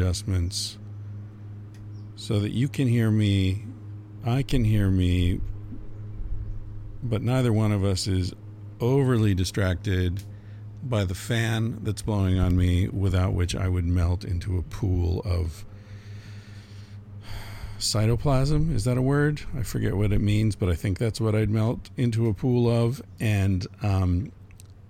Adjustments 0.00 0.78
so 2.16 2.40
that 2.40 2.52
you 2.52 2.68
can 2.68 2.86
hear 2.86 3.10
me, 3.10 3.64
I 4.24 4.42
can 4.42 4.64
hear 4.64 4.90
me, 4.90 5.40
but 7.02 7.22
neither 7.22 7.52
one 7.52 7.72
of 7.72 7.84
us 7.84 8.06
is 8.06 8.32
overly 8.80 9.34
distracted 9.34 10.22
by 10.82 11.04
the 11.04 11.14
fan 11.14 11.78
that's 11.82 12.02
blowing 12.02 12.38
on 12.38 12.56
me, 12.56 12.88
without 12.88 13.34
which 13.34 13.54
I 13.54 13.68
would 13.68 13.84
melt 13.84 14.24
into 14.24 14.58
a 14.58 14.62
pool 14.62 15.20
of 15.24 15.64
cytoplasm. 17.78 18.74
Is 18.74 18.84
that 18.84 18.96
a 18.96 19.02
word? 19.02 19.42
I 19.56 19.62
forget 19.62 19.96
what 19.96 20.12
it 20.12 20.20
means, 20.20 20.56
but 20.56 20.70
I 20.70 20.74
think 20.74 20.98
that's 20.98 21.20
what 21.20 21.34
I'd 21.34 21.50
melt 21.50 21.90
into 21.96 22.28
a 22.28 22.34
pool 22.34 22.70
of. 22.70 23.02
And 23.18 23.66
um, 23.82 24.32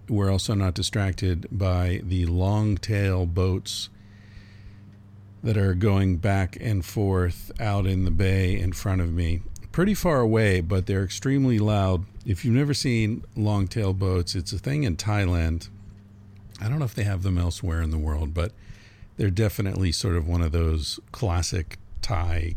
we're 0.08 0.30
also 0.30 0.54
not 0.54 0.74
distracted 0.74 1.48
by 1.50 2.00
the 2.04 2.26
long 2.26 2.76
tail 2.76 3.26
boats 3.26 3.88
that 5.42 5.56
are 5.56 5.74
going 5.74 6.16
back 6.16 6.56
and 6.60 6.84
forth 6.84 7.50
out 7.60 7.86
in 7.86 8.04
the 8.04 8.10
bay 8.10 8.58
in 8.58 8.72
front 8.72 9.00
of 9.00 9.12
me. 9.12 9.40
Pretty 9.72 9.94
far 9.94 10.20
away, 10.20 10.60
but 10.60 10.86
they're 10.86 11.04
extremely 11.04 11.58
loud. 11.58 12.04
If 12.26 12.44
you've 12.44 12.54
never 12.54 12.74
seen 12.74 13.24
long 13.36 13.68
tail 13.68 13.94
boats, 13.94 14.34
it's 14.34 14.52
a 14.52 14.58
thing 14.58 14.82
in 14.82 14.96
Thailand. 14.96 15.68
I 16.60 16.68
don't 16.68 16.78
know 16.78 16.84
if 16.84 16.94
they 16.94 17.04
have 17.04 17.22
them 17.22 17.38
elsewhere 17.38 17.80
in 17.80 17.90
the 17.90 17.98
world, 17.98 18.34
but 18.34 18.52
they're 19.16 19.30
definitely 19.30 19.92
sort 19.92 20.16
of 20.16 20.26
one 20.26 20.42
of 20.42 20.52
those 20.52 21.00
classic 21.12 21.78
Thai 22.02 22.56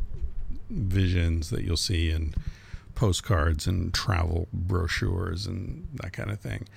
visions 0.69 1.49
that 1.51 1.63
you'll 1.63 1.77
see 1.77 2.09
in 2.09 2.33
postcards 2.95 3.67
and 3.67 3.93
travel 3.93 4.47
brochures 4.51 5.45
and 5.45 5.87
that 5.95 6.13
kind 6.13 6.31
of 6.31 6.39
thing. 6.39 6.67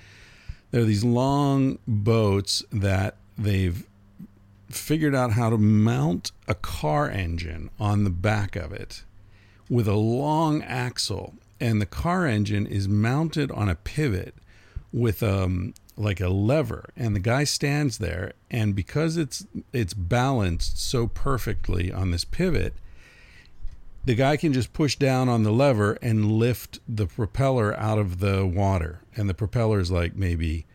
There 0.71 0.81
are 0.81 0.85
these 0.85 1.03
long 1.03 1.79
boats 1.87 2.63
that 2.71 3.15
they've 3.37 3.85
figured 4.69 5.15
out 5.15 5.33
how 5.33 5.49
to 5.49 5.57
mount 5.57 6.31
a 6.47 6.55
car 6.55 7.09
engine 7.09 7.69
on 7.79 8.03
the 8.03 8.09
back 8.09 8.55
of 8.55 8.71
it 8.71 9.03
with 9.69 9.87
a 9.87 9.95
long 9.95 10.61
axle 10.63 11.33
and 11.59 11.81
the 11.81 11.85
car 11.85 12.25
engine 12.25 12.65
is 12.65 12.87
mounted 12.87 13.51
on 13.51 13.69
a 13.69 13.75
pivot 13.75 14.35
with 14.91 15.23
um 15.23 15.73
like 15.95 16.21
a 16.21 16.29
lever 16.29 16.89
and 16.95 17.15
the 17.15 17.19
guy 17.19 17.43
stands 17.43 17.97
there 17.97 18.33
and 18.51 18.75
because 18.75 19.17
it's 19.17 19.45
it's 19.73 19.93
balanced 19.93 20.79
so 20.79 21.07
perfectly 21.07 21.91
on 21.91 22.11
this 22.11 22.23
pivot 22.23 22.73
the 24.07 24.15
guy 24.15 24.37
can 24.37 24.53
just 24.53 24.71
push 24.71 24.95
down 24.95 25.27
on 25.27 25.43
the 25.43 25.51
lever 25.51 25.97
and 26.01 26.31
lift 26.31 26.79
the 26.87 27.05
propeller 27.07 27.77
out 27.77 27.99
of 27.99 28.19
the 28.19 28.45
water. 28.45 29.01
And 29.17 29.29
the 29.29 29.33
propeller 29.33 29.81
is 29.81 29.91
like 29.91 30.15
maybe 30.15 30.65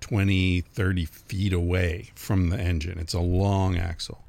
20 0.00 0.60
30 0.60 1.04
feet 1.04 1.52
away 1.52 2.10
from 2.14 2.50
the 2.50 2.58
engine. 2.58 2.98
It's 2.98 3.14
a 3.14 3.20
long 3.20 3.76
axle. 3.76 4.24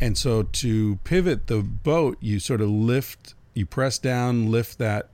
And 0.00 0.18
so 0.18 0.42
to 0.42 0.96
pivot 1.04 1.46
the 1.46 1.62
boat 1.62 2.18
you 2.20 2.40
sort 2.40 2.60
of 2.60 2.68
lift 2.68 3.34
you 3.54 3.66
press 3.66 3.98
down 3.98 4.50
lift 4.50 4.78
that 4.78 5.10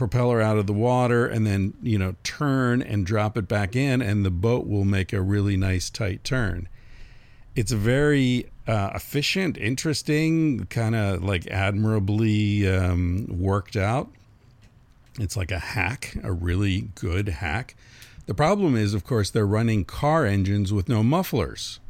propeller 0.00 0.40
out 0.40 0.56
of 0.56 0.66
the 0.66 0.72
water 0.72 1.26
and 1.26 1.46
then 1.46 1.74
you 1.82 1.98
know 1.98 2.14
turn 2.22 2.80
and 2.80 3.04
drop 3.04 3.36
it 3.36 3.46
back 3.46 3.76
in 3.76 4.00
and 4.00 4.24
the 4.24 4.30
boat 4.30 4.66
will 4.66 4.84
make 4.84 5.12
a 5.12 5.20
really 5.20 5.58
nice 5.58 5.90
tight 5.90 6.24
turn. 6.24 6.68
It's 7.54 7.72
very 7.72 8.50
uh, 8.66 8.92
efficient 8.94 9.58
interesting 9.58 10.64
kind 10.66 10.94
of 10.94 11.22
like 11.22 11.46
admirably 11.48 12.66
um, 12.66 13.26
worked 13.28 13.76
out. 13.76 14.10
It's 15.18 15.36
like 15.36 15.50
a 15.50 15.58
hack 15.58 16.16
a 16.22 16.32
really 16.32 16.88
good 16.94 17.28
hack 17.28 17.74
the 18.30 18.34
problem 18.34 18.76
is 18.76 18.94
of 18.94 19.02
course 19.04 19.30
they're 19.30 19.46
running 19.46 19.84
car 19.84 20.24
engines 20.24 20.72
with 20.72 20.88
no 20.88 21.02
mufflers 21.02 21.80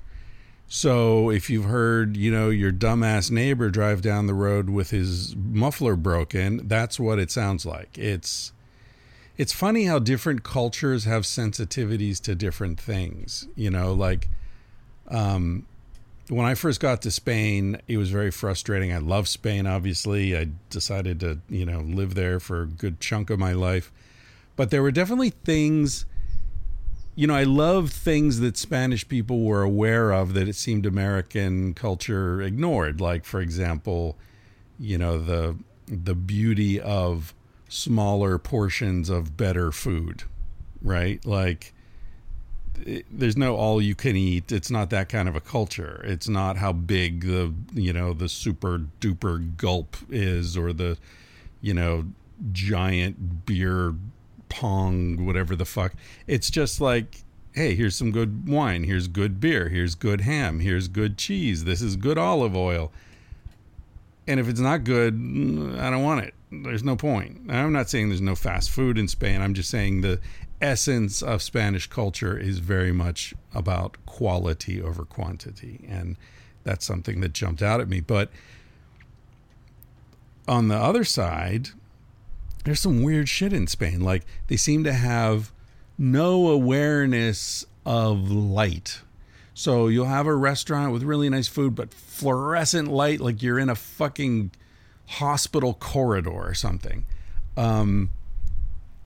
so 0.72 1.30
if 1.30 1.50
you've 1.50 1.64
heard, 1.64 2.16
you 2.16 2.30
know, 2.30 2.48
your 2.48 2.70
dumbass 2.70 3.28
neighbor 3.28 3.70
drive 3.70 4.02
down 4.02 4.28
the 4.28 4.34
road 4.34 4.70
with 4.70 4.90
his 4.90 5.34
muffler 5.34 5.96
broken, 5.96 6.68
that's 6.68 7.00
what 7.00 7.18
it 7.18 7.32
sounds 7.32 7.66
like. 7.66 7.98
It's 7.98 8.52
it's 9.36 9.52
funny 9.52 9.86
how 9.86 9.98
different 9.98 10.44
cultures 10.44 11.06
have 11.06 11.24
sensitivities 11.24 12.20
to 12.20 12.36
different 12.36 12.78
things. 12.78 13.48
You 13.56 13.70
know, 13.70 13.92
like 13.92 14.28
um, 15.08 15.66
when 16.28 16.46
I 16.46 16.54
first 16.54 16.78
got 16.78 17.02
to 17.02 17.10
Spain, 17.10 17.80
it 17.88 17.96
was 17.96 18.12
very 18.12 18.30
frustrating. 18.30 18.92
I 18.92 18.98
love 18.98 19.26
Spain, 19.26 19.66
obviously. 19.66 20.36
I 20.36 20.50
decided 20.68 21.18
to, 21.18 21.40
you 21.48 21.66
know, 21.66 21.80
live 21.80 22.14
there 22.14 22.38
for 22.38 22.62
a 22.62 22.66
good 22.66 23.00
chunk 23.00 23.28
of 23.28 23.40
my 23.40 23.54
life. 23.54 23.90
But 24.54 24.70
there 24.70 24.82
were 24.82 24.92
definitely 24.92 25.30
things 25.30 26.06
you 27.14 27.26
know, 27.26 27.34
I 27.34 27.44
love 27.44 27.90
things 27.90 28.40
that 28.40 28.56
Spanish 28.56 29.06
people 29.06 29.42
were 29.42 29.62
aware 29.62 30.12
of 30.12 30.34
that 30.34 30.48
it 30.48 30.56
seemed 30.56 30.86
American 30.86 31.74
culture 31.74 32.40
ignored. 32.40 33.00
Like, 33.00 33.24
for 33.24 33.40
example, 33.40 34.16
you 34.78 34.96
know, 34.96 35.18
the 35.18 35.56
the 35.86 36.14
beauty 36.14 36.80
of 36.80 37.34
smaller 37.68 38.38
portions 38.38 39.10
of 39.10 39.36
better 39.36 39.72
food, 39.72 40.22
right? 40.80 41.24
Like, 41.26 41.74
it, 42.86 43.06
there's 43.10 43.36
no 43.36 43.56
all 43.56 43.82
you 43.82 43.94
can 43.94 44.16
eat. 44.16 44.52
It's 44.52 44.70
not 44.70 44.90
that 44.90 45.08
kind 45.08 45.28
of 45.28 45.36
a 45.36 45.40
culture. 45.40 46.02
It's 46.04 46.28
not 46.28 46.56
how 46.58 46.72
big 46.72 47.26
the 47.26 47.52
you 47.74 47.92
know 47.92 48.12
the 48.12 48.28
super 48.28 48.82
duper 49.00 49.56
gulp 49.56 49.96
is 50.08 50.56
or 50.56 50.72
the 50.72 50.96
you 51.60 51.74
know 51.74 52.06
giant 52.52 53.44
beer 53.46 53.94
pong, 54.50 55.24
whatever 55.24 55.56
the 55.56 55.64
fuck. 55.64 55.94
It's 56.26 56.50
just 56.50 56.80
like, 56.80 57.24
hey, 57.52 57.74
here's 57.74 57.96
some 57.96 58.10
good 58.10 58.46
wine, 58.46 58.84
here's 58.84 59.08
good 59.08 59.40
beer, 59.40 59.70
here's 59.70 59.94
good 59.94 60.20
ham, 60.20 60.60
here's 60.60 60.88
good 60.88 61.16
cheese, 61.16 61.64
this 61.64 61.80
is 61.80 61.96
good 61.96 62.18
olive 62.18 62.54
oil. 62.54 62.92
And 64.26 64.38
if 64.38 64.48
it's 64.48 64.60
not 64.60 64.84
good, 64.84 65.14
I 65.14 65.90
don't 65.90 66.02
want 66.02 66.24
it. 66.24 66.34
There's 66.52 66.84
no 66.84 66.94
point. 66.94 67.50
I'm 67.50 67.72
not 67.72 67.88
saying 67.88 68.10
there's 68.10 68.20
no 68.20 68.36
fast 68.36 68.70
food 68.70 68.98
in 68.98 69.08
Spain. 69.08 69.40
I'm 69.40 69.54
just 69.54 69.70
saying 69.70 70.02
the 70.02 70.20
essence 70.60 71.22
of 71.22 71.42
Spanish 71.42 71.86
culture 71.88 72.36
is 72.38 72.58
very 72.58 72.92
much 72.92 73.34
about 73.54 73.96
quality 74.06 74.80
over 74.80 75.04
quantity. 75.04 75.84
And 75.88 76.16
that's 76.64 76.84
something 76.84 77.20
that 77.22 77.32
jumped 77.32 77.62
out 77.62 77.80
at 77.80 77.88
me. 77.88 78.00
But 78.00 78.30
on 80.46 80.68
the 80.68 80.76
other 80.76 81.04
side, 81.04 81.70
there's 82.64 82.80
some 82.80 83.02
weird 83.02 83.28
shit 83.28 83.52
in 83.52 83.66
Spain. 83.66 84.00
Like 84.00 84.24
they 84.48 84.56
seem 84.56 84.84
to 84.84 84.92
have 84.92 85.52
no 85.98 86.48
awareness 86.48 87.64
of 87.84 88.30
light. 88.30 89.00
So 89.54 89.88
you'll 89.88 90.06
have 90.06 90.26
a 90.26 90.34
restaurant 90.34 90.92
with 90.92 91.02
really 91.02 91.28
nice 91.28 91.48
food, 91.48 91.74
but 91.74 91.92
fluorescent 91.92 92.88
light, 92.88 93.20
like 93.20 93.42
you're 93.42 93.58
in 93.58 93.68
a 93.68 93.74
fucking 93.74 94.52
hospital 95.06 95.74
corridor 95.74 96.30
or 96.30 96.54
something. 96.54 97.04
Um, 97.56 98.10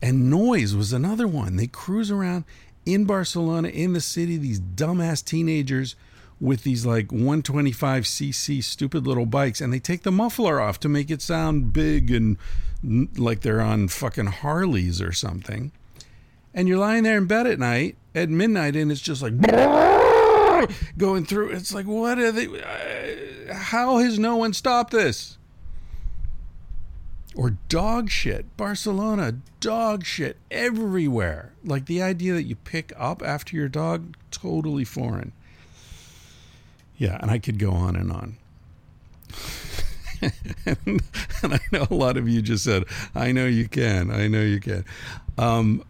and 0.01 0.31
noise 0.31 0.75
was 0.75 0.93
another 0.93 1.27
one. 1.27 1.57
They 1.57 1.67
cruise 1.67 2.11
around 2.11 2.45
in 2.85 3.05
Barcelona, 3.05 3.69
in 3.69 3.95
the 3.95 4.01
city, 4.01 4.37
these 4.37 4.61
dumbass 4.61 5.25
teenagers 5.25 5.97
with 6.41 6.63
these 6.63 6.85
like 6.85 7.09
125cc 7.09 8.63
stupid 8.63 9.07
little 9.07 9.27
bikes, 9.27 9.61
and 9.61 9.73
they 9.73 9.79
take 9.79 10.03
the 10.03 10.13
muffler 10.13 10.61
off 10.61 10.79
to 10.81 10.89
make 10.89 11.11
it 11.11 11.23
sound 11.23 11.73
big 11.73 12.11
and 12.11 12.37
like 12.85 13.41
they're 13.41 13.61
on 13.61 13.89
fucking 13.89 14.27
Harleys 14.27 15.01
or 15.01 15.13
something. 15.13 15.73
And 16.53 16.69
you're 16.69 16.79
lying 16.79 17.03
there 17.03 17.19
in 17.19 17.27
bed 17.27 17.47
at 17.47 17.59
night 17.59 17.97
at 18.15 18.29
midnight, 18.29 18.77
and 18.77 18.93
it's 18.93 19.01
just 19.01 19.23
like 19.23 19.35
going 20.99 21.25
through. 21.25 21.51
It's 21.51 21.75
like, 21.75 21.87
what 21.87 22.19
are 22.19 22.31
they? 22.33 22.47
Uh, 22.47 23.55
how 23.55 23.99
has 23.99 24.19
no 24.19 24.37
one 24.37 24.53
stopped 24.53 24.93
this? 24.93 25.39
Or 27.35 27.51
dog 27.69 28.11
shit. 28.11 28.57
Barcelona, 28.57 29.39
dog 29.59 30.05
shit 30.05 30.37
everywhere. 30.51 31.53
Like 31.65 31.87
the 31.87 32.01
idea 32.01 32.35
that 32.35 32.45
you 32.45 32.55
pick 32.55 32.93
up 32.97 33.23
after 33.23 33.57
your 33.57 33.69
dog, 33.69 34.17
totally 34.31 34.85
foreign. 34.85 35.33
Yeah, 36.97 37.19
and 37.21 37.31
I 37.31 37.41
could 37.41 37.59
go 37.59 37.73
on 37.73 37.97
and 37.97 38.13
on. 38.13 38.37
and, 40.67 41.03
I 41.43 41.61
know 41.73 41.87
a 41.91 41.95
lot 41.95 42.17
of 42.17 42.29
you 42.29 42.43
just 42.43 42.65
said, 42.65 42.85
I 43.15 43.33
know 43.33 43.47
you 43.47 43.69
can. 43.69 44.11
I 44.11 44.29
know 44.29 44.43
you 44.43 44.61
can. 44.61 44.85
Um, 45.39 45.85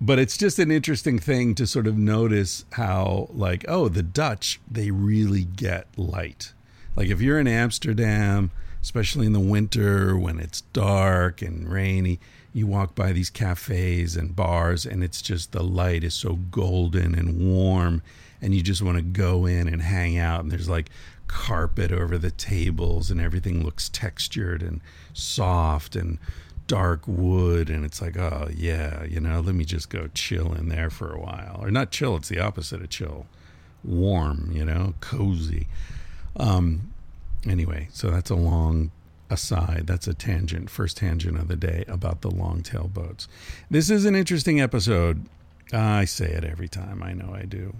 but 0.00 0.18
it's 0.18 0.36
just 0.36 0.58
an 0.58 0.70
interesting 0.70 1.18
thing 1.18 1.54
to 1.54 1.66
sort 1.66 1.86
of 1.86 1.96
notice 1.96 2.64
how 2.72 3.28
like 3.32 3.64
oh 3.68 3.88
the 3.88 4.02
dutch 4.02 4.60
they 4.70 4.90
really 4.90 5.44
get 5.44 5.86
light 5.96 6.52
like 6.96 7.08
if 7.08 7.20
you're 7.20 7.38
in 7.38 7.46
amsterdam 7.46 8.50
especially 8.82 9.24
in 9.24 9.32
the 9.32 9.40
winter 9.40 10.16
when 10.18 10.38
it's 10.38 10.60
dark 10.72 11.40
and 11.40 11.70
rainy 11.70 12.18
you 12.52 12.66
walk 12.66 12.94
by 12.94 13.12
these 13.12 13.30
cafes 13.30 14.16
and 14.16 14.36
bars 14.36 14.84
and 14.84 15.02
it's 15.02 15.22
just 15.22 15.52
the 15.52 15.62
light 15.62 16.04
is 16.04 16.14
so 16.14 16.34
golden 16.50 17.14
and 17.14 17.40
warm 17.40 18.02
and 18.42 18.54
you 18.54 18.62
just 18.62 18.82
want 18.82 18.96
to 18.96 19.02
go 19.02 19.46
in 19.46 19.66
and 19.68 19.80
hang 19.80 20.18
out 20.18 20.40
and 20.40 20.52
there's 20.52 20.68
like 20.68 20.90
carpet 21.26 21.92
over 21.92 22.18
the 22.18 22.30
tables 22.30 23.10
and 23.10 23.20
everything 23.20 23.64
looks 23.64 23.88
textured 23.88 24.62
and 24.62 24.80
soft 25.12 25.96
and 25.96 26.18
dark 26.66 27.02
wood. 27.06 27.70
And 27.70 27.84
it's 27.84 28.00
like 28.00 28.16
oh 28.16 28.48
yeah 28.54 29.04
you 29.04 29.20
know 29.20 29.40
let 29.40 29.54
me 29.54 29.64
just 29.64 29.90
go 29.90 30.08
chill 30.14 30.52
in 30.54 30.68
there 30.68 30.90
for 30.90 31.12
a 31.12 31.20
while. 31.20 31.58
Or 31.62 31.70
not 31.70 31.90
chill 31.90 32.16
it's 32.16 32.28
the 32.28 32.40
opposite 32.40 32.82
of 32.82 32.90
chill. 32.90 33.26
Warm 33.82 34.50
you 34.52 34.64
know 34.64 34.94
cozy. 35.00 35.66
Um 36.36 36.92
anyway 37.46 37.88
so 37.92 38.10
that's 38.10 38.30
a 38.30 38.36
long 38.36 38.90
aside. 39.30 39.84
That's 39.86 40.06
a 40.06 40.14
tangent 40.14 40.70
first 40.70 40.96
tangent 40.96 41.38
of 41.38 41.48
the 41.48 41.56
day 41.56 41.84
about 41.88 42.22
the 42.22 42.30
long 42.30 42.62
tail 42.62 42.88
boats. 42.88 43.28
This 43.70 43.90
is 43.90 44.04
an 44.04 44.14
interesting 44.14 44.60
episode. 44.60 45.26
I 45.72 46.04
say 46.04 46.26
it 46.26 46.44
every 46.44 46.68
time. 46.68 47.02
I 47.02 47.12
know 47.12 47.34
i 47.34 47.42
do. 47.42 47.74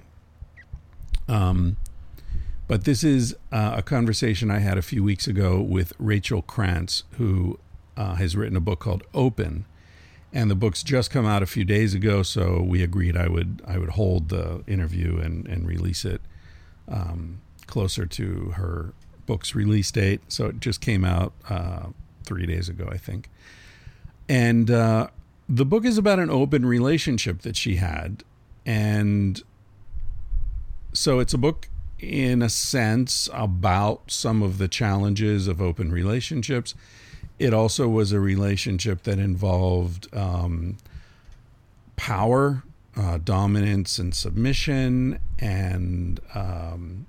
Um 1.28 1.76
but 2.66 2.84
this 2.84 3.04
is 3.04 3.36
uh, 3.52 3.74
a 3.76 3.82
conversation 3.82 4.50
I 4.50 4.58
had 4.58 4.78
a 4.78 4.82
few 4.82 5.04
weeks 5.04 5.26
ago 5.26 5.60
with 5.60 5.92
Rachel 5.98 6.42
Krantz, 6.42 7.04
who 7.12 7.58
uh, 7.96 8.14
has 8.14 8.36
written 8.36 8.56
a 8.56 8.60
book 8.60 8.80
called 8.80 9.02
Open, 9.12 9.66
and 10.32 10.50
the 10.50 10.54
book's 10.54 10.82
just 10.82 11.10
come 11.10 11.26
out 11.26 11.42
a 11.42 11.46
few 11.46 11.64
days 11.64 11.94
ago. 11.94 12.22
So 12.22 12.62
we 12.62 12.82
agreed 12.82 13.16
I 13.16 13.28
would 13.28 13.62
I 13.66 13.78
would 13.78 13.90
hold 13.90 14.30
the 14.30 14.64
interview 14.66 15.18
and 15.18 15.46
and 15.46 15.66
release 15.66 16.04
it 16.04 16.22
um, 16.88 17.40
closer 17.66 18.06
to 18.06 18.54
her 18.56 18.94
book's 19.26 19.54
release 19.54 19.90
date. 19.90 20.20
So 20.28 20.46
it 20.46 20.60
just 20.60 20.80
came 20.80 21.04
out 21.04 21.32
uh, 21.48 21.88
three 22.24 22.46
days 22.46 22.68
ago, 22.68 22.88
I 22.90 22.96
think, 22.96 23.28
and 24.28 24.70
uh, 24.70 25.08
the 25.48 25.66
book 25.66 25.84
is 25.84 25.98
about 25.98 26.18
an 26.18 26.30
open 26.30 26.64
relationship 26.64 27.42
that 27.42 27.56
she 27.56 27.76
had, 27.76 28.24
and 28.64 29.42
so 30.94 31.18
it's 31.18 31.34
a 31.34 31.38
book 31.38 31.68
in 31.98 32.42
a 32.42 32.48
sense 32.48 33.28
about 33.32 34.10
some 34.10 34.42
of 34.42 34.58
the 34.58 34.68
challenges 34.68 35.48
of 35.48 35.60
open 35.60 35.90
relationships 35.90 36.74
it 37.38 37.52
also 37.52 37.88
was 37.88 38.12
a 38.12 38.20
relationship 38.20 39.02
that 39.04 39.18
involved 39.18 40.08
um, 40.14 40.76
power, 41.96 42.62
uh, 42.96 43.18
dominance, 43.18 43.98
and 43.98 44.14
submission, 44.14 45.18
and 45.38 46.20
um, 46.34 47.06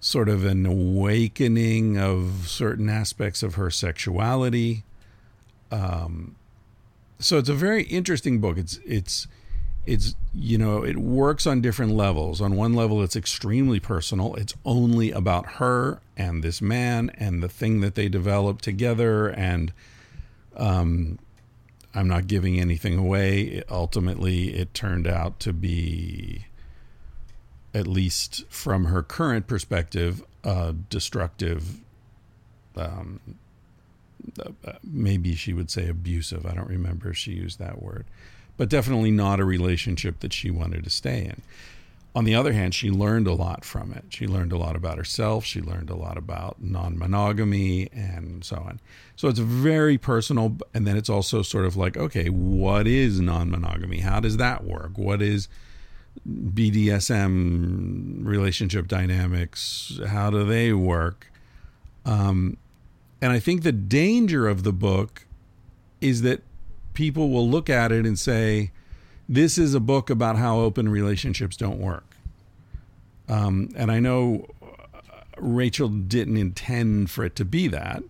sort 0.00 0.28
of 0.28 0.44
an 0.44 0.66
awakening 0.66 1.96
of 1.96 2.48
certain 2.48 2.88
aspects 2.88 3.42
of 3.42 3.54
her 3.54 3.70
sexuality. 3.70 4.82
Um, 5.70 6.34
so 7.20 7.38
it's 7.38 7.48
a 7.48 7.54
very 7.54 7.84
interesting 7.84 8.40
book. 8.40 8.58
It's 8.58 8.80
it's 8.84 9.28
it's 9.86 10.14
you 10.34 10.58
know 10.58 10.84
it 10.84 10.96
works 10.96 11.46
on 11.46 11.60
different 11.60 11.92
levels. 11.92 12.40
On 12.40 12.56
one 12.56 12.74
level 12.74 13.02
it's 13.02 13.16
extremely 13.16 13.80
personal. 13.80 14.34
It's 14.34 14.54
only 14.64 15.10
about 15.10 15.52
her 15.52 16.00
and 16.16 16.42
this 16.42 16.60
man 16.60 17.10
and 17.14 17.42
the 17.42 17.48
thing 17.48 17.80
that 17.80 17.94
they 17.94 18.08
developed 18.08 18.62
together 18.62 19.28
and 19.28 19.72
um 20.56 21.18
i'm 21.94 22.08
not 22.08 22.26
giving 22.26 22.60
anything 22.60 22.98
away. 22.98 23.62
Ultimately 23.70 24.54
it 24.54 24.74
turned 24.74 25.06
out 25.06 25.40
to 25.40 25.52
be 25.52 26.46
at 27.72 27.86
least 27.86 28.44
from 28.48 28.86
her 28.86 29.02
current 29.02 29.46
perspective 29.46 30.22
uh 30.44 30.72
destructive 30.90 31.80
um 32.76 33.20
uh, 34.38 34.72
maybe 34.84 35.34
she 35.34 35.54
would 35.54 35.70
say 35.70 35.88
abusive. 35.88 36.44
I 36.44 36.52
don't 36.52 36.68
remember 36.68 37.10
if 37.10 37.16
she 37.16 37.32
used 37.32 37.58
that 37.58 37.82
word 37.82 38.04
but 38.60 38.68
definitely 38.68 39.10
not 39.10 39.40
a 39.40 39.44
relationship 39.46 40.20
that 40.20 40.34
she 40.34 40.50
wanted 40.50 40.84
to 40.84 40.90
stay 40.90 41.24
in. 41.24 41.40
On 42.14 42.24
the 42.24 42.34
other 42.34 42.52
hand, 42.52 42.74
she 42.74 42.90
learned 42.90 43.26
a 43.26 43.32
lot 43.32 43.64
from 43.64 43.90
it. 43.90 44.04
She 44.10 44.26
learned 44.26 44.52
a 44.52 44.58
lot 44.58 44.76
about 44.76 44.98
herself. 44.98 45.46
She 45.46 45.62
learned 45.62 45.88
a 45.88 45.96
lot 45.96 46.18
about 46.18 46.62
non 46.62 46.98
monogamy 46.98 47.88
and 47.90 48.44
so 48.44 48.56
on. 48.56 48.78
So 49.16 49.28
it's 49.28 49.38
very 49.38 49.96
personal. 49.96 50.58
And 50.74 50.86
then 50.86 50.98
it's 50.98 51.08
also 51.08 51.40
sort 51.40 51.64
of 51.64 51.78
like, 51.78 51.96
okay, 51.96 52.28
what 52.28 52.86
is 52.86 53.18
non 53.18 53.50
monogamy? 53.50 54.00
How 54.00 54.20
does 54.20 54.36
that 54.36 54.62
work? 54.62 54.98
What 54.98 55.22
is 55.22 55.48
BDSM 56.28 58.26
relationship 58.26 58.88
dynamics? 58.88 59.98
How 60.06 60.28
do 60.28 60.44
they 60.44 60.74
work? 60.74 61.32
Um, 62.04 62.58
and 63.22 63.32
I 63.32 63.38
think 63.38 63.62
the 63.62 63.72
danger 63.72 64.46
of 64.46 64.64
the 64.64 64.72
book 64.74 65.24
is 66.02 66.20
that 66.20 66.42
people 66.94 67.30
will 67.30 67.48
look 67.48 67.70
at 67.70 67.92
it 67.92 68.06
and 68.06 68.18
say, 68.18 68.70
this 69.28 69.58
is 69.58 69.74
a 69.74 69.80
book 69.80 70.10
about 70.10 70.36
how 70.36 70.58
open 70.58 70.88
relationships 70.88 71.56
don't 71.56 71.78
work. 71.78 72.16
Um, 73.28 73.70
and 73.76 73.92
I 73.92 74.00
know 74.00 74.48
Rachel 75.38 75.88
didn't 75.88 76.36
intend 76.36 77.10
for 77.10 77.24
it 77.24 77.36
to 77.36 77.44
be 77.44 77.68
that. 77.68 78.02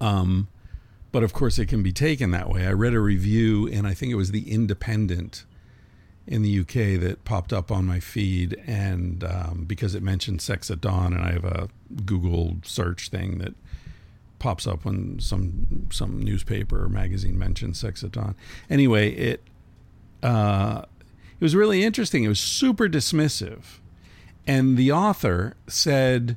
Um, 0.00 0.48
but 1.12 1.22
of 1.22 1.32
course, 1.32 1.58
it 1.58 1.66
can 1.66 1.82
be 1.82 1.92
taken 1.92 2.30
that 2.32 2.48
way. 2.48 2.66
I 2.66 2.72
read 2.72 2.94
a 2.94 3.00
review, 3.00 3.68
and 3.68 3.86
I 3.86 3.94
think 3.94 4.12
it 4.12 4.16
was 4.16 4.30
The 4.30 4.50
Independent 4.50 5.44
in 6.26 6.42
the 6.42 6.60
UK 6.60 7.00
that 7.00 7.24
popped 7.24 7.52
up 7.52 7.70
on 7.70 7.84
my 7.84 8.00
feed, 8.00 8.60
and 8.66 9.24
um, 9.24 9.64
because 9.66 9.94
it 9.94 10.02
mentioned 10.02 10.40
sex 10.40 10.70
at 10.70 10.80
dawn, 10.80 11.12
and 11.12 11.22
I 11.22 11.32
have 11.32 11.44
a 11.44 11.68
Google 12.04 12.58
search 12.64 13.08
thing 13.08 13.38
that 13.38 13.54
pops 14.42 14.66
up 14.66 14.84
when 14.84 15.20
some 15.20 15.86
some 15.90 16.20
newspaper 16.20 16.82
or 16.82 16.88
magazine 16.88 17.38
mentions 17.38 17.78
sex 17.78 18.02
at. 18.02 18.34
Anyway, 18.68 19.12
it 19.12 19.40
uh, 20.22 20.82
it 21.38 21.44
was 21.44 21.54
really 21.54 21.84
interesting. 21.84 22.24
It 22.24 22.28
was 22.28 22.40
super 22.40 22.88
dismissive, 22.88 23.78
and 24.44 24.76
the 24.76 24.90
author 24.90 25.54
said, 25.68 26.36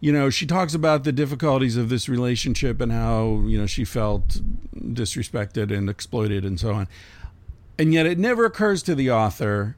you 0.00 0.12
know, 0.12 0.30
she 0.30 0.46
talks 0.46 0.74
about 0.74 1.04
the 1.04 1.12
difficulties 1.12 1.76
of 1.76 1.90
this 1.90 2.08
relationship 2.08 2.80
and 2.80 2.90
how 2.90 3.44
you 3.46 3.56
know 3.56 3.66
she 3.66 3.84
felt 3.84 4.40
disrespected 4.76 5.72
and 5.72 5.88
exploited 5.88 6.44
and 6.44 6.58
so 6.58 6.72
on, 6.72 6.88
and 7.78 7.94
yet 7.94 8.04
it 8.04 8.18
never 8.18 8.44
occurs 8.44 8.82
to 8.82 8.96
the 8.96 9.12
author 9.12 9.76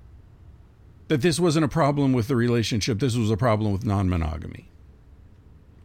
that 1.09 1.21
this 1.21 1.39
wasn't 1.39 1.65
a 1.65 1.69
problem 1.69 2.15
with 2.15 2.27
the 2.27 2.37
relationship. 2.37 3.01
This 3.01 3.17
was 3.17 3.31
a 3.31 3.37
problem 3.37 3.71
with 3.71 3.85
non-monogamy. 3.85 4.71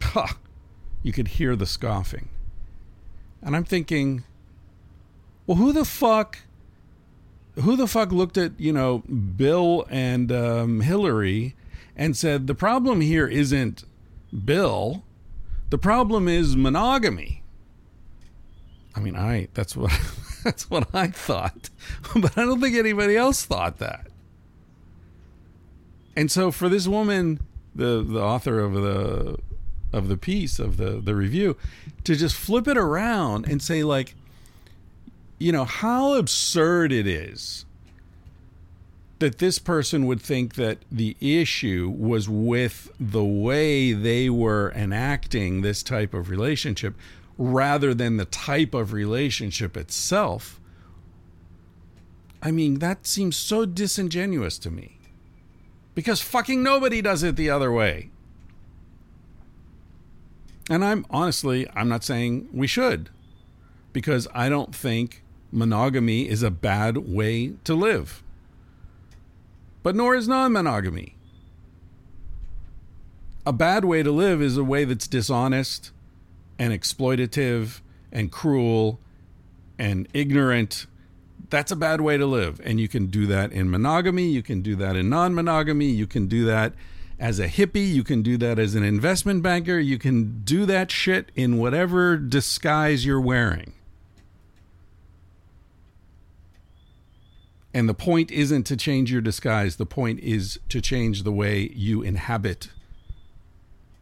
Ha! 0.02 0.36
You 1.04 1.12
could 1.12 1.30
hear 1.30 1.56
the 1.56 1.66
scoffing. 1.66 2.30
And 3.42 3.56
I'm 3.56 3.64
thinking, 3.64 4.24
well, 5.48 5.58
who 5.58 5.74
the 5.74 5.86
fuck, 5.86 6.40
who 7.56 7.76
the 7.76 7.88
fuck 7.88 8.12
looked 8.12 8.38
at, 8.38 8.60
you 8.60 8.72
know, 8.72 9.00
Bill 9.00 9.86
and 9.90 10.32
um, 10.32 10.82
Hillary 10.82 11.56
and 11.96 12.16
said, 12.16 12.48
the 12.48 12.56
problem 12.56 13.02
here 13.02 13.28
isn't 13.28 13.84
Bill, 14.46 15.04
the 15.70 15.78
problem 15.78 16.28
is 16.28 16.56
monogamy. 16.56 17.44
I 18.96 19.00
mean, 19.00 19.16
I, 19.16 19.48
that's 19.54 19.76
what, 19.76 19.92
that's 20.44 20.70
what 20.70 20.94
I 20.94 21.08
thought, 21.08 21.70
but 22.16 22.38
I 22.38 22.46
don't 22.46 22.62
think 22.62 22.76
anybody 22.76 23.18
else 23.18 23.44
thought 23.44 23.80
that. 23.80 24.08
And 26.16 26.30
so 26.30 26.52
for 26.52 26.70
this 26.70 26.88
woman, 26.88 27.40
the, 27.74 28.04
the 28.04 28.22
author 28.22 28.60
of 28.60 28.74
the 28.74 29.38
of 29.94 30.08
the 30.08 30.18
piece 30.18 30.60
of 30.60 30.78
the 30.78 31.02
the 31.02 31.16
review 31.16 31.58
to 32.04 32.16
just 32.16 32.36
flip 32.36 32.68
it 32.68 32.78
around 32.78 33.48
and 33.48 33.62
say 33.62 33.84
like 33.84 34.16
you 35.40 35.52
know 35.52 35.66
how 35.66 36.14
absurd 36.14 36.92
it 36.92 37.08
is 37.08 37.66
that 39.22 39.38
this 39.38 39.60
person 39.60 40.08
would 40.08 40.20
think 40.22 40.56
that 40.56 40.80
the 40.92 41.16
issue 41.20 41.94
was 41.96 42.28
with 42.28 42.92
the 43.00 43.24
way 43.24 43.94
they 43.94 44.30
were 44.30 44.72
enacting 44.76 45.62
this 45.62 45.84
type 45.84 46.14
of 46.14 46.30
relationship 46.30 46.96
rather 47.38 47.94
than 47.94 48.18
the 48.18 48.26
type 48.26 48.74
of 48.74 48.94
relationship 48.94 49.78
itself. 49.78 50.60
I 52.42 52.50
mean 52.52 52.80
that 52.80 53.06
seems 53.06 53.36
so 53.36 53.66
disingenuous 53.66 54.58
to 54.60 54.72
me. 54.72 54.98
Because 55.94 56.22
fucking 56.22 56.64
nobody 56.64 57.02
does 57.02 57.22
it 57.22 57.36
the 57.36 57.50
other 57.50 57.72
way 57.72 58.11
and 60.70 60.86
I'm 60.86 61.06
honestly, 61.10 61.68
I'm 61.76 61.90
not 61.90 62.04
saying 62.04 62.50
we 62.54 62.68
should 62.68 63.10
because 63.94 64.28
I 64.34 64.50
don't 64.50 64.76
think 64.76 65.24
monogamy 65.52 66.30
is 66.30 66.44
a 66.44 66.52
bad 66.52 66.98
way 66.98 67.54
to 67.64 67.74
live. 67.74 68.24
But 69.84 69.96
nor 69.96 70.16
is 70.16 70.28
non 70.28 70.54
monogamy. 70.54 71.16
A 73.46 73.52
bad 73.52 73.84
way 73.86 74.04
to 74.04 74.12
live 74.12 74.42
is 74.42 74.56
a 74.56 74.64
way 74.64 74.86
that's 74.86 75.08
dishonest 75.08 75.92
and 76.60 76.72
exploitative 76.72 77.82
and 78.12 78.32
cruel 78.32 79.00
and 79.80 80.08
ignorant 80.14 80.86
That's 81.50 81.72
a 81.72 81.76
bad 81.76 82.02
way 82.02 82.18
to 82.18 82.26
live. 82.26 82.62
And 82.64 82.80
you 82.80 82.88
can 82.88 83.08
do 83.08 83.26
that 83.28 83.52
in 83.52 83.70
monogamy, 83.70 84.28
you 84.28 84.44
can 84.44 84.62
do 84.62 84.76
that 84.78 84.96
in 84.96 85.10
non 85.10 85.34
monogamy, 85.34 85.88
you 85.88 86.08
can 86.08 86.28
do 86.28 86.46
that 86.46 86.74
as 87.22 87.40
a 87.40 87.48
hippie, 87.48 87.88
you 87.88 88.04
can 88.04 88.24
do 88.24 88.36
that 88.36 88.58
as 88.58 88.74
an 88.74 88.84
investment 88.84 89.44
banker, 89.44 89.78
you 89.78 90.00
can 90.00 90.42
do 90.44 90.66
that 90.66 90.90
shit 90.90 91.32
in 91.36 91.60
whatever 91.60 92.18
disguise 92.18 93.06
you're 93.06 93.22
wearing. 93.22 93.74
And 97.76 97.88
the 97.88 97.94
point 97.94 98.32
isn't 98.32 98.64
to 98.64 98.76
change 98.76 99.12
your 99.12 99.22
disguise, 99.22 99.76
the 99.76 99.86
point 99.86 100.20
is 100.22 100.60
to 100.70 100.82
change 100.82 101.22
the 101.22 101.32
way 101.32 101.70
you 101.76 102.02
inhabit 102.02 102.70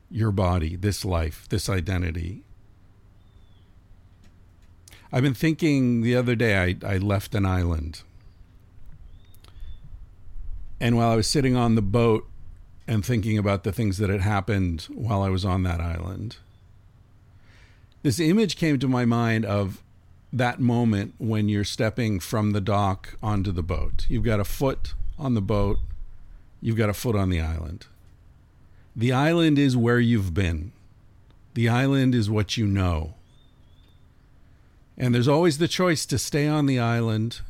your 0.09 0.31
body, 0.31 0.77
this 0.77 1.03
life, 1.03 1.45
this 1.49 1.67
identity. 1.67 2.45
I've 5.11 5.23
been 5.23 5.33
thinking 5.33 6.03
the 6.03 6.15
other 6.15 6.35
day, 6.35 6.57
I, 6.57 6.93
I 6.93 6.97
left 6.97 7.35
an 7.35 7.45
island. 7.45 8.01
And 10.79 10.95
while 10.95 11.11
I 11.11 11.17
was 11.17 11.27
sitting 11.27 11.57
on 11.57 11.75
the 11.75 11.81
boat 11.81 12.25
and 12.89 13.05
thinking 13.05 13.37
about 13.37 13.63
the 13.63 13.71
things 13.71 13.99
that 13.99 14.09
had 14.09 14.21
happened 14.21 14.87
while 14.91 15.21
I 15.21 15.29
was 15.29 15.45
on 15.45 15.61
that 15.61 15.79
island, 15.79 16.37
this 18.01 18.19
image 18.19 18.57
came 18.57 18.79
to 18.79 18.87
my 18.87 19.05
mind 19.05 19.45
of 19.45 19.83
that 20.33 20.59
moment 20.59 21.13
when 21.19 21.47
you're 21.47 21.63
stepping 21.63 22.19
from 22.19 22.49
the 22.49 22.59
dock 22.59 23.15
onto 23.21 23.51
the 23.51 23.61
boat. 23.61 24.07
You've 24.09 24.23
got 24.23 24.39
a 24.39 24.43
foot 24.43 24.95
on 25.19 25.35
the 25.35 25.41
boat, 25.41 25.77
you've 26.61 26.77
got 26.77 26.89
a 26.89 26.93
foot 26.95 27.15
on 27.15 27.29
the 27.29 27.39
island. 27.39 27.85
The 28.95 29.13
island 29.13 29.59
is 29.59 29.77
where 29.77 29.99
you've 29.99 30.33
been, 30.33 30.71
the 31.53 31.69
island 31.69 32.15
is 32.15 32.27
what 32.27 32.57
you 32.57 32.65
know. 32.65 33.13
And 34.97 35.13
there's 35.13 35.27
always 35.27 35.59
the 35.59 35.67
choice 35.67 36.07
to 36.07 36.17
stay 36.17 36.47
on 36.47 36.65
the 36.65 36.79
island 36.79 37.41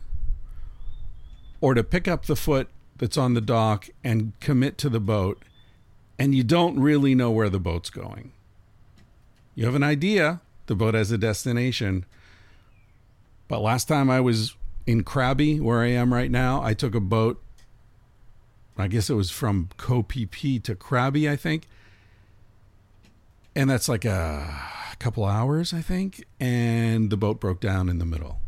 or 1.62 1.74
to 1.76 1.84
pick 1.84 2.10
up 2.10 2.26
the 2.26 2.36
foot 2.36 2.68
that's 3.00 3.18
on 3.18 3.34
the 3.34 3.42
dock 3.42 3.90
and 4.04 4.40
commit 4.40 4.78
to 4.78 4.90
the 4.90 5.00
boat. 5.00 5.44
And 6.20 6.36
you 6.36 6.44
don't 6.44 6.80
really 6.80 7.16
know 7.16 7.32
where 7.32 7.50
the 7.50 7.60
boat's 7.60 7.90
going. 7.90 8.34
You 9.56 9.66
have 9.66 9.76
an 9.76 9.84
idea, 9.84 10.42
the 10.68 10.76
boat 10.76 10.94
has 10.94 11.12
a 11.12 11.18
destination, 11.18 12.06
but 13.48 13.62
last 13.62 13.88
time 13.88 14.10
I 14.10 14.22
was 14.22 14.56
in 14.86 15.04
Krabi, 15.04 15.60
where 15.60 15.82
I 15.82 15.88
am 15.88 16.14
right 16.14 16.32
now, 16.32 16.62
I 16.64 16.74
took 16.74 16.96
a 16.96 17.00
boat. 17.00 17.42
I 18.78 18.88
guess 18.88 19.10
it 19.10 19.16
was 19.16 19.30
from 19.30 19.70
Phi 19.78 20.60
to 20.60 20.76
Krabi, 20.76 21.30
I 21.30 21.36
think. 21.36 21.68
And 23.56 23.70
that's 23.70 23.90
like 23.90 24.06
a 24.06 24.96
couple 25.00 25.26
hours, 25.26 25.74
I 25.74 25.82
think. 25.82 26.24
And 26.40 27.10
the 27.10 27.18
boat 27.18 27.40
broke 27.42 27.60
down 27.60 27.90
in 27.90 28.00
the 28.00 28.06
middle. 28.06 28.40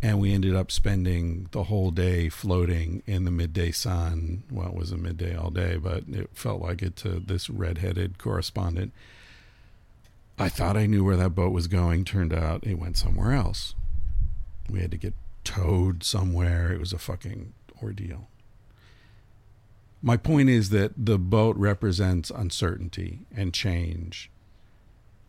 And 0.00 0.20
we 0.20 0.32
ended 0.32 0.54
up 0.54 0.70
spending 0.70 1.48
the 1.50 1.64
whole 1.64 1.90
day 1.90 2.28
floating 2.28 3.02
in 3.04 3.24
the 3.24 3.32
midday 3.32 3.72
sun. 3.72 4.44
Well, 4.50 4.68
it 4.68 4.74
was 4.74 4.92
a 4.92 4.96
midday 4.96 5.34
all 5.34 5.50
day, 5.50 5.76
but 5.76 6.04
it 6.08 6.30
felt 6.34 6.62
like 6.62 6.82
it 6.82 6.94
to 6.96 7.18
this 7.18 7.50
redheaded 7.50 8.18
correspondent 8.18 8.92
I 10.40 10.48
thought 10.48 10.76
I 10.76 10.86
knew 10.86 11.04
where 11.04 11.16
that 11.16 11.34
boat 11.34 11.52
was 11.52 11.66
going. 11.66 12.04
Turned 12.04 12.32
out 12.32 12.64
it 12.64 12.78
went 12.78 12.96
somewhere 12.96 13.32
else. 13.32 13.74
We 14.70 14.80
had 14.80 14.92
to 14.92 14.96
get 14.96 15.14
towed 15.42 16.04
somewhere. 16.04 16.72
It 16.72 16.78
was 16.78 16.92
a 16.92 16.98
fucking 16.98 17.54
ordeal. 17.82 18.28
My 20.00 20.16
point 20.16 20.48
is 20.48 20.70
that 20.70 20.92
the 20.96 21.18
boat 21.18 21.56
represents 21.56 22.30
uncertainty 22.30 23.20
and 23.34 23.52
change, 23.52 24.30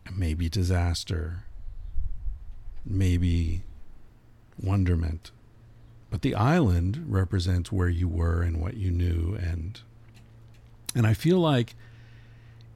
and 0.06 0.16
maybe 0.16 0.48
disaster, 0.48 1.44
maybe 2.84 3.62
wonderment. 4.62 5.30
But 6.10 6.22
the 6.22 6.34
island 6.34 7.04
represents 7.06 7.70
where 7.70 7.88
you 7.88 8.08
were 8.08 8.42
and 8.42 8.60
what 8.60 8.76
you 8.76 8.90
knew 8.90 9.38
and 9.40 9.80
and 10.94 11.06
I 11.06 11.14
feel 11.14 11.38
like 11.38 11.76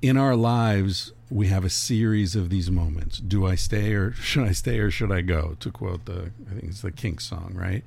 in 0.00 0.16
our 0.16 0.36
lives 0.36 1.12
we 1.30 1.48
have 1.48 1.64
a 1.64 1.70
series 1.70 2.36
of 2.36 2.50
these 2.50 2.70
moments. 2.70 3.18
Do 3.18 3.46
I 3.46 3.54
stay 3.54 3.92
or 3.92 4.12
should 4.12 4.44
I 4.44 4.52
stay 4.52 4.78
or 4.78 4.90
should 4.90 5.10
I 5.10 5.20
go? 5.20 5.56
To 5.60 5.70
quote 5.70 6.04
the, 6.04 6.30
I 6.48 6.54
think 6.54 6.64
it's 6.64 6.82
the 6.82 6.92
Kinks 6.92 7.24
song, 7.24 7.52
right? 7.54 7.82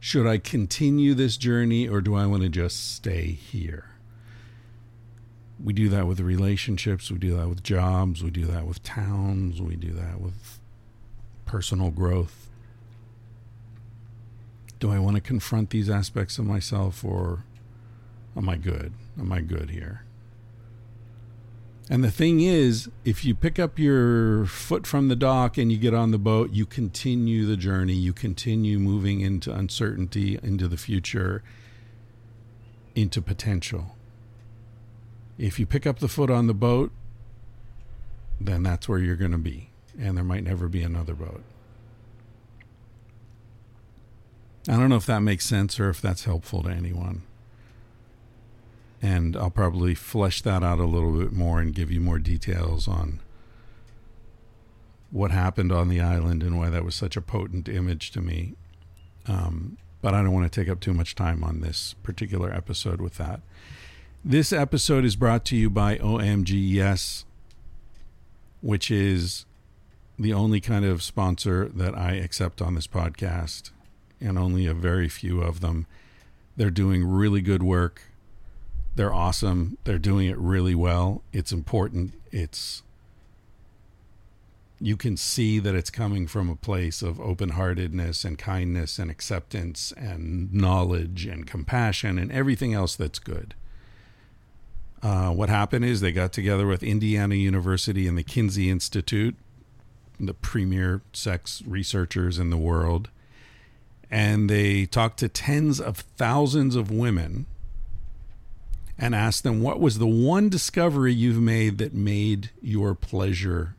Should 0.00 0.26
I 0.26 0.38
continue 0.38 1.14
this 1.14 1.36
journey 1.36 1.88
or 1.88 2.00
do 2.00 2.14
I 2.14 2.26
want 2.26 2.42
to 2.42 2.48
just 2.48 2.94
stay 2.94 3.26
here? 3.26 3.90
We 5.62 5.72
do 5.72 5.88
that 5.88 6.06
with 6.06 6.20
relationships, 6.20 7.10
we 7.10 7.18
do 7.18 7.34
that 7.36 7.48
with 7.48 7.62
jobs, 7.62 8.22
we 8.22 8.30
do 8.30 8.44
that 8.44 8.66
with 8.66 8.82
towns, 8.82 9.60
we 9.60 9.74
do 9.74 9.90
that 9.92 10.20
with 10.20 10.60
personal 11.46 11.90
growth. 11.90 12.45
Do 14.78 14.92
I 14.92 14.98
want 14.98 15.16
to 15.16 15.22
confront 15.22 15.70
these 15.70 15.88
aspects 15.88 16.38
of 16.38 16.44
myself 16.44 17.04
or 17.04 17.44
am 18.36 18.48
I 18.48 18.56
good? 18.56 18.92
Am 19.18 19.32
I 19.32 19.40
good 19.40 19.70
here? 19.70 20.02
And 21.88 22.02
the 22.02 22.10
thing 22.10 22.40
is, 22.40 22.90
if 23.04 23.24
you 23.24 23.34
pick 23.34 23.60
up 23.60 23.78
your 23.78 24.44
foot 24.46 24.86
from 24.86 25.06
the 25.06 25.14
dock 25.14 25.56
and 25.56 25.70
you 25.70 25.78
get 25.78 25.94
on 25.94 26.10
the 26.10 26.18
boat, 26.18 26.50
you 26.50 26.66
continue 26.66 27.46
the 27.46 27.56
journey. 27.56 27.94
You 27.94 28.12
continue 28.12 28.80
moving 28.80 29.20
into 29.20 29.54
uncertainty, 29.54 30.38
into 30.42 30.66
the 30.66 30.76
future, 30.76 31.44
into 32.96 33.22
potential. 33.22 33.96
If 35.38 35.60
you 35.60 35.66
pick 35.66 35.86
up 35.86 36.00
the 36.00 36.08
foot 36.08 36.30
on 36.30 36.48
the 36.48 36.54
boat, 36.54 36.90
then 38.40 38.64
that's 38.64 38.88
where 38.88 38.98
you're 38.98 39.16
going 39.16 39.32
to 39.32 39.38
be. 39.38 39.70
And 39.98 40.16
there 40.16 40.24
might 40.24 40.42
never 40.42 40.68
be 40.68 40.82
another 40.82 41.14
boat. 41.14 41.42
I 44.68 44.76
don't 44.76 44.88
know 44.88 44.96
if 44.96 45.06
that 45.06 45.20
makes 45.20 45.46
sense 45.46 45.78
or 45.78 45.88
if 45.88 46.00
that's 46.00 46.24
helpful 46.24 46.62
to 46.64 46.70
anyone 46.70 47.22
and 49.02 49.36
I'll 49.36 49.50
probably 49.50 49.94
flesh 49.94 50.42
that 50.42 50.62
out 50.62 50.78
a 50.78 50.84
little 50.84 51.12
bit 51.12 51.32
more 51.32 51.60
and 51.60 51.74
give 51.74 51.90
you 51.90 52.00
more 52.00 52.18
details 52.18 52.88
on 52.88 53.20
what 55.10 55.30
happened 55.30 55.70
on 55.70 55.88
the 55.88 56.00
island 56.00 56.42
and 56.42 56.58
why 56.58 56.70
that 56.70 56.84
was 56.84 56.94
such 56.94 57.16
a 57.16 57.20
potent 57.22 57.68
image 57.68 58.10
to 58.12 58.20
me. 58.20 58.54
Um, 59.26 59.76
but 60.02 60.14
I 60.14 60.22
don't 60.22 60.32
want 60.32 60.50
to 60.50 60.60
take 60.60 60.68
up 60.68 60.80
too 60.80 60.94
much 60.94 61.14
time 61.14 61.44
on 61.44 61.60
this 61.60 61.94
particular 62.02 62.52
episode 62.52 63.00
with 63.00 63.16
that. 63.16 63.40
This 64.24 64.52
episode 64.52 65.04
is 65.04 65.14
brought 65.14 65.44
to 65.46 65.56
you 65.56 65.70
by 65.70 65.98
OMG 65.98 66.54
Yes, 66.54 67.24
which 68.60 68.90
is 68.90 69.46
the 70.18 70.32
only 70.32 70.60
kind 70.60 70.84
of 70.84 71.02
sponsor 71.02 71.68
that 71.68 71.96
I 71.96 72.14
accept 72.14 72.60
on 72.60 72.74
this 72.74 72.86
podcast, 72.86 73.70
and 74.20 74.38
only 74.38 74.66
a 74.66 74.74
very 74.74 75.08
few 75.08 75.40
of 75.42 75.60
them. 75.60 75.86
They're 76.56 76.70
doing 76.70 77.04
really 77.04 77.40
good 77.40 77.62
work 77.62 78.02
they're 78.96 79.12
awesome. 79.12 79.76
They're 79.84 79.98
doing 79.98 80.26
it 80.26 80.38
really 80.38 80.74
well. 80.74 81.22
It's 81.32 81.52
important. 81.52 82.14
It's 82.32 82.82
you 84.78 84.96
can 84.96 85.16
see 85.16 85.58
that 85.58 85.74
it's 85.74 85.88
coming 85.88 86.26
from 86.26 86.50
a 86.50 86.56
place 86.56 87.00
of 87.00 87.18
open-heartedness 87.18 88.24
and 88.24 88.36
kindness 88.36 88.98
and 88.98 89.10
acceptance 89.10 89.90
and 89.96 90.52
knowledge 90.52 91.24
and 91.24 91.46
compassion 91.46 92.18
and 92.18 92.30
everything 92.30 92.74
else 92.74 92.94
that's 92.94 93.18
good. 93.18 93.54
Uh, 95.02 95.30
what 95.30 95.48
happened 95.48 95.86
is 95.86 96.02
they 96.02 96.12
got 96.12 96.30
together 96.30 96.66
with 96.66 96.82
Indiana 96.82 97.36
University 97.36 98.06
and 98.06 98.18
the 98.18 98.22
Kinsey 98.22 98.68
Institute, 98.68 99.34
the 100.20 100.34
premier 100.34 101.00
sex 101.14 101.62
researchers 101.66 102.38
in 102.38 102.50
the 102.50 102.58
world, 102.58 103.08
and 104.10 104.48
they 104.48 104.86
talked 104.86 105.18
to 105.18 105.28
tens 105.28 105.80
of 105.80 105.98
thousands 105.98 106.76
of 106.76 106.90
women 106.90 107.46
and 108.98 109.14
asked 109.14 109.42
them 109.42 109.62
what 109.62 109.80
was 109.80 109.98
the 109.98 110.06
one 110.06 110.48
discovery 110.48 111.12
you've 111.12 111.40
made 111.40 111.78
that 111.78 111.92
made 111.92 112.50
your 112.62 112.94
pleasure 112.94 113.74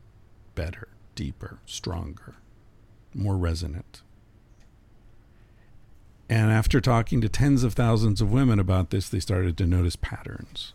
better, 0.54 0.88
deeper, 1.14 1.58
stronger, 1.66 2.34
more 3.14 3.36
resonant. 3.36 4.02
And 6.28 6.52
after 6.52 6.80
talking 6.80 7.20
to 7.22 7.28
tens 7.28 7.64
of 7.64 7.72
thousands 7.72 8.20
of 8.20 8.30
women 8.30 8.58
about 8.60 8.90
this, 8.90 9.08
they 9.08 9.20
started 9.20 9.56
to 9.58 9.66
notice 9.66 9.96
patterns. 9.96 10.74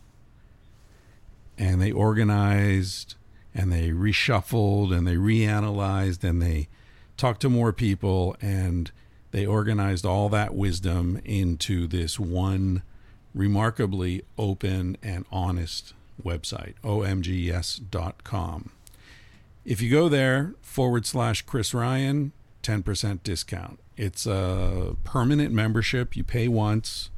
And 1.57 1.79
they 1.81 1.91
organized 1.91 3.15
and 3.53 3.71
they 3.71 3.91
reshuffled 3.91 4.95
and 4.95 5.07
they 5.07 5.15
reanalyzed 5.15 6.27
and 6.27 6.41
they 6.41 6.67
talked 7.17 7.41
to 7.41 7.49
more 7.49 7.71
people 7.71 8.35
and 8.41 8.91
they 9.33 9.45
organized 9.47 10.05
all 10.05 10.29
that 10.29 10.53
wisdom 10.53 11.19
into 11.25 11.87
this 11.87 12.19
one 12.19 12.83
remarkably 13.33 14.23
open 14.37 14.95
and 15.01 15.25
honest 15.31 15.95
website, 16.23 16.75
omgyes.com. 16.83 18.69
If 19.65 19.81
you 19.81 19.89
go 19.89 20.07
there, 20.07 20.53
forward 20.61 21.07
slash 21.07 21.41
Chris 21.41 21.73
Ryan, 21.73 22.31
10% 22.61 23.23
discount. 23.23 23.79
It's 23.97 24.27
a 24.27 24.95
permanent 25.03 25.51
membership. 25.51 26.15
You 26.15 26.23
pay 26.23 26.47
once, 26.47 27.09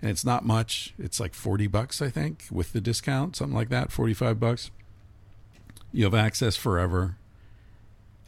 and 0.00 0.08
it's 0.08 0.24
not 0.24 0.44
much. 0.44 0.94
It's 1.00 1.18
like 1.18 1.34
40 1.34 1.66
bucks, 1.66 2.00
I 2.00 2.10
think, 2.10 2.44
with 2.52 2.72
the 2.72 2.80
discount, 2.80 3.34
something 3.34 3.56
like 3.56 3.70
that, 3.70 3.90
45 3.90 4.38
bucks. 4.38 4.70
You 5.92 6.04
have 6.04 6.14
access 6.14 6.54
forever. 6.54 7.16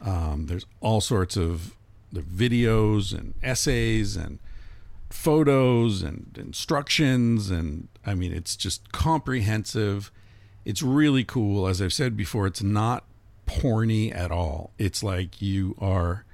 Um, 0.01 0.47
there's 0.47 0.67
all 0.81 1.01
sorts 1.01 1.37
of 1.37 1.77
the 2.13 2.21
videos 2.21 3.17
and 3.17 3.35
essays 3.43 4.17
and 4.17 4.39
photos 5.11 6.03
and 6.03 6.37
instructions 6.39 7.51
and 7.51 7.89
I 8.05 8.15
mean 8.15 8.33
it's 8.33 8.57
just 8.57 8.93
comprehensive. 8.93 10.13
It's 10.65 10.83
really 10.83 11.25
cool. 11.25 11.67
As 11.67 11.83
I've 11.83 11.93
said 11.93 12.17
before, 12.17 12.47
it's 12.47 12.63
not 12.63 13.05
porny 13.47 14.15
at 14.15 14.31
all. 14.31 14.71
It's 14.79 15.03
like 15.03 15.41
you 15.43 15.75
are 15.79 16.25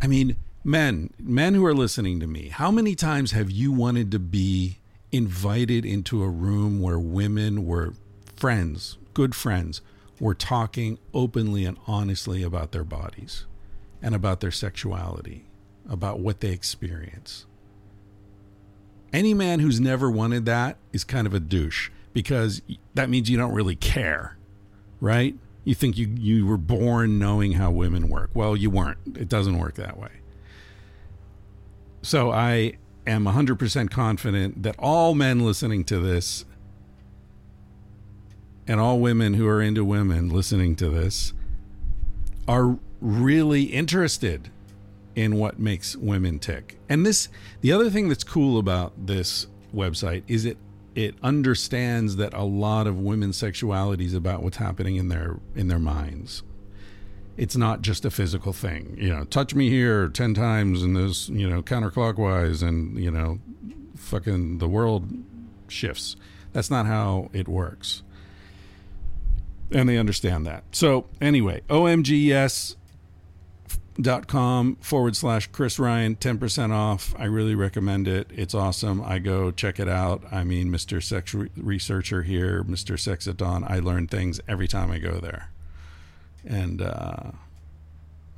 I 0.00 0.06
mean, 0.06 0.36
men, 0.62 1.10
men 1.18 1.54
who 1.54 1.64
are 1.64 1.74
listening 1.74 2.20
to 2.20 2.26
me, 2.26 2.48
how 2.48 2.70
many 2.70 2.94
times 2.94 3.32
have 3.32 3.50
you 3.50 3.72
wanted 3.72 4.10
to 4.10 4.18
be 4.18 4.78
invited 5.12 5.86
into 5.86 6.22
a 6.22 6.28
room 6.28 6.80
where 6.80 6.98
women 6.98 7.64
were 7.64 7.94
friends, 8.36 8.98
good 9.14 9.34
friends, 9.34 9.80
were 10.20 10.34
talking 10.34 10.98
openly 11.14 11.64
and 11.64 11.78
honestly 11.86 12.42
about 12.42 12.72
their 12.72 12.84
bodies 12.84 13.46
and 14.04 14.14
about 14.14 14.40
their 14.40 14.50
sexuality, 14.50 15.46
about 15.88 16.20
what 16.20 16.40
they 16.40 16.50
experience? 16.50 17.46
Any 19.14 19.32
man 19.32 19.60
who's 19.60 19.80
never 19.80 20.10
wanted 20.10 20.44
that 20.44 20.76
is 20.92 21.04
kind 21.04 21.26
of 21.26 21.32
a 21.32 21.40
douche 21.40 21.90
because 22.12 22.60
that 22.92 23.08
means 23.08 23.30
you 23.30 23.38
don't 23.38 23.54
really 23.54 23.76
care, 23.76 24.36
right? 25.00 25.34
You 25.64 25.74
think 25.74 25.96
you, 25.96 26.08
you 26.18 26.46
were 26.46 26.58
born 26.58 27.18
knowing 27.18 27.52
how 27.52 27.70
women 27.70 28.10
work. 28.10 28.30
Well, 28.34 28.54
you 28.54 28.68
weren't. 28.68 28.98
It 29.16 29.30
doesn't 29.30 29.58
work 29.58 29.76
that 29.76 29.96
way. 29.96 30.10
So 32.02 32.30
I 32.30 32.74
am 33.06 33.24
100% 33.24 33.90
confident 33.90 34.64
that 34.64 34.76
all 34.78 35.14
men 35.14 35.40
listening 35.40 35.84
to 35.84 35.98
this 35.98 36.44
and 38.66 38.78
all 38.78 39.00
women 39.00 39.34
who 39.34 39.46
are 39.48 39.62
into 39.62 39.82
women 39.82 40.28
listening 40.28 40.76
to 40.76 40.90
this 40.90 41.32
are 42.46 42.78
really 43.04 43.64
interested 43.64 44.50
in 45.14 45.36
what 45.36 45.58
makes 45.58 45.94
women 45.94 46.38
tick. 46.38 46.78
And 46.88 47.04
this 47.04 47.28
the 47.60 47.70
other 47.70 47.90
thing 47.90 48.08
that's 48.08 48.24
cool 48.24 48.58
about 48.58 49.06
this 49.06 49.46
website 49.74 50.22
is 50.26 50.44
it 50.44 50.56
it 50.94 51.14
understands 51.22 52.16
that 52.16 52.32
a 52.32 52.44
lot 52.44 52.86
of 52.86 52.98
women's 52.98 53.36
sexuality 53.36 54.06
is 54.06 54.14
about 54.14 54.42
what's 54.42 54.56
happening 54.56 54.96
in 54.96 55.08
their 55.08 55.38
in 55.54 55.68
their 55.68 55.78
minds. 55.78 56.42
It's 57.36 57.56
not 57.56 57.82
just 57.82 58.04
a 58.04 58.10
physical 58.10 58.52
thing. 58.52 58.96
You 58.98 59.10
know, 59.10 59.24
touch 59.24 59.54
me 59.56 59.68
here 59.68 60.08
10 60.08 60.34
times 60.34 60.84
and 60.84 60.96
this, 60.96 61.28
you 61.28 61.50
know, 61.50 61.62
counterclockwise 61.62 62.62
and, 62.62 62.96
you 62.96 63.10
know, 63.10 63.40
fucking 63.96 64.58
the 64.58 64.68
world 64.68 65.10
shifts. 65.66 66.14
That's 66.52 66.70
not 66.70 66.86
how 66.86 67.30
it 67.32 67.48
works. 67.48 68.04
And 69.72 69.88
they 69.88 69.98
understand 69.98 70.46
that. 70.46 70.62
So, 70.70 71.06
anyway, 71.20 71.62
OMG 71.68 72.24
Yes 72.24 72.76
dot 74.00 74.26
com 74.26 74.76
forward 74.76 75.14
slash 75.14 75.46
Chris 75.48 75.78
Ryan, 75.78 76.16
10% 76.16 76.72
off. 76.72 77.14
I 77.18 77.24
really 77.26 77.54
recommend 77.54 78.08
it. 78.08 78.28
It's 78.34 78.54
awesome. 78.54 79.00
I 79.02 79.18
go 79.18 79.50
check 79.50 79.78
it 79.78 79.88
out. 79.88 80.22
I 80.32 80.44
mean, 80.44 80.68
Mr. 80.68 81.02
Sex 81.02 81.32
re- 81.32 81.50
Researcher 81.56 82.22
here, 82.22 82.64
Mr. 82.64 82.98
Sex 82.98 83.28
at 83.28 83.36
Dawn. 83.36 83.64
I 83.68 83.78
learn 83.78 84.08
things 84.08 84.40
every 84.48 84.66
time 84.66 84.90
I 84.90 84.98
go 84.98 85.18
there. 85.20 85.50
And 86.44 86.82
uh, 86.82 87.30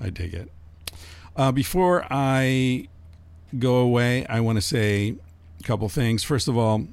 I 0.00 0.10
dig 0.10 0.34
it. 0.34 0.50
Uh, 1.34 1.52
before 1.52 2.06
I 2.10 2.88
go 3.58 3.76
away, 3.76 4.26
I 4.26 4.40
want 4.40 4.56
to 4.56 4.62
say 4.62 5.16
a 5.58 5.62
couple 5.62 5.88
things. 5.88 6.22
First 6.22 6.48
of 6.48 6.56
all, 6.56 6.86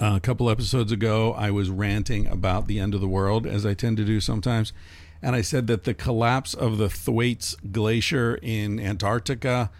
a 0.00 0.20
couple 0.20 0.48
episodes 0.48 0.92
ago, 0.92 1.32
I 1.32 1.50
was 1.50 1.70
ranting 1.70 2.26
about 2.26 2.68
the 2.68 2.78
end 2.78 2.94
of 2.94 3.00
the 3.00 3.08
world, 3.08 3.46
as 3.46 3.66
I 3.66 3.74
tend 3.74 3.96
to 3.96 4.04
do 4.04 4.20
sometimes 4.20 4.72
and 5.22 5.34
I 5.34 5.40
said 5.40 5.66
that 5.66 5.84
the 5.84 5.94
collapse 5.94 6.54
of 6.54 6.78
the 6.78 6.88
Thwaites 6.88 7.56
Glacier 7.72 8.38
in 8.40 8.78
Antarctica, 8.78 9.70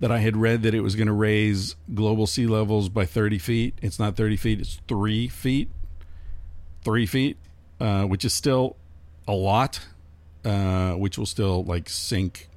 that 0.00 0.10
I 0.10 0.18
had 0.18 0.36
read 0.36 0.62
that 0.62 0.74
it 0.74 0.80
was 0.80 0.94
going 0.94 1.08
to 1.08 1.12
raise 1.12 1.74
global 1.94 2.26
sea 2.26 2.46
levels 2.46 2.88
by 2.88 3.04
30 3.04 3.38
feet. 3.38 3.78
It's 3.82 3.98
not 3.98 4.16
30 4.16 4.36
feet, 4.36 4.60
it's 4.60 4.80
three 4.88 5.28
feet. 5.28 5.70
Three 6.84 7.06
feet, 7.06 7.36
uh, 7.80 8.04
which 8.04 8.24
is 8.24 8.32
still 8.32 8.76
a 9.26 9.32
lot, 9.32 9.80
uh, 10.44 10.92
which 10.92 11.18
will 11.18 11.26
still 11.26 11.64
like 11.64 11.88
sink 11.88 12.48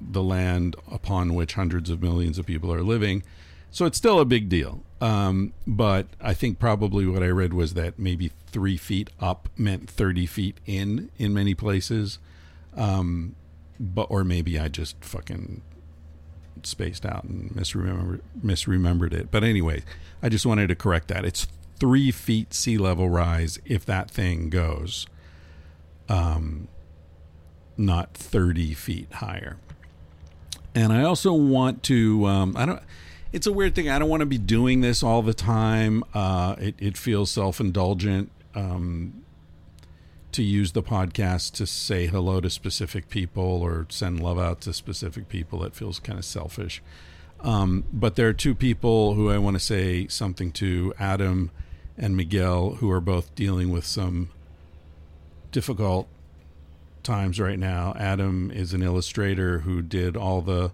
the 0.00 0.22
land 0.22 0.76
upon 0.90 1.34
which 1.34 1.54
hundreds 1.54 1.90
of 1.90 2.00
millions 2.02 2.38
of 2.38 2.46
people 2.46 2.72
are 2.72 2.82
living. 2.82 3.22
So 3.70 3.84
it's 3.84 3.98
still 3.98 4.18
a 4.18 4.24
big 4.24 4.48
deal. 4.48 4.82
Um, 5.00 5.52
but 5.66 6.06
I 6.20 6.34
think 6.34 6.58
probably 6.58 7.06
what 7.06 7.22
I 7.22 7.28
read 7.28 7.52
was 7.52 7.74
that 7.74 7.98
maybe 7.98 8.32
three 8.52 8.76
feet 8.76 9.10
up 9.20 9.48
meant 9.56 9.88
30 9.88 10.26
feet 10.26 10.58
in 10.66 11.10
in 11.18 11.32
many 11.32 11.54
places. 11.54 12.18
Um, 12.76 13.34
but 13.78 14.06
or 14.10 14.24
maybe 14.24 14.58
I 14.58 14.68
just 14.68 15.02
fucking 15.02 15.62
spaced 16.62 17.06
out 17.06 17.24
and 17.24 17.50
misremembered 17.50 18.20
misremembered 18.44 19.12
it. 19.12 19.30
But 19.30 19.44
anyway, 19.44 19.82
I 20.22 20.28
just 20.28 20.44
wanted 20.46 20.68
to 20.68 20.74
correct 20.74 21.08
that. 21.08 21.24
It's 21.24 21.46
three 21.78 22.10
feet 22.10 22.52
sea 22.52 22.78
level 22.78 23.08
rise 23.08 23.58
if 23.64 23.84
that 23.86 24.10
thing 24.10 24.50
goes. 24.50 25.06
Um, 26.08 26.68
not 27.76 28.14
30 28.14 28.74
feet 28.74 29.10
higher. 29.14 29.56
And 30.74 30.92
I 30.92 31.02
also 31.02 31.32
want 31.32 31.82
to, 31.84 32.26
um, 32.26 32.56
I 32.56 32.66
don't, 32.66 32.82
it's 33.32 33.46
a 33.46 33.52
weird 33.52 33.74
thing. 33.74 33.88
I 33.88 33.98
don't 33.98 34.08
want 34.08 34.20
to 34.20 34.26
be 34.26 34.38
doing 34.38 34.82
this 34.82 35.02
all 35.02 35.22
the 35.22 35.34
time. 35.34 36.04
Uh, 36.12 36.56
it, 36.58 36.74
it 36.78 36.96
feels 36.96 37.30
self 37.30 37.60
indulgent 37.60 38.30
um, 38.54 39.24
to 40.32 40.42
use 40.42 40.72
the 40.72 40.82
podcast 40.82 41.52
to 41.54 41.66
say 41.66 42.06
hello 42.06 42.40
to 42.40 42.50
specific 42.50 43.08
people 43.08 43.62
or 43.62 43.86
send 43.88 44.22
love 44.22 44.38
out 44.38 44.60
to 44.62 44.72
specific 44.72 45.28
people. 45.28 45.64
It 45.64 45.74
feels 45.74 45.98
kind 45.98 46.18
of 46.18 46.24
selfish. 46.24 46.82
Um, 47.40 47.84
but 47.92 48.16
there 48.16 48.28
are 48.28 48.34
two 48.34 48.54
people 48.54 49.14
who 49.14 49.30
I 49.30 49.38
want 49.38 49.56
to 49.56 49.60
say 49.60 50.06
something 50.08 50.52
to 50.52 50.92
Adam 50.98 51.50
and 51.96 52.16
Miguel, 52.16 52.76
who 52.76 52.90
are 52.90 53.00
both 53.00 53.34
dealing 53.34 53.70
with 53.70 53.84
some 53.84 54.30
difficult 55.52 56.08
times 57.02 57.40
right 57.40 57.58
now. 57.58 57.94
Adam 57.98 58.50
is 58.50 58.72
an 58.72 58.82
illustrator 58.82 59.60
who 59.60 59.82
did 59.82 60.16
all 60.16 60.42
the 60.42 60.72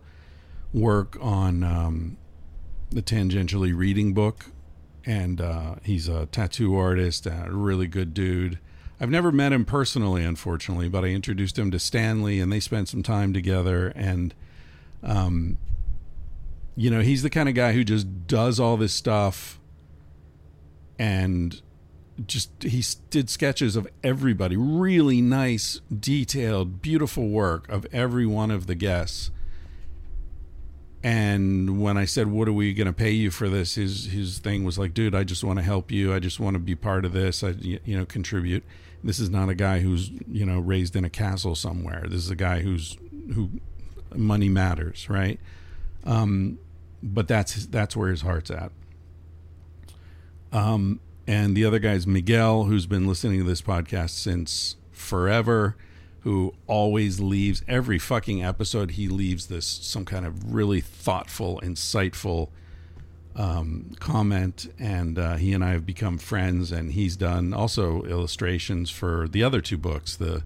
work 0.72 1.16
on 1.20 1.64
um, 1.64 2.16
the 2.90 3.02
tangentially 3.02 3.76
reading 3.76 4.12
book, 4.12 4.46
and 5.06 5.40
uh, 5.40 5.76
he's 5.84 6.08
a 6.08 6.26
tattoo 6.26 6.76
artist, 6.76 7.26
a 7.26 7.46
really 7.48 7.86
good 7.86 8.12
dude. 8.12 8.58
I've 9.00 9.10
never 9.10 9.30
met 9.30 9.52
him 9.52 9.64
personally, 9.64 10.24
unfortunately, 10.24 10.88
but 10.88 11.04
I 11.04 11.08
introduced 11.08 11.58
him 11.58 11.70
to 11.70 11.78
Stanley, 11.78 12.40
and 12.40 12.52
they 12.52 12.60
spent 12.60 12.88
some 12.88 13.02
time 13.02 13.32
together. 13.32 13.92
And, 13.94 14.34
um, 15.02 15.58
you 16.74 16.90
know, 16.90 17.00
he's 17.00 17.22
the 17.22 17.30
kind 17.30 17.48
of 17.48 17.54
guy 17.54 17.72
who 17.72 17.84
just 17.84 18.26
does 18.26 18.58
all 18.58 18.76
this 18.76 18.92
stuff, 18.92 19.60
and 20.98 21.60
just 22.26 22.50
he 22.62 22.82
did 23.10 23.30
sketches 23.30 23.76
of 23.76 23.86
everybody, 24.02 24.56
really 24.56 25.20
nice, 25.20 25.82
detailed, 26.00 26.82
beautiful 26.82 27.28
work 27.28 27.68
of 27.68 27.86
every 27.92 28.26
one 28.26 28.50
of 28.50 28.66
the 28.66 28.74
guests 28.74 29.30
and 31.02 31.80
when 31.80 31.96
I 31.96 32.04
said, 32.04 32.28
"What 32.28 32.48
are 32.48 32.52
we 32.52 32.74
going 32.74 32.86
to 32.86 32.92
pay 32.92 33.10
you 33.10 33.30
for 33.30 33.48
this?" 33.48 33.74
his 33.74 34.06
his 34.06 34.38
thing 34.38 34.64
was 34.64 34.78
like, 34.78 34.94
"Dude, 34.94 35.14
I 35.14 35.24
just 35.24 35.44
want 35.44 35.58
to 35.58 35.62
help 35.62 35.90
you. 35.90 36.14
I 36.14 36.18
just 36.18 36.40
want 36.40 36.54
to 36.54 36.58
be 36.58 36.74
part 36.74 37.04
of 37.04 37.12
this. 37.12 37.42
I 37.44 37.50
you 37.50 37.96
know 37.96 38.06
contribute." 38.06 38.64
This 39.04 39.18
is 39.18 39.30
not 39.30 39.48
a 39.48 39.54
guy 39.54 39.80
who's 39.80 40.10
you 40.26 40.44
know 40.46 40.58
raised 40.58 40.96
in 40.96 41.04
a 41.04 41.10
castle 41.10 41.54
somewhere. 41.54 42.04
This 42.08 42.18
is 42.18 42.30
a 42.30 42.36
guy 42.36 42.60
who's 42.60 42.96
who 43.34 43.50
money 44.14 44.48
matters, 44.48 45.08
right? 45.08 45.38
Um, 46.04 46.58
but 47.02 47.28
that's 47.28 47.66
that's 47.66 47.96
where 47.96 48.10
his 48.10 48.22
heart's 48.22 48.50
at. 48.50 48.72
Um, 50.52 51.00
and 51.26 51.56
the 51.56 51.64
other 51.64 51.78
guy 51.78 51.92
is 51.92 52.06
Miguel, 52.06 52.64
who's 52.64 52.86
been 52.86 53.06
listening 53.06 53.38
to 53.40 53.44
this 53.44 53.62
podcast 53.62 54.10
since 54.10 54.76
forever 54.92 55.76
who 56.26 56.52
always 56.66 57.20
leaves 57.20 57.62
every 57.68 58.00
fucking 58.00 58.42
episode 58.42 58.90
he 58.90 59.06
leaves 59.06 59.46
this 59.46 59.64
some 59.64 60.04
kind 60.04 60.26
of 60.26 60.52
really 60.52 60.80
thoughtful 60.80 61.60
insightful 61.62 62.48
um, 63.36 63.92
comment. 64.00 64.66
And 64.76 65.20
uh, 65.20 65.36
he 65.36 65.52
and 65.52 65.64
i 65.64 65.70
have 65.70 65.86
become 65.86 66.18
friends 66.18 66.72
and 66.72 66.90
he's 66.90 67.14
done 67.14 67.54
also 67.54 68.02
illustrations 68.02 68.90
for 68.90 69.28
the 69.28 69.44
other 69.44 69.60
two 69.60 69.78
books 69.78 70.16
the 70.16 70.42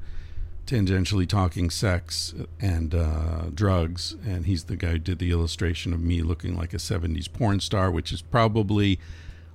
tangentially 0.67 1.27
talking 1.27 1.71
sex 1.71 2.35
and 2.61 2.95
uh, 2.95 3.45
drugs. 3.55 4.17
And 4.27 4.45
he's 4.45 4.65
the 4.65 4.77
guy 4.77 4.91
who 4.91 4.99
did 4.99 5.19
the 5.19 5.31
illustration 5.31 5.95
of 5.95 6.01
me 6.01 6.21
looking 6.21 6.59
like 6.59 6.75
a 6.75 6.77
70s 6.77 7.33
porn 7.33 7.59
star 7.59 7.91
which 7.91 8.13
is 8.13 8.21
probably 8.21 9.01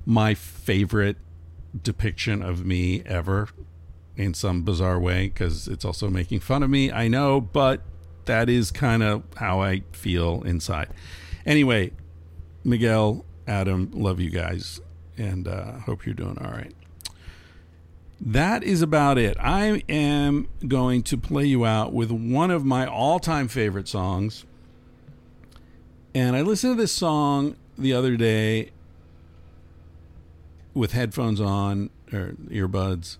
my 0.07 0.33
favorite 0.33 1.17
depiction 1.83 2.41
of 2.41 2.65
me 2.65 3.03
ever 3.05 3.49
in 4.17 4.33
some 4.33 4.63
bizarre 4.63 4.99
way 4.99 5.27
because 5.27 5.67
it's 5.67 5.83
also 5.85 6.09
making 6.09 6.39
fun 6.39 6.63
of 6.63 6.69
me. 6.69 6.91
I 6.91 7.07
know, 7.07 7.41
but 7.41 7.81
that 8.25 8.49
is 8.49 8.71
kind 8.71 9.03
of 9.03 9.23
how 9.37 9.61
I 9.61 9.81
feel 9.91 10.41
inside. 10.43 10.89
Anyway, 11.45 11.91
Miguel, 12.63 13.25
Adam, 13.47 13.91
love 13.93 14.19
you 14.19 14.29
guys, 14.31 14.81
and 15.17 15.47
uh, 15.47 15.73
hope 15.79 16.05
you're 16.05 16.15
doing 16.15 16.37
all 16.39 16.51
right. 16.51 16.73
that 18.19 18.63
is 18.63 18.81
about 18.81 19.17
it. 19.17 19.37
I 19.39 19.83
am 19.89 20.47
going 20.67 21.03
to 21.03 21.17
play 21.17 21.45
you 21.45 21.65
out 21.65 21.93
with 21.93 22.11
one 22.11 22.49
of 22.49 22.65
my 22.65 22.87
all 22.87 23.19
time 23.19 23.47
favorite 23.47 23.87
songs. 23.87 24.45
And 26.13 26.35
I 26.35 26.41
listened 26.41 26.77
to 26.77 26.81
this 26.81 26.93
song 26.93 27.57
the 27.77 27.93
other 27.93 28.15
day 28.15 28.71
with 30.73 30.93
headphones 30.93 31.41
on 31.41 31.89
or 32.11 32.35
earbuds. 32.49 33.17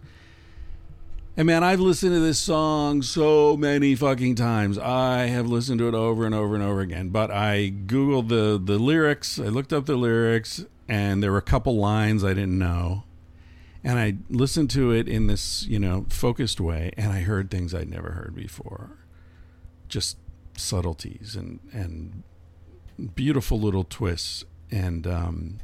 And 1.38 1.48
man, 1.48 1.66
I've 1.66 1.82
listened 1.82 2.14
to 2.14 2.22
this 2.22 2.40
song 2.40 3.02
so 3.02 3.58
many 3.58 3.94
fucking 3.94 4.36
times. 4.36 4.78
I 4.78 5.26
have 5.26 5.48
listened 5.48 5.80
to 5.80 5.88
it 5.90 5.94
over 5.94 6.26
and 6.26 6.34
over 6.34 6.56
and 6.56 6.64
over 6.64 6.80
again. 6.80 7.10
But 7.10 7.30
I 7.30 7.74
Googled 7.86 8.30
the, 8.30 8.58
the 8.64 8.80
lyrics, 8.80 9.38
I 9.38 9.48
looked 9.48 9.74
up 9.74 9.86
the 9.86 9.98
lyrics, 9.98 10.64
and 10.88 11.22
there 11.22 11.34
were 11.34 11.38
a 11.38 11.42
couple 11.42 11.76
lines 11.76 12.24
I 12.24 12.30
didn't 12.30 12.58
know. 12.58 13.04
And 13.84 14.00
I 14.00 14.16
listened 14.30 14.70
to 14.72 14.92
it 14.92 15.10
in 15.10 15.28
this, 15.28 15.68
you 15.68 15.78
know, 15.78 16.06
focused 16.10 16.62
way, 16.62 16.92
and 16.96 17.12
I 17.12 17.20
heard 17.20 17.52
things 17.52 17.76
I'd 17.76 17.90
never 17.90 18.12
heard 18.12 18.34
before. 18.34 18.92
Just 19.90 20.18
subtleties 20.56 21.36
and, 21.36 21.60
and 21.74 22.24
beautiful 23.14 23.60
little 23.60 23.84
twists. 23.84 24.46
And 24.72 25.06
um, 25.06 25.58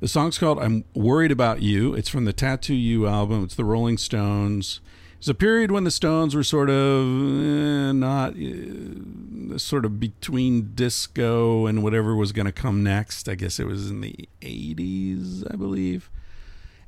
the 0.00 0.08
song's 0.08 0.38
called 0.38 0.58
I'm 0.58 0.84
Worried 0.94 1.32
About 1.32 1.62
You. 1.62 1.94
It's 1.94 2.08
from 2.08 2.24
the 2.24 2.32
Tattoo 2.32 2.74
You 2.74 3.06
album. 3.06 3.44
It's 3.44 3.54
the 3.54 3.64
Rolling 3.64 3.98
Stones. 3.98 4.80
It's 5.18 5.26
a 5.26 5.34
period 5.34 5.72
when 5.72 5.82
the 5.82 5.90
Stones 5.90 6.36
were 6.36 6.44
sort 6.44 6.70
of 6.70 7.04
eh, 7.04 7.92
not 7.92 8.34
uh, 8.36 9.58
sort 9.58 9.84
of 9.84 9.98
between 9.98 10.74
disco 10.76 11.66
and 11.66 11.82
whatever 11.82 12.14
was 12.14 12.30
going 12.30 12.46
to 12.46 12.52
come 12.52 12.84
next. 12.84 13.28
I 13.28 13.34
guess 13.34 13.58
it 13.58 13.66
was 13.66 13.90
in 13.90 14.00
the 14.00 14.28
80s, 14.40 15.44
I 15.52 15.56
believe. 15.56 16.08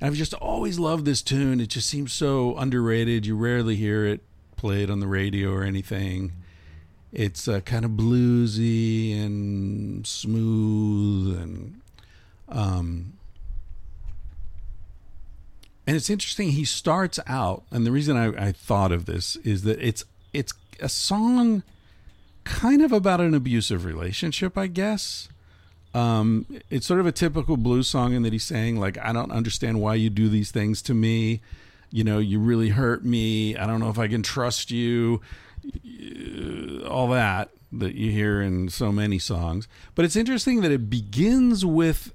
And 0.00 0.06
I've 0.06 0.16
just 0.16 0.34
always 0.34 0.78
loved 0.78 1.04
this 1.04 1.22
tune. 1.22 1.60
It 1.60 1.70
just 1.70 1.88
seems 1.88 2.12
so 2.12 2.56
underrated. 2.56 3.26
You 3.26 3.36
rarely 3.36 3.74
hear 3.74 4.06
it 4.06 4.20
played 4.54 4.90
on 4.90 5.00
the 5.00 5.08
radio 5.08 5.52
or 5.52 5.64
anything. 5.64 6.32
It's 7.12 7.48
uh, 7.48 7.60
kind 7.60 7.84
of 7.84 7.92
bluesy 7.92 9.20
and 9.20 10.06
smooth 10.06 11.36
and 11.36 11.79
um, 12.50 13.14
and 15.86 15.96
it's 15.96 16.10
interesting. 16.10 16.50
He 16.50 16.64
starts 16.64 17.18
out, 17.26 17.64
and 17.70 17.86
the 17.86 17.92
reason 17.92 18.16
I, 18.16 18.48
I 18.48 18.52
thought 18.52 18.92
of 18.92 19.06
this 19.06 19.36
is 19.36 19.62
that 19.62 19.80
it's 19.80 20.04
it's 20.32 20.52
a 20.80 20.88
song 20.88 21.62
kind 22.44 22.82
of 22.82 22.92
about 22.92 23.20
an 23.20 23.34
abusive 23.34 23.84
relationship, 23.84 24.56
I 24.56 24.66
guess. 24.66 25.28
Um, 25.92 26.46
it's 26.70 26.86
sort 26.86 27.00
of 27.00 27.06
a 27.06 27.12
typical 27.12 27.56
blues 27.56 27.88
song 27.88 28.12
in 28.12 28.22
that 28.22 28.32
he's 28.32 28.44
saying 28.44 28.78
like, 28.78 28.98
"I 28.98 29.12
don't 29.12 29.32
understand 29.32 29.80
why 29.80 29.96
you 29.96 30.10
do 30.10 30.28
these 30.28 30.50
things 30.50 30.82
to 30.82 30.94
me. 30.94 31.40
You 31.90 32.04
know, 32.04 32.18
you 32.18 32.38
really 32.38 32.68
hurt 32.68 33.04
me. 33.04 33.56
I 33.56 33.66
don't 33.66 33.80
know 33.80 33.90
if 33.90 33.98
I 33.98 34.08
can 34.08 34.22
trust 34.22 34.70
you." 34.70 35.20
All 36.88 37.08
that 37.08 37.50
that 37.72 37.94
you 37.94 38.10
hear 38.10 38.40
in 38.40 38.68
so 38.68 38.90
many 38.90 39.18
songs. 39.18 39.68
But 39.94 40.04
it's 40.04 40.16
interesting 40.16 40.60
that 40.62 40.72
it 40.72 40.90
begins 40.90 41.64
with 41.64 42.12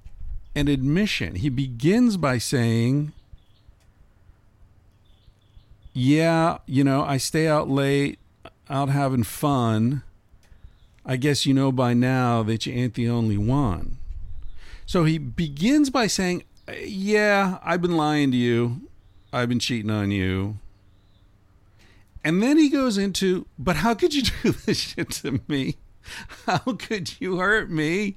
an 0.56 0.68
admission. 0.68 1.36
He 1.36 1.50
begins 1.50 2.18
by 2.18 2.38
saying, 2.38 3.12
Yeah, 5.94 6.60
you 6.66 6.84
know, 6.84 7.04
I 7.04 7.18
stay 7.18 7.48
out 7.48 7.70
late, 7.70 8.20
out 8.70 8.90
having 8.90 9.24
fun. 9.24 10.04
I 11.06 11.18
guess 11.18 11.46
you 11.46 11.54
know 11.54 11.72
by 11.72 11.94
now 11.94 12.42
that 12.44 12.66
you 12.66 12.74
ain't 12.74 12.96
the 12.96 13.10
only 13.10 13.38
one. 13.38 13.98
So 14.86 15.04
he 15.04 15.18
begins 15.18 15.90
by 15.90 16.08
saying, 16.08 16.44
Yeah, 16.82 17.60
I've 17.64 17.82
been 17.82 17.98
lying 17.98 18.32
to 18.32 18.38
you. 18.38 18.82
I've 19.32 19.50
been 19.50 19.60
cheating 19.60 19.92
on 19.92 20.12
you. 20.12 20.58
And 22.24 22.42
then 22.42 22.58
he 22.58 22.70
goes 22.70 22.98
into, 22.98 23.46
But 23.60 23.78
how 23.78 23.94
could 23.94 24.14
you 24.14 24.24
do 24.44 24.52
this 24.52 24.80
shit 24.80 25.12
to 25.12 25.42
me? 25.48 25.76
How 26.46 26.60
could 26.60 27.20
you 27.20 27.38
hurt 27.38 27.70
me? 27.70 28.16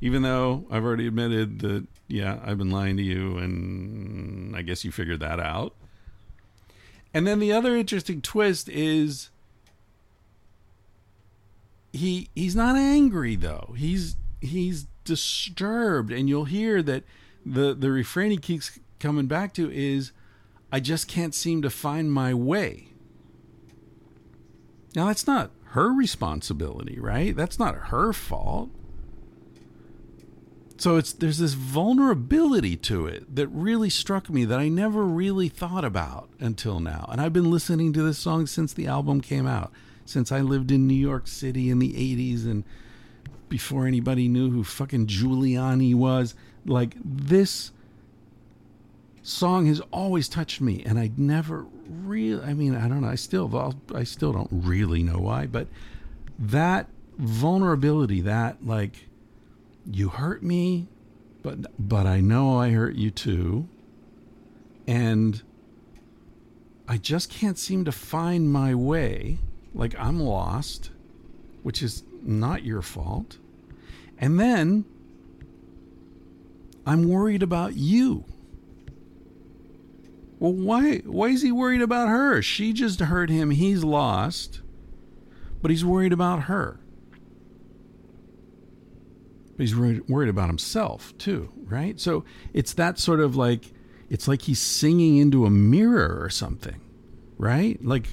Even 0.00 0.22
though 0.22 0.66
I've 0.70 0.84
already 0.84 1.06
admitted 1.06 1.60
that, 1.60 1.86
yeah, 2.08 2.38
I've 2.44 2.58
been 2.58 2.70
lying 2.70 2.96
to 2.96 3.02
you, 3.02 3.36
and 3.36 4.56
I 4.56 4.62
guess 4.62 4.84
you 4.84 4.90
figured 4.90 5.20
that 5.20 5.38
out. 5.38 5.74
And 7.12 7.26
then 7.26 7.38
the 7.38 7.52
other 7.52 7.76
interesting 7.76 8.22
twist 8.22 8.68
is 8.68 9.30
he 11.92 12.30
he's 12.34 12.54
not 12.54 12.76
angry 12.76 13.34
though. 13.34 13.74
He's 13.76 14.16
he's 14.40 14.86
disturbed, 15.04 16.12
and 16.12 16.28
you'll 16.28 16.44
hear 16.44 16.82
that 16.82 17.04
the 17.44 17.74
the 17.74 17.90
refrain 17.90 18.30
he 18.30 18.36
keeps 18.36 18.78
coming 19.00 19.26
back 19.26 19.52
to 19.54 19.70
is, 19.72 20.12
"I 20.70 20.78
just 20.78 21.08
can't 21.08 21.34
seem 21.34 21.62
to 21.62 21.70
find 21.70 22.12
my 22.12 22.32
way." 22.32 22.88
Now 24.94 25.06
that's 25.06 25.26
not 25.26 25.50
her 25.70 25.92
responsibility, 25.92 26.98
right? 27.00 27.34
That's 27.34 27.58
not 27.58 27.74
her 27.74 28.12
fault 28.12 28.70
so 30.80 30.96
it's 30.96 31.12
there's 31.12 31.36
this 31.36 31.52
vulnerability 31.52 32.74
to 32.74 33.06
it 33.06 33.36
that 33.36 33.48
really 33.48 33.90
struck 33.90 34.30
me 34.30 34.46
that 34.46 34.58
I 34.58 34.70
never 34.70 35.04
really 35.04 35.50
thought 35.50 35.84
about 35.84 36.30
until 36.38 36.80
now. 36.80 37.06
And 37.12 37.20
I've 37.20 37.34
been 37.34 37.50
listening 37.50 37.92
to 37.92 38.02
this 38.02 38.16
song 38.16 38.46
since 38.46 38.72
the 38.72 38.86
album 38.86 39.20
came 39.20 39.46
out, 39.46 39.72
since 40.06 40.32
I 40.32 40.40
lived 40.40 40.70
in 40.70 40.86
New 40.86 40.94
York 40.94 41.26
City 41.28 41.68
in 41.68 41.80
the 41.80 41.92
80s 41.92 42.46
and 42.46 42.64
before 43.50 43.86
anybody 43.86 44.26
knew 44.26 44.50
who 44.50 44.64
fucking 44.64 45.06
Giuliani 45.06 45.94
was. 45.94 46.34
Like 46.64 46.94
this 47.04 47.72
song 49.22 49.66
has 49.66 49.82
always 49.92 50.30
touched 50.30 50.62
me 50.62 50.82
and 50.86 50.98
I 50.98 51.10
never 51.14 51.66
really 51.90 52.42
I 52.42 52.54
mean, 52.54 52.74
I 52.74 52.88
don't 52.88 53.02
know, 53.02 53.08
I 53.08 53.16
still 53.16 53.74
I 53.94 54.04
still 54.04 54.32
don't 54.32 54.48
really 54.50 55.02
know 55.02 55.18
why, 55.18 55.46
but 55.46 55.66
that 56.38 56.88
vulnerability, 57.18 58.22
that 58.22 58.64
like 58.64 59.09
you 59.94 60.08
hurt 60.08 60.42
me, 60.42 60.88
but 61.42 61.66
but 61.78 62.06
I 62.06 62.20
know 62.20 62.58
I 62.58 62.70
hurt 62.70 62.96
you 62.96 63.10
too. 63.10 63.68
And 64.86 65.42
I 66.88 66.96
just 66.96 67.30
can't 67.30 67.58
seem 67.58 67.84
to 67.84 67.92
find 67.92 68.50
my 68.50 68.74
way. 68.74 69.38
Like 69.74 69.94
I'm 69.98 70.20
lost, 70.20 70.90
which 71.62 71.82
is 71.82 72.02
not 72.22 72.64
your 72.64 72.82
fault. 72.82 73.38
And 74.18 74.38
then 74.38 74.84
I'm 76.86 77.08
worried 77.08 77.42
about 77.42 77.76
you. 77.76 78.24
Well, 80.38 80.52
why 80.52 80.98
why 80.98 81.28
is 81.28 81.42
he 81.42 81.52
worried 81.52 81.82
about 81.82 82.08
her? 82.08 82.42
She 82.42 82.72
just 82.72 83.00
hurt 83.00 83.30
him. 83.30 83.50
He's 83.50 83.84
lost. 83.84 84.60
But 85.62 85.70
he's 85.70 85.84
worried 85.84 86.12
about 86.12 86.44
her 86.44 86.80
but 89.60 89.66
he's 89.66 89.76
worried, 89.76 90.08
worried 90.08 90.30
about 90.30 90.46
himself 90.46 91.12
too, 91.18 91.52
right? 91.66 92.00
So 92.00 92.24
it's 92.54 92.72
that 92.72 92.98
sort 92.98 93.20
of 93.20 93.36
like 93.36 93.66
it's 94.08 94.26
like 94.26 94.40
he's 94.40 94.58
singing 94.58 95.18
into 95.18 95.44
a 95.44 95.50
mirror 95.50 96.18
or 96.18 96.30
something, 96.30 96.80
right? 97.36 97.78
Like 97.84 98.08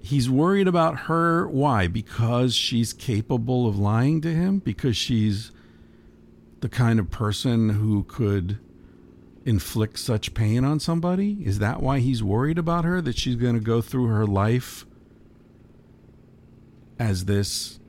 he's 0.00 0.30
worried 0.30 0.68
about 0.68 1.00
her. 1.00 1.48
Why? 1.48 1.88
Because 1.88 2.54
she's 2.54 2.92
capable 2.92 3.66
of 3.66 3.76
lying 3.76 4.20
to 4.20 4.32
him? 4.32 4.60
Because 4.60 4.96
she's 4.96 5.50
the 6.60 6.68
kind 6.68 7.00
of 7.00 7.10
person 7.10 7.70
who 7.70 8.04
could 8.04 8.60
inflict 9.44 9.98
such 9.98 10.32
pain 10.32 10.64
on 10.64 10.78
somebody? 10.78 11.38
Is 11.44 11.58
that 11.58 11.82
why 11.82 11.98
he's 11.98 12.22
worried 12.22 12.56
about 12.56 12.84
her? 12.84 13.00
That 13.00 13.18
she's 13.18 13.34
going 13.34 13.54
to 13.54 13.60
go 13.60 13.80
through 13.80 14.06
her 14.06 14.28
life 14.28 14.86
as 17.00 17.24
this 17.24 17.80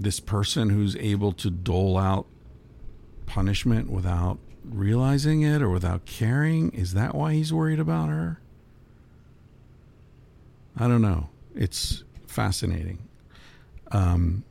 this 0.00 0.18
person 0.18 0.70
who's 0.70 0.96
able 0.96 1.32
to 1.32 1.50
dole 1.50 1.98
out 1.98 2.26
punishment 3.26 3.90
without 3.90 4.38
realizing 4.64 5.42
it 5.42 5.60
or 5.60 5.68
without 5.68 6.06
caring? 6.06 6.70
Is 6.70 6.94
that 6.94 7.14
why 7.14 7.34
he's 7.34 7.52
worried 7.52 7.78
about 7.78 8.08
her? 8.08 8.40
I 10.76 10.88
don't 10.88 11.02
know. 11.02 11.28
It's 11.54 12.02
fascinating. 12.26 13.06
Um, 13.92 14.44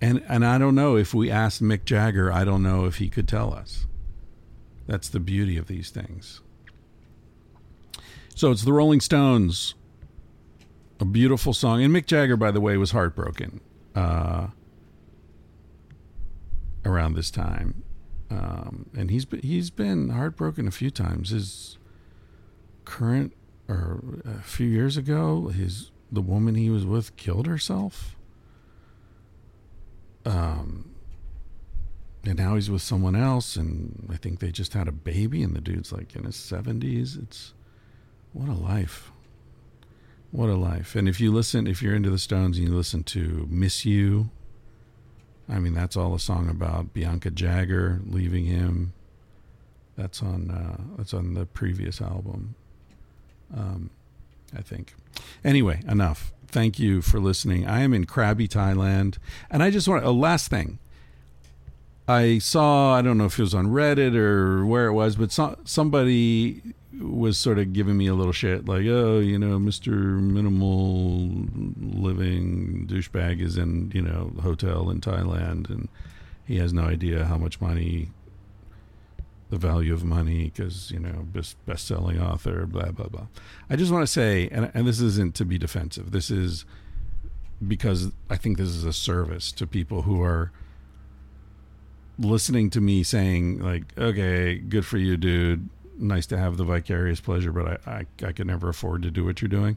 and 0.00 0.22
and 0.28 0.46
I 0.46 0.58
don't 0.58 0.76
know 0.76 0.96
if 0.96 1.12
we 1.12 1.30
asked 1.30 1.62
Mick 1.62 1.84
Jagger, 1.84 2.32
I 2.32 2.44
don't 2.44 2.62
know 2.62 2.84
if 2.84 2.96
he 2.96 3.08
could 3.08 3.26
tell 3.26 3.52
us. 3.52 3.86
That's 4.86 5.08
the 5.08 5.20
beauty 5.20 5.56
of 5.56 5.66
these 5.66 5.90
things. 5.90 6.40
So 8.34 8.52
it's 8.52 8.62
the 8.62 8.72
Rolling 8.72 9.00
Stones, 9.00 9.74
a 11.00 11.04
beautiful 11.04 11.52
song. 11.52 11.82
And 11.82 11.92
Mick 11.92 12.06
Jagger, 12.06 12.36
by 12.36 12.52
the 12.52 12.60
way, 12.60 12.76
was 12.76 12.92
heartbroken 12.92 13.60
uh, 13.98 14.46
around 16.84 17.14
this 17.14 17.30
time, 17.30 17.82
um, 18.30 18.88
and 18.96 19.10
he's 19.10 19.24
been, 19.24 19.40
he's 19.40 19.70
been 19.70 20.10
heartbroken 20.10 20.68
a 20.68 20.70
few 20.70 20.90
times. 20.90 21.30
His 21.30 21.78
current, 22.84 23.32
or 23.68 24.22
a 24.24 24.42
few 24.42 24.68
years 24.68 24.96
ago, 24.96 25.48
his 25.48 25.90
the 26.12 26.22
woman 26.22 26.54
he 26.54 26.70
was 26.70 26.84
with 26.86 27.16
killed 27.16 27.46
herself. 27.46 28.16
Um, 30.24 30.90
and 32.24 32.38
now 32.38 32.54
he's 32.54 32.70
with 32.70 32.82
someone 32.82 33.16
else, 33.16 33.56
and 33.56 34.08
I 34.12 34.16
think 34.16 34.40
they 34.40 34.50
just 34.50 34.74
had 34.74 34.88
a 34.88 34.92
baby, 34.92 35.42
and 35.42 35.54
the 35.56 35.60
dude's 35.60 35.92
like 35.92 36.14
in 36.14 36.24
his 36.24 36.36
seventies. 36.36 37.16
It's 37.16 37.54
what 38.32 38.48
a 38.48 38.54
life. 38.54 39.10
What 40.30 40.50
a 40.50 40.54
life. 40.56 40.94
And 40.94 41.08
if 41.08 41.20
you 41.20 41.32
listen, 41.32 41.66
if 41.66 41.82
you're 41.82 41.94
into 41.94 42.10
the 42.10 42.18
Stones 42.18 42.58
and 42.58 42.68
you 42.68 42.74
listen 42.74 43.02
to 43.04 43.46
Miss 43.50 43.84
You, 43.84 44.30
I 45.48 45.58
mean, 45.58 45.72
that's 45.72 45.96
all 45.96 46.14
a 46.14 46.20
song 46.20 46.50
about 46.50 46.92
Bianca 46.92 47.30
Jagger 47.30 48.00
leaving 48.04 48.44
him. 48.44 48.92
That's 49.96 50.22
on 50.22 50.50
uh, 50.50 50.96
that's 50.96 51.14
on 51.14 51.34
the 51.34 51.46
previous 51.46 52.00
album, 52.00 52.54
um, 53.56 53.90
I 54.56 54.60
think. 54.60 54.94
Anyway, 55.42 55.82
enough. 55.88 56.32
Thank 56.46 56.78
you 56.78 57.02
for 57.02 57.18
listening. 57.18 57.66
I 57.66 57.80
am 57.80 57.92
in 57.92 58.06
Krabi, 58.06 58.48
Thailand, 58.48 59.18
and 59.50 59.62
I 59.62 59.70
just 59.70 59.88
want 59.88 60.04
a 60.04 60.10
last 60.10 60.48
thing. 60.48 60.78
I 62.06 62.38
saw 62.38 62.94
I 62.94 63.02
don't 63.02 63.18
know 63.18 63.24
if 63.24 63.38
it 63.38 63.42
was 63.42 63.54
on 63.54 63.68
Reddit 63.68 64.14
or 64.14 64.64
where 64.66 64.86
it 64.86 64.92
was, 64.92 65.16
but 65.16 65.32
so, 65.32 65.58
somebody 65.64 66.62
was 67.00 67.38
sort 67.38 67.58
of 67.58 67.72
giving 67.72 67.96
me 67.96 68.06
a 68.06 68.14
little 68.14 68.32
shit, 68.32 68.66
like, 68.66 68.84
oh, 68.86 69.18
you 69.20 69.38
know, 69.38 69.58
Mister 69.58 69.90
Minimal 69.90 71.46
Living 71.80 72.86
douchebag 72.88 73.40
is 73.40 73.56
in 73.56 73.90
you 73.94 74.02
know 74.02 74.32
hotel 74.42 74.90
in 74.90 75.00
Thailand, 75.00 75.70
and 75.70 75.88
he 76.44 76.58
has 76.58 76.72
no 76.72 76.82
idea 76.82 77.24
how 77.24 77.38
much 77.38 77.60
money, 77.60 78.10
the 79.50 79.58
value 79.58 79.92
of 79.92 80.04
money, 80.04 80.44
because 80.44 80.90
you 80.90 80.98
know, 80.98 81.26
best 81.32 81.56
best 81.66 81.86
selling 81.86 82.20
author, 82.20 82.66
blah 82.66 82.90
blah 82.90 83.08
blah. 83.08 83.26
I 83.70 83.76
just 83.76 83.92
want 83.92 84.02
to 84.02 84.12
say, 84.12 84.48
and 84.50 84.70
and 84.74 84.86
this 84.86 85.00
isn't 85.00 85.34
to 85.36 85.44
be 85.44 85.58
defensive. 85.58 86.10
This 86.10 86.30
is 86.30 86.64
because 87.66 88.12
I 88.30 88.36
think 88.36 88.56
this 88.56 88.68
is 88.68 88.84
a 88.84 88.92
service 88.92 89.50
to 89.52 89.66
people 89.66 90.02
who 90.02 90.22
are 90.22 90.52
listening 92.18 92.70
to 92.70 92.80
me 92.80 93.02
saying 93.02 93.60
like, 93.60 93.84
okay, 93.96 94.58
good 94.58 94.84
for 94.84 94.98
you, 94.98 95.16
dude 95.16 95.68
nice 95.98 96.26
to 96.26 96.38
have 96.38 96.56
the 96.56 96.64
vicarious 96.64 97.20
pleasure, 97.20 97.52
but 97.52 97.80
I, 97.86 97.90
I, 97.90 98.26
I 98.26 98.32
could 98.32 98.46
never 98.46 98.68
afford 98.68 99.02
to 99.02 99.10
do 99.10 99.24
what 99.24 99.42
you're 99.42 99.48
doing. 99.48 99.76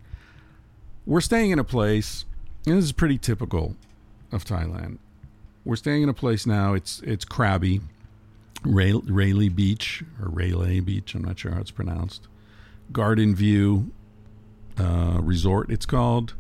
We're 1.05 1.21
staying 1.21 1.51
in 1.51 1.59
a 1.59 1.63
place, 1.63 2.25
and 2.65 2.77
this 2.77 2.85
is 2.85 2.91
pretty 2.91 3.17
typical 3.17 3.75
of 4.31 4.45
Thailand. 4.45 4.99
We're 5.65 5.75
staying 5.75 6.03
in 6.03 6.09
a 6.09 6.13
place 6.13 6.45
now. 6.45 6.73
It's 6.73 7.01
it's 7.01 7.25
Krabi, 7.25 7.81
Ray, 8.63 8.93
Railay 8.93 9.49
Beach 9.49 10.03
or 10.21 10.29
Rayleigh 10.29 10.81
Beach. 10.81 11.13
I'm 11.13 11.23
not 11.23 11.39
sure 11.39 11.51
how 11.51 11.61
it's 11.61 11.71
pronounced. 11.71 12.27
Garden 12.91 13.35
View 13.35 13.91
uh, 14.77 15.19
Resort. 15.21 15.69
It's 15.69 15.85
called 15.85 16.33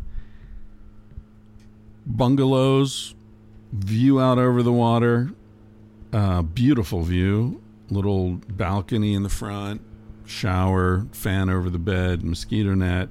bungalows, 2.05 3.13
view 3.71 4.19
out 4.19 4.39
over 4.39 4.63
the 4.63 4.71
water, 4.71 5.31
uh, 6.13 6.41
beautiful 6.41 7.03
view 7.03 7.60
little 7.91 8.39
balcony 8.47 9.13
in 9.13 9.23
the 9.23 9.29
front, 9.29 9.81
shower, 10.25 11.05
fan 11.11 11.49
over 11.49 11.69
the 11.69 11.79
bed, 11.79 12.23
mosquito 12.23 12.73
net. 12.73 13.09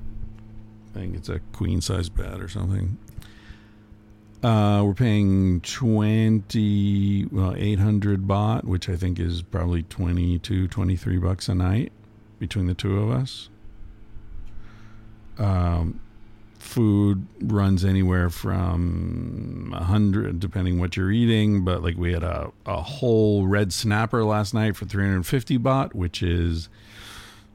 I 0.90 0.98
think 0.98 1.14
it's 1.14 1.28
a 1.28 1.38
queen 1.52 1.80
size 1.80 2.08
bed 2.08 2.40
or 2.40 2.48
something. 2.48 2.98
Uh, 4.42 4.82
we're 4.84 4.94
paying 4.94 5.60
20, 5.60 7.26
well, 7.30 7.54
800 7.54 8.26
baht, 8.26 8.64
which 8.64 8.88
I 8.88 8.96
think 8.96 9.20
is 9.20 9.42
probably 9.42 9.82
22, 9.82 10.66
23 10.66 11.18
bucks 11.18 11.48
a 11.48 11.54
night 11.54 11.92
between 12.38 12.66
the 12.66 12.74
two 12.74 12.98
of 12.98 13.10
us. 13.10 13.50
Um, 15.38 16.00
food 16.70 17.26
runs 17.40 17.84
anywhere 17.84 18.30
from 18.30 19.74
a 19.76 19.82
hundred, 19.82 20.38
depending 20.38 20.78
what 20.78 20.96
you're 20.96 21.10
eating. 21.10 21.64
But 21.64 21.82
like 21.82 21.96
we 21.96 22.12
had 22.12 22.22
a, 22.22 22.52
a 22.64 22.80
whole 22.80 23.46
red 23.48 23.72
snapper 23.72 24.24
last 24.24 24.54
night 24.54 24.76
for 24.76 24.84
350 24.84 25.58
baht, 25.58 25.94
which 25.94 26.22
is 26.22 26.68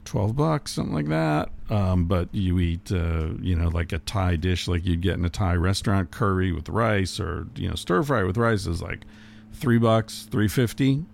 12 0.04 0.36
bucks, 0.36 0.72
something 0.72 0.94
like 0.94 1.08
that. 1.08 1.48
Um, 1.70 2.04
but 2.04 2.28
you 2.32 2.58
eat, 2.60 2.92
uh, 2.92 3.30
you 3.40 3.56
know, 3.56 3.68
like 3.68 3.92
a 3.92 3.98
Thai 3.98 4.36
dish, 4.36 4.68
like 4.68 4.84
you'd 4.84 5.00
get 5.00 5.14
in 5.14 5.24
a 5.24 5.30
Thai 5.30 5.54
restaurant, 5.54 6.10
curry 6.10 6.52
with 6.52 6.68
rice 6.68 7.18
or, 7.18 7.46
you 7.56 7.68
know, 7.68 7.74
stir 7.74 8.02
fry 8.02 8.22
with 8.22 8.36
rice 8.36 8.66
is 8.66 8.82
like 8.82 9.06
three 9.54 9.78
bucks, 9.78 10.28
350. 10.30 11.06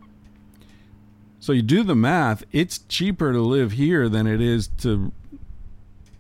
So 1.39 1.53
you 1.53 1.63
do 1.63 1.85
the 1.85 1.97
math, 1.97 2.43
it's 2.51 2.79
cheaper 2.79 3.33
to 3.33 3.41
live 3.41 3.73
here 3.73 4.09
than 4.09 4.27
it 4.27 4.41
is 4.41 4.69
to 4.79 5.13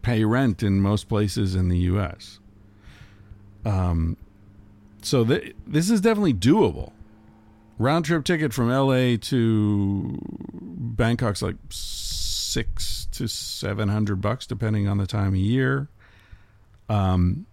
pay 0.02 0.24
rent 0.24 0.62
in 0.62 0.80
most 0.80 1.08
places 1.08 1.54
in 1.54 1.68
the 1.68 1.78
U.S. 1.78 2.40
Um, 3.64 4.16
so 5.02 5.24
th- 5.24 5.54
this 5.66 5.90
is 5.90 6.00
definitely 6.00 6.34
doable. 6.34 6.92
Round 7.78 8.04
trip 8.04 8.24
ticket 8.24 8.52
from 8.52 8.70
L.A. 8.70 9.16
to 9.16 10.18
Bangkok's 10.52 11.42
like 11.42 11.56
six 11.70 13.08
to 13.12 13.26
seven 13.26 13.88
hundred 13.88 14.20
bucks, 14.20 14.46
depending 14.46 14.86
on 14.86 14.98
the 14.98 15.06
time 15.06 15.28
of 15.28 15.36
year. 15.36 15.88
Um, 16.88 17.46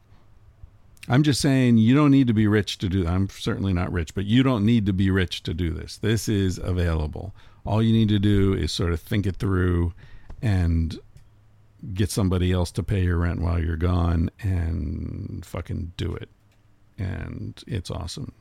I'm 1.08 1.24
just 1.24 1.42
saying 1.42 1.78
you 1.78 1.96
don't 1.96 2.12
need 2.12 2.28
to 2.28 2.34
be 2.34 2.48
rich 2.48 2.78
to 2.80 2.90
do. 2.90 3.08
I'm 3.08 3.30
certainly 3.30 3.74
not 3.74 3.92
rich, 3.92 4.14
but 4.14 4.26
you 4.26 4.44
don't 4.44 4.66
need 4.66 4.86
to 4.86 4.94
be 4.94 5.10
rich 5.10 5.42
to 5.44 5.54
do 5.54 5.72
this. 5.72 5.98
This 5.98 6.30
is 6.30 6.60
available. 6.60 7.34
All 7.66 7.82
you 7.82 7.94
need 7.94 8.10
to 8.10 8.20
do 8.20 8.54
is 8.54 8.72
sort 8.72 8.94
of 8.94 9.02
think 9.02 9.26
it 9.26 9.38
through 9.38 9.94
and 10.42 11.00
get 11.94 12.12
somebody 12.12 12.52
else 12.52 12.72
to 12.72 12.84
pay 12.84 13.04
your 13.04 13.18
rent 13.18 13.42
while 13.42 13.64
you're 13.64 13.78
gone 13.78 14.30
and 14.42 15.46
fucking 15.46 15.94
do 15.98 16.14
it. 16.14 16.30
And 16.98 17.62
it's 17.68 17.90
awesome. 17.90 18.34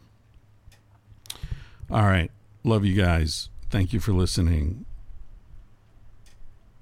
All 1.90 2.02
right. 2.02 2.30
Love 2.64 2.84
you 2.84 2.94
guys. 2.94 3.48
Thank 3.70 3.92
you 3.92 4.00
for 4.00 4.12
listening. 4.12 4.84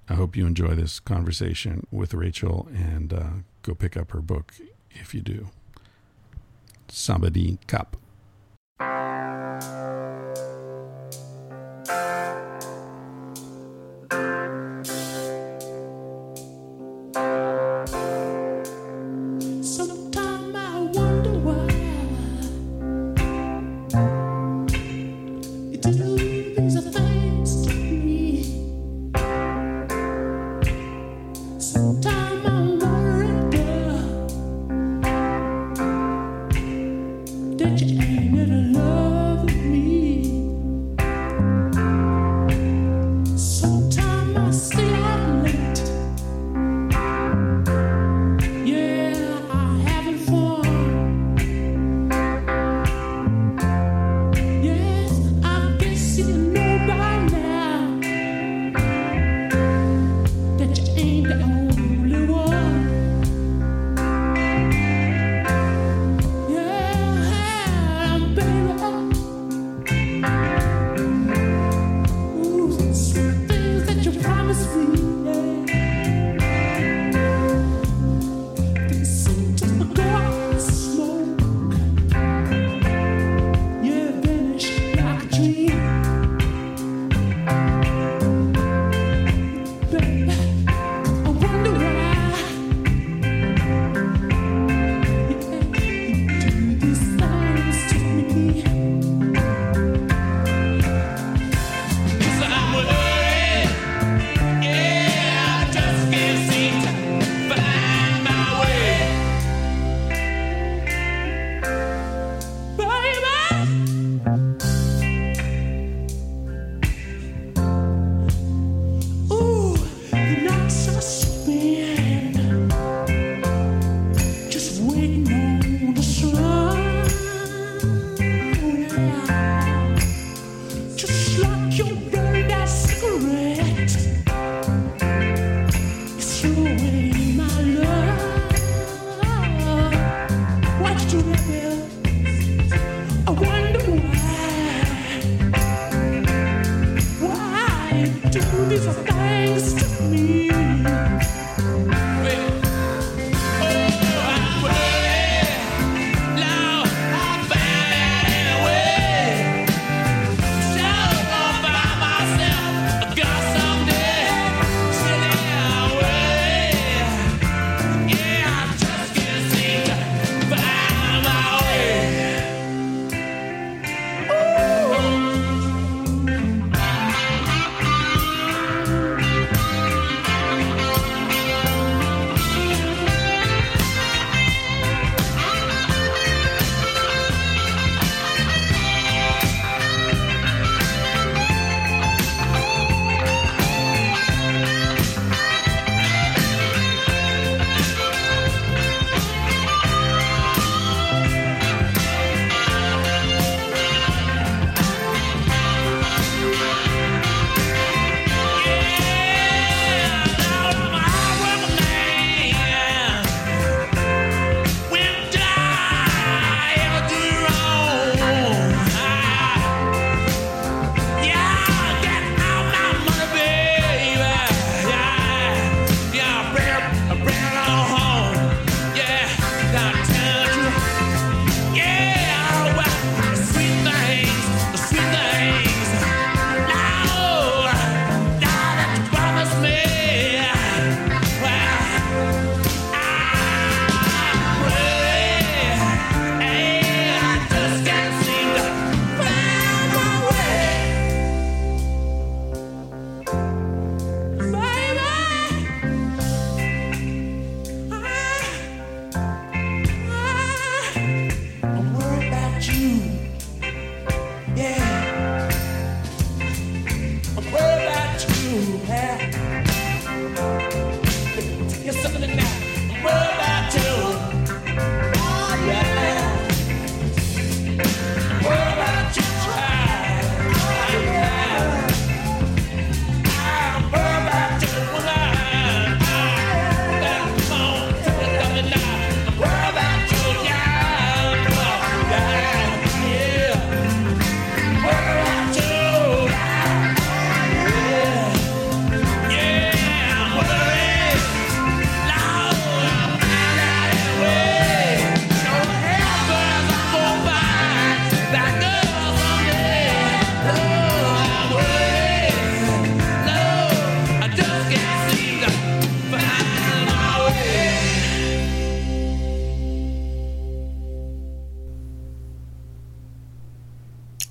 I 0.09 0.15
hope 0.15 0.37
you 0.37 0.47
enjoy 0.47 0.75
this 0.75 1.01
conversation 1.01 1.87
with 1.91 2.15
Rachel 2.15 2.69
and 2.73 3.13
uh, 3.13 3.29
go 3.63 3.75
pick 3.75 3.97
up 3.97 4.13
her 4.13 4.21
book 4.21 4.55
if 4.91 5.15
you 5.15 5.21
do. 5.21 5.49
Somebody 6.89 7.59
Cup. 7.67 7.97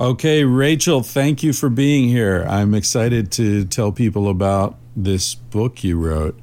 Okay, 0.06 0.44
Rachel, 0.44 1.02
thank 1.02 1.42
you 1.42 1.52
for 1.52 1.68
being 1.68 2.08
here. 2.08 2.46
I'm 2.48 2.76
excited 2.76 3.32
to 3.32 3.66
tell 3.66 3.92
people 3.92 4.30
about 4.30 4.78
this 4.96 5.34
book 5.34 5.84
you 5.84 5.98
wrote. 5.98 6.40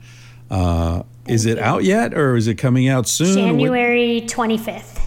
Uh, 0.51 1.05
is 1.29 1.47
it 1.47 1.61
out 1.61 1.85
yet 1.85 2.13
or 2.13 2.35
is 2.35 2.49
it 2.49 2.57
coming 2.57 2.89
out 2.89 3.07
soon? 3.07 3.37
January 3.37 4.23
25th. 4.23 5.01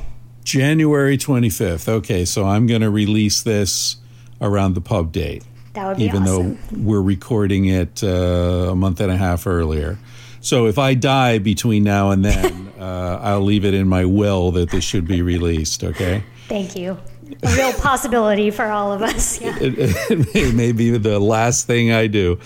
January 0.45 1.17
25th. 1.17 1.89
Okay, 1.89 2.23
so 2.23 2.45
I'm 2.45 2.65
going 2.65 2.79
to 2.79 2.89
release 2.89 3.41
this 3.41 3.97
around 4.39 4.75
the 4.75 4.81
pub 4.81 5.11
date. 5.11 5.43
That 5.73 5.87
would 5.87 5.97
be 5.97 6.05
even 6.05 6.23
awesome. 6.23 6.57
though 6.71 6.77
we're 6.77 7.01
recording 7.01 7.65
it 7.65 8.05
uh, 8.05 8.69
a 8.69 8.75
month 8.75 9.01
and 9.01 9.11
a 9.11 9.17
half 9.17 9.47
earlier. 9.47 9.99
So 10.39 10.67
if 10.67 10.79
I 10.79 10.93
die 10.93 11.39
between 11.39 11.83
now 11.83 12.11
and 12.11 12.23
then, 12.23 12.71
uh, 12.79 13.19
I'll 13.21 13.41
leave 13.41 13.65
it 13.65 13.73
in 13.73 13.89
my 13.89 14.05
will 14.05 14.51
that 14.51 14.69
this 14.69 14.85
should 14.85 15.05
be 15.09 15.21
released. 15.21 15.83
Okay. 15.83 16.23
Thank 16.47 16.77
you. 16.77 16.97
A 17.43 17.55
real 17.55 17.73
possibility 17.73 18.51
for 18.51 18.65
all 18.65 18.91
of 18.91 19.01
us. 19.01 19.41
Yeah. 19.41 19.57
It, 19.59 19.75
it, 19.77 20.35
it 20.35 20.55
may 20.55 20.71
be 20.71 20.97
the 20.97 21.19
last 21.19 21.67
thing 21.67 21.91
I 21.91 22.07
do. 22.07 22.39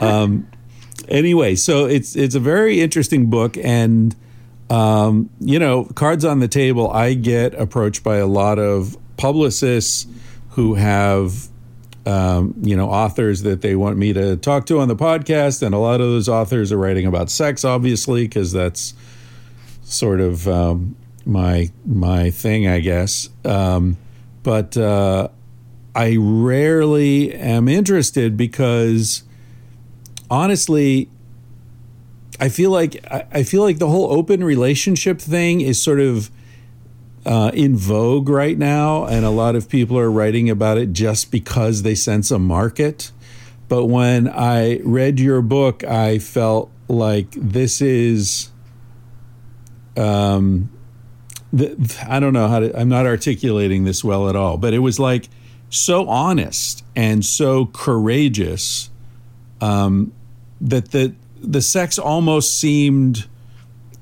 Um, 0.00 0.48
anyway, 1.08 1.54
so 1.54 1.86
it's 1.86 2.16
it's 2.16 2.34
a 2.34 2.40
very 2.40 2.80
interesting 2.80 3.30
book, 3.30 3.56
and 3.56 4.14
um, 4.70 5.30
you 5.40 5.58
know, 5.58 5.84
cards 5.84 6.24
on 6.24 6.40
the 6.40 6.48
table. 6.48 6.90
I 6.90 7.14
get 7.14 7.54
approached 7.54 8.02
by 8.02 8.16
a 8.16 8.26
lot 8.26 8.58
of 8.58 8.96
publicists 9.16 10.06
who 10.50 10.74
have 10.74 11.48
um, 12.06 12.54
you 12.62 12.76
know, 12.76 12.90
authors 12.90 13.42
that 13.42 13.62
they 13.62 13.74
want 13.74 13.96
me 13.96 14.12
to 14.12 14.36
talk 14.36 14.66
to 14.66 14.80
on 14.80 14.88
the 14.88 14.96
podcast, 14.96 15.62
and 15.62 15.74
a 15.74 15.78
lot 15.78 16.00
of 16.00 16.08
those 16.08 16.28
authors 16.28 16.70
are 16.70 16.76
writing 16.76 17.06
about 17.06 17.30
sex, 17.30 17.64
obviously, 17.64 18.24
because 18.24 18.52
that's 18.52 18.94
sort 19.84 20.20
of 20.20 20.46
um, 20.46 20.96
my 21.24 21.70
my 21.86 22.30
thing, 22.30 22.68
I 22.68 22.80
guess. 22.80 23.30
Um, 23.44 23.96
but 24.44 24.76
uh, 24.76 25.28
I 25.96 26.16
rarely 26.20 27.34
am 27.34 27.66
interested 27.66 28.36
because, 28.36 29.24
honestly, 30.30 31.08
I 32.38 32.48
feel 32.48 32.70
like 32.70 33.04
I, 33.10 33.42
feel 33.42 33.62
like 33.62 33.78
the 33.78 33.88
whole 33.88 34.12
open 34.12 34.44
relationship 34.44 35.20
thing 35.20 35.60
is 35.60 35.82
sort 35.82 36.00
of 36.00 36.30
uh, 37.24 37.52
in 37.54 37.76
vogue 37.76 38.28
right 38.28 38.58
now, 38.58 39.06
and 39.06 39.24
a 39.24 39.30
lot 39.30 39.56
of 39.56 39.68
people 39.68 39.98
are 39.98 40.10
writing 40.10 40.50
about 40.50 40.78
it 40.78 40.92
just 40.92 41.30
because 41.30 41.82
they 41.82 41.94
sense 41.94 42.30
a 42.30 42.38
market. 42.38 43.12
But 43.68 43.86
when 43.86 44.28
I 44.28 44.80
read 44.84 45.18
your 45.20 45.40
book, 45.42 45.84
I 45.84 46.18
felt 46.18 46.70
like 46.86 47.30
this 47.30 47.80
is, 47.80 48.50
um, 49.96 50.70
th- 51.56 52.04
I 52.06 52.20
don't 52.20 52.32
know 52.32 52.48
how 52.48 52.60
to, 52.60 52.78
I'm 52.78 52.88
not 52.88 53.06
articulating 53.06 53.84
this 53.84 54.02
well 54.04 54.28
at 54.28 54.36
all, 54.36 54.56
but 54.56 54.74
it 54.74 54.80
was 54.80 54.98
like 54.98 55.28
so 55.70 56.06
honest 56.08 56.84
and 56.94 57.24
so 57.24 57.66
courageous 57.66 58.90
um, 59.60 60.12
that 60.60 60.90
the, 60.90 61.14
the 61.40 61.62
sex 61.62 61.98
almost 61.98 62.58
seemed 62.58 63.26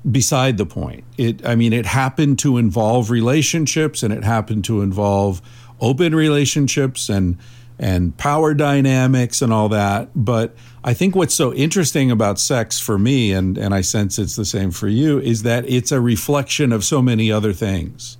beside 0.09 0.57
the 0.57 0.65
point. 0.65 1.03
It, 1.17 1.45
I 1.45 1.55
mean, 1.55 1.73
it 1.73 1.85
happened 1.85 2.39
to 2.39 2.57
involve 2.57 3.09
relationships, 3.09 4.03
and 4.03 4.13
it 4.13 4.23
happened 4.23 4.65
to 4.65 4.81
involve 4.81 5.41
open 5.79 6.15
relationships 6.15 7.09
and 7.09 7.37
and 7.79 8.15
power 8.17 8.53
dynamics 8.53 9.41
and 9.41 9.51
all 9.51 9.67
that. 9.69 10.09
But 10.15 10.55
I 10.83 10.93
think 10.93 11.15
what's 11.15 11.33
so 11.33 11.53
interesting 11.53 12.11
about 12.11 12.39
sex 12.39 12.79
for 12.79 12.97
me, 12.99 13.31
and 13.31 13.57
and 13.57 13.73
I 13.73 13.81
sense 13.81 14.19
it's 14.19 14.35
the 14.35 14.45
same 14.45 14.71
for 14.71 14.87
you, 14.87 15.19
is 15.19 15.43
that 15.43 15.67
it's 15.69 15.91
a 15.91 16.01
reflection 16.01 16.71
of 16.73 16.83
so 16.83 17.01
many 17.01 17.31
other 17.31 17.53
things. 17.53 18.17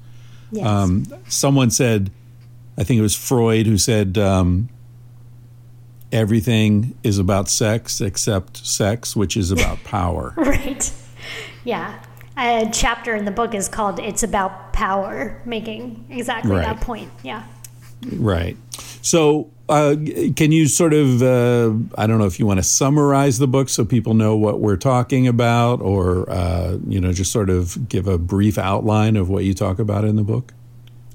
Yes. 0.52 0.66
Um, 0.66 1.06
someone 1.28 1.72
said, 1.72 2.12
I 2.78 2.84
think 2.84 3.00
it 3.00 3.02
was 3.02 3.16
Freud 3.16 3.66
who 3.68 3.78
said. 3.78 4.18
Um, 4.18 4.70
Everything 6.12 6.96
is 7.02 7.18
about 7.18 7.50
sex 7.50 8.00
except 8.00 8.58
sex, 8.64 9.16
which 9.16 9.36
is 9.36 9.50
about 9.50 9.84
power. 9.84 10.34
right. 10.38 10.94
Yeah. 11.64 12.00
A 12.38 12.70
chapter 12.72 13.16
in 13.16 13.26
the 13.26 13.32
book 13.32 13.56
is 13.56 13.68
called 13.68 14.00
It's 14.00 14.22
About 14.22 14.74
Power, 14.74 15.42
making 15.44 16.06
exactly 16.12 16.52
Right. 16.52 16.66
that 16.66 16.82
point. 16.82 17.10
Yeah. 17.24 17.44
Right. 18.12 18.56
So, 19.02 19.50
uh, 19.70 19.96
can 20.36 20.52
you 20.52 20.68
sort 20.68 20.94
of, 20.94 21.22
uh, 21.22 21.74
I 21.98 22.06
don't 22.06 22.20
know 22.20 22.26
if 22.26 22.40
you 22.40 22.46
want 22.46 22.60
to 22.60 22.64
summarize 22.64 23.40
the 23.40 23.48
book 23.48 23.70
so 23.70 23.86
people 23.86 24.14
know 24.14 24.36
what 24.36 24.60
we're 24.60 24.78
talking 24.78 25.28
about, 25.28 25.82
or, 25.82 26.30
uh, 26.30 26.78
you 26.88 27.00
know, 27.00 27.14
just 27.14 27.32
sort 27.32 27.50
of 27.50 27.88
give 27.88 28.08
a 28.08 28.18
brief 28.18 28.58
outline 28.58 29.16
of 29.16 29.30
what 29.30 29.46
you 29.46 29.54
talk 29.54 29.80
about 29.80 30.04
in 30.04 30.18
the 30.18 30.24
book? 30.24 30.54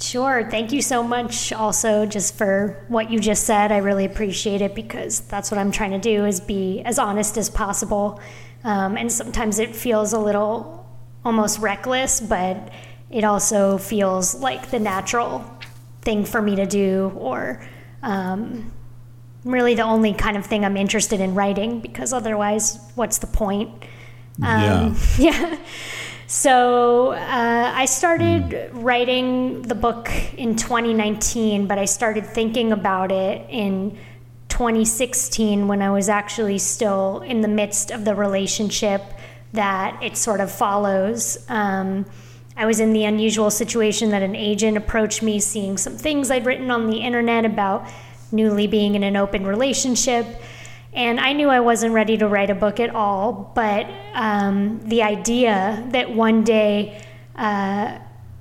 Sure. 0.00 0.48
Thank 0.48 0.72
you 0.72 0.80
so 0.80 1.02
much 1.02 1.52
also 1.52 2.06
just 2.06 2.36
for 2.36 2.84
what 2.88 3.10
you 3.10 3.18
just 3.18 3.44
said. 3.44 3.72
I 3.72 3.78
really 3.78 4.04
appreciate 4.04 4.62
it 4.62 4.74
because 4.74 5.20
that's 5.20 5.50
what 5.50 5.58
I'm 5.58 5.72
trying 5.72 5.90
to 5.90 5.98
do 5.98 6.24
is 6.24 6.40
be 6.40 6.82
as 6.82 6.98
honest 6.98 7.36
as 7.36 7.50
possible. 7.50 8.20
Um, 8.64 8.96
and 8.96 9.10
sometimes 9.10 9.58
it 9.58 9.74
feels 9.74 10.12
a 10.12 10.18
little 10.18 10.86
almost 11.24 11.58
reckless, 11.58 12.20
but 12.20 12.70
it 13.10 13.24
also 13.24 13.76
feels 13.76 14.36
like 14.36 14.70
the 14.70 14.78
natural 14.78 15.44
thing 16.02 16.24
for 16.24 16.40
me 16.40 16.56
to 16.56 16.66
do 16.66 17.12
or 17.16 17.60
um, 18.02 18.72
really 19.44 19.74
the 19.74 19.82
only 19.82 20.12
kind 20.12 20.36
of 20.36 20.46
thing 20.46 20.64
I'm 20.64 20.76
interested 20.76 21.20
in 21.20 21.34
writing 21.34 21.80
because 21.80 22.12
otherwise, 22.12 22.78
what's 22.94 23.18
the 23.18 23.26
point? 23.26 23.70
Um, 24.42 24.96
yeah. 25.18 25.58
So 26.30 27.12
uh, 27.12 27.72
I 27.74 27.86
started 27.86 28.70
writing 28.74 29.62
the 29.62 29.74
book 29.74 30.10
in 30.36 30.56
2019, 30.56 31.66
but 31.66 31.78
I 31.78 31.86
started 31.86 32.26
thinking 32.26 32.70
about 32.70 33.10
it 33.10 33.46
in 33.48 33.96
2016 34.50 35.68
when 35.68 35.80
I 35.80 35.90
was 35.90 36.10
actually 36.10 36.58
still 36.58 37.22
in 37.22 37.40
the 37.40 37.48
midst 37.48 37.90
of 37.90 38.04
the 38.04 38.14
relationship 38.14 39.02
that 39.54 40.02
it 40.02 40.18
sort 40.18 40.40
of 40.40 40.52
follows. 40.52 41.38
Um, 41.48 42.04
I 42.58 42.66
was 42.66 42.80
in 42.80 42.92
the 42.92 43.04
unusual 43.04 43.52
situation 43.52 44.10
that 44.10 44.22
an 44.22 44.34
agent 44.34 44.76
approached 44.76 45.22
me 45.22 45.38
seeing 45.38 45.78
some 45.78 45.96
things 45.96 46.28
I'd 46.28 46.44
written 46.44 46.72
on 46.72 46.90
the 46.90 46.98
internet 46.98 47.44
about 47.44 47.88
newly 48.32 48.66
being 48.66 48.96
in 48.96 49.04
an 49.04 49.16
open 49.16 49.46
relationship. 49.46 50.26
And 50.92 51.20
I 51.20 51.34
knew 51.34 51.48
I 51.48 51.60
wasn't 51.60 51.94
ready 51.94 52.18
to 52.18 52.26
write 52.26 52.50
a 52.50 52.56
book 52.56 52.80
at 52.80 52.92
all, 52.92 53.52
but 53.54 53.86
um, 54.12 54.80
the 54.82 55.04
idea 55.04 55.86
that 55.92 56.10
one 56.10 56.42
day 56.42 57.00
uh, 57.36 57.96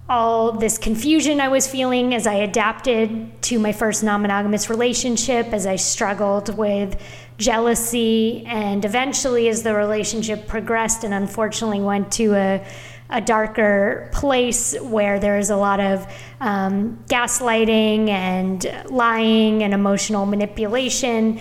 all 0.10 0.54
this 0.54 0.80
confusion 0.80 1.40
I 1.40 1.50
was 1.50 1.68
feeling 1.68 2.16
as 2.16 2.26
I 2.26 2.36
adapted 2.36 3.40
to 3.44 3.60
my 3.60 3.72
first 3.72 4.04
non 4.04 4.24
monogamous 4.24 4.68
relationship, 4.68 5.48
as 5.54 5.68
I 5.68 5.76
struggled 5.76 6.58
with 6.58 7.00
jealousy, 7.38 8.44
and 8.48 8.84
eventually 8.84 9.48
as 9.48 9.62
the 9.62 9.76
relationship 9.76 10.48
progressed 10.48 11.04
and 11.04 11.14
unfortunately 11.14 11.82
went 11.82 12.12
to 12.14 12.34
a 12.34 12.66
a 13.10 13.22
darker 13.22 14.10
place 14.12 14.78
where 14.82 15.20
there's 15.20 15.50
a 15.50 15.56
lot 15.56 15.80
of 15.80 16.06
um, 16.40 17.04
gaslighting 17.08 18.10
and 18.10 18.86
lying 18.90 19.64
and 19.64 19.74
emotional 19.74 20.26
manipulation. 20.26 21.40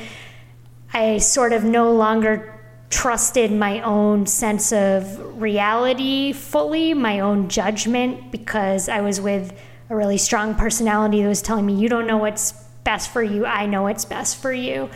I 0.92 1.18
sort 1.18 1.52
of 1.52 1.64
no 1.64 1.92
longer 1.92 2.52
trusted 2.88 3.50
my 3.50 3.80
own 3.80 4.26
sense 4.26 4.72
of 4.72 5.40
reality 5.40 6.32
fully, 6.32 6.94
my 6.94 7.20
own 7.20 7.48
judgment, 7.48 8.30
because 8.30 8.88
I 8.88 9.00
was 9.00 9.20
with 9.20 9.58
a 9.90 9.96
really 9.96 10.18
strong 10.18 10.54
personality 10.54 11.22
that 11.22 11.28
was 11.28 11.42
telling 11.42 11.66
me, 11.66 11.74
You 11.74 11.88
don't 11.88 12.06
know 12.06 12.18
what's 12.18 12.52
best 12.84 13.10
for 13.10 13.22
you, 13.22 13.44
I 13.44 13.66
know 13.66 13.82
what's 13.82 14.04
best 14.04 14.40
for 14.40 14.52
you. 14.52 14.88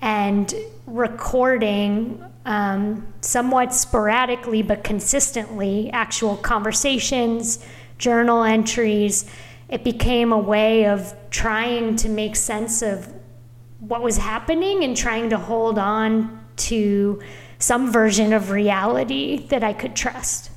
And 0.00 0.52
recording 0.86 2.24
um, 2.48 3.06
somewhat 3.20 3.74
sporadically 3.74 4.62
but 4.62 4.82
consistently 4.82 5.90
actual 5.90 6.34
conversations, 6.34 7.64
journal 7.98 8.42
entries, 8.42 9.30
it 9.68 9.84
became 9.84 10.32
a 10.32 10.38
way 10.38 10.86
of 10.86 11.14
trying 11.28 11.94
to 11.96 12.08
make 12.08 12.34
sense 12.34 12.80
of 12.80 13.12
what 13.80 14.02
was 14.02 14.16
happening 14.16 14.82
and 14.82 14.96
trying 14.96 15.28
to 15.28 15.36
hold 15.36 15.78
on 15.78 16.42
to 16.56 17.20
some 17.58 17.92
version 17.92 18.32
of 18.32 18.50
reality 18.50 19.46
that 19.48 19.62
I 19.62 19.74
could 19.74 19.94
trust. 19.94 20.50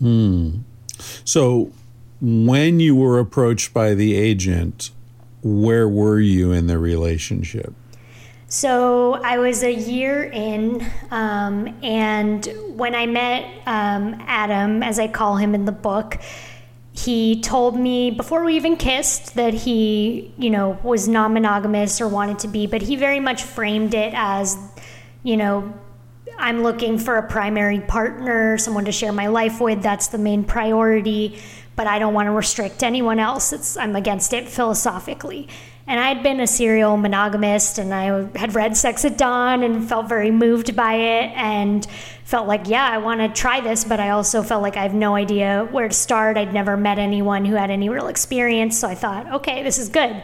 Hmm. 0.00 0.62
So, 1.24 1.70
when 2.20 2.80
you 2.80 2.96
were 2.96 3.20
approached 3.20 3.72
by 3.72 3.94
the 3.94 4.16
agent, 4.16 4.90
where 5.40 5.88
were 5.88 6.18
you 6.18 6.50
in 6.50 6.66
the 6.66 6.80
relationship? 6.80 7.74
So 8.50 9.20
I 9.22 9.36
was 9.36 9.62
a 9.62 9.72
year 9.72 10.24
in, 10.24 10.84
um, 11.10 11.78
and 11.82 12.46
when 12.76 12.94
I 12.94 13.04
met 13.04 13.44
um, 13.66 14.16
Adam, 14.26 14.82
as 14.82 14.98
I 14.98 15.06
call 15.06 15.36
him 15.36 15.54
in 15.54 15.66
the 15.66 15.72
book, 15.72 16.18
he 16.92 17.42
told 17.42 17.78
me 17.78 18.10
before 18.10 18.42
we 18.42 18.56
even 18.56 18.78
kissed 18.78 19.34
that 19.34 19.52
he, 19.52 20.32
you 20.38 20.48
know, 20.48 20.78
was 20.82 21.06
non 21.06 21.34
monogamous 21.34 22.00
or 22.00 22.08
wanted 22.08 22.38
to 22.40 22.48
be, 22.48 22.66
but 22.66 22.80
he 22.80 22.96
very 22.96 23.20
much 23.20 23.42
framed 23.42 23.92
it 23.92 24.14
as, 24.16 24.56
you 25.22 25.36
know, 25.36 25.74
I'm 26.38 26.62
looking 26.62 26.98
for 26.98 27.16
a 27.16 27.28
primary 27.28 27.80
partner, 27.80 28.56
someone 28.56 28.86
to 28.86 28.92
share 28.92 29.12
my 29.12 29.26
life 29.26 29.60
with. 29.60 29.82
That's 29.82 30.06
the 30.06 30.18
main 30.18 30.42
priority. 30.42 31.38
But 31.76 31.86
I 31.86 31.98
don't 31.98 32.14
want 32.14 32.26
to 32.26 32.32
restrict 32.32 32.82
anyone 32.82 33.18
else. 33.18 33.52
It's, 33.52 33.76
I'm 33.76 33.94
against 33.94 34.32
it 34.32 34.48
philosophically. 34.48 35.48
And 35.88 35.98
I 35.98 36.08
had 36.08 36.22
been 36.22 36.38
a 36.40 36.46
serial 36.46 36.98
monogamist 36.98 37.78
and 37.78 37.94
I 37.94 38.28
had 38.38 38.54
read 38.54 38.76
Sex 38.76 39.06
at 39.06 39.16
Dawn 39.16 39.62
and 39.62 39.88
felt 39.88 40.06
very 40.06 40.30
moved 40.30 40.76
by 40.76 40.94
it 40.94 41.32
and 41.34 41.86
felt 42.24 42.46
like, 42.46 42.68
yeah, 42.68 42.86
I 42.86 42.98
want 42.98 43.20
to 43.20 43.28
try 43.28 43.62
this, 43.62 43.84
but 43.84 43.98
I 43.98 44.10
also 44.10 44.42
felt 44.42 44.62
like 44.62 44.76
I 44.76 44.82
have 44.82 44.92
no 44.92 45.14
idea 45.14 45.66
where 45.70 45.88
to 45.88 45.94
start. 45.94 46.36
I'd 46.36 46.52
never 46.52 46.76
met 46.76 46.98
anyone 46.98 47.46
who 47.46 47.54
had 47.54 47.70
any 47.70 47.88
real 47.88 48.08
experience. 48.08 48.78
So 48.78 48.86
I 48.86 48.94
thought, 48.94 49.32
okay, 49.32 49.62
this 49.62 49.78
is 49.78 49.88
good. 49.88 50.22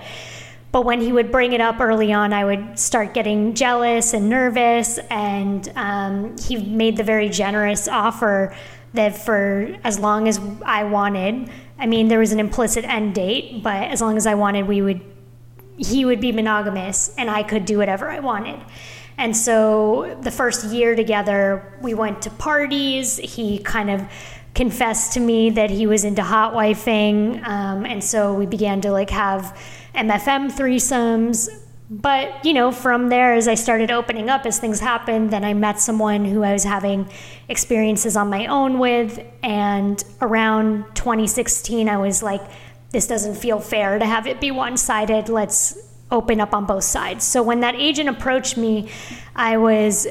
But 0.70 0.84
when 0.84 1.00
he 1.00 1.12
would 1.12 1.32
bring 1.32 1.54
it 1.54 1.62
up 1.62 1.80
early 1.80 2.12
on, 2.12 2.34
I 2.34 2.44
would 2.44 2.78
start 2.78 3.14
getting 3.14 3.54
jealous 3.54 4.12
and 4.12 4.28
nervous. 4.28 4.98
And 5.08 5.66
um, 5.76 6.36
he 6.36 6.56
made 6.56 6.98
the 6.98 7.04
very 7.04 7.30
generous 7.30 7.88
offer 7.88 8.54
that 8.92 9.16
for 9.16 9.74
as 9.82 9.98
long 9.98 10.28
as 10.28 10.38
I 10.62 10.84
wanted, 10.84 11.48
I 11.78 11.86
mean, 11.86 12.08
there 12.08 12.18
was 12.18 12.32
an 12.32 12.40
implicit 12.40 12.84
end 12.84 13.14
date, 13.14 13.62
but 13.62 13.84
as 13.84 14.02
long 14.02 14.18
as 14.18 14.26
I 14.26 14.34
wanted, 14.34 14.68
we 14.68 14.82
would, 14.82 15.00
he 15.76 16.04
would 16.04 16.20
be 16.20 16.32
monogamous 16.32 17.14
and 17.16 17.30
I 17.30 17.42
could 17.42 17.64
do 17.64 17.78
whatever 17.78 18.10
I 18.10 18.20
wanted. 18.20 18.60
And 19.16 19.36
so 19.36 20.18
the 20.22 20.30
first 20.30 20.66
year 20.66 20.96
together, 20.96 21.78
we 21.80 21.94
went 21.94 22.22
to 22.22 22.30
parties. 22.30 23.16
He 23.18 23.58
kind 23.58 23.90
of 23.90 24.02
confessed 24.54 25.12
to 25.14 25.20
me 25.20 25.50
that 25.50 25.70
he 25.70 25.86
was 25.86 26.04
into 26.04 26.22
hot 26.22 26.54
wifing. 26.54 27.44
Um, 27.46 27.84
and 27.86 28.02
so 28.02 28.34
we 28.34 28.46
began 28.46 28.80
to 28.82 28.90
like 28.90 29.10
have 29.10 29.58
MFM 29.94 30.52
threesomes. 30.52 31.48
But, 31.90 32.44
you 32.44 32.54
know, 32.54 32.72
from 32.72 33.08
there, 33.08 33.34
as 33.34 33.46
I 33.46 33.54
started 33.54 33.90
opening 33.90 34.30
up, 34.30 34.46
as 34.46 34.58
things 34.58 34.80
happened, 34.80 35.30
then 35.30 35.44
I 35.44 35.54
met 35.54 35.78
someone 35.78 36.24
who 36.24 36.42
I 36.42 36.52
was 36.52 36.64
having 36.64 37.08
experiences 37.48 38.16
on 38.16 38.30
my 38.30 38.46
own 38.46 38.78
with. 38.78 39.20
And 39.42 40.02
around 40.20 40.86
2016, 40.94 41.88
I 41.88 41.98
was 41.98 42.22
like, 42.22 42.40
this 42.94 43.08
doesn't 43.08 43.34
feel 43.34 43.58
fair 43.58 43.98
to 43.98 44.06
have 44.06 44.24
it 44.28 44.40
be 44.40 44.52
one 44.52 44.76
sided. 44.76 45.28
Let's 45.28 45.76
open 46.12 46.40
up 46.40 46.54
on 46.54 46.64
both 46.64 46.84
sides. 46.84 47.24
So 47.24 47.42
when 47.42 47.58
that 47.60 47.74
agent 47.74 48.08
approached 48.08 48.56
me, 48.56 48.88
I 49.34 49.56
was 49.56 50.06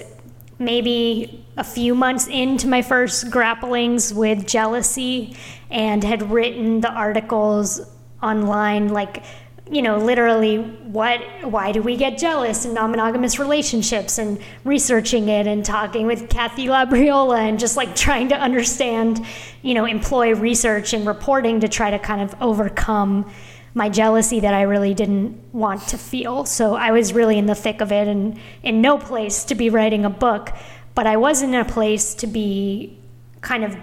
maybe 0.60 1.46
a 1.56 1.64
few 1.64 1.96
months 1.96 2.28
into 2.28 2.68
my 2.68 2.82
first 2.82 3.28
grapplings 3.32 4.14
with 4.14 4.46
jealousy 4.46 5.38
and 5.72 6.04
had 6.04 6.30
written 6.30 6.82
the 6.82 6.92
articles 6.92 7.80
online 8.22 8.90
like 8.90 9.24
you 9.72 9.82
know, 9.82 9.98
literally, 9.98 10.58
what, 10.58 11.22
why 11.44 11.72
do 11.72 11.82
we 11.82 11.96
get 11.96 12.18
jealous 12.18 12.66
in 12.66 12.74
non 12.74 12.92
monogamous 12.92 13.40
relationships 13.40 14.18
and 14.18 14.40
researching 14.66 15.30
it 15.30 15.48
and 15.48 15.64
talking 15.64 16.06
with 16.06 16.30
Kathy 16.30 16.68
Labriola 16.68 17.40
and 17.40 17.60
just 17.60 17.78
like 17.78 17.96
trying 17.96 18.30
to 18.30 18.36
understand, 18.36 19.26
you 19.62 19.74
know, 19.74 19.86
employ 19.86 20.36
research 20.36 20.94
and 20.94 21.08
reporting 21.08 21.62
to 21.62 21.70
try 21.70 21.92
to 21.92 22.00
kind 22.00 22.22
of 22.22 22.36
overcome 22.42 23.32
my 23.74 23.90
jealousy 23.90 24.42
that 24.42 24.54
I 24.54 24.64
really 24.64 24.94
didn't 24.94 25.42
want 25.54 25.88
to 25.88 25.98
feel. 25.98 26.46
So 26.46 26.76
I 26.76 26.92
was 26.92 27.14
really 27.14 27.38
in 27.38 27.46
the 27.46 27.56
thick 27.56 27.82
of 27.82 27.92
it 27.92 28.08
and 28.08 28.38
in 28.62 28.82
no 28.82 28.98
place 28.98 29.46
to 29.46 29.56
be 29.56 29.70
writing 29.70 30.06
a 30.06 30.10
book, 30.10 30.52
but 30.94 31.08
I 31.08 31.18
was 31.18 31.42
in 31.42 31.54
a 31.56 31.66
place 31.66 32.14
to 32.16 32.28
be 32.28 33.00
kind 33.42 33.64
of 33.64 33.76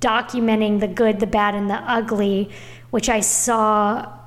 documenting 0.00 0.80
the 0.80 0.88
good, 0.88 1.20
the 1.20 1.26
bad, 1.26 1.54
and 1.54 1.68
the 1.68 1.74
ugly, 1.74 2.50
which 2.90 3.08
I 3.08 3.20
saw 3.20 4.17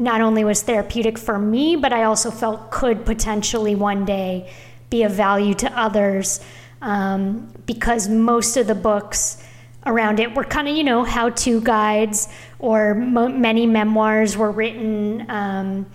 not 0.00 0.22
only 0.22 0.42
was 0.44 0.62
therapeutic 0.62 1.18
for 1.18 1.38
me, 1.38 1.76
but 1.76 1.92
I 1.92 2.04
also 2.04 2.30
felt 2.30 2.70
could 2.70 3.04
potentially 3.04 3.74
one 3.74 4.06
day 4.06 4.50
be 4.88 5.02
of 5.02 5.12
value 5.12 5.54
to 5.54 5.78
others 5.78 6.40
um, 6.82 7.52
because 7.66 8.08
most 8.08 8.56
of 8.56 8.66
the 8.66 8.74
books 8.74 9.42
around 9.84 10.18
it 10.18 10.34
were 10.34 10.44
kind 10.44 10.68
of, 10.68 10.76
you 10.76 10.84
know, 10.84 11.04
how 11.04 11.28
to 11.28 11.60
guides 11.60 12.28
or 12.58 12.94
mo- 12.94 13.28
many 13.28 13.66
memoirs 13.66 14.36
were 14.36 14.50
written 14.50 15.30
um, 15.30 15.86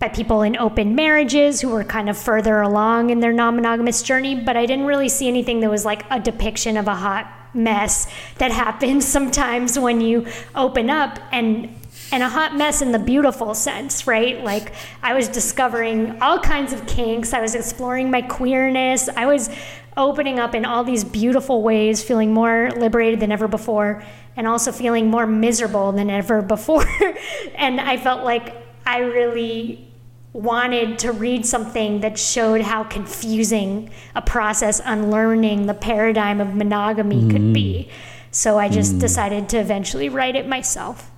by 0.00 0.08
people 0.08 0.42
in 0.42 0.56
open 0.56 0.96
marriages 0.96 1.60
who 1.60 1.68
were 1.68 1.84
kind 1.84 2.10
of 2.10 2.18
further 2.18 2.60
along 2.60 3.10
in 3.10 3.20
their 3.20 3.32
non 3.32 3.54
monogamous 3.54 4.02
journey. 4.02 4.34
But 4.34 4.56
I 4.56 4.66
didn't 4.66 4.86
really 4.86 5.08
see 5.08 5.28
anything 5.28 5.60
that 5.60 5.70
was 5.70 5.84
like 5.84 6.04
a 6.10 6.18
depiction 6.18 6.76
of 6.76 6.88
a 6.88 6.94
hot 6.94 7.32
mess 7.54 8.12
that 8.38 8.50
happens 8.64 9.06
sometimes 9.06 9.78
when 9.78 10.00
you 10.00 10.26
open 10.56 10.90
up 10.90 11.20
and 11.30 11.72
and 12.12 12.22
a 12.22 12.28
hot 12.28 12.54
mess 12.54 12.82
in 12.82 12.92
the 12.92 12.98
beautiful 12.98 13.54
sense, 13.54 14.06
right? 14.06 14.44
Like 14.44 14.74
I 15.02 15.14
was 15.14 15.28
discovering 15.28 16.20
all 16.20 16.38
kinds 16.38 16.74
of 16.74 16.86
kinks. 16.86 17.32
I 17.32 17.40
was 17.40 17.54
exploring 17.54 18.10
my 18.10 18.20
queerness. 18.20 19.08
I 19.08 19.24
was 19.26 19.48
opening 19.96 20.38
up 20.38 20.54
in 20.54 20.64
all 20.64 20.84
these 20.84 21.04
beautiful 21.04 21.62
ways, 21.62 22.02
feeling 22.02 22.32
more 22.32 22.70
liberated 22.76 23.20
than 23.20 23.32
ever 23.32 23.48
before, 23.48 24.04
and 24.36 24.46
also 24.46 24.72
feeling 24.72 25.08
more 25.08 25.26
miserable 25.26 25.92
than 25.92 26.10
ever 26.10 26.42
before. 26.42 26.84
and 27.54 27.80
I 27.80 27.96
felt 27.96 28.24
like 28.24 28.56
I 28.86 28.98
really 28.98 29.88
wanted 30.34 30.98
to 30.98 31.12
read 31.12 31.44
something 31.44 32.00
that 32.00 32.18
showed 32.18 32.62
how 32.62 32.84
confusing 32.84 33.90
a 34.14 34.22
process 34.22 34.80
unlearning 34.84 35.66
the 35.66 35.74
paradigm 35.74 36.40
of 36.40 36.54
monogamy 36.54 37.22
mm. 37.22 37.30
could 37.30 37.52
be. 37.52 37.88
So 38.30 38.58
I 38.58 38.70
just 38.70 38.94
mm. 38.94 39.00
decided 39.00 39.50
to 39.50 39.58
eventually 39.58 40.08
write 40.08 40.36
it 40.36 40.48
myself. 40.48 41.11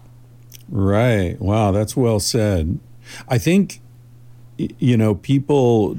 Right. 0.69 1.41
Wow, 1.41 1.73
that's 1.73 1.97
well 1.97 2.21
said. 2.21 2.79
I 3.29 3.39
think, 3.39 3.81
you 4.57 4.97
know, 4.97 5.15
people 5.15 5.99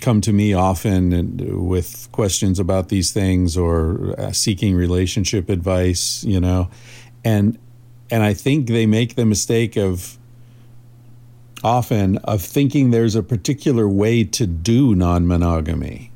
come 0.00 0.20
to 0.20 0.32
me 0.32 0.52
often 0.52 1.66
with 1.66 2.08
questions 2.12 2.58
about 2.58 2.88
these 2.90 3.10
things 3.10 3.56
or 3.56 4.14
uh, 4.18 4.32
seeking 4.32 4.74
relationship 4.74 5.48
advice, 5.48 6.22
you 6.24 6.40
know, 6.40 6.68
and 7.24 7.58
and 8.10 8.22
I 8.22 8.34
think 8.34 8.68
they 8.68 8.84
make 8.84 9.14
the 9.14 9.24
mistake 9.24 9.76
of 9.76 10.18
often 11.64 12.18
of 12.18 12.42
thinking 12.42 12.90
there's 12.90 13.14
a 13.14 13.22
particular 13.22 13.88
way 13.88 14.24
to 14.24 14.46
do 14.46 14.94
non-monogamy 14.94 16.11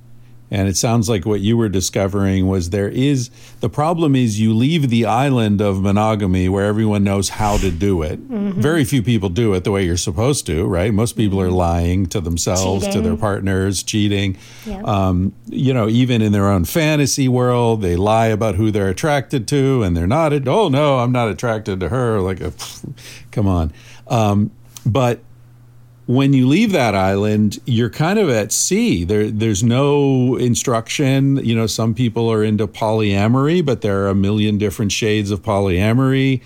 and 0.50 0.68
it 0.68 0.76
sounds 0.76 1.08
like 1.08 1.26
what 1.26 1.40
you 1.40 1.56
were 1.56 1.68
discovering 1.68 2.46
was 2.46 2.70
there 2.70 2.88
is 2.88 3.30
the 3.60 3.68
problem 3.68 4.14
is 4.14 4.38
you 4.38 4.54
leave 4.54 4.90
the 4.90 5.04
island 5.04 5.60
of 5.60 5.82
monogamy 5.82 6.48
where 6.48 6.64
everyone 6.64 7.02
knows 7.02 7.30
how 7.30 7.56
to 7.58 7.70
do 7.70 8.02
it. 8.02 8.20
Mm-hmm. 8.28 8.60
Very 8.60 8.84
few 8.84 9.02
people 9.02 9.28
do 9.28 9.54
it 9.54 9.64
the 9.64 9.72
way 9.72 9.84
you're 9.84 9.96
supposed 9.96 10.46
to, 10.46 10.64
right? 10.66 10.92
Most 10.94 11.16
people 11.16 11.40
are 11.40 11.46
mm-hmm. 11.46 11.56
lying 11.56 12.06
to 12.06 12.20
themselves, 12.20 12.86
cheating. 12.86 13.02
to 13.02 13.08
their 13.08 13.16
partners, 13.16 13.82
cheating. 13.82 14.38
Yeah. 14.64 14.82
Um, 14.82 15.34
you 15.46 15.74
know, 15.74 15.88
even 15.88 16.22
in 16.22 16.32
their 16.32 16.48
own 16.48 16.64
fantasy 16.64 17.28
world, 17.28 17.82
they 17.82 17.96
lie 17.96 18.26
about 18.26 18.54
who 18.54 18.70
they're 18.70 18.88
attracted 18.88 19.48
to, 19.48 19.82
and 19.82 19.96
they're 19.96 20.06
not. 20.06 20.32
Oh 20.46 20.68
no, 20.68 20.98
I'm 20.98 21.12
not 21.12 21.28
attracted 21.28 21.80
to 21.80 21.88
her. 21.88 22.20
Like, 22.20 22.40
a, 22.40 22.52
come 23.32 23.48
on. 23.48 23.72
Um, 24.06 24.52
but 24.84 25.20
when 26.06 26.32
you 26.32 26.46
leave 26.46 26.70
that 26.72 26.94
island, 26.94 27.58
you're 27.64 27.90
kind 27.90 28.18
of 28.18 28.30
at 28.30 28.52
sea. 28.52 29.02
There, 29.02 29.28
there's 29.28 29.64
no 29.64 30.36
instruction. 30.36 31.36
You 31.44 31.56
know, 31.56 31.66
some 31.66 31.94
people 31.94 32.30
are 32.30 32.44
into 32.44 32.68
polyamory, 32.68 33.64
but 33.64 33.80
there 33.80 34.04
are 34.04 34.08
a 34.08 34.14
million 34.14 34.56
different 34.56 34.92
shades 34.92 35.32
of 35.32 35.42
polyamory. 35.42 36.42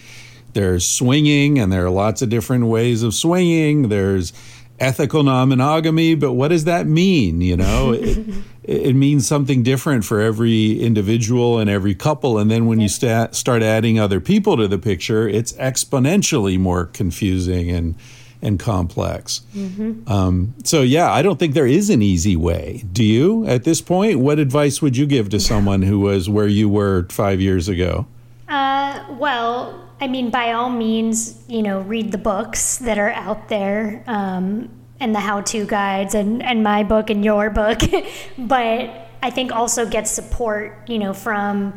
There's 0.55 0.87
swinging, 0.87 1.59
and 1.59 1.71
there 1.71 1.85
are 1.85 1.91
lots 1.91 2.23
of 2.23 2.31
different 2.31 2.67
ways 2.67 3.03
of 3.03 3.15
swinging. 3.15 3.91
There's 3.91 4.33
ethical 4.81 5.23
non-monogamy, 5.23 6.15
but 6.15 6.33
what 6.33 6.49
does 6.49 6.65
that 6.65 6.87
mean? 6.87 7.43
You 7.43 7.59
know, 7.59 7.93
it, 7.93 8.19
it, 8.65 8.97
means 8.97 9.29
something 9.29 9.63
different 9.63 10.07
for 10.07 10.23
every 10.23 10.81
individual 10.81 11.59
and 11.59 11.69
every 11.69 11.95
couple. 11.95 12.39
And 12.39 12.51
then 12.51 12.65
when 12.65 12.81
you 12.81 12.89
sta- 12.89 13.33
start 13.33 13.63
adding 13.63 14.01
other 14.01 14.21
people 14.21 14.57
to 14.57 14.67
the 14.67 14.79
picture, 14.79 15.29
it's 15.29 15.53
exponentially 15.53 16.59
more 16.59 16.87
confusing 16.87 17.71
and 17.71 17.95
and 18.43 18.59
complex. 18.59 19.43
Mm-hmm. 19.55 20.11
Um, 20.11 20.55
so, 20.65 20.83
yeah, 20.83 21.13
I 21.13 21.23
don't 21.23 21.39
think 21.39 21.55
there 21.55 21.67
is 21.67 21.91
an 21.91 22.03
easy 22.03 22.37
way. 22.37 22.85
Do 22.93 23.05
you 23.05 23.47
at 23.47 23.65
this 23.65 23.81
point? 23.81 24.19
What 24.19 24.39
advice 24.39 24.81
would 24.81 24.97
you 24.97 25.07
give 25.07 25.29
to 25.31 25.41
someone 25.51 25.83
who 25.83 26.01
was 26.01 26.29
where 26.29 26.49
you 26.49 26.69
were 26.69 27.07
five 27.11 27.41
years 27.41 27.69
ago? 27.69 28.07
Uh, 28.49 29.05
well, 29.19 29.89
I 30.01 30.09
mean, 30.09 30.31
by 30.31 30.53
all 30.53 30.71
means, 30.71 31.43
you 31.47 31.63
know, 31.63 31.81
read 31.81 32.11
the 32.11 32.19
books 32.19 32.79
that 32.79 32.99
are 32.99 33.13
out 33.13 33.49
there 33.49 34.03
um, 34.07 34.71
and 34.99 35.15
the 35.15 35.21
how 35.21 35.43
to 35.43 35.67
guides 35.67 36.15
and, 36.15 36.43
and 36.43 36.63
my 36.63 36.83
book 36.83 37.11
and 37.11 37.25
your 37.25 37.51
book. 37.51 37.81
but 38.39 39.09
I 39.23 39.31
think 39.31 39.53
also 39.53 39.87
get 39.87 40.09
support, 40.09 40.89
you 40.89 40.99
know, 40.99 41.13
from 41.13 41.75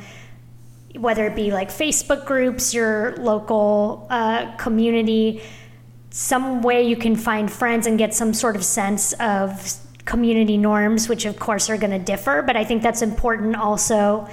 whether 0.95 1.25
it 1.25 1.35
be 1.35 1.51
like 1.51 1.69
Facebook 1.69 2.25
groups, 2.25 2.73
your 2.73 3.15
local 3.17 4.07
uh, 4.09 4.55
community 4.55 5.41
some 6.13 6.61
way 6.61 6.83
you 6.83 6.95
can 6.95 7.15
find 7.15 7.51
friends 7.51 7.87
and 7.87 7.97
get 7.97 8.13
some 8.13 8.35
sort 8.35 8.55
of 8.55 8.63
sense 8.63 9.13
of 9.13 9.73
community 10.05 10.57
norms, 10.57 11.09
which 11.09 11.25
of 11.25 11.39
course 11.39 11.71
are 11.71 11.77
going 11.77 11.89
to 11.89 11.97
differ. 11.97 12.43
But 12.43 12.55
I 12.55 12.63
think 12.63 12.83
that's 12.83 13.01
important 13.01 13.55
also 13.55 14.29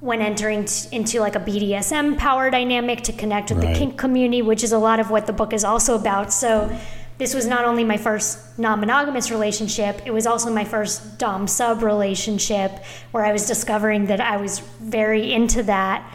when 0.00 0.22
entering 0.22 0.64
t- 0.64 0.88
into 0.96 1.20
like 1.20 1.36
a 1.36 1.40
BDSM 1.40 2.16
power 2.16 2.50
dynamic 2.50 3.02
to 3.02 3.12
connect 3.12 3.50
with 3.50 3.62
right. 3.62 3.74
the 3.74 3.78
kink 3.78 3.98
community, 3.98 4.40
which 4.40 4.64
is 4.64 4.72
a 4.72 4.78
lot 4.78 4.98
of 4.98 5.10
what 5.10 5.26
the 5.26 5.32
book 5.34 5.52
is 5.52 5.62
also 5.62 5.94
about. 5.94 6.32
So 6.32 6.74
this 7.18 7.34
was 7.34 7.46
not 7.46 7.66
only 7.66 7.84
my 7.84 7.98
first 7.98 8.58
non 8.58 8.80
monogamous 8.80 9.30
relationship, 9.30 10.00
it 10.06 10.12
was 10.12 10.26
also 10.26 10.50
my 10.50 10.64
first 10.64 11.18
Dom 11.18 11.46
sub 11.46 11.82
relationship 11.82 12.82
where 13.10 13.26
I 13.26 13.32
was 13.32 13.46
discovering 13.46 14.06
that 14.06 14.22
I 14.22 14.38
was 14.38 14.60
very 14.60 15.34
into 15.34 15.64
that. 15.64 16.10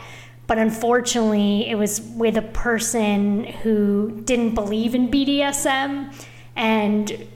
But 0.47 0.57
unfortunately, 0.57 1.69
it 1.69 1.75
was 1.75 2.01
with 2.01 2.37
a 2.37 2.41
person 2.41 3.45
who 3.45 4.21
didn't 4.25 4.53
believe 4.53 4.93
in 4.93 5.09
BDSM 5.09 6.13
and 6.55 7.27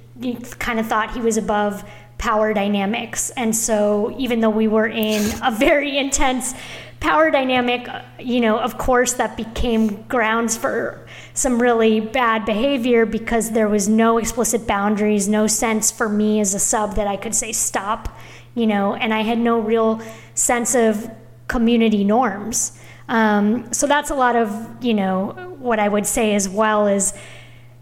kind 0.60 0.80
of 0.80 0.88
thought 0.88 1.14
he 1.14 1.22
was 1.22 1.38
above 1.38 1.84
power 2.18 2.54
dynamics. 2.54 3.32
And 3.32 3.56
so, 3.56 4.14
even 4.18 4.42
though 4.42 4.50
we 4.50 4.68
were 4.68 4.88
in 4.88 5.32
a 5.42 5.52
very 5.52 5.98
intense 6.06 6.54
power 7.00 7.32
dynamic, 7.32 7.88
you 8.20 8.42
know, 8.42 8.60
of 8.60 8.78
course, 8.78 9.14
that 9.14 9.38
became 9.38 10.04
grounds 10.04 10.58
for 10.58 11.08
some 11.34 11.62
really 11.62 12.02
bad 12.02 12.46
behavior 12.46 13.06
because 13.06 13.52
there 13.52 13.70
was 13.70 13.88
no 13.88 14.18
explicit 14.18 14.68
boundaries, 14.68 15.28
no 15.28 15.48
sense 15.48 15.90
for 15.90 16.10
me 16.10 16.40
as 16.42 16.54
a 16.54 16.60
sub 16.60 16.96
that 16.96 17.08
I 17.08 17.16
could 17.16 17.34
say 17.34 17.54
stop, 17.54 18.10
you 18.54 18.68
know, 18.68 18.96
and 18.96 19.14
I 19.14 19.22
had 19.22 19.40
no 19.40 19.60
real 19.60 20.02
sense 20.34 20.76
of 20.76 21.10
community 21.48 22.04
norms. 22.04 22.78
Um, 23.10 23.74
so 23.74 23.88
that's 23.88 24.12
a 24.12 24.16
lot 24.16 24.36
of, 24.36 24.84
you 24.86 24.94
know, 24.94 25.56
what 25.58 25.80
I 25.80 25.90
would 25.90 26.06
say 26.06 26.36
as 26.36 26.48
well 26.48 26.88
is 26.88 27.12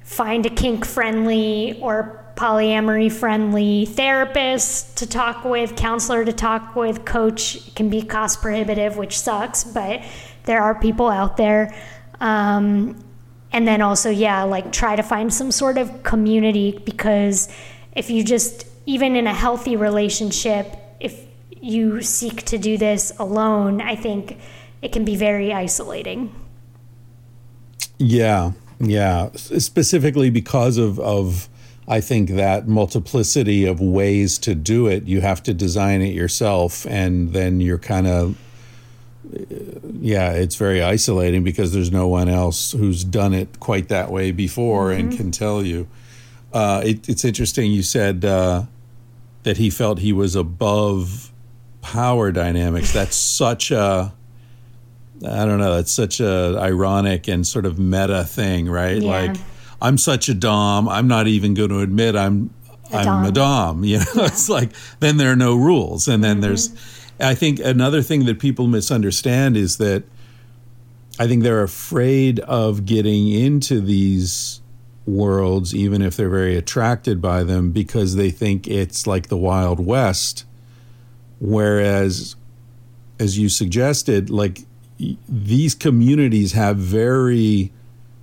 find 0.01 0.45
a 0.45 0.49
kink 0.49 0.85
friendly 0.85 1.77
or 1.81 2.25
polyamory 2.35 3.11
friendly 3.11 3.85
therapist 3.85 4.97
to 4.97 5.07
talk 5.07 5.43
with, 5.43 5.75
counselor 5.75 6.23
to 6.23 6.31
talk 6.31 6.77
with, 6.77 7.03
coach 7.03 7.67
it 7.67 7.75
can 7.75 7.89
be 7.89 8.01
cost 8.01 8.41
prohibitive, 8.41 8.95
which 8.95 9.19
sucks, 9.19 9.65
but 9.65 10.01
there 10.43 10.61
are 10.61 10.79
people 10.79 11.09
out 11.09 11.35
there. 11.35 11.75
Um, 12.21 13.03
and 13.51 13.67
then 13.67 13.81
also, 13.81 14.09
yeah, 14.09 14.43
like 14.43 14.71
try 14.71 14.95
to 14.95 15.03
find 15.03 15.33
some 15.33 15.51
sort 15.51 15.77
of 15.77 16.03
community 16.03 16.81
because 16.85 17.49
if 17.93 18.09
you 18.09 18.23
just, 18.23 18.65
even 18.85 19.17
in 19.17 19.27
a 19.27 19.33
healthy 19.33 19.75
relationship, 19.75 20.73
if 21.01 21.25
you 21.59 22.01
seek 22.01 22.43
to 22.43 22.57
do 22.57 22.77
this 22.77 23.11
alone, 23.19 23.81
I 23.81 23.95
think 23.95 24.37
it 24.81 24.91
can 24.91 25.05
be 25.05 25.15
very 25.15 25.53
isolating. 25.53 26.33
Yeah, 27.97 28.51
yeah. 28.79 29.29
Specifically 29.35 30.29
because 30.29 30.77
of, 30.77 30.99
of 30.99 31.49
I 31.87 32.01
think 32.01 32.31
that 32.31 32.67
multiplicity 32.67 33.65
of 33.65 33.79
ways 33.79 34.37
to 34.39 34.53
do 34.53 34.87
it, 34.87 35.07
you 35.07 35.21
have 35.21 35.41
to 35.43 35.53
design 35.53 36.01
it 36.01 36.13
yourself, 36.13 36.85
and 36.85 37.33
then 37.33 37.61
you're 37.61 37.77
kind 37.77 38.07
of, 38.07 38.37
yeah, 39.99 40.31
it's 40.31 40.55
very 40.55 40.81
isolating 40.81 41.43
because 41.43 41.73
there's 41.73 41.91
no 41.91 42.07
one 42.07 42.29
else 42.29 42.73
who's 42.73 43.03
done 43.03 43.33
it 43.33 43.59
quite 43.59 43.87
that 43.87 44.11
way 44.11 44.31
before 44.31 44.89
mm-hmm. 44.89 45.09
and 45.09 45.17
can 45.17 45.31
tell 45.31 45.63
you. 45.63 45.87
Uh, 46.53 46.81
it, 46.85 47.07
it's 47.09 47.25
interesting 47.25 47.71
you 47.71 47.83
said 47.83 48.25
uh, 48.25 48.63
that 49.43 49.57
he 49.57 49.69
felt 49.69 49.99
he 49.99 50.13
was 50.13 50.35
above 50.35 51.31
power 51.81 52.31
dynamics. 52.31 52.91
That's 52.91 53.15
such 53.15 53.71
a 53.71 54.13
I 55.25 55.45
don't 55.45 55.59
know. 55.59 55.75
That's 55.75 55.91
such 55.91 56.19
a 56.19 56.57
ironic 56.59 57.27
and 57.27 57.45
sort 57.45 57.65
of 57.65 57.79
meta 57.79 58.23
thing, 58.23 58.69
right? 58.69 59.01
Yeah. 59.01 59.09
Like 59.09 59.37
I'm 59.81 59.97
such 59.97 60.29
a 60.29 60.33
dom. 60.33 60.87
I'm 60.87 61.07
not 61.07 61.27
even 61.27 61.53
going 61.53 61.69
to 61.69 61.79
admit 61.79 62.15
I'm 62.15 62.53
a 62.91 62.97
I'm 62.97 63.05
dom. 63.05 63.25
a 63.25 63.31
dom. 63.31 63.83
You 63.83 63.99
know, 63.99 64.05
yeah. 64.15 64.25
it's 64.25 64.49
like 64.49 64.71
then 64.99 65.17
there 65.17 65.31
are 65.31 65.35
no 65.35 65.55
rules, 65.55 66.07
and 66.07 66.23
then 66.23 66.37
mm-hmm. 66.37 66.41
there's. 66.41 66.93
I 67.19 67.33
think 67.33 67.59
another 67.59 68.03
thing 68.03 68.25
that 68.25 68.39
people 68.39 68.67
misunderstand 68.67 69.57
is 69.57 69.77
that 69.77 70.03
I 71.19 71.27
think 71.27 71.41
they're 71.41 71.63
afraid 71.63 72.39
of 72.41 72.85
getting 72.85 73.27
into 73.27 73.81
these 73.81 74.61
worlds, 75.07 75.73
even 75.73 76.03
if 76.03 76.15
they're 76.15 76.29
very 76.29 76.55
attracted 76.55 77.21
by 77.21 77.43
them, 77.43 77.71
because 77.71 78.15
they 78.15 78.29
think 78.29 78.67
it's 78.67 79.07
like 79.07 79.29
the 79.29 79.37
Wild 79.37 79.83
West. 79.83 80.45
Whereas, 81.39 82.35
as 83.19 83.39
you 83.39 83.49
suggested, 83.49 84.29
like 84.29 84.66
these 85.27 85.75
communities 85.75 86.53
have 86.53 86.77
very 86.77 87.71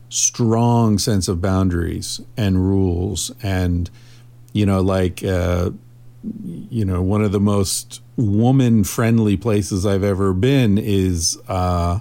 strong 0.09 0.99
sense 0.99 1.29
of 1.29 1.41
boundaries 1.41 2.21
and 2.37 2.69
rules 2.69 3.33
and 3.43 3.91
you 4.53 4.65
know 4.65 4.81
like 4.81 5.25
uh, 5.25 5.71
you 6.71 6.85
know 6.85 7.03
one 7.03 7.23
of 7.23 7.33
the 7.33 7.41
most 7.41 8.01
woman 8.17 8.85
friendly 8.85 9.37
places 9.37 9.85
i've 9.85 10.05
ever 10.05 10.33
been 10.33 10.79
is 10.79 11.39
uh, 11.49 11.99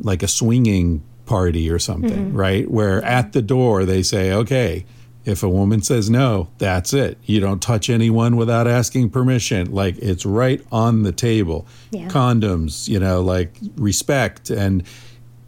like 0.00 0.22
a 0.22 0.28
swinging 0.28 1.02
party 1.26 1.70
or 1.70 1.78
something 1.78 2.28
mm-hmm. 2.28 2.36
right 2.36 2.70
where 2.70 3.04
at 3.04 3.32
the 3.32 3.42
door 3.42 3.84
they 3.84 4.02
say 4.02 4.32
okay 4.32 4.84
if 5.24 5.42
a 5.42 5.48
woman 5.48 5.82
says 5.82 6.08
no 6.08 6.48
that's 6.58 6.92
it 6.92 7.18
you 7.24 7.40
don't 7.40 7.60
touch 7.60 7.90
anyone 7.90 8.36
without 8.36 8.66
asking 8.66 9.10
permission 9.10 9.70
like 9.70 9.96
it's 9.98 10.24
right 10.24 10.64
on 10.72 11.02
the 11.02 11.12
table 11.12 11.66
yeah. 11.90 12.08
condoms 12.08 12.88
you 12.88 12.98
know 12.98 13.20
like 13.20 13.54
respect 13.76 14.50
and 14.50 14.82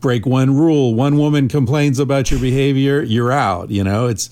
break 0.03 0.27
one 0.27 0.55
rule, 0.55 0.95
one 0.95 1.17
woman 1.17 1.49
complains 1.49 1.99
about 1.99 2.31
your 2.31 2.41
behavior, 2.41 3.03
you're 3.03 3.33
out. 3.33 3.71
You 3.71 3.83
know, 3.83 4.09
it's, 4.09 4.29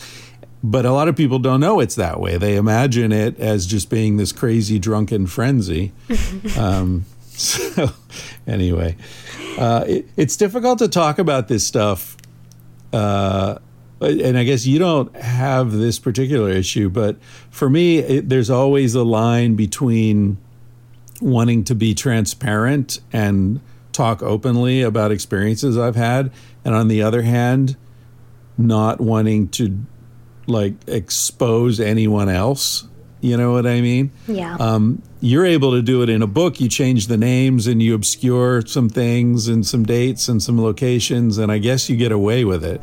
but 0.63 0.85
a 0.85 0.93
lot 0.93 1.09
of 1.09 1.17
people 1.17 1.39
don't 1.39 1.61
know 1.61 1.81
it's 1.81 1.95
that 1.95 2.21
way. 2.21 2.37
They 2.37 2.57
imagine 2.57 3.13
it 3.13 3.41
as 3.41 3.65
just 3.65 3.89
being 3.89 4.19
this 4.19 4.33
crazy 4.33 4.79
drunken 4.79 5.27
frenzy. 5.27 5.93
um, 6.59 7.07
so, 7.31 7.89
anyway, 8.47 8.97
uh, 9.59 9.85
it, 9.87 10.09
it's 10.19 10.37
difficult 10.37 10.81
to 10.81 10.89
talk 10.89 11.19
about 11.19 11.49
this 11.49 11.67
stuff. 11.67 12.19
Uh, 12.93 13.59
and 14.01 14.39
I 14.39 14.45
guess 14.45 14.67
you 14.67 14.79
don't 14.79 15.15
have 15.17 15.73
this 15.73 15.99
particular 15.99 16.51
issue, 16.51 16.89
but 16.89 17.17
for 17.51 17.69
me, 17.69 17.99
it, 17.99 18.29
there's 18.29 18.51
always 18.51 18.95
a 18.95 19.05
line 19.05 19.57
between 19.57 20.39
wanting 21.21 21.65
to 21.65 21.75
be 21.75 21.95
transparent 21.95 23.01
and 23.13 23.61
talk 23.93 24.23
openly 24.23 24.83
about 24.83 25.13
experiences 25.13 25.77
I've 25.77 25.97
had, 25.97 26.33
and 26.65 26.75
on 26.75 26.89
the 26.89 27.03
other 27.03 27.23
hand, 27.23 27.77
not 28.57 29.01
wanting 29.01 29.49
to 29.49 29.79
like 30.47 30.75
expose 30.87 31.81
anyone 31.81 32.29
else. 32.29 32.87
You 33.21 33.37
know 33.37 33.53
what 33.53 33.67
I 33.67 33.83
mean? 33.83 34.13
Yeah. 34.27 34.57
Um, 34.59 35.03
you're 35.21 35.45
able 35.45 35.73
to 35.73 35.83
do 35.83 36.03
it 36.03 36.09
in 36.09 36.23
a 36.23 36.27
book. 36.27 36.59
You 36.59 36.71
change 36.71 37.07
the 37.07 37.19
names 37.19 37.67
and 37.67 37.83
you 37.83 37.95
obscure 37.95 38.63
some 38.65 38.89
things 38.89 39.47
and 39.47 39.67
some 39.67 39.85
dates 39.85 40.27
and 40.29 40.43
some 40.43 40.61
locations, 40.61 41.37
and 41.37 41.53
I 41.53 41.59
guess 41.59 41.91
you 41.91 41.97
get 41.97 42.13
away 42.13 42.47
with 42.47 42.65
it. 42.65 42.81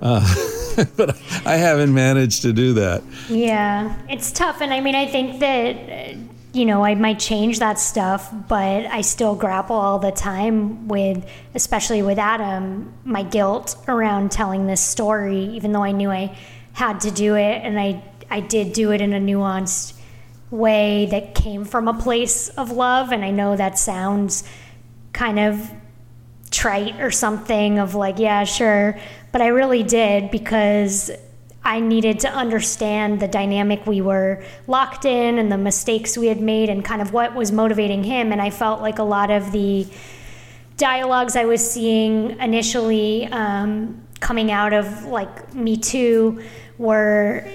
Uh, 0.00 0.84
but 0.96 1.16
I 1.44 1.56
haven't 1.56 1.92
managed 1.92 2.42
to 2.42 2.52
do 2.52 2.74
that. 2.74 3.02
Yeah, 3.28 3.96
it's 4.08 4.32
tough, 4.32 4.60
and 4.60 4.72
I 4.72 4.80
mean, 4.80 4.94
I 4.94 5.06
think 5.06 5.40
that 5.40 6.16
you 6.56 6.64
know, 6.64 6.82
I 6.82 6.94
might 6.94 7.18
change 7.18 7.58
that 7.58 7.78
stuff, 7.78 8.32
but 8.48 8.86
I 8.86 9.02
still 9.02 9.34
grapple 9.34 9.76
all 9.76 9.98
the 9.98 10.10
time 10.10 10.88
with, 10.88 11.28
especially 11.54 12.00
with 12.00 12.18
Adam, 12.18 12.94
my 13.04 13.24
guilt 13.24 13.76
around 13.86 14.32
telling 14.32 14.66
this 14.66 14.80
story, 14.80 15.44
even 15.54 15.72
though 15.72 15.82
I 15.82 15.92
knew 15.92 16.10
I 16.10 16.34
had 16.72 17.00
to 17.02 17.10
do 17.10 17.34
it 17.34 17.60
and 17.62 17.78
I, 17.78 18.02
I 18.30 18.40
did 18.40 18.72
do 18.72 18.90
it 18.92 19.02
in 19.02 19.12
a 19.12 19.20
nuanced 19.20 19.92
way 20.50 21.06
that 21.10 21.34
came 21.34 21.66
from 21.66 21.88
a 21.88 21.94
place 21.94 22.48
of 22.48 22.70
love. 22.70 23.12
And 23.12 23.22
I 23.22 23.32
know 23.32 23.54
that 23.54 23.78
sounds 23.78 24.42
kind 25.12 25.38
of 25.38 25.70
trite 26.50 27.00
or 27.02 27.10
something 27.10 27.78
of 27.78 27.94
like, 27.94 28.18
yeah, 28.18 28.44
sure. 28.44 28.98
But 29.36 29.42
I 29.42 29.48
really 29.48 29.82
did 29.82 30.30
because 30.30 31.10
I 31.62 31.78
needed 31.78 32.20
to 32.20 32.30
understand 32.30 33.20
the 33.20 33.28
dynamic 33.28 33.86
we 33.86 34.00
were 34.00 34.42
locked 34.66 35.04
in 35.04 35.36
and 35.36 35.52
the 35.52 35.58
mistakes 35.58 36.16
we 36.16 36.28
had 36.28 36.40
made 36.40 36.70
and 36.70 36.82
kind 36.82 37.02
of 37.02 37.12
what 37.12 37.34
was 37.34 37.52
motivating 37.52 38.02
him. 38.02 38.32
And 38.32 38.40
I 38.40 38.48
felt 38.48 38.80
like 38.80 38.98
a 38.98 39.02
lot 39.02 39.30
of 39.30 39.52
the 39.52 39.86
dialogues 40.78 41.36
I 41.36 41.44
was 41.44 41.70
seeing 41.70 42.40
initially 42.40 43.26
um, 43.26 44.00
coming 44.20 44.50
out 44.50 44.72
of 44.72 45.04
like 45.04 45.52
Me 45.54 45.76
Too 45.76 46.42
were 46.78 47.46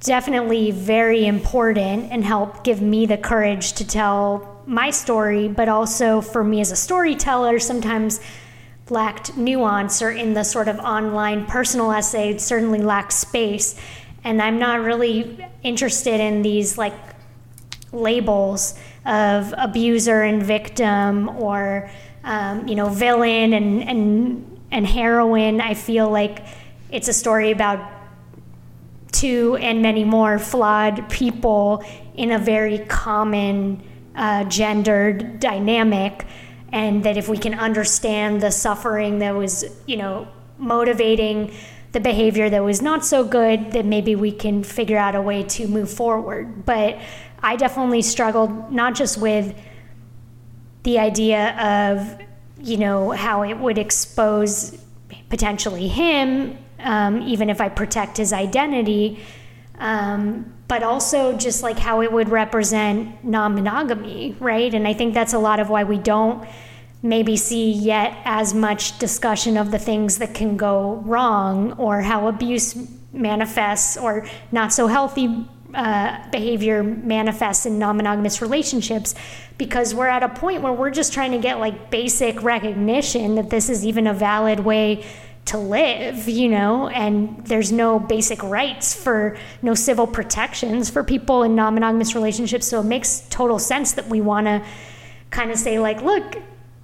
definitely 0.00 0.72
very 0.72 1.24
important 1.24 2.10
and 2.10 2.24
helped 2.24 2.64
give 2.64 2.82
me 2.82 3.06
the 3.06 3.16
courage 3.16 3.74
to 3.74 3.86
tell 3.86 4.60
my 4.66 4.90
story, 4.90 5.46
but 5.46 5.68
also 5.68 6.20
for 6.20 6.42
me 6.42 6.60
as 6.60 6.72
a 6.72 6.76
storyteller, 6.76 7.60
sometimes 7.60 8.18
lacked 8.88 9.36
nuance 9.36 10.00
or 10.00 10.10
in 10.10 10.34
the 10.34 10.44
sort 10.44 10.68
of 10.68 10.78
online 10.78 11.44
personal 11.46 11.90
essay 11.92 12.36
certainly 12.38 12.80
lacked 12.80 13.12
space. 13.12 13.78
And 14.24 14.42
i'm 14.42 14.58
not 14.58 14.80
really 14.80 15.44
interested 15.62 16.20
in 16.20 16.42
these 16.42 16.76
like 16.76 16.94
labels 17.92 18.78
of 19.04 19.54
abuser 19.56 20.22
and 20.22 20.42
victim 20.42 21.28
or 21.28 21.88
um, 22.24 22.66
you 22.66 22.74
know 22.74 22.88
villain 22.88 23.52
and 23.52 23.82
and 23.88 24.58
and 24.70 24.86
heroine. 24.86 25.60
I 25.60 25.74
feel 25.74 26.10
like 26.10 26.44
it's 26.90 27.08
a 27.08 27.12
story 27.12 27.50
about 27.52 27.92
two 29.12 29.56
and 29.56 29.80
many 29.80 30.04
more 30.04 30.38
flawed 30.38 31.08
people 31.08 31.84
in 32.16 32.32
a 32.32 32.38
very 32.38 32.78
common 32.78 33.82
uh, 34.14 34.44
gendered 34.44 35.40
dynamic 35.40 36.26
and 36.72 37.04
that 37.04 37.16
if 37.16 37.28
we 37.28 37.38
can 37.38 37.54
understand 37.54 38.40
the 38.40 38.50
suffering 38.50 39.18
that 39.20 39.34
was, 39.34 39.64
you 39.86 39.96
know, 39.96 40.28
motivating 40.58 41.52
the 41.92 42.00
behavior 42.00 42.50
that 42.50 42.62
was 42.62 42.82
not 42.82 43.04
so 43.04 43.24
good, 43.24 43.72
that 43.72 43.84
maybe 43.84 44.14
we 44.14 44.32
can 44.32 44.62
figure 44.62 44.98
out 44.98 45.14
a 45.14 45.22
way 45.22 45.42
to 45.42 45.66
move 45.68 45.90
forward. 45.90 46.66
But 46.66 46.98
I 47.42 47.56
definitely 47.56 48.02
struggled 48.02 48.72
not 48.72 48.94
just 48.94 49.18
with 49.18 49.54
the 50.82 50.98
idea 50.98 51.56
of, 51.58 52.20
you 52.60 52.76
know, 52.76 53.10
how 53.10 53.42
it 53.42 53.54
would 53.54 53.78
expose 53.78 54.78
potentially 55.28 55.88
him, 55.88 56.58
um, 56.80 57.22
even 57.22 57.50
if 57.50 57.60
I 57.60 57.68
protect 57.68 58.16
his 58.16 58.32
identity, 58.32 59.20
um, 59.78 60.52
but 60.68 60.82
also 60.82 61.36
just 61.36 61.62
like 61.62 61.78
how 61.78 62.02
it 62.02 62.12
would 62.12 62.28
represent 62.28 63.24
non 63.24 63.54
monogamy, 63.54 64.36
right? 64.40 64.72
And 64.74 64.86
I 64.86 64.92
think 64.92 65.14
that's 65.14 65.32
a 65.32 65.38
lot 65.38 65.60
of 65.60 65.70
why 65.70 65.84
we 65.84 65.98
don't 65.98 66.46
maybe 67.02 67.36
see 67.36 67.70
yet 67.70 68.16
as 68.24 68.52
much 68.52 68.98
discussion 68.98 69.56
of 69.56 69.70
the 69.70 69.78
things 69.78 70.18
that 70.18 70.34
can 70.34 70.56
go 70.56 70.96
wrong 71.04 71.72
or 71.74 72.00
how 72.00 72.26
abuse 72.26 72.88
manifests 73.12 73.96
or 73.96 74.26
not 74.50 74.72
so 74.72 74.86
healthy 74.86 75.46
uh, 75.74 76.30
behavior 76.30 76.82
manifests 76.82 77.66
in 77.66 77.78
non-monogamous 77.78 78.40
relationships 78.40 79.14
because 79.58 79.94
we're 79.94 80.08
at 80.08 80.22
a 80.22 80.28
point 80.28 80.62
where 80.62 80.72
we're 80.72 80.90
just 80.90 81.12
trying 81.12 81.32
to 81.32 81.38
get 81.38 81.58
like 81.58 81.90
basic 81.90 82.42
recognition 82.42 83.34
that 83.34 83.50
this 83.50 83.68
is 83.68 83.84
even 83.84 84.06
a 84.06 84.14
valid 84.14 84.60
way 84.60 85.04
to 85.46 85.58
live, 85.58 86.28
you 86.28 86.48
know, 86.48 86.88
and 86.88 87.44
there's 87.46 87.70
no 87.72 87.98
basic 87.98 88.42
rights 88.42 88.94
for 88.94 89.36
no 89.62 89.74
civil 89.74 90.06
protections 90.06 90.90
for 90.90 91.04
people 91.04 91.42
in 91.44 91.54
non 91.54 91.74
monogamous 91.74 92.14
relationships. 92.14 92.66
So 92.66 92.80
it 92.80 92.84
makes 92.84 93.20
total 93.30 93.58
sense 93.58 93.92
that 93.92 94.08
we 94.08 94.20
want 94.20 94.46
to 94.46 94.64
kind 95.30 95.50
of 95.50 95.58
say, 95.58 95.78
like, 95.78 96.02
look, 96.02 96.36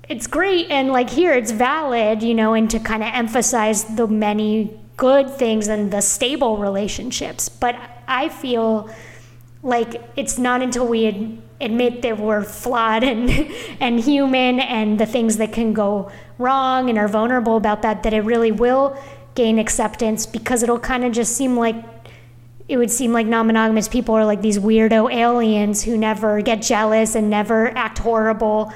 it's 0.09 0.27
great 0.27 0.71
and 0.71 0.91
like 0.91 1.11
here 1.11 1.33
it's 1.33 1.51
valid, 1.51 2.23
you 2.23 2.35
know, 2.35 2.55
and 2.55 2.71
to 2.71 2.79
kind 2.79 3.03
of 3.03 3.11
emphasize 3.13 3.85
the 3.85 4.07
many 4.07 4.79
good 4.97 5.31
things 5.31 5.69
and 5.69 5.93
the 5.93 6.01
stable 6.01 6.57
relationships. 6.57 7.49
But 7.49 7.77
I 8.07 8.29
feel 8.29 8.91
like 9.63 10.03
it's 10.17 10.39
not 10.39 10.63
until 10.63 10.87
we 10.87 11.07
ad- 11.07 11.39
admit 11.61 12.03
that 12.03 12.19
we're 12.19 12.43
flawed 12.43 13.03
and 13.05 13.31
and 13.81 14.01
human 14.01 14.61
and 14.61 14.99
the 14.99 15.07
things 15.07 15.39
that 15.39 15.53
can 15.53 15.73
go 15.73 16.11
wrong 16.43 16.91
and 16.91 16.99
are 16.99 17.09
vulnerable 17.09 17.57
about 17.57 17.83
that 17.83 18.03
that 18.03 18.13
it 18.13 18.21
really 18.21 18.53
will 18.53 18.97
gain 19.35 19.59
acceptance 19.59 20.27
because 20.27 20.63
it'll 20.63 20.79
kind 20.79 21.05
of 21.05 21.13
just 21.13 21.37
seem 21.37 21.57
like 21.57 21.77
it 22.69 22.77
would 22.77 22.91
seem 22.91 23.13
like 23.13 23.27
non-monogamous 23.27 23.89
people 23.89 24.15
are 24.15 24.25
like 24.25 24.43
these 24.43 24.59
weirdo 24.59 25.13
aliens 25.13 25.83
who 25.83 25.97
never 25.97 26.41
get 26.43 26.63
jealous 26.63 27.15
and 27.15 27.31
never 27.31 27.69
act 27.77 27.99
horrible 27.99 28.73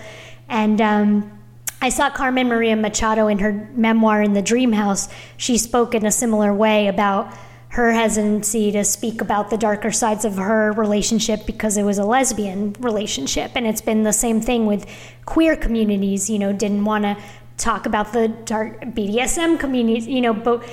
and 0.48 0.80
um, 0.80 1.36
I 1.80 1.90
saw 1.90 2.08
Carmen 2.10 2.48
Maria 2.48 2.74
Machado 2.74 3.26
in 3.26 3.38
her 3.40 3.68
memoir 3.74 4.22
in 4.22 4.32
the 4.32 4.42
Dream 4.42 4.72
House. 4.72 5.08
She 5.36 5.58
spoke 5.58 5.94
in 5.94 6.06
a 6.06 6.10
similar 6.10 6.54
way 6.54 6.88
about 6.88 7.32
her 7.70 7.92
hesitancy 7.92 8.72
to 8.72 8.84
speak 8.84 9.20
about 9.20 9.50
the 9.50 9.58
darker 9.58 9.92
sides 9.92 10.24
of 10.24 10.36
her 10.36 10.72
relationship 10.72 11.44
because 11.44 11.76
it 11.76 11.82
was 11.82 11.98
a 11.98 12.04
lesbian 12.04 12.74
relationship. 12.80 13.52
And 13.54 13.66
it's 13.66 13.82
been 13.82 14.02
the 14.02 14.12
same 14.12 14.40
thing 14.40 14.64
with 14.66 14.86
queer 15.26 15.56
communities, 15.56 16.30
you 16.30 16.38
know, 16.38 16.52
didn't 16.52 16.84
want 16.84 17.04
to 17.04 17.16
talk 17.56 17.86
about 17.86 18.12
the 18.12 18.28
dark 18.28 18.80
BDSM 18.80 19.58
community, 19.58 20.12
you 20.12 20.20
know, 20.20 20.34
but 20.34 20.64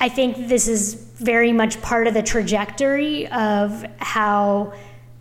I 0.00 0.08
think 0.08 0.48
this 0.48 0.68
is 0.68 0.94
very 0.94 1.52
much 1.52 1.82
part 1.82 2.06
of 2.06 2.14
the 2.14 2.22
trajectory 2.22 3.26
of 3.28 3.84
how 3.98 4.72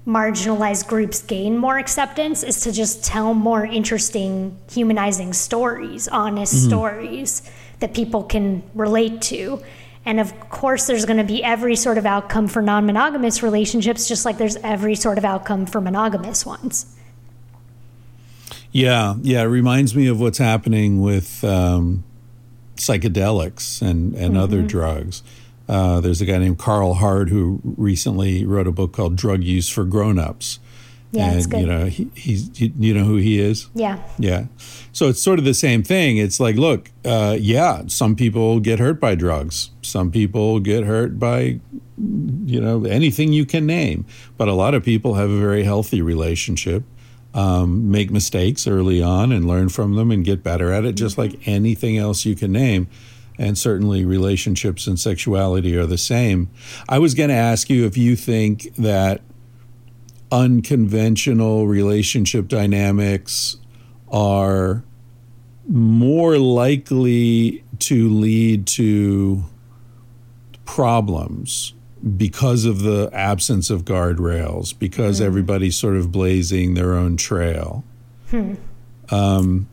marginalized 0.05 0.88
groups 0.88 1.21
gain 1.21 1.57
more 1.57 1.77
acceptance 1.77 2.41
is 2.41 2.61
to 2.61 2.71
just 2.71 3.03
tell 3.03 3.33
more 3.33 3.65
interesting, 3.65 4.57
humanizing 4.71 5.33
stories, 5.33 6.07
honest 6.07 6.55
mm-hmm. 6.55 6.69
stories 6.69 7.51
that 7.79 7.93
people 7.93 8.23
can 8.23 8.63
relate 8.73 9.21
to. 9.21 9.61
And 10.05 10.21
of 10.21 10.39
course, 10.49 10.88
there's 10.88 11.03
going 11.03 11.17
to 11.17 11.25
be 11.25 11.43
every 11.43 11.75
sort 11.75 11.97
of 11.97 12.05
outcome 12.05 12.47
for 12.47 12.61
non 12.61 12.85
monogamous 12.85 13.43
relationships, 13.43 14.07
just 14.07 14.23
like 14.23 14.38
there's 14.38 14.55
every 14.57 14.95
sort 14.95 15.17
of 15.17 15.25
outcome 15.25 15.65
for 15.65 15.81
monogamous 15.81 16.45
ones. 16.45 16.95
Yeah, 18.78 19.15
yeah. 19.23 19.41
It 19.41 19.45
reminds 19.45 19.95
me 19.95 20.07
of 20.07 20.19
what's 20.19 20.38
happening 20.38 21.01
with 21.01 21.43
um, 21.43 22.03
psychedelics 22.75 23.82
and, 23.82 24.13
and 24.13 24.34
mm-hmm. 24.34 24.38
other 24.38 24.61
drugs. 24.61 25.23
Uh, 25.67 25.99
there's 25.99 26.21
a 26.21 26.25
guy 26.25 26.38
named 26.38 26.59
Carl 26.59 26.93
Hart 26.93 27.30
who 27.30 27.59
recently 27.63 28.45
wrote 28.45 28.67
a 28.67 28.71
book 28.71 28.93
called 28.93 29.15
Drug 29.15 29.43
Use 29.43 29.67
for 29.67 29.84
Grown-ups. 29.84 30.59
Yeah, 31.11 31.32
and, 31.32 31.53
You 31.53 31.65
know, 31.65 31.86
he, 31.86 32.11
he's 32.13 32.51
you 32.59 32.93
know 32.93 33.03
who 33.03 33.15
he 33.15 33.39
is. 33.39 33.67
Yeah. 33.73 33.97
Yeah. 34.19 34.45
So 34.91 35.07
it's 35.07 35.21
sort 35.21 35.39
of 35.39 35.45
the 35.45 35.53
same 35.53 35.82
thing. 35.82 36.17
It's 36.17 36.39
like, 36.39 36.55
look, 36.57 36.91
uh, 37.03 37.38
yeah, 37.39 37.84
some 37.88 38.15
people 38.15 38.59
get 38.59 38.78
hurt 38.78 38.99
by 38.99 39.15
drugs. 39.15 39.71
Some 39.82 40.11
people 40.11 40.59
get 40.59 40.84
hurt 40.84 41.17
by, 41.17 41.59
you 42.45 42.61
know, 42.61 42.86
anything 42.86 43.34
you 43.34 43.45
can 43.45 43.65
name. 43.65 44.05
But 44.38 44.49
a 44.49 44.53
lot 44.53 44.75
of 44.75 44.84
people 44.84 45.15
have 45.15 45.32
a 45.32 45.39
very 45.39 45.63
healthy 45.63 46.01
relationship. 46.01 46.84
Um, 47.38 47.91
make 47.91 48.09
mistakes 48.09 48.65
early 48.65 48.99
on 48.99 49.31
and 49.31 49.45
learn 49.45 49.69
from 49.69 49.93
them 49.93 50.09
and 50.09 50.25
get 50.25 50.41
better 50.41 50.71
at 50.71 50.85
it, 50.85 50.93
just 50.93 51.19
like 51.19 51.47
anything 51.47 51.95
else 51.95 52.25
you 52.25 52.35
can 52.35 52.51
name 52.51 52.88
and 53.38 53.57
certainly 53.57 54.05
relationships 54.05 54.88
and 54.88 54.99
sexuality 54.99 55.75
are 55.77 55.85
the 55.85 55.97
same. 55.97 56.49
I 56.89 56.99
was 56.99 57.13
going 57.13 57.29
to 57.29 57.35
ask 57.35 57.69
you 57.69 57.85
if 57.85 57.97
you 57.97 58.15
think 58.15 58.73
that 58.75 59.21
unconventional 60.31 61.67
relationship 61.67 62.47
dynamics 62.47 63.57
are 64.11 64.83
more 65.67 66.38
likely 66.38 67.63
to 67.79 68.09
lead 68.09 68.65
to 68.65 69.43
problems 70.65 71.73
because 72.18 72.66
of 72.66 72.82
the 72.82 73.10
absence 73.14 73.70
of 73.70 73.86
guardrails, 73.86 74.78
because 74.78 75.20
mm. 75.20 75.26
everybody's 75.26 75.76
sort 75.76 75.95
of 75.95 76.12
blazing 76.12 76.74
their 76.74 76.93
own 76.93 77.18
trail. 77.18 77.84
Hmm. 78.30 78.56
Um, 79.10 79.68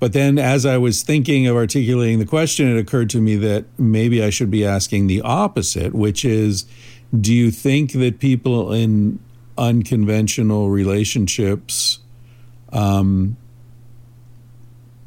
but 0.00 0.12
then, 0.12 0.38
as 0.38 0.64
I 0.64 0.78
was 0.78 1.02
thinking 1.02 1.46
of 1.46 1.56
articulating 1.56 2.18
the 2.18 2.26
question, 2.26 2.68
it 2.68 2.78
occurred 2.78 3.10
to 3.10 3.20
me 3.20 3.36
that 3.36 3.64
maybe 3.78 4.22
I 4.22 4.30
should 4.30 4.50
be 4.50 4.64
asking 4.64 5.06
the 5.06 5.20
opposite, 5.22 5.94
which 5.94 6.24
is 6.24 6.66
do 7.18 7.34
you 7.34 7.50
think 7.50 7.92
that 7.92 8.18
people 8.18 8.72
in 8.72 9.18
unconventional 9.56 10.70
relationships 10.70 11.98
um, 12.72 13.36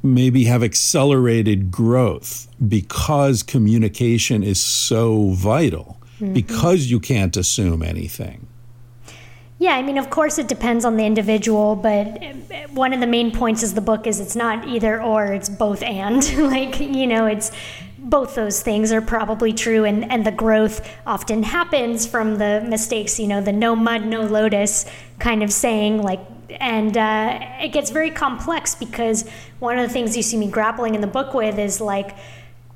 maybe 0.04 0.46
have 0.46 0.64
accelerated 0.64 1.72
growth 1.72 2.48
because 2.68 3.44
communication 3.44 4.44
is 4.44 4.62
so 4.62 5.30
vital, 5.30 5.98
mm-hmm. 6.22 6.34
because 6.34 6.90
you 6.90 7.00
can't 7.00 7.36
assume 7.36 7.82
anything? 7.82 8.48
Yeah, 9.60 9.76
I 9.76 9.84
mean, 9.84 10.00
of 10.00 10.10
course, 10.10 10.40
it 10.40 10.48
depends 10.48 10.86
on 10.86 10.98
the 10.98 11.06
individual, 11.06 11.76
but 11.76 12.20
one 12.72 12.94
of 12.94 13.00
the 13.00 13.06
main 13.06 13.32
points 13.32 13.62
of 13.62 13.76
the 13.76 13.82
book 13.82 14.08
is 14.08 14.20
it's 14.20 14.36
not 14.36 14.68
either 14.68 15.00
or, 15.00 15.26
it's 15.34 15.50
both 15.50 15.84
and. 15.84 16.18
like, 16.52 16.80
you 16.80 17.06
know, 17.06 17.28
it's 17.28 17.52
both 18.00 18.34
those 18.34 18.64
things 18.64 18.92
are 18.92 19.02
probably 19.02 19.54
true, 19.54 19.86
and, 19.86 20.12
and 20.12 20.26
the 20.26 20.32
growth 20.32 20.90
often 21.06 21.44
happens 21.44 22.08
from 22.08 22.40
the 22.40 22.66
mistakes, 22.68 23.20
you 23.20 23.28
know, 23.28 23.40
the 23.40 23.52
no 23.52 23.76
mud, 23.76 24.04
no 24.04 24.22
lotus 24.22 24.86
kind 25.20 25.44
of 25.44 25.54
saying, 25.54 26.02
like, 26.02 26.22
and 26.60 26.98
uh, 26.98 27.40
it 27.62 27.70
gets 27.70 27.92
very 27.92 28.10
complex 28.10 28.74
because 28.74 29.30
one 29.60 29.78
of 29.78 29.88
the 29.88 29.94
things 29.94 30.18
you 30.18 30.24
see 30.24 30.38
me 30.38 30.50
grappling 30.50 30.96
in 30.96 31.02
the 31.02 31.08
book 31.08 31.36
with 31.36 31.60
is 31.60 31.80
like, 31.80 32.16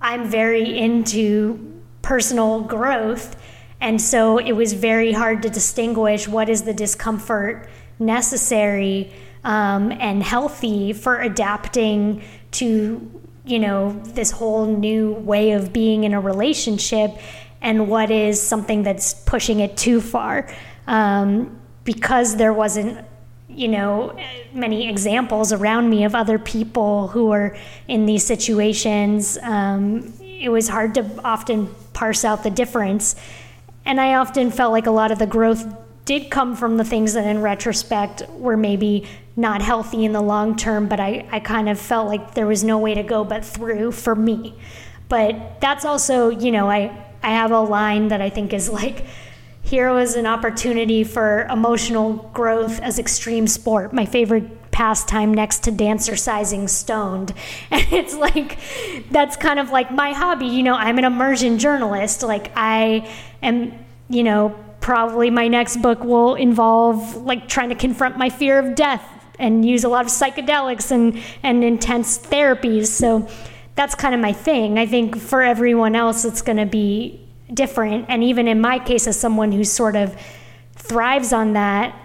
I'm 0.01 0.29
very 0.29 0.77
into 0.77 1.74
personal 2.05 2.61
growth 2.61 3.35
and 3.81 4.01
so 4.01 4.37
it 4.37 4.53
was 4.53 4.73
very 4.73 5.11
hard 5.11 5.43
to 5.43 5.49
distinguish 5.49 6.27
what 6.27 6.49
is 6.49 6.63
the 6.63 6.73
discomfort 6.73 7.67
necessary 7.99 9.13
um, 9.43 9.91
and 9.91 10.23
healthy 10.23 10.93
for 10.93 11.21
adapting 11.21 12.23
to, 12.51 13.21
you 13.45 13.59
know, 13.59 13.91
this 14.03 14.31
whole 14.31 14.65
new 14.65 15.13
way 15.13 15.51
of 15.51 15.71
being 15.71 16.03
in 16.03 16.13
a 16.13 16.19
relationship 16.19 17.11
and 17.61 17.87
what 17.87 18.11
is 18.11 18.41
something 18.41 18.83
that's 18.83 19.13
pushing 19.13 19.59
it 19.59 19.77
too 19.77 20.01
far. 20.01 20.49
Um, 20.87 21.59
because 21.83 22.37
there 22.37 22.53
wasn't 22.53 23.05
you 23.47 23.67
know 23.67 24.17
many 24.53 24.89
examples 24.89 25.53
around 25.53 25.89
me 25.89 26.03
of 26.03 26.15
other 26.15 26.39
people 26.39 27.07
who 27.09 27.27
were 27.27 27.55
in 27.87 28.05
these 28.05 28.25
situations 28.25 29.37
um, 29.43 30.11
it 30.19 30.49
was 30.49 30.67
hard 30.67 30.95
to 30.95 31.07
often 31.23 31.69
parse 31.95 32.23
out 32.23 32.43
the 32.43 32.51
difference 32.51 33.15
and 33.85 34.01
I 34.01 34.15
often 34.15 34.51
felt 34.51 34.71
like 34.71 34.87
a 34.87 34.91
lot 34.91 35.11
of 35.11 35.19
the 35.19 35.27
growth 35.27 35.65
did 36.05 36.29
come 36.29 36.55
from 36.55 36.77
the 36.77 36.83
things 36.83 37.13
that 37.13 37.25
in 37.25 37.41
retrospect 37.41 38.27
were 38.29 38.57
maybe 38.57 39.07
not 39.35 39.61
healthy 39.61 40.05
in 40.05 40.11
the 40.11 40.21
long 40.21 40.55
term, 40.55 40.87
but 40.87 40.99
I, 40.99 41.27
I 41.31 41.39
kind 41.39 41.69
of 41.69 41.79
felt 41.79 42.07
like 42.07 42.33
there 42.33 42.47
was 42.47 42.63
no 42.63 42.77
way 42.77 42.95
to 42.95 43.03
go 43.03 43.23
but 43.23 43.45
through 43.45 43.91
for 43.91 44.15
me. 44.15 44.55
But 45.07 45.61
that's 45.61 45.85
also, 45.85 46.29
you 46.29 46.51
know, 46.51 46.69
I, 46.69 46.95
I 47.21 47.29
have 47.31 47.51
a 47.51 47.59
line 47.59 48.07
that 48.09 48.21
I 48.21 48.29
think 48.29 48.53
is 48.53 48.69
like, 48.69 49.05
here 49.61 49.91
was 49.93 50.15
an 50.15 50.27
opportunity 50.27 51.03
for 51.03 51.47
emotional 51.49 52.13
growth 52.33 52.79
as 52.81 52.99
extreme 52.99 53.47
sport. 53.47 53.93
My 53.93 54.05
favorite 54.05 54.64
pastime 54.75 55.33
next 55.33 55.63
to 55.63 55.71
dancercising 55.71 56.69
stoned. 56.69 57.33
And 57.71 57.93
it's 57.93 58.13
like, 58.13 58.59
that's 59.09 59.37
kind 59.37 59.57
of 59.57 59.69
like 59.69 59.89
my 59.89 60.11
hobby. 60.11 60.47
You 60.47 60.63
know, 60.63 60.75
I'm 60.75 60.97
an 60.97 61.05
immersion 61.05 61.57
journalist. 61.59 62.23
Like, 62.23 62.51
I 62.55 63.09
am, 63.41 63.73
you 64.09 64.23
know, 64.23 64.53
probably 64.81 65.29
my 65.29 65.47
next 65.47 65.77
book 65.77 66.03
will 66.03 66.35
involve 66.35 67.15
like 67.15 67.47
trying 67.47 67.69
to 67.69 67.75
confront 67.75 68.17
my 68.17 68.29
fear 68.29 68.59
of 68.59 68.75
death 68.75 69.03
and 69.39 69.65
use 69.65 69.85
a 69.85 69.89
lot 69.89 70.05
of 70.05 70.11
psychedelics 70.11 70.91
and, 70.91 71.21
and 71.41 71.63
intense 71.63 72.19
therapies. 72.19 72.87
So 72.87 73.27
that's 73.75 73.95
kind 73.95 74.13
of 74.13 74.19
my 74.19 74.33
thing. 74.33 74.77
I 74.77 74.85
think 74.85 75.17
for 75.17 75.41
everyone 75.41 75.95
else, 75.95 76.25
it's 76.25 76.41
going 76.41 76.57
to 76.57 76.65
be 76.65 77.19
different. 77.53 78.07
And 78.09 78.23
even 78.23 78.47
in 78.47 78.59
my 78.59 78.79
case, 78.79 79.07
as 79.07 79.17
someone 79.17 79.53
who 79.53 79.63
sort 79.63 79.95
of 79.95 80.15
thrives 80.75 81.31
on 81.31 81.53
that, 81.53 81.97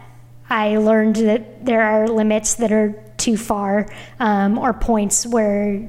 I 0.50 0.78
learned 0.78 1.16
that 1.16 1.64
there 1.64 1.82
are 1.82 2.08
limits 2.08 2.56
that 2.56 2.72
are 2.72 2.92
too 3.16 3.36
far 3.36 3.88
um, 4.18 4.58
or 4.58 4.72
points 4.72 5.26
where 5.26 5.88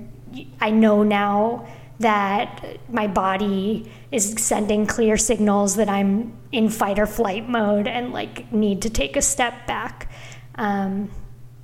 I 0.59 0.69
know 0.69 1.03
now 1.03 1.67
that 1.99 2.77
my 2.89 3.07
body 3.07 3.91
is 4.11 4.33
sending 4.37 4.85
clear 4.85 5.17
signals 5.17 5.75
that 5.75 5.89
I'm 5.89 6.37
in 6.51 6.69
fight 6.69 6.99
or 6.99 7.07
flight 7.07 7.47
mode 7.47 7.87
and 7.87 8.11
like 8.13 8.51
need 8.51 8.81
to 8.83 8.89
take 8.89 9.15
a 9.15 9.21
step 9.21 9.65
back. 9.67 10.11
Um, 10.55 11.09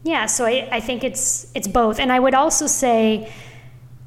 yeah, 0.03 0.25
so 0.25 0.45
I, 0.45 0.67
I 0.71 0.79
think 0.79 1.03
it's 1.03 1.51
it's 1.53 1.67
both. 1.67 1.99
And 1.99 2.11
I 2.11 2.19
would 2.19 2.33
also 2.33 2.67
say 2.67 3.31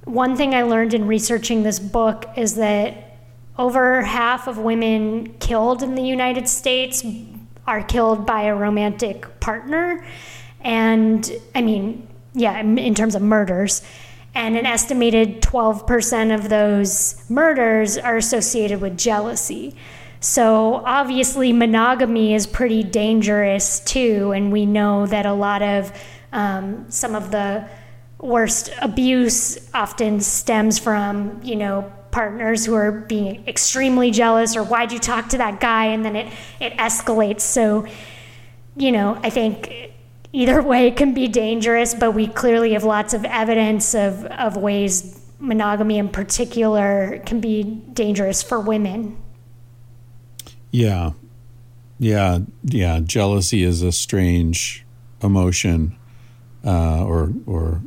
one 0.04 0.36
thing 0.36 0.54
I 0.54 0.62
learned 0.62 0.94
in 0.94 1.06
researching 1.06 1.62
this 1.62 1.78
book 1.78 2.26
is 2.36 2.56
that 2.56 3.18
over 3.58 4.02
half 4.02 4.48
of 4.48 4.56
women 4.58 5.34
killed 5.38 5.82
in 5.82 5.94
the 5.94 6.02
United 6.02 6.48
States 6.48 7.04
are 7.66 7.82
killed 7.82 8.26
by 8.26 8.42
a 8.42 8.54
romantic 8.54 9.40
partner. 9.40 10.04
And 10.60 11.30
I 11.54 11.62
mean, 11.62 12.06
yeah, 12.34 12.60
in 12.60 12.94
terms 12.94 13.14
of 13.14 13.22
murders. 13.22 13.82
And 14.34 14.56
an 14.56 14.66
estimated 14.66 15.42
12% 15.42 16.34
of 16.34 16.48
those 16.48 17.24
murders 17.28 17.98
are 17.98 18.16
associated 18.16 18.80
with 18.80 18.96
jealousy. 18.96 19.74
So 20.20 20.82
obviously, 20.84 21.52
monogamy 21.52 22.34
is 22.34 22.46
pretty 22.46 22.82
dangerous 22.82 23.80
too. 23.80 24.32
And 24.32 24.52
we 24.52 24.66
know 24.66 25.06
that 25.06 25.26
a 25.26 25.32
lot 25.32 25.62
of 25.62 25.92
um, 26.32 26.86
some 26.90 27.14
of 27.14 27.30
the 27.30 27.68
worst 28.18 28.70
abuse 28.80 29.58
often 29.74 30.20
stems 30.20 30.78
from, 30.78 31.40
you 31.42 31.56
know, 31.56 31.92
partners 32.10 32.66
who 32.66 32.74
are 32.74 32.92
being 32.92 33.46
extremely 33.46 34.10
jealous 34.10 34.56
or 34.56 34.62
why'd 34.62 34.92
you 34.92 34.98
talk 34.98 35.28
to 35.30 35.38
that 35.38 35.60
guy? 35.60 35.86
And 35.86 36.04
then 36.04 36.16
it 36.16 36.32
it 36.60 36.76
escalates. 36.76 37.40
So 37.40 37.86
you 38.76 38.92
know 38.92 39.18
i 39.24 39.28
think 39.28 39.90
either 40.32 40.62
way 40.72 40.86
it 40.86 40.96
can 40.96 41.12
be 41.12 41.26
dangerous 41.26 41.92
but 41.92 42.12
we 42.12 42.28
clearly 42.28 42.72
have 42.72 42.84
lots 42.84 43.12
of 43.12 43.24
evidence 43.24 43.96
of 43.96 44.24
of 44.26 44.56
ways 44.56 45.20
monogamy 45.40 45.98
in 45.98 46.08
particular 46.08 47.20
can 47.24 47.40
be 47.40 47.64
dangerous 47.92 48.42
for 48.42 48.60
women. 48.60 49.16
Yeah. 50.70 51.12
Yeah. 51.98 52.40
Yeah. 52.62 53.00
Jealousy 53.00 53.64
is 53.64 53.82
a 53.82 53.90
strange 53.90 54.84
emotion 55.22 55.96
uh, 56.64 57.04
or 57.04 57.32
or 57.46 57.82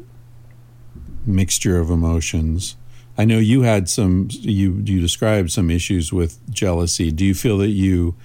mixture 1.26 1.80
of 1.80 1.89
emotions 1.89 2.76
I 3.18 3.26
know 3.26 3.38
you 3.38 3.61
had 3.61 3.89
some 3.89 4.28
you 4.32 4.82
you 4.84 4.99
described 4.99 5.51
some 5.51 5.70
issues 5.70 6.11
with 6.11 6.39
jealousy. 6.51 7.11
Do 7.11 7.26
you 7.26 7.36
feel 7.36 7.57
that 7.59 7.70
you 7.70 8.16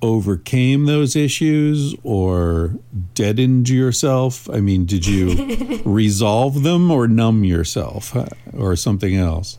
overcame 0.00 0.86
those 0.86 1.14
issues 1.16 1.94
or 2.02 2.76
deadened 3.14 3.68
yourself? 3.68 4.48
I 4.50 4.60
mean, 4.60 4.84
did 4.84 5.06
you 5.06 5.80
resolve 5.84 6.62
them 6.62 6.90
or 6.90 7.08
numb 7.08 7.44
yourself 7.44 8.14
uh, 8.14 8.26
or 8.52 8.76
something 8.76 9.16
else? 9.16 9.58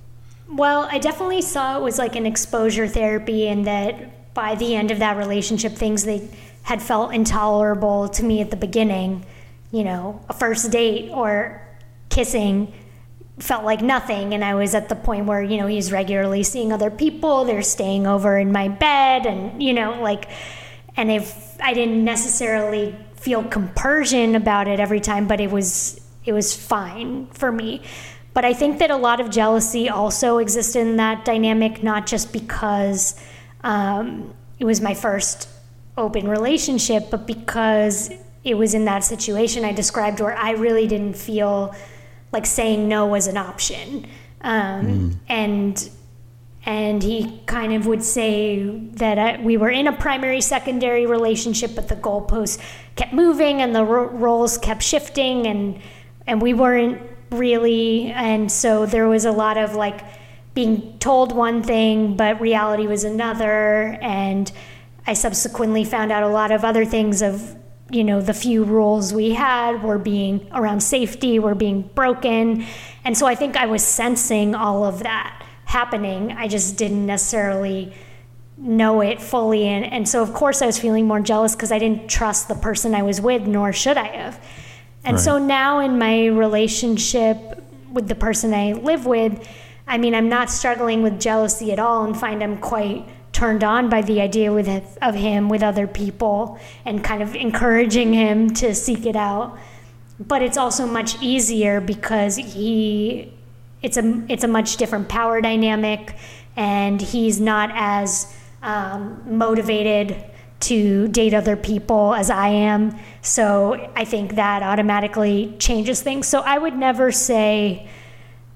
Well, 0.50 0.88
I 0.92 1.00
definitely 1.00 1.42
saw 1.42 1.78
it 1.78 1.82
was 1.82 1.98
like 1.98 2.16
an 2.16 2.26
exposure 2.26 2.88
therapy 2.88 3.48
and 3.48 3.66
that 3.66 4.34
by 4.34 4.56
the 4.56 4.76
end 4.76 4.92
of 4.92 5.00
that 5.00 5.18
relationship 5.18 5.74
things 5.74 6.04
that 6.04 6.22
had 6.64 6.82
felt 6.82 7.14
intolerable 7.14 8.08
to 8.10 8.24
me 8.24 8.42
at 8.42 8.50
the 8.50 8.56
beginning, 8.56 9.26
you 9.72 9.84
know, 9.84 10.22
a 10.30 10.34
first 10.34 10.72
date 10.72 11.10
or 11.12 11.62
kissing 12.10 12.74
felt 13.40 13.66
like 13.66 13.82
nothing 13.82 14.34
and 14.34 14.46
i 14.46 14.54
was 14.54 14.76
at 14.76 14.90
the 14.90 14.96
point 14.96 15.26
where 15.26 15.42
you 15.42 15.58
know 15.58 15.66
he's 15.66 15.92
regularly 15.92 16.44
seeing 16.44 16.72
other 16.72 16.92
people 16.92 17.46
they're 17.46 17.64
staying 17.64 18.06
over 18.06 18.38
in 18.38 18.52
my 18.52 18.68
bed 18.68 19.26
and 19.26 19.62
you 19.62 19.74
know 19.74 20.00
like 20.02 20.30
and 20.96 21.12
if 21.12 21.60
i 21.60 21.74
didn't 21.74 22.04
necessarily 22.04 22.96
feel 23.16 23.44
compersion 23.46 24.36
about 24.36 24.68
it 24.68 24.80
every 24.80 25.00
time 25.00 25.28
but 25.28 25.40
it 25.40 25.50
was 25.50 26.00
it 26.26 26.32
was 26.32 26.56
fine 26.56 27.28
for 27.28 27.52
me. 27.52 27.82
But 28.34 28.46
i 28.46 28.54
think 28.54 28.80
that 28.80 28.90
a 28.92 28.98
lot 28.98 29.20
of 29.20 29.30
jealousy 29.30 29.90
also 29.90 30.40
exists 30.40 30.76
in 30.76 30.98
that 30.98 31.24
dynamic 31.24 31.84
not 31.84 32.08
just 32.08 32.34
because 32.34 33.20
um, 33.62 34.34
it 34.60 34.66
was 34.66 34.82
my 34.82 34.94
first 34.94 35.48
open 35.98 36.28
relationship 36.28 37.12
but 37.12 37.28
because 37.28 38.12
it 38.44 38.58
was 38.58 38.74
in 38.74 38.86
that 38.86 39.04
situation 39.04 39.64
i 39.64 39.72
described 39.72 40.20
where 40.20 40.36
i 40.36 40.52
really 40.52 40.88
didn't 40.88 41.14
feel 41.14 41.76
like 42.34 42.46
saying 42.46 42.88
no 42.88 43.06
was 43.06 43.28
an 43.28 43.38
option. 43.38 44.08
Um, 44.42 44.86
mm. 44.86 45.16
And 45.30 45.90
and 46.66 47.04
he 47.04 47.42
kind 47.46 47.74
of 47.74 47.88
would 47.88 48.04
say 48.04 48.66
that 48.94 49.20
I, 49.20 49.42
we 49.42 49.58
were 49.58 49.70
in 49.70 49.88
a 49.88 49.92
primary 49.92 50.40
secondary 50.40 51.06
relationship, 51.06 51.76
but 51.76 51.90
the 51.90 51.96
goalposts 51.96 52.58
kept 52.96 53.14
moving 53.14 53.62
and 53.62 53.76
the 53.76 53.84
ro- 53.84 54.08
roles 54.08 54.58
kept 54.58 54.82
shifting, 54.82 55.46
and 55.48 55.80
and 56.26 56.42
we 56.42 56.54
weren't 56.54 57.02
really. 57.32 58.12
And 58.12 58.52
so 58.52 58.86
there 58.86 59.08
was 59.08 59.26
a 59.26 59.32
lot 59.32 59.58
of 59.58 59.76
like 59.76 60.02
being 60.54 60.98
told 61.00 61.36
one 61.36 61.64
thing, 61.64 62.16
but 62.16 62.40
reality 62.40 62.88
was 62.88 63.04
another. 63.04 63.98
And 64.02 64.52
I 65.06 65.14
subsequently 65.14 65.84
found 65.84 66.12
out 66.12 66.24
a 66.24 66.28
lot 66.28 66.52
of 66.52 66.64
other 66.64 66.86
things 66.86 67.22
of 67.22 67.56
you 67.94 68.04
know 68.04 68.22
the 68.22 68.34
few 68.34 68.64
rules 68.64 69.14
we 69.14 69.32
had 69.32 69.84
were 69.84 69.98
being 69.98 70.48
around 70.52 70.82
safety 70.82 71.40
were 71.40 71.56
being 71.56 71.84
broken. 71.96 72.66
And 73.06 73.18
so 73.18 73.26
i 73.26 73.36
think 73.36 73.56
i 73.56 73.66
was 73.66 73.84
sensing 73.84 74.56
all 74.56 74.84
of 74.84 75.00
that 75.04 75.46
happening. 75.66 76.32
I 76.32 76.48
just 76.48 76.78
didn't 76.78 77.06
necessarily 77.06 77.94
know 78.58 79.02
it 79.02 79.22
fully. 79.22 79.68
And, 79.68 79.86
and 79.86 80.08
so 80.08 80.22
of 80.22 80.34
course 80.34 80.62
i 80.62 80.66
was 80.66 80.80
feeling 80.80 81.08
more 81.08 81.20
jealous 81.20 81.56
because 81.56 81.72
i 81.72 81.80
didn't 81.80 82.10
trust 82.10 82.48
the 82.48 82.56
person 82.56 82.96
i 82.96 83.04
was 83.04 83.22
with 83.22 83.44
nor 83.44 83.74
should 83.74 83.98
i 83.98 84.08
have. 84.08 84.44
And 85.06 85.16
right. 85.16 85.24
so 85.24 85.38
now 85.38 85.80
in 85.80 85.98
my 85.98 86.28
relationship 86.28 87.38
with 87.92 88.08
the 88.08 88.16
person 88.16 88.54
i 88.54 88.74
live 88.74 89.06
with 89.06 89.48
i 89.88 89.98
mean 89.98 90.16
i'm 90.16 90.30
not 90.30 90.50
struggling 90.50 91.04
with 91.04 91.20
jealousy 91.20 91.72
at 91.72 91.80
all 91.80 92.06
and 92.06 92.18
find 92.18 92.44
i'm 92.44 92.58
quite 92.58 93.06
turned 93.34 93.64
on 93.64 93.90
by 93.90 94.02
the 94.02 94.22
idea 94.22 94.54
with 94.54 94.70
of 95.02 95.16
him 95.16 95.50
with 95.50 95.62
other 95.62 95.88
people 95.88 96.58
and 96.86 97.04
kind 97.04 97.22
of 97.22 97.36
encouraging 97.36 98.14
him 98.14 98.50
to 98.52 98.74
seek 98.74 99.06
it 99.06 99.16
out. 99.16 99.58
But 100.20 100.42
it's 100.42 100.58
also 100.58 100.86
much 100.86 101.22
easier 101.22 101.82
because 101.82 102.38
he 102.38 103.34
it's 103.82 103.98
a 103.98 104.24
it's 104.30 104.44
a 104.44 104.48
much 104.48 104.78
different 104.78 105.10
power 105.10 105.42
dynamic 105.42 106.16
and 106.56 107.02
he's 107.02 107.42
not 107.42 107.72
as 107.74 108.34
um, 108.62 109.22
motivated 109.38 110.24
to 110.62 111.10
date 111.10 111.34
other 111.34 111.58
people 111.58 112.14
as 112.14 112.30
I 112.30 112.48
am. 112.48 112.98
So 113.22 113.92
I 113.96 114.06
think 114.06 114.36
that 114.36 114.64
automatically 114.64 115.54
changes 115.60 116.02
things. 116.02 116.28
So 116.28 116.40
I 116.40 116.58
would 116.58 116.78
never 116.78 117.12
say 117.12 117.90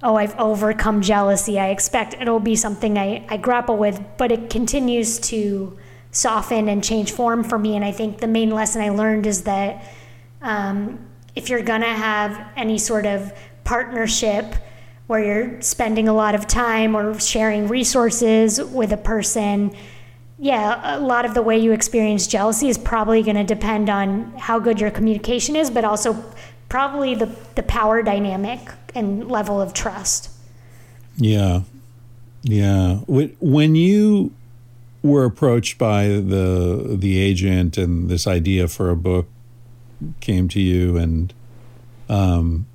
oh, 0.04 0.16
I've 0.16 0.38
overcome 0.40 1.02
jealousy. 1.02 1.60
I 1.60 1.70
expect 1.70 2.14
it'll 2.16 2.40
be 2.40 2.56
something 2.56 2.98
I, 2.98 3.26
I 3.30 3.38
grapple 3.38 3.78
with, 3.78 4.02
but 4.18 4.32
it 4.32 4.50
continues 4.50 5.20
to 5.20 5.78
soften 6.12 6.70
and 6.70 6.84
change 6.84 7.12
form 7.12 7.44
for 7.44 7.58
me. 7.58 7.76
And 7.76 7.84
I 7.84 7.92
think 7.92 8.20
the 8.20 8.28
main 8.28 8.52
lesson 8.52 8.82
I 8.82 8.90
learned 8.90 9.26
is 9.26 9.44
that 9.44 9.84
um, 10.42 11.00
if 11.36 11.50
you're 11.50 11.62
going 11.62 11.82
to 11.82 11.88
have 11.88 12.52
any 12.56 12.78
sort 12.78 13.06
of 13.06 13.34
partnership 13.64 14.56
where 15.08 15.24
you're 15.24 15.62
spending 15.62 16.08
a 16.08 16.14
lot 16.14 16.36
of 16.36 16.48
time 16.48 16.96
or 16.96 17.20
sharing 17.20 17.68
resources 17.68 18.62
with 18.62 18.92
a 18.92 18.98
person, 18.98 19.76
yeah, 20.40 20.98
a 20.98 21.00
lot 21.00 21.26
of 21.26 21.34
the 21.34 21.42
way 21.42 21.58
you 21.58 21.72
experience 21.72 22.28
jealousy 22.28 22.70
is 22.70 22.78
probably 22.78 23.24
going 23.24 23.38
to 23.38 23.44
depend 23.44 23.90
on 23.90 24.32
how 24.38 24.60
good 24.60 24.80
your 24.80 24.92
communication 24.92 25.56
is, 25.56 25.72
but 25.72 25.84
also 25.84 26.14
probably 26.70 27.16
the, 27.16 27.28
the 27.56 27.64
power 27.64 28.02
dynamic 28.02 28.60
and 28.94 29.30
level 29.30 29.62
of 29.62 29.74
trust. 29.74 30.30
Yeah. 31.18 31.62
Yeah. 32.44 32.98
When 33.08 33.76
you 33.76 34.32
were 35.04 35.26
approached 35.26 35.78
by 35.78 36.08
the 36.08 36.98
the 37.00 37.18
agent 37.18 37.78
and 37.78 38.10
this 38.10 38.28
idea 38.28 38.68
for 38.68 38.90
a 38.90 38.96
book 38.96 39.28
came 40.20 40.48
to 40.50 40.60
you 40.60 40.98
and 40.98 41.34
um 42.10 42.66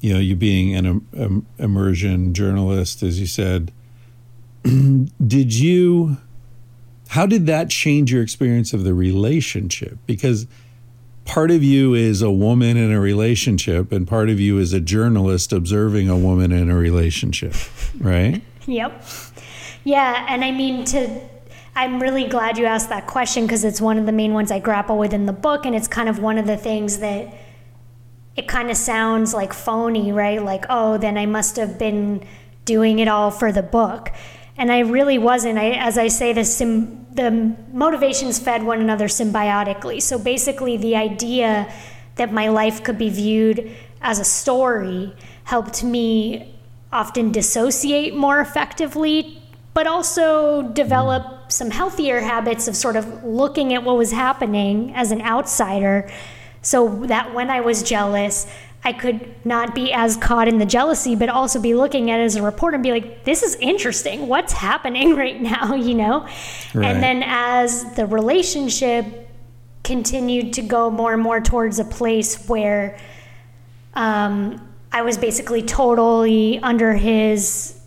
you 0.00 0.12
know 0.12 0.20
you 0.20 0.36
being 0.36 0.74
an 0.74 1.06
um, 1.18 1.46
immersion 1.58 2.32
journalist 2.34 3.02
as 3.02 3.18
you 3.18 3.26
said 3.26 3.72
did 4.62 5.54
you 5.54 6.16
how 7.08 7.26
did 7.26 7.46
that 7.46 7.70
change 7.70 8.12
your 8.12 8.22
experience 8.22 8.72
of 8.72 8.84
the 8.84 8.94
relationship 8.94 9.98
because 10.06 10.46
part 11.26 11.50
of 11.50 11.62
you 11.62 11.94
is 11.94 12.22
a 12.22 12.30
woman 12.30 12.76
in 12.76 12.92
a 12.92 13.00
relationship, 13.00 13.92
and 13.92 14.08
part 14.08 14.30
of 14.30 14.40
you 14.40 14.58
is 14.58 14.72
a 14.72 14.80
journalist 14.80 15.52
observing 15.52 16.08
a 16.08 16.16
woman 16.16 16.52
in 16.52 16.70
a 16.70 16.76
relationship, 16.76 17.54
right? 17.98 18.42
Yep. 18.66 19.04
Yeah, 19.84 20.26
and 20.28 20.44
I 20.44 20.50
mean 20.50 20.84
to 20.86 21.20
I'm 21.76 22.00
really 22.00 22.26
glad 22.26 22.56
you 22.56 22.64
asked 22.64 22.88
that 22.88 23.06
question 23.06 23.44
because 23.44 23.62
it's 23.62 23.82
one 23.82 23.98
of 23.98 24.06
the 24.06 24.12
main 24.12 24.32
ones 24.32 24.50
I 24.50 24.60
grapple 24.60 24.96
with 24.96 25.12
in 25.12 25.26
the 25.26 25.32
book 25.34 25.66
and 25.66 25.76
it's 25.76 25.86
kind 25.86 26.08
of 26.08 26.18
one 26.18 26.38
of 26.38 26.46
the 26.46 26.56
things 26.56 27.00
that 27.00 27.34
it 28.34 28.48
kind 28.48 28.70
of 28.70 28.78
sounds 28.78 29.34
like 29.34 29.52
phony, 29.52 30.10
right? 30.10 30.42
Like, 30.42 30.64
oh, 30.70 30.96
then 30.96 31.18
I 31.18 31.26
must 31.26 31.56
have 31.56 31.78
been 31.78 32.26
doing 32.64 32.98
it 32.98 33.08
all 33.08 33.30
for 33.30 33.52
the 33.52 33.62
book. 33.62 34.10
And 34.58 34.72
I 34.72 34.80
really 34.80 35.18
wasn't. 35.18 35.58
I, 35.58 35.72
as 35.72 35.98
I 35.98 36.08
say, 36.08 36.32
the, 36.32 36.44
sim, 36.44 37.06
the 37.12 37.56
motivations 37.72 38.38
fed 38.38 38.62
one 38.62 38.80
another 38.80 39.06
symbiotically. 39.06 40.00
So 40.00 40.18
basically, 40.18 40.76
the 40.76 40.96
idea 40.96 41.70
that 42.16 42.32
my 42.32 42.48
life 42.48 42.82
could 42.82 42.98
be 42.98 43.10
viewed 43.10 43.70
as 44.00 44.18
a 44.18 44.24
story 44.24 45.12
helped 45.44 45.84
me 45.84 46.54
often 46.92 47.32
dissociate 47.32 48.14
more 48.14 48.40
effectively, 48.40 49.42
but 49.74 49.86
also 49.86 50.62
develop 50.72 51.52
some 51.52 51.70
healthier 51.70 52.20
habits 52.20 52.66
of 52.66 52.74
sort 52.74 52.96
of 52.96 53.24
looking 53.24 53.74
at 53.74 53.82
what 53.82 53.96
was 53.96 54.12
happening 54.12 54.94
as 54.94 55.12
an 55.12 55.20
outsider 55.20 56.10
so 56.62 57.06
that 57.06 57.32
when 57.32 57.48
I 57.48 57.60
was 57.60 57.84
jealous, 57.84 58.46
I 58.86 58.92
could 58.92 59.34
not 59.44 59.74
be 59.74 59.92
as 59.92 60.16
caught 60.16 60.46
in 60.46 60.58
the 60.58 60.64
jealousy, 60.64 61.16
but 61.16 61.28
also 61.28 61.60
be 61.60 61.74
looking 61.74 62.08
at 62.12 62.20
it 62.20 62.22
as 62.22 62.36
a 62.36 62.42
reporter 62.42 62.76
and 62.76 62.84
be 62.84 62.92
like, 62.92 63.24
this 63.24 63.42
is 63.42 63.56
interesting. 63.56 64.28
What's 64.28 64.52
happening 64.52 65.16
right 65.16 65.42
now, 65.42 65.74
you 65.74 65.94
know? 65.94 66.20
Right. 66.72 66.86
And 66.86 67.02
then 67.02 67.24
as 67.26 67.96
the 67.96 68.06
relationship 68.06 69.28
continued 69.82 70.52
to 70.52 70.62
go 70.62 70.88
more 70.88 71.12
and 71.12 71.20
more 71.20 71.40
towards 71.40 71.80
a 71.80 71.84
place 71.84 72.48
where 72.48 72.96
um, 73.94 74.64
I 74.92 75.02
was 75.02 75.18
basically 75.18 75.62
totally 75.62 76.60
under 76.60 76.92
his 76.92 77.80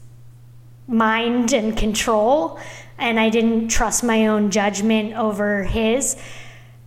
mind 0.86 1.54
and 1.54 1.78
control, 1.78 2.60
and 2.98 3.18
I 3.18 3.30
didn't 3.30 3.70
trust 3.70 4.04
my 4.04 4.28
own 4.28 4.52
judgment 4.52 5.14
over 5.14 5.64
his. 5.64 6.18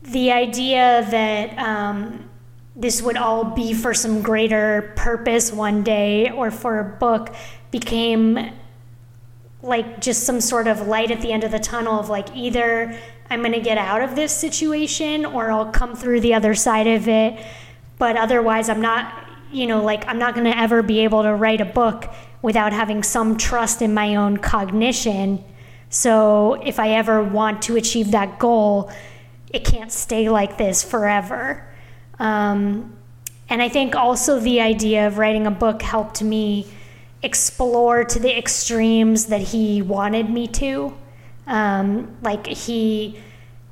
The 0.02 0.32
idea 0.32 1.06
that 1.10 1.58
um, 1.58 2.28
this 2.74 3.02
would 3.02 3.16
all 3.16 3.44
be 3.44 3.74
for 3.74 3.92
some 3.92 4.22
greater 4.22 4.92
purpose 4.96 5.52
one 5.52 5.82
day 5.82 6.30
or 6.30 6.50
for 6.50 6.78
a 6.78 6.84
book 6.84 7.34
became 7.70 8.52
like 9.62 10.00
just 10.00 10.24
some 10.24 10.40
sort 10.40 10.66
of 10.66 10.88
light 10.88 11.10
at 11.10 11.20
the 11.20 11.32
end 11.32 11.44
of 11.44 11.52
the 11.52 11.58
tunnel 11.58 12.00
of 12.00 12.08
like 12.08 12.34
either 12.34 12.98
I'm 13.30 13.40
going 13.40 13.52
to 13.52 13.60
get 13.60 13.78
out 13.78 14.02
of 14.02 14.16
this 14.16 14.36
situation 14.36 15.24
or 15.24 15.50
I'll 15.50 15.70
come 15.70 15.94
through 15.94 16.20
the 16.20 16.34
other 16.34 16.54
side 16.54 16.86
of 16.86 17.08
it. 17.08 17.38
But 17.98 18.16
otherwise, 18.16 18.68
I'm 18.68 18.80
not 18.80 19.22
you 19.52 19.66
know, 19.66 19.82
like 19.82 20.08
I'm 20.08 20.18
not 20.18 20.34
going 20.34 20.50
to 20.50 20.58
ever 20.58 20.82
be 20.82 21.00
able 21.00 21.22
to 21.22 21.34
write 21.34 21.60
a 21.60 21.66
book 21.66 22.12
without 22.40 22.72
having 22.72 23.02
some 23.02 23.36
trust 23.36 23.82
in 23.82 23.94
my 23.94 24.16
own 24.16 24.38
cognition. 24.38 25.44
So 25.90 26.54
if 26.54 26.80
I 26.80 26.92
ever 26.92 27.22
want 27.22 27.62
to 27.62 27.76
achieve 27.76 28.10
that 28.12 28.38
goal, 28.38 28.90
it 29.52 29.64
can't 29.64 29.92
stay 29.92 30.30
like 30.30 30.56
this 30.56 30.82
forever. 30.82 31.68
Um, 32.18 32.96
and 33.48 33.60
I 33.60 33.68
think 33.68 33.94
also 33.94 34.40
the 34.40 34.60
idea 34.60 35.06
of 35.06 35.18
writing 35.18 35.46
a 35.46 35.50
book 35.50 35.82
helped 35.82 36.22
me 36.22 36.66
explore 37.22 38.04
to 38.04 38.18
the 38.18 38.36
extremes 38.36 39.26
that 39.26 39.40
he 39.40 39.82
wanted 39.82 40.30
me 40.30 40.48
to. 40.48 40.96
Um, 41.46 42.16
like 42.22 42.46
he 42.46 43.18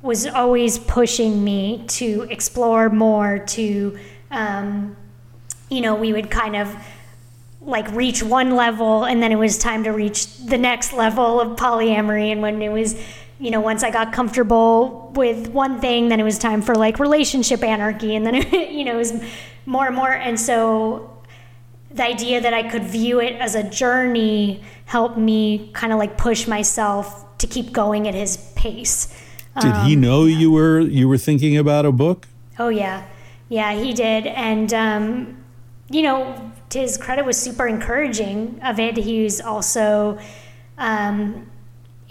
was 0.01 0.27
always 0.27 0.79
pushing 0.79 1.43
me 1.43 1.83
to 1.87 2.27
explore 2.29 2.89
more, 2.89 3.39
to 3.39 3.97
um, 4.29 4.95
you 5.69 5.81
know, 5.81 5.95
we 5.95 6.13
would 6.13 6.29
kind 6.29 6.55
of 6.55 6.75
like 7.61 7.89
reach 7.91 8.23
one 8.23 8.55
level 8.55 9.03
and 9.03 9.21
then 9.21 9.31
it 9.31 9.35
was 9.35 9.57
time 9.57 9.83
to 9.83 9.91
reach 9.91 10.37
the 10.37 10.57
next 10.57 10.93
level 10.93 11.39
of 11.39 11.57
polyamory. 11.57 12.31
And 12.31 12.41
when 12.41 12.61
it 12.61 12.69
was, 12.69 12.95
you 13.41 13.49
know, 13.49 13.59
once 13.59 13.83
I 13.83 13.89
got 13.89 14.13
comfortable 14.13 15.11
with 15.15 15.47
one 15.47 15.81
thing, 15.81 16.09
then 16.09 16.19
it 16.19 16.23
was 16.23 16.37
time 16.37 16.61
for 16.61 16.75
like 16.75 16.99
relationship 16.99 17.63
anarchy. 17.63 18.15
And 18.15 18.23
then, 18.23 18.35
it, 18.35 18.71
you 18.71 18.85
know, 18.85 18.93
it 18.93 18.97
was 18.97 19.23
more 19.65 19.87
and 19.87 19.95
more. 19.95 20.11
And 20.11 20.39
so 20.39 21.11
the 21.89 22.03
idea 22.03 22.39
that 22.39 22.53
I 22.53 22.69
could 22.69 22.83
view 22.83 23.19
it 23.19 23.33
as 23.41 23.55
a 23.55 23.63
journey 23.63 24.63
helped 24.85 25.17
me 25.17 25.71
kind 25.73 25.91
of 25.91 25.97
like 25.97 26.19
push 26.19 26.47
myself 26.47 27.37
to 27.39 27.47
keep 27.47 27.73
going 27.73 28.07
at 28.07 28.13
his 28.13 28.37
pace. 28.55 29.07
Did 29.59 29.71
um, 29.71 29.87
he 29.87 29.95
know 29.95 30.25
you 30.25 30.51
were 30.51 30.79
you 30.79 31.09
were 31.09 31.17
thinking 31.17 31.57
about 31.57 31.85
a 31.85 31.91
book? 31.91 32.27
Oh 32.59 32.69
yeah, 32.69 33.05
yeah, 33.49 33.73
he 33.73 33.91
did, 33.91 34.27
and 34.27 34.73
um, 34.73 35.43
you 35.89 36.03
know, 36.03 36.51
to 36.69 36.79
his 36.79 36.97
credit, 36.97 37.25
was 37.25 37.37
super 37.37 37.67
encouraging 37.67 38.61
of 38.63 38.79
it. 38.79 38.95
He 38.95 39.23
was 39.23 39.41
also 39.41 40.19
um, 40.77 41.51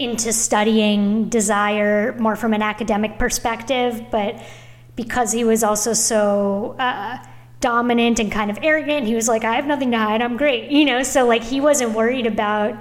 into 0.01 0.33
studying 0.33 1.29
desire 1.29 2.13
more 2.17 2.35
from 2.35 2.53
an 2.53 2.61
academic 2.61 3.19
perspective, 3.19 4.03
but 4.11 4.41
because 4.95 5.31
he 5.31 5.43
was 5.43 5.63
also 5.63 5.93
so 5.93 6.75
uh, 6.79 7.17
dominant 7.59 8.19
and 8.19 8.31
kind 8.31 8.51
of 8.51 8.57
arrogant, 8.61 9.07
he 9.07 9.15
was 9.15 9.27
like, 9.27 9.43
I 9.43 9.55
have 9.55 9.67
nothing 9.67 9.91
to 9.91 9.97
hide, 9.97 10.21
I'm 10.21 10.37
great, 10.37 10.71
you 10.71 10.85
know? 10.85 11.03
So, 11.03 11.25
like, 11.25 11.43
he 11.43 11.61
wasn't 11.61 11.91
worried 11.93 12.25
about 12.25 12.75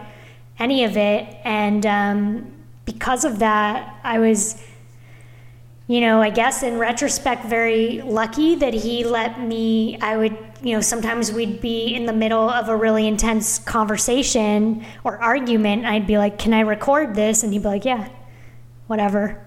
any 0.58 0.84
of 0.84 0.96
it. 0.96 1.28
And 1.44 1.86
um, 1.86 2.52
because 2.84 3.24
of 3.24 3.38
that, 3.38 4.00
I 4.02 4.18
was 4.18 4.62
you 5.90 6.00
know, 6.00 6.22
I 6.22 6.30
guess 6.30 6.62
in 6.62 6.78
retrospect, 6.78 7.46
very 7.46 8.00
lucky 8.02 8.54
that 8.54 8.72
he 8.72 9.02
let 9.02 9.40
me. 9.40 9.98
I 10.00 10.16
would, 10.16 10.38
you 10.62 10.76
know, 10.76 10.80
sometimes 10.80 11.32
we'd 11.32 11.60
be 11.60 11.96
in 11.96 12.06
the 12.06 12.12
middle 12.12 12.48
of 12.48 12.68
a 12.68 12.76
really 12.76 13.08
intense 13.08 13.58
conversation 13.58 14.86
or 15.02 15.20
argument. 15.20 15.86
I'd 15.86 16.06
be 16.06 16.16
like, 16.16 16.38
Can 16.38 16.54
I 16.54 16.60
record 16.60 17.16
this? 17.16 17.42
And 17.42 17.52
he'd 17.52 17.62
be 17.62 17.68
like, 17.68 17.84
Yeah, 17.84 18.08
whatever. 18.86 19.44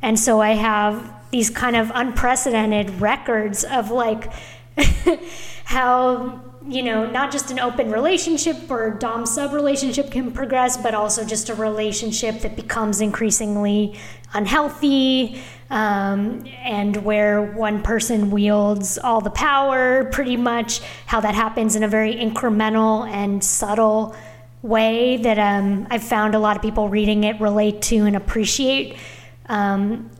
And 0.00 0.16
so 0.16 0.40
I 0.40 0.50
have 0.50 1.12
these 1.32 1.50
kind 1.50 1.74
of 1.74 1.90
unprecedented 1.92 3.00
records 3.00 3.64
of 3.64 3.90
like 3.90 4.32
how 5.64 6.40
you 6.68 6.84
know, 6.84 7.04
not 7.10 7.32
just 7.32 7.50
an 7.50 7.58
open 7.58 7.90
relationship 7.90 8.70
or 8.70 8.90
dom 8.90 9.26
sub 9.26 9.52
relationship 9.52 10.12
can 10.12 10.30
progress, 10.30 10.76
but 10.76 10.94
also 10.94 11.24
just 11.24 11.48
a 11.48 11.54
relationship 11.54 12.42
that 12.42 12.54
becomes 12.54 13.00
increasingly 13.00 13.98
unhealthy, 14.34 15.42
um, 15.70 16.44
and 16.64 16.96
where 17.04 17.40
one 17.42 17.82
person 17.82 18.30
wields 18.30 18.98
all 18.98 19.20
the 19.20 19.30
power, 19.30 20.04
pretty 20.06 20.36
much, 20.36 20.80
how 21.06 21.20
that 21.20 21.34
happens 21.34 21.76
in 21.76 21.82
a 21.82 21.88
very 21.88 22.14
incremental 22.14 23.08
and 23.08 23.42
subtle 23.42 24.16
way 24.62 25.16
that 25.18 25.38
um, 25.38 25.86
I've 25.90 26.02
found 26.02 26.34
a 26.34 26.38
lot 26.38 26.56
of 26.56 26.62
people 26.62 26.88
reading 26.88 27.24
it 27.24 27.40
relate 27.40 27.82
to 27.82 27.96
and 27.98 28.16
appreciate. 28.16 28.96
Um, 29.46 30.10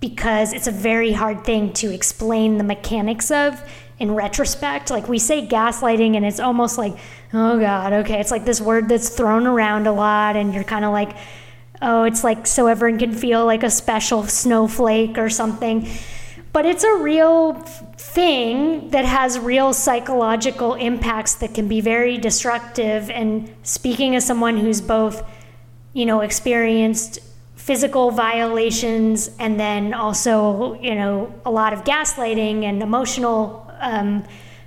because 0.00 0.54
it's 0.54 0.66
a 0.66 0.72
very 0.72 1.12
hard 1.12 1.44
thing 1.44 1.72
to 1.74 1.92
explain 1.92 2.56
the 2.56 2.64
mechanics 2.64 3.30
of 3.30 3.62
in 3.98 4.14
retrospect. 4.14 4.90
Like 4.90 5.08
we 5.08 5.18
say 5.18 5.46
gaslighting, 5.46 6.16
and 6.16 6.24
it's 6.24 6.40
almost 6.40 6.78
like, 6.78 6.96
oh 7.34 7.60
God, 7.60 7.92
okay. 7.92 8.18
It's 8.18 8.30
like 8.30 8.44
this 8.44 8.60
word 8.60 8.88
that's 8.88 9.10
thrown 9.10 9.46
around 9.46 9.86
a 9.86 9.92
lot, 9.92 10.36
and 10.36 10.54
you're 10.54 10.64
kind 10.64 10.84
of 10.84 10.92
like, 10.92 11.16
oh, 11.82 12.04
it's 12.04 12.24
like 12.24 12.46
so 12.46 12.66
everyone 12.66 12.98
can 12.98 13.12
feel 13.12 13.44
like 13.46 13.62
a 13.62 13.70
special 13.70 14.24
snowflake 14.24 15.18
or 15.18 15.30
something. 15.30 15.88
But 16.52 16.66
it's 16.66 16.82
a 16.82 16.96
real 16.96 17.54
thing 17.54 18.90
that 18.90 19.04
has 19.04 19.38
real 19.38 19.72
psychological 19.72 20.74
impacts 20.74 21.34
that 21.34 21.54
can 21.54 21.68
be 21.68 21.80
very 21.80 22.18
destructive. 22.18 23.08
And 23.08 23.54
speaking 23.62 24.16
as 24.16 24.26
someone 24.26 24.56
who's 24.56 24.80
both, 24.80 25.22
you 25.92 26.06
know, 26.06 26.20
experienced 26.20 27.20
physical 27.54 28.10
violations 28.10 29.30
and 29.38 29.60
then 29.60 29.94
also, 29.94 30.80
you 30.80 30.94
know, 30.94 31.32
a 31.44 31.50
lot 31.50 31.72
of 31.72 31.84
gaslighting 31.84 32.64
and 32.64 32.82
emotional 32.82 33.70
um, 33.78 34.24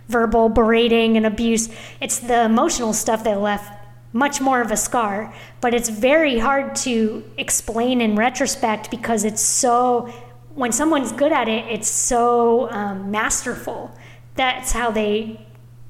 verbal 0.07 0.47
berating 0.47 1.17
and 1.17 1.25
abuse, 1.25 1.69
it's 1.99 2.19
the 2.19 2.45
emotional 2.45 2.93
stuff 2.93 3.25
that 3.25 3.41
left 3.41 3.82
much 4.13 4.39
more 4.39 4.61
of 4.61 4.71
a 4.71 4.77
scar. 4.77 5.33
But 5.59 5.73
it's 5.73 5.89
very 5.89 6.39
hard 6.39 6.75
to 6.77 7.23
explain 7.37 7.99
in 7.99 8.15
retrospect 8.15 8.89
because 8.91 9.25
it's 9.25 9.41
so, 9.41 10.13
when 10.55 10.71
someone's 10.71 11.11
good 11.11 11.31
at 11.31 11.49
it, 11.49 11.65
it's 11.69 11.89
so 11.89 12.69
um, 12.71 13.11
masterful. 13.11 13.91
That's 14.35 14.71
how 14.71 14.91
they 14.91 15.45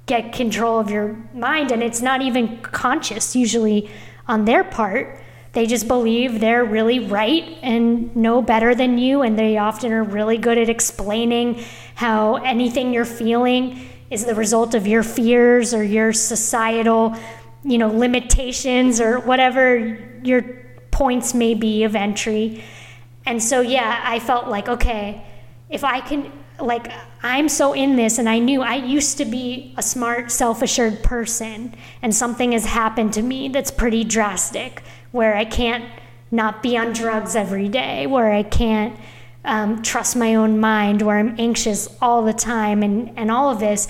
get 0.05 0.33
control 0.33 0.79
of 0.79 0.89
your 0.89 1.17
mind. 1.33 1.71
And 1.71 1.83
it's 1.83 2.01
not 2.01 2.21
even 2.21 2.61
conscious, 2.61 3.35
usually, 3.35 3.89
on 4.27 4.45
their 4.45 4.63
part. 4.63 5.19
They 5.53 5.67
just 5.67 5.87
believe 5.87 6.39
they're 6.39 6.65
really 6.65 6.99
right 6.99 7.43
and 7.61 8.13
know 8.15 8.41
better 8.41 8.73
than 8.73 8.97
you, 8.97 9.21
and 9.21 9.37
they 9.37 9.57
often 9.57 9.91
are 9.91 10.03
really 10.03 10.37
good 10.37 10.57
at 10.57 10.67
explaining 10.67 11.63
how 11.93 12.37
anything 12.37 12.91
you're 12.91 13.05
feeling 13.05 13.87
is 14.09 14.25
the 14.25 14.33
result 14.33 14.73
of 14.73 14.87
your 14.87 15.03
fears 15.03 15.73
or 15.73 15.83
your 15.83 16.11
societal 16.11 17.15
you 17.63 17.77
know, 17.77 17.87
limitations 17.87 18.99
or 18.99 19.19
whatever 19.19 19.97
your 20.23 20.43
points 20.91 21.33
may 21.33 21.53
be 21.53 21.83
of 21.83 21.95
entry. 21.95 22.63
And 23.25 23.41
so, 23.41 23.61
yeah, 23.61 24.01
I 24.03 24.19
felt 24.19 24.47
like, 24.47 24.67
okay, 24.67 25.25
if 25.69 25.83
I 25.83 26.01
can, 26.01 26.31
like 26.59 26.91
I'm 27.23 27.49
so 27.49 27.73
in 27.73 27.95
this 27.95 28.17
and 28.19 28.29
I 28.29 28.39
knew 28.39 28.61
I 28.61 28.75
used 28.75 29.17
to 29.17 29.25
be 29.25 29.73
a 29.77 29.81
smart, 29.81 30.31
self-assured 30.31 31.03
person 31.03 31.73
and 32.01 32.13
something 32.13 32.51
has 32.51 32.65
happened 32.65 33.13
to 33.13 33.21
me 33.21 33.47
that's 33.47 33.71
pretty 33.71 34.03
drastic 34.03 34.83
where 35.11 35.35
I 35.35 35.45
can't 35.45 35.89
not 36.31 36.63
be 36.63 36.75
on 36.77 36.93
drugs 36.93 37.35
every 37.35 37.69
day, 37.69 38.07
where 38.07 38.31
I 38.31 38.43
can't 38.43 38.99
um, 39.45 39.83
trust 39.83 40.15
my 40.15 40.35
own 40.35 40.59
mind, 40.59 41.01
where 41.01 41.17
I'm 41.17 41.35
anxious 41.39 41.87
all 42.01 42.23
the 42.23 42.33
time 42.33 42.81
and, 42.81 43.17
and 43.17 43.31
all 43.31 43.51
of 43.51 43.59
this. 43.59 43.87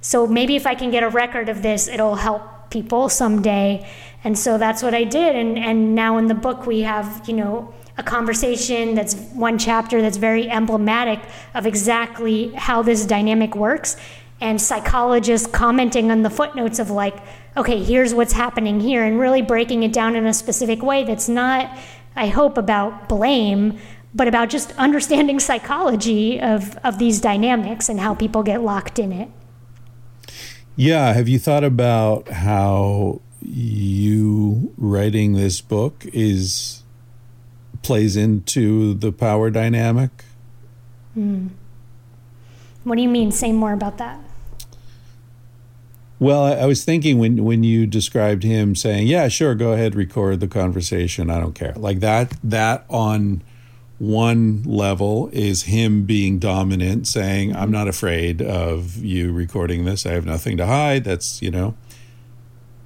So 0.00 0.26
maybe 0.26 0.56
if 0.56 0.66
I 0.66 0.74
can 0.74 0.90
get 0.90 1.02
a 1.02 1.08
record 1.08 1.48
of 1.48 1.62
this, 1.62 1.88
it'll 1.88 2.16
help 2.16 2.42
people 2.72 3.08
someday. 3.08 3.88
And 4.24 4.36
so 4.36 4.58
that's 4.58 4.82
what 4.82 4.94
I 4.94 5.04
did. 5.04 5.36
And, 5.36 5.58
and 5.58 5.94
now 5.94 6.18
in 6.18 6.26
the 6.26 6.34
book, 6.34 6.66
we 6.66 6.80
have, 6.80 7.22
you 7.28 7.34
know, 7.34 7.72
a 7.98 8.02
conversation 8.02 8.94
that's 8.94 9.14
one 9.34 9.58
chapter 9.58 10.00
that's 10.00 10.16
very 10.16 10.48
emblematic 10.50 11.20
of 11.54 11.66
exactly 11.66 12.48
how 12.54 12.82
this 12.82 13.04
dynamic 13.04 13.54
works 13.54 13.96
and 14.40 14.60
psychologists 14.60 15.46
commenting 15.46 16.10
on 16.10 16.22
the 16.22 16.30
footnotes 16.30 16.78
of 16.78 16.90
like 16.90 17.14
okay 17.56 17.82
here's 17.82 18.14
what's 18.14 18.32
happening 18.32 18.80
here 18.80 19.04
and 19.04 19.20
really 19.20 19.42
breaking 19.42 19.82
it 19.82 19.92
down 19.92 20.16
in 20.16 20.24
a 20.24 20.32
specific 20.32 20.82
way 20.82 21.04
that's 21.04 21.28
not 21.28 21.78
i 22.16 22.26
hope 22.26 22.56
about 22.56 23.10
blame 23.10 23.78
but 24.14 24.26
about 24.26 24.48
just 24.48 24.72
understanding 24.78 25.38
psychology 25.48 26.40
of, 26.40 26.76
of 26.78 26.98
these 26.98 27.20
dynamics 27.20 27.88
and 27.90 28.00
how 28.00 28.14
people 28.14 28.42
get 28.42 28.62
locked 28.62 28.98
in 28.98 29.12
it 29.12 29.28
yeah 30.76 31.12
have 31.12 31.28
you 31.28 31.38
thought 31.38 31.64
about 31.64 32.28
how 32.28 33.20
you 33.40 34.72
writing 34.76 35.32
this 35.32 35.60
book 35.60 36.06
is 36.12 36.82
plays 37.82 38.16
into 38.16 38.94
the 38.94 39.12
power 39.12 39.50
dynamic. 39.50 40.24
Mm. 41.16 41.50
What 42.84 42.96
do 42.96 43.02
you 43.02 43.08
mean? 43.08 43.30
Say 43.32 43.52
more 43.52 43.72
about 43.72 43.98
that. 43.98 44.18
Well, 46.18 46.44
I, 46.44 46.52
I, 46.52 46.66
was 46.66 46.84
thinking 46.84 47.18
when 47.18 47.44
when 47.44 47.64
you 47.64 47.86
described 47.86 48.44
him 48.44 48.76
saying, 48.76 49.08
"Yeah, 49.08 49.28
sure, 49.28 49.54
go 49.54 49.72
ahead, 49.72 49.94
record 49.94 50.40
the 50.40 50.46
conversation. 50.46 51.30
I 51.30 51.40
don't 51.40 51.54
care." 51.54 51.74
Like 51.74 52.00
that. 52.00 52.34
That 52.44 52.84
on 52.88 53.42
one 54.02 54.64
level 54.64 55.30
is 55.32 55.62
him 55.62 56.02
being 56.02 56.40
dominant, 56.40 57.06
saying, 57.06 57.54
"I'm 57.54 57.70
not 57.70 57.86
afraid 57.86 58.42
of 58.42 58.96
you 58.96 59.32
recording 59.32 59.84
this. 59.84 60.04
I 60.04 60.10
have 60.10 60.26
nothing 60.26 60.56
to 60.56 60.66
hide." 60.66 61.04
That's 61.04 61.40
you 61.40 61.52
know. 61.52 61.76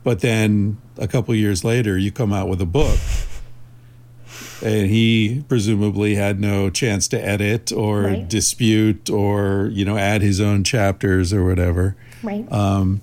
But 0.04 0.20
then 0.20 0.76
a 0.98 1.08
couple 1.08 1.34
years 1.34 1.64
later, 1.64 1.96
you 1.96 2.12
come 2.12 2.34
out 2.34 2.48
with 2.50 2.60
a 2.60 2.66
book 2.66 2.98
and 4.62 4.90
he 4.90 5.42
presumably 5.48 6.16
had 6.16 6.38
no 6.38 6.68
chance 6.68 7.08
to 7.08 7.24
edit 7.24 7.72
or 7.72 8.02
right. 8.02 8.28
dispute 8.28 9.08
or 9.08 9.70
you 9.72 9.86
know 9.86 9.96
add 9.96 10.20
his 10.20 10.38
own 10.38 10.64
chapters 10.64 11.32
or 11.32 11.46
whatever. 11.46 11.96
Right. 12.22 12.50
Um, 12.52 13.00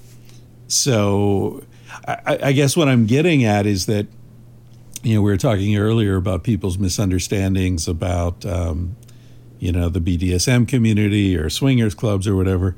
so 0.67 1.63
I, 2.07 2.37
I 2.43 2.51
guess 2.51 2.77
what 2.77 2.87
I'm 2.87 3.07
getting 3.07 3.43
at 3.43 3.65
is 3.65 3.87
that 3.87 4.05
you 5.03 5.15
know 5.15 5.21
we 5.21 5.31
were 5.31 5.37
talking 5.37 5.77
earlier 5.77 6.15
about 6.15 6.43
people's 6.43 6.77
misunderstandings 6.77 7.87
about 7.87 8.45
um, 8.45 8.95
you 9.59 9.71
know 9.71 9.89
the 9.89 9.99
BDSM 9.99 10.67
community 10.67 11.37
or 11.37 11.49
swingers 11.49 11.93
clubs 11.93 12.27
or 12.27 12.35
whatever. 12.35 12.75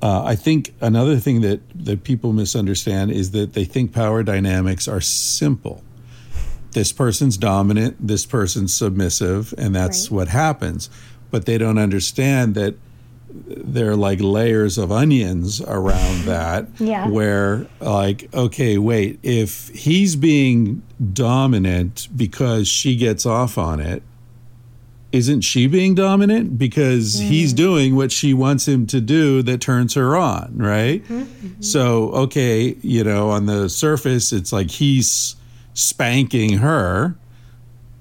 Uh, 0.00 0.24
I 0.24 0.34
think 0.34 0.74
another 0.80 1.16
thing 1.16 1.40
that 1.42 1.60
that 1.74 2.04
people 2.04 2.32
misunderstand 2.32 3.10
is 3.10 3.30
that 3.32 3.54
they 3.54 3.64
think 3.64 3.92
power 3.92 4.22
dynamics 4.22 4.86
are 4.86 5.00
simple 5.00 5.82
this 6.72 6.92
person's 6.92 7.36
dominant, 7.36 7.96
this 8.00 8.26
person's 8.26 8.74
submissive, 8.74 9.54
and 9.56 9.74
that's 9.74 10.10
right. 10.10 10.16
what 10.16 10.28
happens. 10.28 10.90
But 11.30 11.46
they 11.46 11.58
don't 11.58 11.78
understand 11.78 12.54
that 12.54 12.74
there 13.34 13.90
are 13.90 13.96
like 13.96 14.20
layers 14.20 14.78
of 14.78 14.92
onions 14.92 15.60
around 15.60 16.22
that 16.24 16.66
yeah. 16.78 17.08
where 17.08 17.66
like 17.80 18.32
okay 18.34 18.78
wait 18.78 19.18
if 19.22 19.68
he's 19.68 20.16
being 20.16 20.82
dominant 21.12 22.08
because 22.16 22.68
she 22.68 22.96
gets 22.96 23.26
off 23.26 23.58
on 23.58 23.80
it 23.80 24.02
isn't 25.12 25.42
she 25.42 25.66
being 25.66 25.94
dominant 25.94 26.56
because 26.58 27.20
mm. 27.20 27.28
he's 27.28 27.52
doing 27.52 27.94
what 27.96 28.10
she 28.10 28.32
wants 28.32 28.66
him 28.66 28.86
to 28.86 29.00
do 29.00 29.42
that 29.42 29.60
turns 29.60 29.94
her 29.94 30.16
on 30.16 30.56
right 30.56 31.02
mm-hmm. 31.04 31.22
mm-hmm. 31.22 31.62
so 31.62 32.10
okay 32.12 32.76
you 32.80 33.04
know 33.04 33.30
on 33.30 33.46
the 33.46 33.68
surface 33.68 34.32
it's 34.32 34.52
like 34.52 34.70
he's 34.70 35.36
spanking 35.74 36.58
her, 36.58 37.16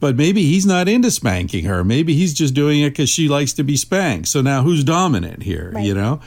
but 0.01 0.17
maybe 0.17 0.43
he's 0.43 0.65
not 0.65 0.89
into 0.89 1.09
spanking 1.09 1.63
her. 1.63 1.85
Maybe 1.85 2.13
he's 2.15 2.33
just 2.33 2.53
doing 2.53 2.81
it 2.81 2.89
because 2.89 3.09
she 3.09 3.29
likes 3.29 3.53
to 3.53 3.63
be 3.63 3.77
spanked. 3.77 4.27
So 4.27 4.41
now 4.41 4.63
who's 4.63 4.83
dominant 4.83 5.43
here, 5.43 5.71
right. 5.73 5.85
you 5.85 5.93
know? 5.93 6.19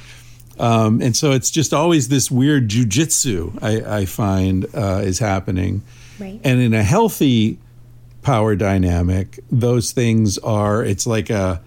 Um, 0.59 1.03
and 1.03 1.15
so 1.15 1.33
it's 1.33 1.51
just 1.51 1.75
always 1.75 2.09
this 2.09 2.31
weird 2.31 2.69
jujitsu 2.69 3.59
I, 3.61 3.99
I 3.99 4.05
find 4.07 4.67
uh, 4.75 5.03
is 5.05 5.19
happening. 5.19 5.83
Right. 6.19 6.41
And 6.45 6.61
in 6.61 6.73
a 6.73 6.85
healthy 6.85 7.59
power 8.23 8.55
dynamic, 8.55 9.41
those 9.51 9.93
things 9.93 10.39
are, 10.39 10.85
it's 10.85 11.07
like 11.07 11.29
a, 11.29 11.61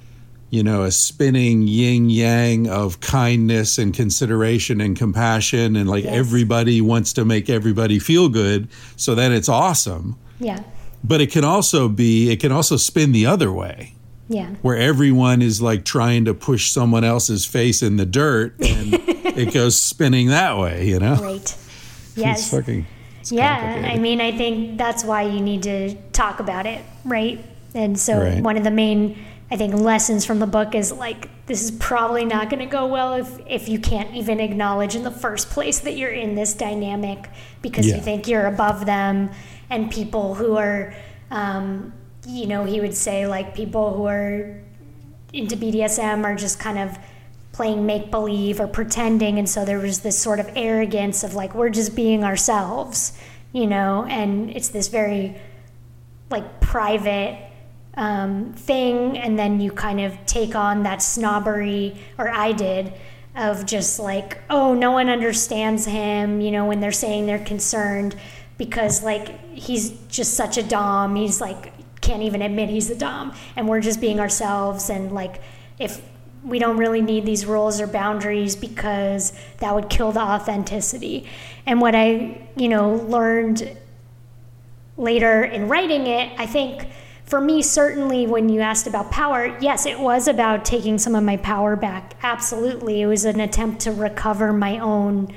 you 0.49 0.63
know, 0.63 0.83
a 0.83 0.91
spinning 0.91 1.63
yin 1.63 2.09
yang 2.09 2.69
of 2.69 3.01
kindness 3.01 3.77
and 3.77 3.93
consideration 3.93 4.79
and 4.79 4.97
compassion, 4.97 5.75
and 5.75 5.89
like 5.89 6.05
yes. 6.05 6.13
everybody 6.15 6.79
wants 6.79 7.11
to 7.13 7.25
make 7.25 7.49
everybody 7.49 7.99
feel 7.99 8.29
good. 8.29 8.69
So 8.95 9.13
then 9.13 9.33
it's 9.33 9.49
awesome. 9.49 10.15
Yeah. 10.39 10.63
But 11.03 11.21
it 11.21 11.31
can 11.31 11.43
also 11.43 11.87
be, 11.87 12.31
it 12.31 12.39
can 12.39 12.51
also 12.51 12.75
spin 12.75 13.11
the 13.11 13.25
other 13.25 13.51
way. 13.51 13.93
Yeah. 14.29 14.49
Where 14.61 14.75
everyone 14.75 15.41
is 15.41 15.61
like 15.61 15.85
trying 15.85 16.25
to 16.25 16.33
push 16.33 16.71
someone 16.71 17.03
else's 17.03 17.45
face 17.45 17.81
in 17.81 17.97
the 17.97 18.05
dirt 18.05 18.55
and 18.59 18.93
it 19.37 19.53
goes 19.53 19.77
spinning 19.77 20.27
that 20.27 20.57
way, 20.57 20.87
you 20.87 20.99
know? 20.99 21.15
Right. 21.15 21.57
Yes. 22.17 22.39
It's 22.39 22.49
fucking. 22.49 22.87
It's 23.19 23.31
yeah. 23.31 23.91
I 23.93 23.99
mean, 23.99 24.21
I 24.21 24.35
think 24.35 24.79
that's 24.79 25.03
why 25.03 25.21
you 25.21 25.39
need 25.39 25.61
to 25.61 25.93
talk 26.13 26.39
about 26.39 26.65
it, 26.65 26.83
right? 27.05 27.45
And 27.75 27.99
so 27.99 28.19
right. 28.19 28.41
one 28.41 28.57
of 28.57 28.63
the 28.63 28.71
main 28.71 29.23
I 29.49 29.55
think 29.55 29.73
lessons 29.73 30.25
from 30.25 30.39
the 30.39 30.47
book 30.47 30.75
is 30.75 30.91
like 30.91 31.29
this 31.45 31.63
is 31.63 31.71
probably 31.71 32.25
not 32.25 32.49
going 32.49 32.59
to 32.59 32.65
go 32.65 32.85
well 32.87 33.13
if 33.13 33.39
if 33.47 33.69
you 33.69 33.79
can't 33.79 34.13
even 34.13 34.39
acknowledge 34.39 34.95
in 34.95 35.03
the 35.03 35.11
first 35.11 35.49
place 35.49 35.79
that 35.79 35.95
you're 35.95 36.11
in 36.11 36.35
this 36.35 36.53
dynamic 36.53 37.29
because 37.61 37.87
yeah. 37.87 37.95
you 37.95 38.01
think 38.01 38.27
you're 38.27 38.45
above 38.45 38.85
them 38.85 39.29
and 39.69 39.91
people 39.91 40.35
who 40.35 40.57
are 40.57 40.93
um, 41.31 41.93
you 42.25 42.47
know 42.47 42.63
he 42.63 42.79
would 42.79 42.95
say 42.95 43.27
like 43.27 43.55
people 43.55 43.93
who 43.93 44.05
are 44.05 44.61
into 45.33 45.55
BDSM 45.57 46.23
are 46.23 46.35
just 46.35 46.59
kind 46.59 46.79
of 46.79 46.97
playing 47.51 47.85
make 47.85 48.11
believe 48.11 48.59
or 48.59 48.67
pretending. 48.67 49.39
And 49.39 49.49
so 49.49 49.65
there 49.65 49.79
was 49.79 50.01
this 50.01 50.17
sort 50.17 50.39
of 50.39 50.49
arrogance 50.55 51.23
of 51.23 51.33
like 51.33 51.55
we're 51.55 51.69
just 51.69 51.95
being 51.95 52.23
ourselves 52.23 53.13
you 53.57 53.67
know? 53.67 54.05
And 54.05 54.49
it's 54.51 54.69
this 54.69 54.87
very 54.87 55.35
like 56.29 56.59
private 56.59 57.39
um, 57.95 58.53
thing, 58.53 59.17
and 59.17 59.39
then 59.39 59.59
you 59.59 59.71
kind 59.71 59.99
of 59.99 60.13
take 60.25 60.55
on 60.55 60.83
that 60.83 61.01
snobbery, 61.01 61.97
or 62.17 62.29
I 62.29 62.51
did, 62.51 62.93
of 63.35 63.65
just 63.65 63.99
like, 63.99 64.39
oh, 64.49 64.73
no 64.73 64.91
one 64.91 65.09
understands 65.09 65.85
him, 65.85 66.41
you 66.41 66.51
know, 66.51 66.65
when 66.65 66.79
they're 66.79 66.91
saying 66.91 67.25
they're 67.25 67.39
concerned 67.39 68.15
because 68.57 69.03
like 69.03 69.39
he's 69.53 69.91
just 70.09 70.33
such 70.33 70.57
a 70.57 70.63
dom. 70.63 71.15
He's 71.15 71.41
like 71.41 71.73
can't 72.01 72.23
even 72.23 72.41
admit 72.41 72.69
he's 72.69 72.89
a 72.89 72.95
dom, 72.95 73.33
and 73.55 73.67
we're 73.67 73.81
just 73.81 73.99
being 73.99 74.19
ourselves. 74.19 74.89
And 74.89 75.11
like 75.11 75.41
if 75.79 76.01
we 76.43 76.59
don't 76.59 76.77
really 76.77 77.01
need 77.01 77.25
these 77.25 77.45
rules 77.45 77.81
or 77.81 77.87
boundaries 77.87 78.55
because 78.55 79.33
that 79.57 79.75
would 79.75 79.89
kill 79.89 80.11
the 80.11 80.21
authenticity. 80.21 81.27
And 81.65 81.81
what 81.81 81.93
I, 81.95 82.47
you 82.55 82.69
know, 82.69 82.95
learned 82.95 83.77
later 84.95 85.43
in 85.43 85.67
writing 85.67 86.07
it, 86.07 86.39
I 86.39 86.45
think 86.45 86.87
for 87.25 87.41
me, 87.41 87.61
certainly 87.61 88.25
when 88.25 88.47
you 88.47 88.61
asked 88.61 88.87
about 88.87 89.11
power, 89.11 89.57
yes, 89.59 89.85
it 89.85 89.99
was 89.99 90.29
about 90.29 90.63
taking 90.63 90.97
some 90.97 91.15
of 91.15 91.23
my 91.23 91.35
power 91.35 91.75
back. 91.75 92.15
Absolutely. 92.23 93.01
It 93.01 93.07
was 93.07 93.25
an 93.25 93.41
attempt 93.41 93.81
to 93.81 93.91
recover 93.91 94.53
my 94.53 94.79
own 94.79 95.33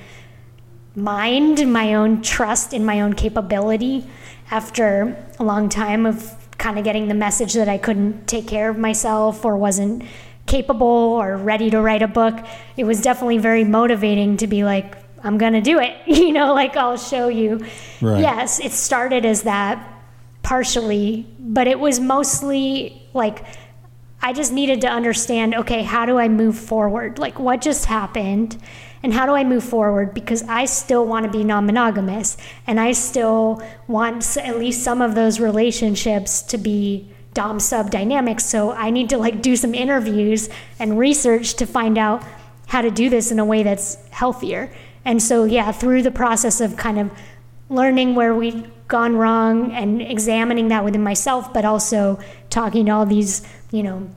mind, 0.95 1.73
my 1.73 1.95
own 1.95 2.23
trust 2.23 2.73
in 2.73 2.85
my 2.85 3.01
own 3.01 3.15
capability 3.15 4.05
after 4.51 5.17
a 5.39 5.45
long 5.45 5.69
time 5.69 6.07
of 6.07 6.35
kind 6.59 6.79
of 6.79 6.85
getting 6.85 7.09
the 7.09 7.15
message 7.15 7.55
that 7.55 7.69
I 7.69 7.79
couldn't 7.79 8.27
take 8.27 8.47
care 8.47 8.69
of 8.69 8.77
myself 8.77 9.45
or 9.45 9.57
wasn't 9.57 10.03
capable 10.47 10.87
or 10.87 11.37
ready 11.37 11.71
to 11.71 11.81
write 11.81 12.03
a 12.03 12.09
book. 12.09 12.45
It 12.77 12.85
was 12.85 13.01
definitely 13.01 13.39
very 13.39 13.65
motivating 13.65 14.37
to 14.39 14.47
be 14.47 14.65
like, 14.65 14.97
I'm 15.23 15.39
going 15.39 15.53
to 15.53 15.61
do 15.61 15.79
it. 15.79 15.97
You 16.07 16.33
know, 16.33 16.55
like 16.55 16.77
I'll 16.77 16.97
show 16.97 17.29
you. 17.29 17.65
Right. 18.01 18.21
Yes, 18.21 18.61
it 18.61 18.73
started 18.73 19.25
as 19.25 19.43
that 19.43 19.85
partially, 20.43 21.27
but 21.39 21.67
it 21.67 21.81
was 21.81 21.99
mostly 21.99 23.03
like 23.15 23.45
I 24.23 24.33
just 24.33 24.53
needed 24.53 24.83
to 24.83 24.89
understand 24.89 25.55
okay, 25.55 25.83
how 25.83 26.07
do 26.07 26.19
I 26.19 26.29
move 26.29 26.59
forward? 26.59 27.19
Like, 27.19 27.39
what 27.39 27.61
just 27.61 27.87
happened? 27.87 28.59
And 29.03 29.15
how 29.15 29.25
do 29.25 29.33
I 29.33 29.45
move 29.45 29.65
forward? 29.65 30.13
Because 30.13 30.43
I 30.43 30.67
still 30.67 31.07
want 31.07 31.25
to 31.25 31.33
be 31.33 31.43
non 31.43 31.67
monogamous 31.67 32.37
and 32.67 32.79
I 32.79 32.93
still 32.93 33.63
want 33.87 34.37
at 34.37 34.59
least 34.59 34.83
some 34.83 35.01
of 35.01 35.15
those 35.15 35.41
relationships 35.41 36.43
to 36.43 36.59
be 36.59 37.11
dom 37.33 37.61
sub 37.61 37.91
dynamics 37.91 38.45
so 38.45 38.73
i 38.73 38.91
need 38.91 39.09
to 39.09 39.17
like 39.17 39.41
do 39.41 39.55
some 39.55 39.75
interviews 39.75 40.49
and 40.79 40.99
research 40.99 41.55
to 41.55 41.67
find 41.67 41.97
out 41.97 42.23
how 42.67 42.81
to 42.81 42.91
do 42.91 43.09
this 43.09 43.31
in 43.31 43.39
a 43.39 43.45
way 43.45 43.63
that's 43.63 43.97
healthier 44.11 44.71
and 45.05 45.23
so 45.23 45.45
yeah 45.45 45.71
through 45.71 46.03
the 46.03 46.11
process 46.11 46.61
of 46.61 46.77
kind 46.77 46.99
of 46.99 47.11
learning 47.69 48.15
where 48.17 48.35
we've 48.35 48.69
gone 48.89 49.15
wrong 49.15 49.71
and 49.73 50.03
examining 50.03 50.69
that 50.69 50.85
within 50.85 51.03
myself 51.03 51.53
but 51.53 51.65
also 51.65 52.19
talking 52.49 52.87
to 52.87 52.93
all 52.93 53.07
these 53.07 53.47
you 53.71 53.83
know 53.83 54.11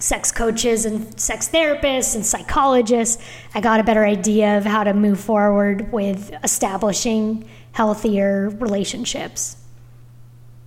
sex 0.00 0.32
coaches 0.32 0.84
and 0.84 1.18
sex 1.20 1.48
therapists 1.48 2.14
and 2.14 2.24
psychologists 2.26 3.22
i 3.54 3.60
got 3.60 3.78
a 3.78 3.84
better 3.84 4.04
idea 4.04 4.56
of 4.58 4.64
how 4.64 4.82
to 4.82 4.92
move 4.94 5.20
forward 5.20 5.92
with 5.92 6.32
establishing 6.42 7.48
healthier 7.72 8.48
relationships 8.58 9.56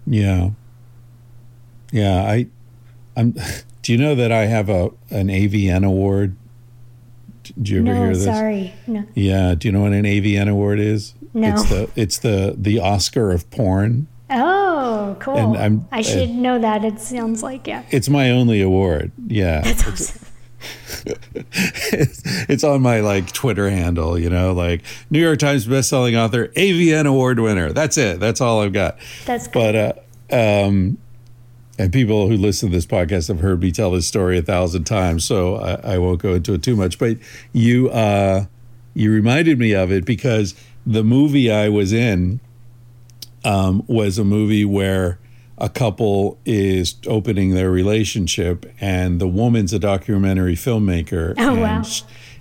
Yeah. 0.05 0.51
Yeah, 1.91 2.23
I 2.23 2.47
I'm 3.15 3.31
do 3.83 3.91
you 3.91 3.97
know 3.97 4.15
that 4.15 4.31
I 4.31 4.45
have 4.45 4.69
a 4.69 4.91
an 5.09 5.27
AVN 5.27 5.85
award? 5.85 6.35
Did 7.43 7.69
you 7.69 7.79
ever 7.79 7.85
no 7.85 7.93
hear 8.05 8.13
this? 8.15 8.23
sorry 8.23 8.73
no 8.87 9.03
Yeah, 9.13 9.53
do 9.55 9.67
you 9.67 9.71
know 9.71 9.81
what 9.81 9.93
an 9.93 10.05
AVN 10.05 10.49
award 10.49 10.79
is? 10.79 11.13
No. 11.33 11.49
It's 11.53 11.69
the 11.69 11.89
it's 11.95 12.17
the 12.19 12.55
the 12.57 12.79
Oscar 12.79 13.31
of 13.31 13.49
porn. 13.51 14.07
Oh 14.33 15.15
cool 15.19 15.37
And 15.37 15.57
I'm- 15.57 15.87
i 15.91 16.01
should 16.01 16.29
know 16.31 16.59
that 16.59 16.83
it 16.83 16.99
sounds 16.99 17.43
like 17.43 17.67
yeah 17.67 17.83
It's 17.91 18.09
my 18.09 18.31
only 18.31 18.61
award. 18.61 19.11
Yeah. 19.27 19.61
that's 19.61 19.87
awesome 19.87 20.19
it's, 21.05 22.21
it's 22.49 22.63
on 22.63 22.81
my 22.81 23.01
like 23.01 23.31
Twitter 23.33 23.69
handle, 23.69 24.17
you 24.17 24.29
know, 24.29 24.53
like 24.53 24.81
New 25.09 25.19
York 25.19 25.39
Times 25.39 25.67
bestselling 25.67 26.17
author, 26.17 26.47
AVN 26.49 27.05
award 27.05 27.39
winner. 27.39 27.71
That's 27.73 27.97
it. 27.97 28.19
That's 28.19 28.39
all 28.41 28.61
I've 28.61 28.71
got. 28.73 28.97
that's 29.25 29.47
good. 29.47 29.53
But 30.29 30.33
uh, 30.33 30.65
um, 30.67 30.97
and 31.77 31.91
people 31.91 32.29
who 32.29 32.37
listen 32.37 32.69
to 32.69 32.75
this 32.75 32.85
podcast 32.85 33.27
have 33.27 33.39
heard 33.39 33.61
me 33.61 33.71
tell 33.71 33.91
this 33.91 34.07
story 34.07 34.37
a 34.37 34.41
thousand 34.41 34.85
times, 34.85 35.25
so 35.25 35.55
I, 35.57 35.95
I 35.95 35.97
won't 35.97 36.21
go 36.21 36.33
into 36.35 36.53
it 36.53 36.63
too 36.63 36.75
much. 36.75 36.97
But 36.99 37.17
you 37.51 37.89
uh, 37.89 38.45
you 38.93 39.11
reminded 39.11 39.59
me 39.59 39.73
of 39.73 39.91
it 39.91 40.05
because 40.05 40.53
the 40.85 41.03
movie 41.03 41.51
I 41.51 41.67
was 41.69 41.91
in 41.91 42.39
um, 43.43 43.83
was 43.87 44.17
a 44.17 44.23
movie 44.23 44.65
where 44.65 45.19
a 45.57 45.69
couple 45.69 46.39
is 46.45 46.95
opening 47.07 47.51
their 47.51 47.69
relationship, 47.69 48.65
and 48.81 49.19
the 49.19 49.27
woman's 49.27 49.71
a 49.73 49.79
documentary 49.79 50.55
filmmaker. 50.55 51.35
Oh, 51.37 51.53
and 51.53 51.61
wow. 51.61 51.83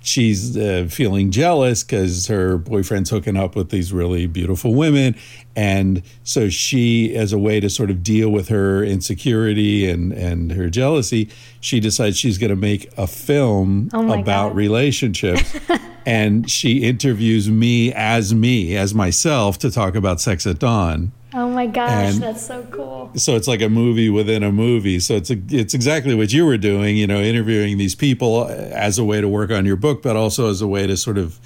She's 0.05 0.57
uh, 0.57 0.87
feeling 0.89 1.31
jealous 1.31 1.81
because 1.81 2.27
her 2.27 2.57
boyfriend's 2.57 3.09
hooking 3.09 3.37
up 3.37 3.55
with 3.55 3.69
these 3.69 3.93
really 3.93 4.27
beautiful 4.27 4.73
women. 4.75 5.15
And 5.55 6.03
so 6.23 6.49
she, 6.49 7.15
as 7.15 7.31
a 7.31 7.37
way 7.39 7.61
to 7.61 7.69
sort 7.69 7.89
of 7.89 8.03
deal 8.03 8.29
with 8.29 8.49
her 8.49 8.83
insecurity 8.83 9.89
and, 9.89 10.11
and 10.11 10.51
her 10.51 10.69
jealousy, 10.69 11.29
she 11.61 11.79
decides 11.79 12.17
she's 12.17 12.37
going 12.37 12.49
to 12.49 12.57
make 12.57 12.91
a 12.97 13.07
film 13.07 13.89
Oh 13.93 14.11
about 14.11 14.49
God. 14.49 14.55
relationships. 14.57 15.57
and 16.05 16.49
she 16.51 16.83
interviews 16.83 17.49
me 17.49 17.93
as 17.93 18.33
me, 18.33 18.75
as 18.75 18.93
myself, 18.93 19.57
to 19.59 19.71
talk 19.71 19.95
about 19.95 20.19
sex 20.19 20.45
at 20.45 20.59
dawn 20.59 21.13
oh 21.33 21.49
my 21.49 21.65
gosh 21.67 22.13
and- 22.13 22.21
that's 22.23 22.45
so 22.45 22.63
cool 22.71 23.11
so 23.15 23.35
it's 23.35 23.47
like 23.47 23.61
a 23.61 23.69
movie 23.69 24.09
within 24.09 24.43
a 24.43 24.51
movie. 24.51 24.99
So 24.99 25.15
it's 25.15 25.29
a, 25.29 25.37
it's 25.49 25.73
exactly 25.73 26.15
what 26.15 26.31
you 26.33 26.45
were 26.45 26.57
doing, 26.57 26.97
you 26.97 27.05
know, 27.07 27.21
interviewing 27.21 27.77
these 27.77 27.95
people 27.95 28.47
as 28.47 28.97
a 28.97 29.03
way 29.03 29.21
to 29.21 29.27
work 29.27 29.51
on 29.51 29.65
your 29.65 29.75
book, 29.75 30.01
but 30.01 30.15
also 30.15 30.49
as 30.49 30.61
a 30.61 30.67
way 30.67 30.87
to 30.87 30.97
sort 30.97 31.17
of, 31.17 31.39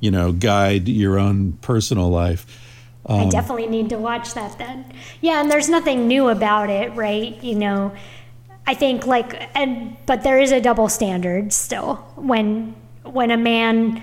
you 0.00 0.10
know, 0.10 0.32
guide 0.32 0.88
your 0.88 1.18
own 1.18 1.52
personal 1.60 2.08
life. 2.08 2.46
I 3.06 3.22
Um, 3.24 3.28
definitely 3.28 3.66
need 3.66 3.88
to 3.90 3.98
watch 3.98 4.32
that 4.34 4.56
then. 4.58 4.84
Yeah, 5.20 5.40
and 5.40 5.50
there's 5.50 5.68
nothing 5.68 6.06
new 6.08 6.28
about 6.28 6.70
it, 6.70 6.94
right? 6.94 7.42
You 7.42 7.56
know, 7.56 7.92
I 8.66 8.74
think 8.74 9.06
like 9.06 9.50
and 9.54 9.96
but 10.06 10.22
there 10.22 10.38
is 10.38 10.52
a 10.52 10.60
double 10.60 10.88
standard 10.88 11.52
still 11.52 11.96
when 12.16 12.74
when 13.04 13.30
a 13.30 13.36
man 13.36 14.00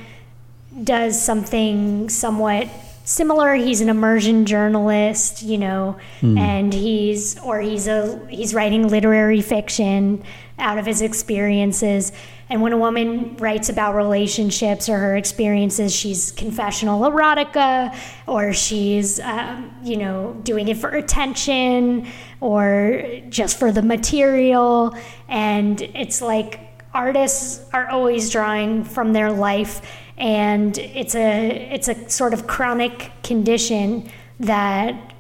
does 0.84 1.20
something 1.22 2.10
somewhat 2.10 2.68
similar 3.08 3.56
he's 3.56 3.80
an 3.80 3.88
immersion 3.88 4.46
journalist 4.46 5.42
you 5.42 5.58
know 5.58 5.98
and 6.22 6.74
he's 6.74 7.40
or 7.40 7.62
he's 7.62 7.88
a 7.88 8.20
he's 8.30 8.54
writing 8.54 8.90
literary 8.90 9.42
fiction 9.42 10.22
out 10.60 10.78
of 10.78 10.86
his 10.86 11.02
experiences. 11.02 12.12
And 12.50 12.62
when 12.62 12.74
a 12.74 12.78
woman 12.78 13.36
writes 13.38 13.70
about 13.70 13.96
relationships 13.96 14.90
or 14.90 14.98
her 14.98 15.16
experiences 15.16 15.96
she's 15.96 16.32
confessional 16.32 17.02
erotica 17.02 17.96
or 18.26 18.54
she's 18.54 19.20
um, 19.20 19.74
you 19.84 19.98
know 19.98 20.40
doing 20.44 20.68
it 20.68 20.78
for 20.78 20.90
attention 20.90 22.08
or 22.42 23.04
just 23.30 23.60
for 23.60 23.72
the 23.72 23.82
material. 23.82 24.98
And 25.28 25.82
it's 25.82 26.22
like 26.22 26.60
artists 26.94 27.64
are 27.74 27.90
always 27.90 28.32
drawing 28.32 28.84
from 28.84 29.14
their 29.14 29.32
life 29.32 29.82
and 30.18 30.78
it's 30.78 31.16
a 31.16 31.50
it's 31.72 31.88
a 31.88 32.10
sort 32.10 32.34
of 32.34 32.48
chronic 32.48 33.12
condition 33.24 34.10
that 34.40 35.14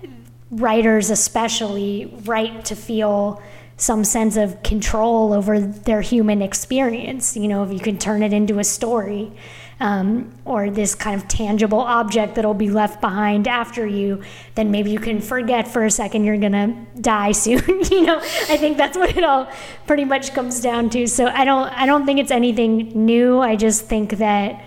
writers 0.49 1.09
especially 1.09 2.11
write 2.25 2.65
to 2.65 2.75
feel 2.75 3.41
some 3.79 4.03
sense 4.03 4.37
of 4.37 4.63
control 4.63 5.33
over 5.33 5.59
their 5.59 6.01
human 6.01 6.41
experience. 6.41 7.37
You 7.37 7.47
know 7.47 7.63
if 7.63 7.71
you 7.71 7.79
can 7.79 7.97
turn 7.99 8.23
it 8.23 8.33
into 8.33 8.57
a 8.57 8.63
story 8.63 9.31
um, 9.79 10.33
or 10.45 10.71
this 10.71 10.95
kind 10.95 11.21
of 11.21 11.27
tangible 11.27 11.81
object 11.81 12.33
that'll 12.33 12.55
be 12.55 12.71
left 12.71 12.99
behind 12.99 13.47
after 13.47 13.85
you 13.85 14.23
then 14.55 14.71
maybe 14.71 14.89
you 14.89 14.97
can 14.97 15.21
forget 15.21 15.67
for 15.67 15.85
a 15.85 15.91
second 15.91 16.23
you're 16.23 16.37
gonna 16.37 16.87
die 16.99 17.31
soon. 17.43 17.83
You 17.91 18.01
know 18.01 18.17
i 18.17 18.57
think 18.57 18.77
that's 18.77 18.97
what 18.97 19.15
it 19.15 19.23
all 19.23 19.47
pretty 19.85 20.05
much 20.05 20.33
comes 20.33 20.59
down 20.59 20.89
to. 20.91 21.05
So 21.05 21.27
i 21.27 21.45
don't 21.45 21.67
i 21.67 21.85
don't 21.85 22.07
think 22.07 22.19
it's 22.19 22.31
anything 22.31 23.05
new. 23.05 23.39
I 23.39 23.55
just 23.55 23.85
think 23.85 24.17
that 24.17 24.63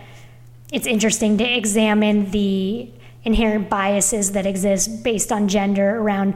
it's 0.73 0.87
interesting 0.87 1.39
to 1.39 1.45
examine 1.45 2.31
the 2.31 2.91
inherent 3.25 3.69
biases 3.69 4.33
that 4.33 4.47
exist 4.47 5.03
based 5.03 5.31
on 5.33 5.49
gender 5.49 5.99
around 5.99 6.35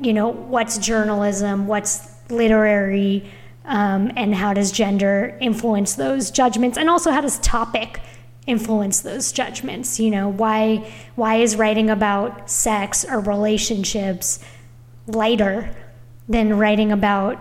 you 0.00 0.12
know 0.12 0.28
what's 0.28 0.78
journalism 0.78 1.66
what's 1.66 2.10
literary 2.30 3.30
um, 3.66 4.10
and 4.16 4.34
how 4.34 4.52
does 4.52 4.72
gender 4.72 5.36
influence 5.40 5.94
those 5.94 6.30
judgments 6.30 6.76
and 6.76 6.90
also 6.90 7.10
how 7.10 7.20
does 7.20 7.38
topic 7.38 8.00
influence 8.46 9.00
those 9.00 9.32
judgments 9.32 9.98
you 9.98 10.10
know? 10.10 10.28
Why 10.28 10.90
why 11.14 11.36
is 11.36 11.56
writing 11.56 11.90
about 11.90 12.50
sex 12.50 13.04
or 13.04 13.20
relationships 13.20 14.40
lighter 15.06 15.74
than 16.28 16.58
writing 16.58 16.92
about 16.92 17.38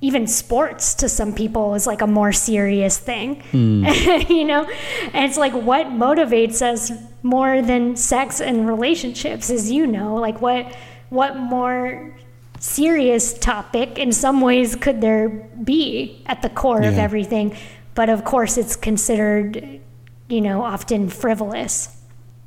even 0.00 0.26
sports 0.26 0.94
to 0.94 1.08
some 1.08 1.32
people 1.32 1.74
is 1.74 1.86
like 1.86 2.02
a 2.02 2.06
more 2.06 2.32
serious 2.32 2.98
thing 2.98 3.42
you 3.52 4.44
know? 4.44 4.68
And 5.12 5.24
it's 5.24 5.38
like 5.38 5.52
what 5.52 5.86
motivates 5.86 6.60
us 6.62 6.92
more 7.22 7.62
than 7.62 7.96
sex 7.96 8.40
and 8.40 8.68
relationships 8.68 9.50
as 9.50 9.70
you 9.70 9.86
know 9.86 10.14
like 10.16 10.40
what 10.40 10.74
what 11.08 11.36
more 11.36 12.14
serious 12.60 13.38
topic 13.38 13.98
in 13.98 14.12
some 14.12 14.40
ways 14.40 14.76
could 14.76 15.00
there 15.00 15.28
be 15.28 16.22
at 16.26 16.42
the 16.42 16.48
core 16.48 16.82
of 16.82 16.98
everything? 16.98 17.56
But 17.94 18.08
of 18.08 18.24
course 18.24 18.56
it's 18.58 18.76
considered 18.76 19.80
you 20.28 20.40
know 20.40 20.62
often 20.62 21.08
frivolous. 21.08 21.96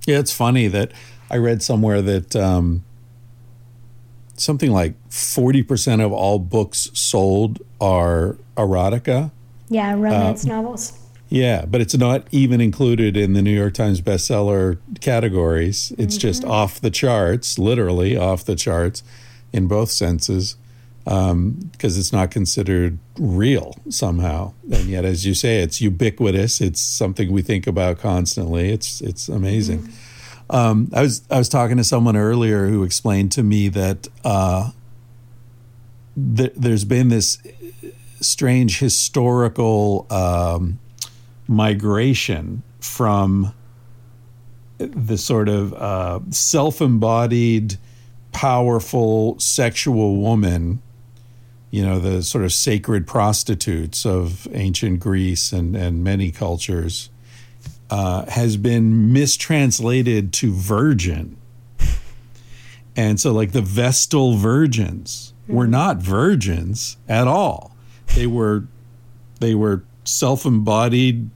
Yeah, 0.06 0.20
it's 0.20 0.34
funny 0.34 0.68
that 0.68 0.92
I 1.30 1.38
read 1.38 1.62
somewhere 1.62 2.02
that 2.02 2.36
um, 2.36 2.84
something 4.40 4.72
like 4.72 4.94
40% 5.10 6.04
of 6.04 6.12
all 6.12 6.40
books 6.40 6.90
sold 6.94 7.62
are 7.80 8.38
erotica. 8.56 9.32
yeah 9.70 9.94
romance 9.94 10.44
um, 10.44 10.50
novels 10.50 11.00
Yeah, 11.30 11.66
but 11.66 11.80
it's 11.80 11.96
not 11.96 12.26
even 12.32 12.60
included 12.60 13.16
in 13.16 13.34
the 13.34 13.42
New 13.44 13.56
York 13.56 13.76
Times 13.76 14.02
bestseller 14.02 14.80
categories. 15.00 15.94
It's 15.98 16.16
mm-hmm. 16.16 16.22
just 16.22 16.44
off 16.44 16.82
the 16.82 16.90
charts, 16.90 17.60
literally 17.60 18.18
off 18.18 18.46
the 18.46 18.56
charts 18.56 19.04
in 19.54 19.68
both 19.68 19.92
senses, 19.92 20.56
um, 21.06 21.70
because 21.72 22.00
it's 22.00 22.12
not 22.12 22.32
considered 22.32 22.98
real 23.20 23.76
somehow. 23.90 24.54
And 24.72 24.88
yet, 24.88 25.06
as 25.06 25.24
you 25.24 25.36
say, 25.36 25.62
it's 25.62 25.80
ubiquitous. 25.80 26.62
It's 26.62 26.82
something 26.82 27.32
we 27.32 27.44
think 27.44 27.68
about 27.68 28.00
constantly. 28.00 28.72
It's 28.72 29.00
it's 29.02 29.30
amazing. 29.30 29.82
Mm-hmm. 29.82 30.09
Um, 30.50 30.90
I 30.94 31.02
was 31.02 31.22
I 31.30 31.38
was 31.38 31.50
talking 31.50 31.78
to 31.78 31.84
someone 31.84 32.16
earlier 32.16 32.68
who 32.68 32.84
explained 32.84 33.32
to 33.34 33.44
me 33.44 33.70
that 33.70 34.08
uh, 34.24 34.72
th- 36.36 36.54
there's 36.56 36.86
been 36.86 37.10
this 37.10 37.38
strange 38.20 38.80
historical 38.80 40.08
um, 40.10 40.80
migration 41.48 42.64
from 42.80 43.54
the 44.78 45.18
sort 45.18 45.50
of 45.50 45.74
uh, 45.74 46.20
self-embodied, 46.30 47.78
powerful 48.32 49.40
sexual 49.40 50.16
woman. 50.16 50.82
You 51.70 51.86
know, 51.86 52.00
the 52.00 52.24
sort 52.24 52.44
of 52.44 52.52
sacred 52.52 53.06
prostitutes 53.06 54.04
of 54.04 54.48
ancient 54.54 55.00
Greece 55.00 55.52
and, 55.52 55.76
and 55.76 56.04
many 56.04 56.32
cultures 56.32 57.12
uh, 57.90 58.26
has 58.28 58.58
been 58.58 59.12
mistranslated 59.12 60.34
to 60.34 60.54
virgin. 60.54 61.38
And 62.96 63.20
so, 63.20 63.32
like 63.32 63.52
the 63.54 63.62
Vestal 63.62 64.36
virgins, 64.36 65.34
were 65.50 65.68
not 65.68 65.98
virgins 65.98 66.98
at 67.08 67.28
all. 67.28 67.76
They 68.16 68.28
were 68.28 68.66
they 69.40 69.56
were 69.56 69.84
self-embodied 70.04 71.30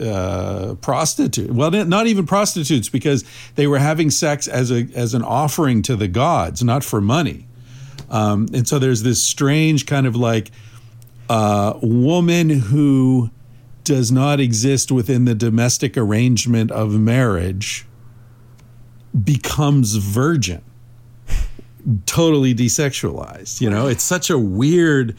uh, 0.00 0.74
prostitute. 0.80 1.50
Well, 1.50 1.70
not 1.70 2.06
even 2.06 2.26
prostitutes 2.26 2.88
because 2.88 3.24
they 3.54 3.66
were 3.66 3.78
having 3.78 4.10
sex 4.10 4.48
as 4.48 4.70
a 4.70 4.88
as 4.94 5.14
an 5.14 5.22
offering 5.22 5.82
to 5.82 5.96
the 5.96 6.08
gods, 6.08 6.62
not 6.62 6.84
for 6.84 7.00
money. 7.00 7.46
Um, 8.08 8.48
and 8.54 8.68
so 8.68 8.78
there's 8.78 9.02
this 9.02 9.22
strange 9.22 9.86
kind 9.86 10.06
of 10.06 10.14
like 10.14 10.52
uh, 11.28 11.78
woman 11.82 12.48
who 12.50 13.30
does 13.86 14.10
not 14.12 14.40
exist 14.40 14.90
within 14.90 15.24
the 15.24 15.34
domestic 15.34 15.96
arrangement 15.96 16.70
of 16.72 16.92
marriage 16.92 17.86
becomes 19.24 19.94
virgin 19.94 20.62
totally 22.04 22.52
desexualized 22.54 23.60
you 23.60 23.70
know? 23.70 23.86
It's 23.86 24.04
such 24.04 24.28
a 24.28 24.38
weird 24.38 25.16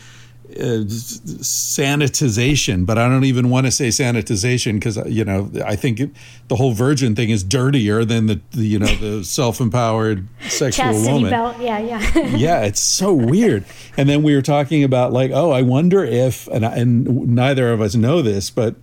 uh, 0.57 0.84
sanitization, 0.84 2.85
but 2.85 2.97
I 2.97 3.07
don't 3.07 3.23
even 3.23 3.49
want 3.49 3.67
to 3.67 3.71
say 3.71 3.89
sanitization 3.89 4.73
because 4.73 4.97
you 5.07 5.23
know 5.23 5.51
I 5.65 5.75
think 5.75 5.99
it, 5.99 6.09
the 6.47 6.55
whole 6.55 6.73
virgin 6.73 7.15
thing 7.15 7.29
is 7.29 7.43
dirtier 7.43 8.05
than 8.05 8.27
the, 8.27 8.41
the 8.51 8.65
you 8.65 8.79
know 8.79 8.88
the 8.88 9.23
self-empowered 9.38 10.27
sexual 10.49 10.85
Chastity 10.85 11.13
woman. 11.13 11.29
belt, 11.29 11.57
yeah, 11.59 11.79
yeah. 11.79 12.17
yeah, 12.35 12.63
it's 12.63 12.81
so 12.81 13.13
weird. 13.13 13.65
And 13.95 14.09
then 14.09 14.23
we 14.23 14.35
were 14.35 14.41
talking 14.41 14.84
about 14.84 15.13
like, 15.13 15.31
oh, 15.31 15.51
I 15.51 15.61
wonder 15.61 16.03
if, 16.03 16.47
and 16.47 16.65
and 16.65 17.35
neither 17.35 17.71
of 17.71 17.81
us 17.81 17.95
know 17.95 18.21
this, 18.21 18.49
but 18.49 18.75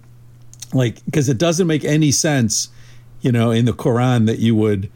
like 0.72 1.04
because 1.04 1.28
it 1.28 1.38
doesn't 1.38 1.66
make 1.66 1.84
any 1.84 2.10
sense, 2.10 2.68
you 3.20 3.32
know, 3.32 3.50
in 3.50 3.64
the 3.64 3.72
Quran 3.72 4.26
that 4.26 4.38
you 4.38 4.54
would 4.54 4.90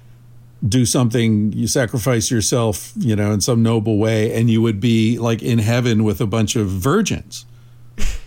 do 0.67 0.85
something 0.87 1.53
you 1.53 1.67
sacrifice 1.69 2.31
yourself 2.31 2.93
you 2.99 3.15
know 3.15 3.31
in 3.33 3.41
some 3.41 3.63
noble 3.63 3.99
way 3.99 4.35
and 4.35 4.51
you 4.51 4.61
would 4.61 4.81
be 4.81 5.19
like 5.19 5.43
in 5.43 5.59
heaven 5.59 6.03
with 6.05 6.21
a 6.21 6.27
bunch 6.27 6.57
of 6.57 6.67
virgins 6.69 7.45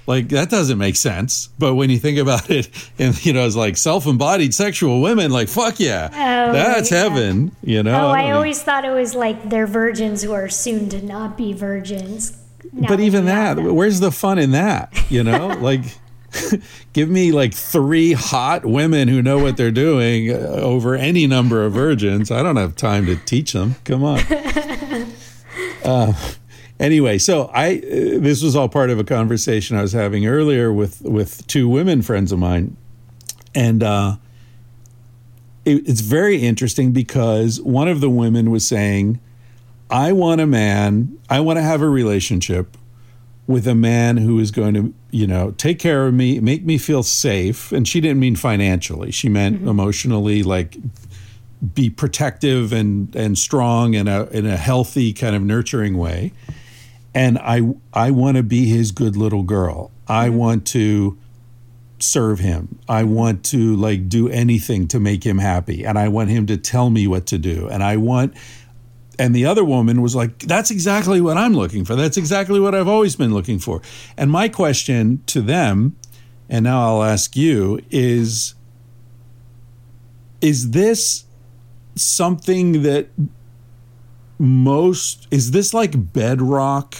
like 0.08 0.30
that 0.30 0.50
doesn't 0.50 0.78
make 0.78 0.96
sense 0.96 1.50
but 1.60 1.76
when 1.76 1.90
you 1.90 1.98
think 1.98 2.18
about 2.18 2.50
it 2.50 2.70
and 2.98 3.24
you 3.26 3.34
know 3.34 3.46
it's 3.46 3.56
like 3.56 3.76
self-embodied 3.78 4.54
sexual 4.54 5.02
women 5.02 5.30
like 5.32 5.48
fuck 5.50 5.80
yeah 5.80 6.10
Oh, 6.12 6.54
that's 6.54 6.90
yeah. 6.92 7.04
heaven 7.04 7.56
you 7.64 7.84
know 7.84 8.08
Oh, 8.08 8.10
I 8.12 8.24
mean, 8.24 8.34
always 8.34 8.62
thought 8.64 8.86
it 8.86 8.92
was 8.92 9.14
like 9.14 9.50
they're 9.50 9.68
virgins 9.68 10.24
who 10.24 10.32
are 10.34 10.50
soon 10.50 10.90
to 10.90 11.02
not 11.02 11.38
be 11.38 11.54
virgins. 11.54 12.38
Now 12.74 12.88
but 12.88 13.00
even 13.02 13.26
that 13.26 13.56
them. 13.56 13.76
where's 13.76 14.00
the 14.00 14.12
fun 14.12 14.40
in 14.40 14.52
that 14.52 14.92
you 15.10 15.24
know 15.24 15.48
like 15.60 15.82
give 16.94 17.10
me 17.10 17.32
like 17.32 17.54
three 17.54 18.14
hot 18.14 18.66
women 18.66 19.08
who 19.08 19.22
know 19.22 19.40
what 19.40 19.58
they're 19.58 19.72
doing 19.72 20.32
uh, 20.32 20.36
over 20.36 20.96
any 20.96 21.28
number 21.28 21.64
of 21.66 21.74
virgins. 21.74 22.32
I 22.32 22.44
don't 22.44 22.56
have 22.56 22.76
time 22.76 23.06
to 23.06 23.16
teach 23.16 23.54
them. 23.54 23.76
Come 23.84 24.04
on. 24.04 24.20
Uh, 25.84 26.14
anyway 26.80 27.18
so 27.18 27.50
i 27.56 27.78
uh, 27.78 28.20
this 28.20 28.44
was 28.44 28.56
all 28.56 28.70
part 28.70 28.92
of 28.92 29.00
a 29.00 29.04
conversation 29.04 29.76
i 29.76 29.82
was 29.82 29.94
having 29.94 30.28
earlier 30.28 30.72
with 30.72 31.02
with 31.02 31.46
two 31.48 31.68
women 31.68 32.04
friends 32.04 32.32
of 32.32 32.38
mine. 32.38 32.78
And 33.56 33.82
uh 33.82 34.18
it, 35.66 35.90
it's 35.90 36.02
very 36.02 36.38
interesting 36.38 36.92
because 36.92 37.60
one 37.62 37.88
of 37.88 38.00
the 38.00 38.12
women 38.12 38.52
was 38.52 38.66
saying 38.68 39.20
i 39.90 40.12
want 40.12 40.40
a 40.40 40.48
man 40.48 41.18
i 41.32 41.40
want 41.40 41.58
to 41.58 41.64
have 41.64 41.82
a 41.82 41.90
relationship 41.90 42.78
with 43.52 43.68
a 43.68 43.76
man 43.76 44.18
who 44.18 44.40
is 44.40 44.52
going 44.52 44.74
to, 44.74 44.94
you 45.12 45.28
know, 45.28 45.52
take 45.52 45.80
care 45.80 46.08
of 46.08 46.14
me, 46.14 46.40
make 46.40 46.64
me 46.64 46.78
feel 46.78 47.04
safe. 47.04 47.72
And 47.72 47.88
she 47.88 48.02
didn't 48.02 48.20
mean 48.20 48.36
financially. 48.36 49.12
She 49.12 49.30
meant 49.30 49.58
mm-hmm. 49.58 49.68
emotionally, 49.68 50.44
like 50.44 50.78
be 51.74 51.90
protective 51.90 52.74
and 52.74 53.16
and 53.16 53.38
strong 53.38 53.94
in 53.94 54.08
a 54.08 54.26
in 54.26 54.46
a 54.46 54.58
healthy 54.58 55.14
kind 55.14 55.36
of 55.36 55.42
nurturing 55.42 55.98
way. 55.98 56.34
And 57.14 57.38
I 57.38 57.74
I 57.94 58.12
want 58.12 58.38
to 58.38 58.44
be 58.44 58.68
his 58.68 58.92
good 58.92 59.16
little 59.16 59.44
girl. 59.44 59.92
I 60.08 60.28
mm-hmm. 60.28 60.38
want 60.38 60.68
to 60.68 61.18
serve 62.00 62.40
him. 62.40 62.80
I 62.90 63.04
mm-hmm. 63.04 63.14
want 63.14 63.46
to 63.46 63.76
like 63.76 64.10
do 64.10 64.28
anything 64.30 64.88
to 64.90 65.00
make 65.00 65.24
him 65.24 65.38
happy. 65.38 65.86
And 65.86 65.98
I 65.98 66.08
want 66.08 66.30
him 66.30 66.48
to 66.48 66.58
tell 66.58 66.90
me 66.90 67.08
what 67.08 67.28
to 67.28 67.38
do. 67.38 67.68
And 67.68 67.84
I 67.84 67.98
want 67.98 68.34
and 69.22 69.36
the 69.36 69.46
other 69.46 69.64
woman 69.64 70.02
was 70.02 70.16
like, 70.16 70.40
That's 70.40 70.72
exactly 70.72 71.22
what 71.22 71.38
I'm 71.38 71.54
looking 71.54 71.86
for. 71.86 71.96
That's 71.96 72.18
exactly 72.18 72.60
what 72.60 72.74
I've 72.74 72.88
always 72.88 73.16
been 73.16 73.32
looking 73.32 73.60
for. 73.60 73.80
And 74.18 74.32
my 74.32 74.50
question 74.50 75.22
to 75.28 75.42
them, 75.42 75.96
and 76.50 76.64
now 76.64 76.82
I'll 76.88 77.04
ask 77.04 77.36
you, 77.36 77.80
is 77.92 78.56
Is 80.42 80.72
this 80.72 81.26
something 81.96 82.82
that 82.82 83.10
most, 84.40 85.28
is 85.30 85.52
this 85.52 85.72
like 85.72 86.14
bedrock 86.14 86.96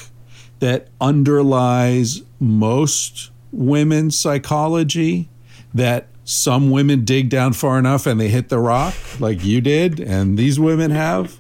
that 0.60 0.90
underlies 1.02 2.22
most 2.40 3.32
women's 3.52 4.18
psychology? 4.18 5.28
That 5.74 6.08
some 6.24 6.70
women 6.70 7.04
dig 7.04 7.30
down 7.30 7.54
far 7.54 7.80
enough 7.80 8.06
and 8.06 8.22
they 8.22 8.28
hit 8.28 8.50
the 8.50 8.60
rock 8.60 8.94
like 9.20 9.44
you 9.44 9.60
did 9.60 10.00
and 10.00 10.38
these 10.38 10.60
women 10.60 10.92
have? 10.92 11.40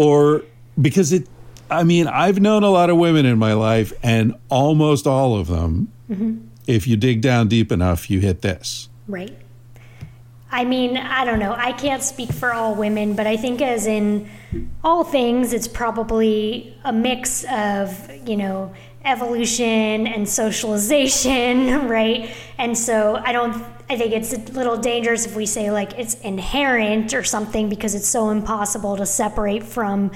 Or 0.00 0.42
because 0.80 1.12
it 1.12 1.28
i 1.70 1.82
mean 1.84 2.06
i've 2.08 2.40
known 2.40 2.62
a 2.62 2.70
lot 2.70 2.90
of 2.90 2.96
women 2.96 3.26
in 3.26 3.38
my 3.38 3.52
life 3.52 3.92
and 4.02 4.34
almost 4.48 5.06
all 5.06 5.36
of 5.36 5.46
them 5.48 5.90
mm-hmm. 6.10 6.38
if 6.66 6.86
you 6.86 6.96
dig 6.96 7.20
down 7.20 7.48
deep 7.48 7.70
enough 7.70 8.10
you 8.10 8.20
hit 8.20 8.42
this 8.42 8.88
Right. 9.10 9.36
I 10.52 10.64
mean, 10.64 10.96
I 10.96 11.24
don't 11.24 11.40
know. 11.40 11.52
I 11.52 11.72
can't 11.72 12.02
speak 12.02 12.32
for 12.32 12.52
all 12.52 12.74
women, 12.74 13.14
but 13.14 13.26
I 13.26 13.36
think, 13.36 13.60
as 13.60 13.86
in 13.86 14.28
all 14.82 15.04
things, 15.04 15.52
it's 15.52 15.68
probably 15.68 16.76
a 16.84 16.92
mix 16.92 17.44
of, 17.50 18.10
you 18.28 18.36
know, 18.36 18.72
evolution 19.04 20.06
and 20.06 20.28
socialization, 20.28 21.88
right? 21.88 22.30
And 22.58 22.76
so 22.78 23.16
I 23.16 23.32
don't, 23.32 23.64
I 23.90 23.96
think 23.96 24.12
it's 24.12 24.32
a 24.32 24.38
little 24.52 24.76
dangerous 24.76 25.26
if 25.26 25.34
we 25.34 25.46
say 25.46 25.72
like 25.72 25.98
it's 25.98 26.14
inherent 26.20 27.12
or 27.12 27.24
something 27.24 27.68
because 27.68 27.96
it's 27.96 28.06
so 28.06 28.30
impossible 28.30 28.96
to 28.96 29.04
separate 29.04 29.64
from 29.64 30.12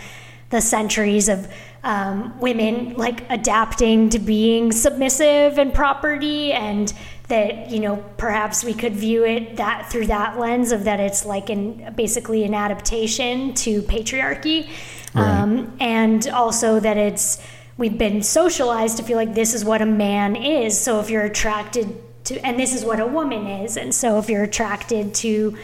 the 0.51 0.61
centuries 0.61 1.29
of 1.29 1.53
um, 1.83 2.39
women 2.39 2.95
like 2.95 3.29
adapting 3.31 4.11
to 4.11 4.21
being 4.21 4.71
submissive 4.71 5.59
and 5.59 5.75
property 5.75 6.53
and 6.53 6.95
that 7.27 7.69
you 7.69 7.81
know 7.81 7.97
perhaps 8.17 8.63
we 8.63 8.75
could 8.75 8.95
view 8.95 9.25
it 9.25 9.57
that 9.57 9.91
through 9.91 10.07
that 10.07 10.39
lens 10.39 10.71
of 10.71 10.85
that 10.85 11.01
it's 11.01 11.27
like 11.27 11.51
an 11.51 11.93
basically 11.97 12.45
an 12.45 12.55
adaptation 12.55 13.55
to 13.55 13.83
patriarchy. 13.83 14.69
Um, 15.17 15.77
and 15.81 16.29
also 16.29 16.79
that 16.79 16.97
it's 16.97 17.41
we've 17.77 17.99
been 17.99 18.23
socialized 18.23 18.99
to 18.99 19.03
feel 19.03 19.17
like 19.17 19.35
this 19.35 19.53
is 19.53 19.65
what 19.65 19.83
a 19.83 19.87
man 19.87 20.37
is. 20.37 20.79
So 20.79 21.01
if 21.01 21.11
you're 21.11 21.25
attracted 21.25 22.04
to 22.25 22.39
and 22.47 22.59
this 22.59 22.75
is 22.75 22.85
what 22.85 23.01
a 23.01 23.07
woman 23.07 23.47
is. 23.47 23.77
And 23.77 23.95
so 23.95 24.19
if 24.19 24.29
you're 24.29 24.45
attracted 24.45 25.15
to 25.17 25.57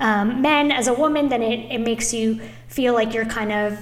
um, 0.00 0.42
men 0.42 0.70
as 0.70 0.88
a 0.88 0.94
woman 0.94 1.28
then 1.28 1.42
it, 1.42 1.72
it 1.72 1.80
makes 1.80 2.12
you 2.12 2.40
feel 2.68 2.94
like 2.94 3.14
you're 3.14 3.24
kind 3.24 3.52
of 3.52 3.78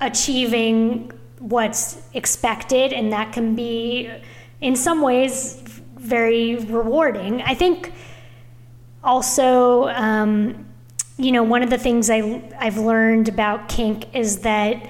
achieving 0.00 1.10
what's 1.38 2.00
expected. 2.14 2.92
And 2.92 3.12
that 3.12 3.32
can 3.32 3.54
be 3.54 4.10
in 4.60 4.76
some 4.76 5.02
ways 5.02 5.62
very 5.96 6.56
rewarding. 6.56 7.42
I 7.42 7.54
think 7.54 7.92
also 9.04 9.88
um, 9.88 10.66
you 11.18 11.32
know 11.32 11.42
one 11.42 11.62
of 11.62 11.70
the 11.70 11.78
things 11.78 12.10
I, 12.10 12.42
i've 12.58 12.78
learned 12.78 13.28
about 13.28 13.68
kink 13.68 14.14
is 14.14 14.40
that 14.40 14.88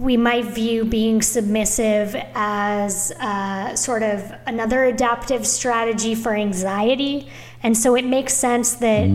we 0.00 0.16
might 0.16 0.46
view 0.46 0.82
being 0.86 1.20
submissive 1.20 2.16
as 2.34 3.12
uh, 3.20 3.76
sort 3.76 4.02
of 4.02 4.32
another 4.46 4.84
adaptive 4.84 5.46
strategy 5.46 6.14
for 6.14 6.34
anxiety. 6.34 7.28
And 7.62 7.76
so 7.76 7.94
it 7.94 8.06
makes 8.06 8.32
sense 8.32 8.76
that 8.76 9.08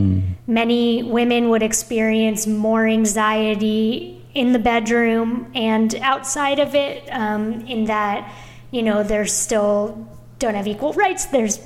many 0.46 1.02
women 1.02 1.50
would 1.50 1.64
experience 1.64 2.46
more 2.46 2.86
anxiety 2.86 4.24
in 4.36 4.54
the 4.54 4.60
bedroom 4.60 5.52
and 5.56 5.96
outside 5.96 6.60
of 6.60 6.76
it, 6.76 7.10
um, 7.12 7.66
in 7.66 7.86
that, 7.86 8.32
you 8.70 8.84
know, 8.84 9.02
there's 9.02 9.34
still 9.34 10.08
don't 10.38 10.54
have 10.54 10.68
equal 10.68 10.94
rights. 10.94 11.26
There's 11.26 11.58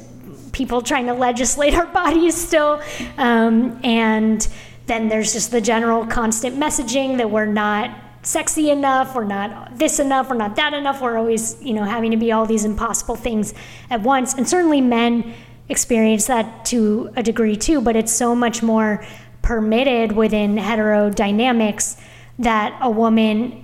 people 0.54 0.82
trying 0.82 1.08
to 1.08 1.14
legislate 1.14 1.74
our 1.74 1.88
bodies 2.02 2.36
still. 2.36 2.82
Um, 3.18 3.82
and 3.84 4.48
then 4.86 5.10
there's 5.10 5.34
just 5.34 5.52
the 5.52 5.60
general 5.60 6.06
constant 6.06 6.56
messaging 6.56 7.18
that 7.18 7.30
we're 7.30 7.46
not 7.46 7.92
sexy 8.22 8.70
enough, 8.70 9.16
we're 9.16 9.24
not 9.24 9.78
this 9.78 10.00
enough, 10.00 10.30
we're 10.30 10.36
not 10.36 10.56
that 10.56 10.74
enough. 10.74 11.02
We're 11.02 11.18
always, 11.18 11.62
you 11.62 11.74
know, 11.74 11.84
having 11.84 12.12
to 12.12 12.18
be 12.18 12.32
all 12.32 12.46
these 12.46 12.66
impossible 12.66 13.16
things 13.16 13.54
at 13.90 14.02
once. 14.02 14.34
And 14.34 14.48
certainly 14.48 14.82
men 14.82 15.34
experience 15.70 16.28
that 16.28 16.66
to 16.66 17.12
a 17.16 17.24
degree 17.24 17.56
too, 17.56 17.82
but 17.82 17.96
it's 17.96 18.12
so 18.12 18.36
much 18.36 18.62
more 18.62 19.06
permitted 19.42 20.12
within 20.12 20.58
heterodynamics 20.58 22.00
that 22.40 22.78
a 22.82 22.90
woman 22.90 23.64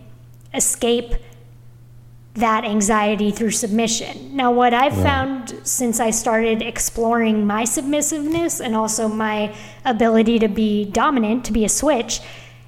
escape 0.54 1.16
that 2.36 2.66
anxiety 2.66 3.32
through 3.32 3.52
submission. 3.52 4.36
Now, 4.36 4.52
what 4.52 4.74
I've 4.74 4.96
found 4.96 5.56
since 5.64 6.02
I 6.02 6.10
started 6.10 6.62
exploring 6.62 7.48
my 7.48 7.64
submissiveness 7.64 8.60
and 8.60 8.76
also 8.76 9.08
my 9.08 9.56
ability 9.86 10.40
to 10.40 10.50
be 10.50 10.86
dominant, 10.86 11.46
to 11.46 11.54
be 11.54 11.64
a 11.64 11.70
switch, 11.70 12.20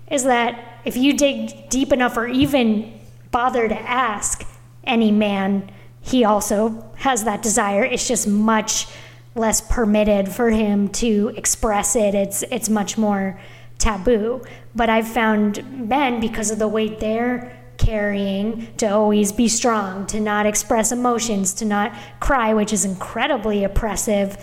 is 0.10 0.24
that 0.24 0.77
if 0.88 0.96
you 0.96 1.12
dig 1.12 1.70
deep 1.70 1.92
enough 1.92 2.16
or 2.16 2.28
even 2.28 2.98
bother 3.30 3.68
to 3.68 3.78
ask 3.78 4.48
any 4.86 5.12
man, 5.12 5.70
he 6.00 6.24
also 6.24 6.90
has 6.96 7.26
that 7.26 7.42
desire. 7.42 7.84
It's 7.84 8.08
just 8.08 8.26
much 8.26 8.88
less 9.36 9.60
permitted 9.60 10.30
for 10.30 10.50
him 10.50 10.88
to 10.88 11.34
express 11.36 11.98
it. 11.98 12.16
It's 12.16 12.42
it's 12.44 12.70
much 12.70 12.98
more 12.98 13.38
taboo. 13.78 14.42
But 14.74 14.90
I've 14.90 15.10
found 15.10 15.90
men 15.90 16.22
because 16.22 16.52
of 16.52 16.58
the 16.58 16.70
weight 16.70 17.02
they're 17.02 17.54
carrying 17.78 18.74
to 18.78 18.88
always 18.88 19.34
be 19.34 19.50
strong, 19.50 20.08
to 20.08 20.22
not 20.22 20.46
express 20.46 20.94
emotions, 20.94 21.54
to 21.56 21.66
not 21.66 21.94
cry, 22.22 22.54
which 22.54 22.72
is 22.72 22.86
incredibly 22.86 23.66
oppressive. 23.66 24.38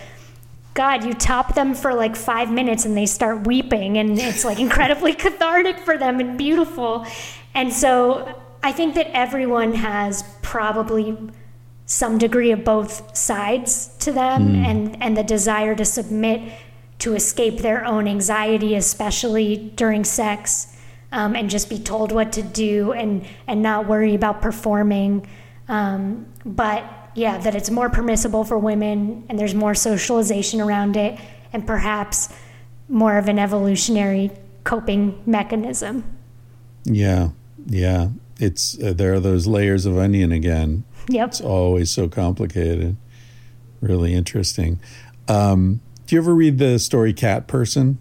God, 0.75 1.05
you 1.05 1.15
top 1.15 1.55
them 1.55 1.75
for 1.75 1.95
like 1.95 2.17
five 2.17 2.51
minutes 2.51 2.85
and 2.85 2.97
they 2.97 3.07
start 3.07 3.47
weeping, 3.47 3.97
and 3.97 4.19
it's 4.19 4.45
like 4.45 4.59
incredibly 4.69 5.15
cathartic 5.15 5.79
for 5.79 5.97
them 5.97 6.21
and 6.21 6.37
beautiful. 6.37 7.07
And 7.55 7.73
so 7.73 8.43
I 8.63 8.73
think 8.73 8.95
that 8.97 9.09
everyone 9.17 9.75
has 9.75 10.25
probably 10.43 11.17
some 11.87 12.19
degree 12.19 12.51
of 12.51 12.65
both 12.65 13.17
sides 13.17 13.95
to 13.99 14.11
them 14.11 14.55
mm. 14.55 14.65
and, 14.65 15.03
and 15.03 15.17
the 15.17 15.23
desire 15.23 15.75
to 15.75 15.85
submit 15.85 16.53
to 17.01 17.15
escape 17.15 17.59
their 17.59 17.85
own 17.85 18.09
anxiety, 18.09 18.75
especially 18.75 19.71
during 19.77 20.05
sex, 20.05 20.77
um, 21.13 21.37
and 21.37 21.51
just 21.51 21.69
be 21.69 21.79
told 21.79 22.13
what 22.13 22.33
to 22.33 22.43
do 22.43 22.93
and, 22.93 23.27
and 23.47 23.63
not 23.63 23.87
worry 23.87 24.15
about 24.15 24.41
performing. 24.41 25.27
Um, 25.69 26.27
but 26.47 26.85
yeah, 27.15 27.39
that 27.39 27.55
it's 27.55 27.71
more 27.71 27.89
permissible 27.91 28.45
for 28.45 28.59
women 28.59 29.25
and 29.29 29.39
there's 29.39 29.55
more 29.55 29.75
socialization 29.75 30.61
around 30.61 30.97
it 30.97 31.19
and 31.53 31.67
perhaps 31.67 32.33
more 32.89 33.17
of 33.17 33.29
an 33.29 33.39
evolutionary 33.39 34.31
coping 34.65 35.23
mechanism. 35.27 36.05
Yeah, 36.85 37.31
yeah. 37.67 38.09
It's 38.39 38.81
uh, 38.83 38.93
there 38.93 39.15
are 39.15 39.21
those 39.21 39.47
layers 39.47 39.87
of 39.87 39.97
onion 39.97 40.33
again. 40.33 40.85
Yep. 41.09 41.29
It's 41.29 41.41
always 41.41 41.91
so 41.91 42.09
complicated. 42.09 42.97
Really 43.81 44.15
interesting. 44.15 44.81
Um, 45.29 45.81
do 46.07 46.17
you 46.17 46.21
ever 46.21 46.35
read 46.35 46.59
the 46.59 46.79
story 46.79 47.13
Cat 47.13 47.47
Person? 47.47 47.99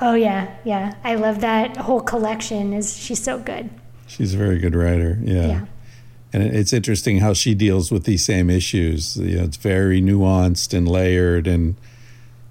Oh 0.00 0.14
yeah, 0.14 0.54
yeah. 0.64 0.94
I 1.02 1.16
love 1.16 1.40
that 1.40 1.76
whole 1.76 2.00
collection. 2.00 2.72
Is 2.72 2.96
she's 2.96 3.22
so 3.22 3.38
good? 3.38 3.70
She's 4.06 4.34
a 4.34 4.38
very 4.38 4.58
good 4.58 4.74
writer. 4.74 5.18
Yeah. 5.22 5.46
yeah. 5.46 5.64
And 6.34 6.42
it's 6.42 6.72
interesting 6.72 7.18
how 7.18 7.32
she 7.32 7.54
deals 7.54 7.92
with 7.92 8.02
these 8.02 8.24
same 8.24 8.50
issues. 8.50 9.16
You 9.16 9.36
know, 9.36 9.44
it's 9.44 9.56
very 9.56 10.02
nuanced 10.02 10.76
and 10.76 10.88
layered. 10.88 11.46
And, 11.46 11.76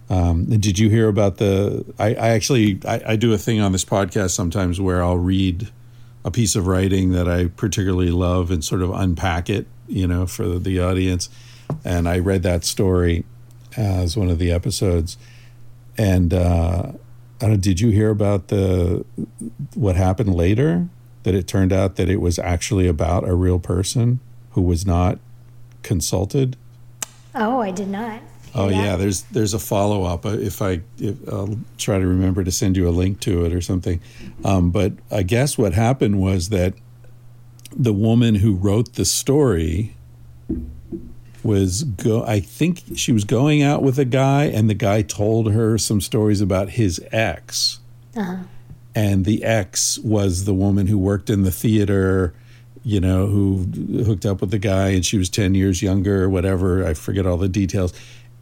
um, 0.10 0.46
did 0.46 0.80
you 0.80 0.90
hear 0.90 1.10
about 1.10 1.36
the? 1.36 1.84
I, 2.00 2.16
I 2.16 2.30
actually 2.30 2.80
I, 2.86 3.02
I 3.08 3.16
do 3.18 3.34
a 3.34 3.38
thing 3.38 3.60
on 3.60 3.74
this 3.74 3.84
podcast 3.84 4.30
sometimes 4.30 4.80
where 4.80 5.04
I'll 5.04 5.18
read 5.18 5.70
a 6.24 6.32
piece 6.32 6.56
of 6.56 6.66
writing 6.66 7.12
that 7.12 7.28
I 7.28 7.48
particularly 7.48 8.10
love 8.10 8.52
and 8.52 8.64
sort 8.64 8.82
of 8.82 8.92
unpack 8.92 9.50
it, 9.50 9.68
you 9.90 10.08
know, 10.08 10.28
for 10.28 10.48
the 10.60 10.80
audience. 10.80 11.30
And 11.84 12.08
I 12.08 12.20
read 12.20 12.42
that 12.44 12.64
story 12.64 13.26
as 13.76 14.16
one 14.16 14.30
of 14.30 14.40
the 14.40 14.50
episodes. 14.50 15.18
And 15.98 16.34
uh, 16.34 16.94
I 17.42 17.48
don't, 17.48 17.62
did 17.62 17.82
you 17.82 17.90
hear 17.90 18.12
about 18.12 18.48
the 18.48 19.04
what 19.74 19.98
happened 19.98 20.34
later? 20.34 20.88
That 21.24 21.34
it 21.34 21.48
turned 21.48 21.72
out 21.72 21.96
that 21.96 22.10
it 22.10 22.22
was 22.22 22.38
actually 22.38 22.88
about 22.88 23.28
a 23.28 23.34
real 23.34 23.60
person 23.60 24.20
who 24.52 24.62
was 24.62 24.86
not 24.86 25.20
consulted. 25.82 26.58
Oh, 27.34 27.62
I 27.62 27.72
did 27.72 27.88
not. 27.88 28.22
Oh 28.56 28.70
that. 28.70 28.76
yeah, 28.76 28.96
there's 28.96 29.24
there's 29.24 29.54
a 29.54 29.60
follow 29.60 30.04
up. 30.04 30.26
Uh, 30.26 30.38
if 30.38 30.62
I 30.62 30.82
if, 31.00 31.18
I'll 31.28 31.58
try 31.78 31.98
to 31.98 32.06
remember 32.06 32.44
to 32.44 32.52
send 32.52 32.78
you 32.78 32.88
a 32.88 32.92
link 32.92 33.20
to 33.22 33.46
it 33.46 33.54
or 33.54 33.62
something. 33.62 34.00
Um, 34.44 34.70
but 34.70 34.94
I 35.10 35.24
guess 35.24 35.58
what 35.58 35.74
happened 35.74 36.20
was 36.20 36.50
that 36.50 36.76
the 37.76 37.94
woman 37.94 38.36
who 38.36 38.54
wrote 38.54 38.94
the 38.94 39.06
story 39.06 39.96
was 41.44 41.84
go. 41.84 42.24
I 42.24 42.40
think 42.40 42.84
she 42.96 43.12
was 43.12 43.24
going 43.24 43.64
out 43.64 43.82
with 43.82 43.98
a 43.98 44.06
guy, 44.06 44.46
and 44.46 44.70
the 44.70 44.76
guy 44.76 45.02
told 45.02 45.52
her 45.52 45.78
some 45.80 46.00
stories 46.00 46.40
about 46.40 46.72
his 46.72 47.04
ex. 47.12 47.80
Uh-huh. 48.16 48.44
And 48.96 49.26
the 49.26 49.44
ex 49.44 49.98
was 50.00 50.46
the 50.46 50.54
woman 50.54 50.88
who 50.88 50.98
worked 50.98 51.30
in 51.30 51.44
the 51.44 51.52
theater 51.52 52.34
you 52.84 53.00
know, 53.00 53.28
who 53.28 53.66
hooked 54.04 54.26
up 54.26 54.42
with 54.42 54.52
the 54.52 54.60
guy 54.60 54.90
and 54.90 55.06
she 55.06 55.18
was 55.18 55.30
10 55.30 55.56
years 55.56 55.82
younger 55.82 56.24
or 56.24 56.30
whatever. 56.30 56.86
I 56.86 56.94
forget 56.94 57.26
all 57.26 57.38
the 57.38 57.48
details. 57.48 57.94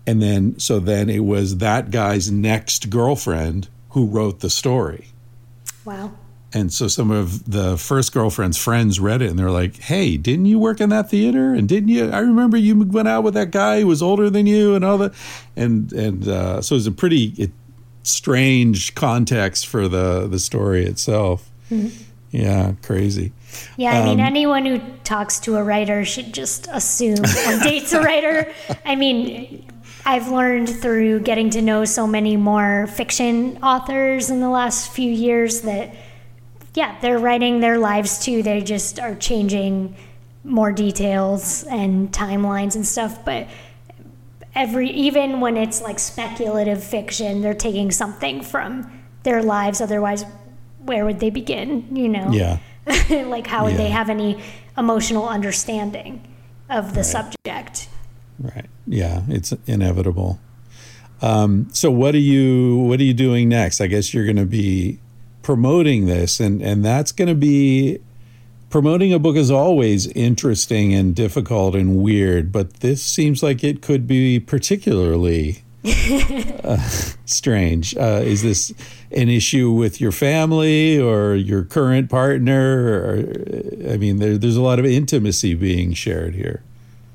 And 0.08 0.22
then, 0.22 0.60
so 0.60 0.80
then 0.80 1.10
it 1.10 1.20
was 1.20 1.58
that 1.58 1.92
guy's 1.92 2.32
next 2.32 2.90
girlfriend 2.90 3.70
who 3.90 4.08
wrote 4.08 4.40
the 4.40 4.50
story. 4.50 5.10
Wow. 5.86 6.14
And 6.54 6.74
so 6.74 6.88
some 6.88 7.12
of 7.12 7.50
the 7.50 7.78
first 7.78 8.14
girlfriend's 8.14 8.58
friends 8.58 9.00
read 9.00 9.22
it 9.22 9.30
and 9.30 9.40
they're 9.40 9.52
like, 9.52 9.78
hey, 9.78 10.18
didn't 10.18 10.48
you 10.48 10.60
work 10.60 10.82
in 10.82 10.90
that 10.90 11.10
theater? 11.10 11.54
And 11.54 11.70
didn't 11.70 11.90
you? 11.90 12.10
I 12.10 12.20
remember 12.20 12.58
you 12.58 12.78
went 12.84 13.08
out 13.08 13.24
with 13.24 13.36
that 13.36 13.52
guy 13.52 13.82
who 13.82 13.88
was 13.88 14.02
older 14.02 14.30
than 14.30 14.48
you 14.48 14.76
and 14.76 14.84
all 14.84 14.98
that. 14.98 15.14
And, 15.56 15.94
and 15.94 16.28
uh, 16.28 16.62
so 16.62 16.76
it's 16.76 16.88
a 16.88 16.92
pretty 16.92 17.34
it, 17.38 17.52
strange 18.04 18.96
context 18.96 19.68
for 19.68 19.88
the, 19.88 20.28
the 20.28 20.40
story 20.40 20.86
itself. 20.86 21.50
Mm-hmm. 21.70 22.04
Yeah, 22.32 22.74
crazy. 22.82 23.34
Yeah, 23.76 23.92
I 23.92 24.06
mean, 24.06 24.20
um, 24.20 24.26
anyone 24.26 24.66
who 24.66 24.80
talks 25.04 25.40
to 25.42 25.58
a 25.58 25.64
writer 25.64 26.06
should 26.06 26.34
just 26.34 26.68
assume 26.72 27.20
or 27.20 27.60
dates 27.64 27.92
a 27.92 28.02
writer. 28.02 28.52
I 28.86 28.96
mean, 28.96 29.66
I've 30.06 30.30
learned 30.30 30.70
through 30.70 31.22
getting 31.22 31.50
to 31.52 31.62
know 31.62 31.84
so 31.84 32.08
many 32.08 32.38
more 32.38 32.88
fiction 32.88 33.58
authors 33.62 34.30
in 34.30 34.40
the 34.40 34.50
last 34.50 34.92
few 34.92 35.12
years 35.12 35.62
that, 35.62 35.94
yeah, 36.74 36.98
they're 37.02 37.20
writing 37.20 37.60
their 37.60 37.78
lives 37.78 38.24
too. 38.24 38.42
They 38.42 38.62
just 38.62 39.00
are 39.00 39.16
changing 39.16 39.96
more 40.44 40.72
details 40.72 41.64
and 41.66 42.12
timelines 42.12 42.76
and 42.76 42.88
stuff. 42.88 43.24
But 43.26 43.48
every, 44.56 44.90
even 44.90 45.40
when 45.40 45.58
it's 45.58 45.82
like 45.82 46.00
speculative 46.00 46.84
fiction, 46.84 47.42
they're 47.42 47.54
taking 47.54 47.92
something 47.92 48.42
from 48.42 49.02
their 49.24 49.42
lives. 49.44 49.82
Otherwise, 49.82 50.26
where 50.84 51.06
would 51.06 51.20
they 51.20 51.30
begin? 51.30 51.96
You 51.96 52.10
know? 52.10 52.32
Yeah. 52.32 52.60
like, 53.10 53.48
how 53.48 53.66
would 53.66 53.74
yeah. 53.74 53.78
they 53.78 53.90
have 53.90 54.10
any 54.10 54.42
emotional 54.78 55.28
understanding 55.28 56.28
of 56.70 56.94
the 56.94 57.02
right. 57.02 57.06
subject? 57.06 57.90
Right. 58.40 58.68
Yeah, 58.88 59.22
it's 59.28 59.54
inevitable. 59.68 60.40
Um, 61.22 61.70
so 61.72 61.92
what 61.92 62.16
are 62.16 62.20
you 62.20 62.80
what 62.80 63.00
are 63.00 63.04
you 63.04 63.14
doing 63.14 63.48
next? 63.48 63.80
I 63.80 63.88
guess 63.88 64.14
you're 64.14 64.26
going 64.26 64.38
to 64.38 64.46
be 64.46 65.00
promoting 65.44 66.06
this, 66.06 66.40
and 66.40 66.62
and 66.62 66.84
that's 66.84 67.12
going 67.12 67.28
to 67.28 67.36
be 67.36 68.00
promoting 68.72 69.14
a 69.14 69.20
book 69.20 69.36
is 69.36 69.52
always 69.52 70.08
interesting 70.08 70.94
and 70.94 71.14
difficult 71.14 71.76
and 71.76 71.98
weird, 71.98 72.52
but 72.52 72.76
this 72.76 73.04
seems 73.04 73.44
like 73.44 73.64
it 73.64 73.82
could 73.82 74.08
be 74.08 74.40
particularly 74.40 75.64
uh, 76.64 76.78
strange. 77.26 77.96
Uh, 77.96 78.22
is 78.24 78.42
this 78.42 78.74
an 79.12 79.30
issue 79.30 79.72
with 79.72 80.00
your 80.00 80.12
family 80.12 81.00
or 81.00 81.36
your 81.36 81.64
current 81.64 82.10
partner? 82.10 82.94
Or, 82.94 83.92
I 83.92 83.98
mean, 83.98 84.18
there, 84.18 84.38
there's 84.38 84.56
a 84.56 84.62
lot 84.62 84.80
of 84.80 84.86
intimacy 84.86 85.54
being 85.54 85.94
shared 85.94 86.34
here. 86.34 86.64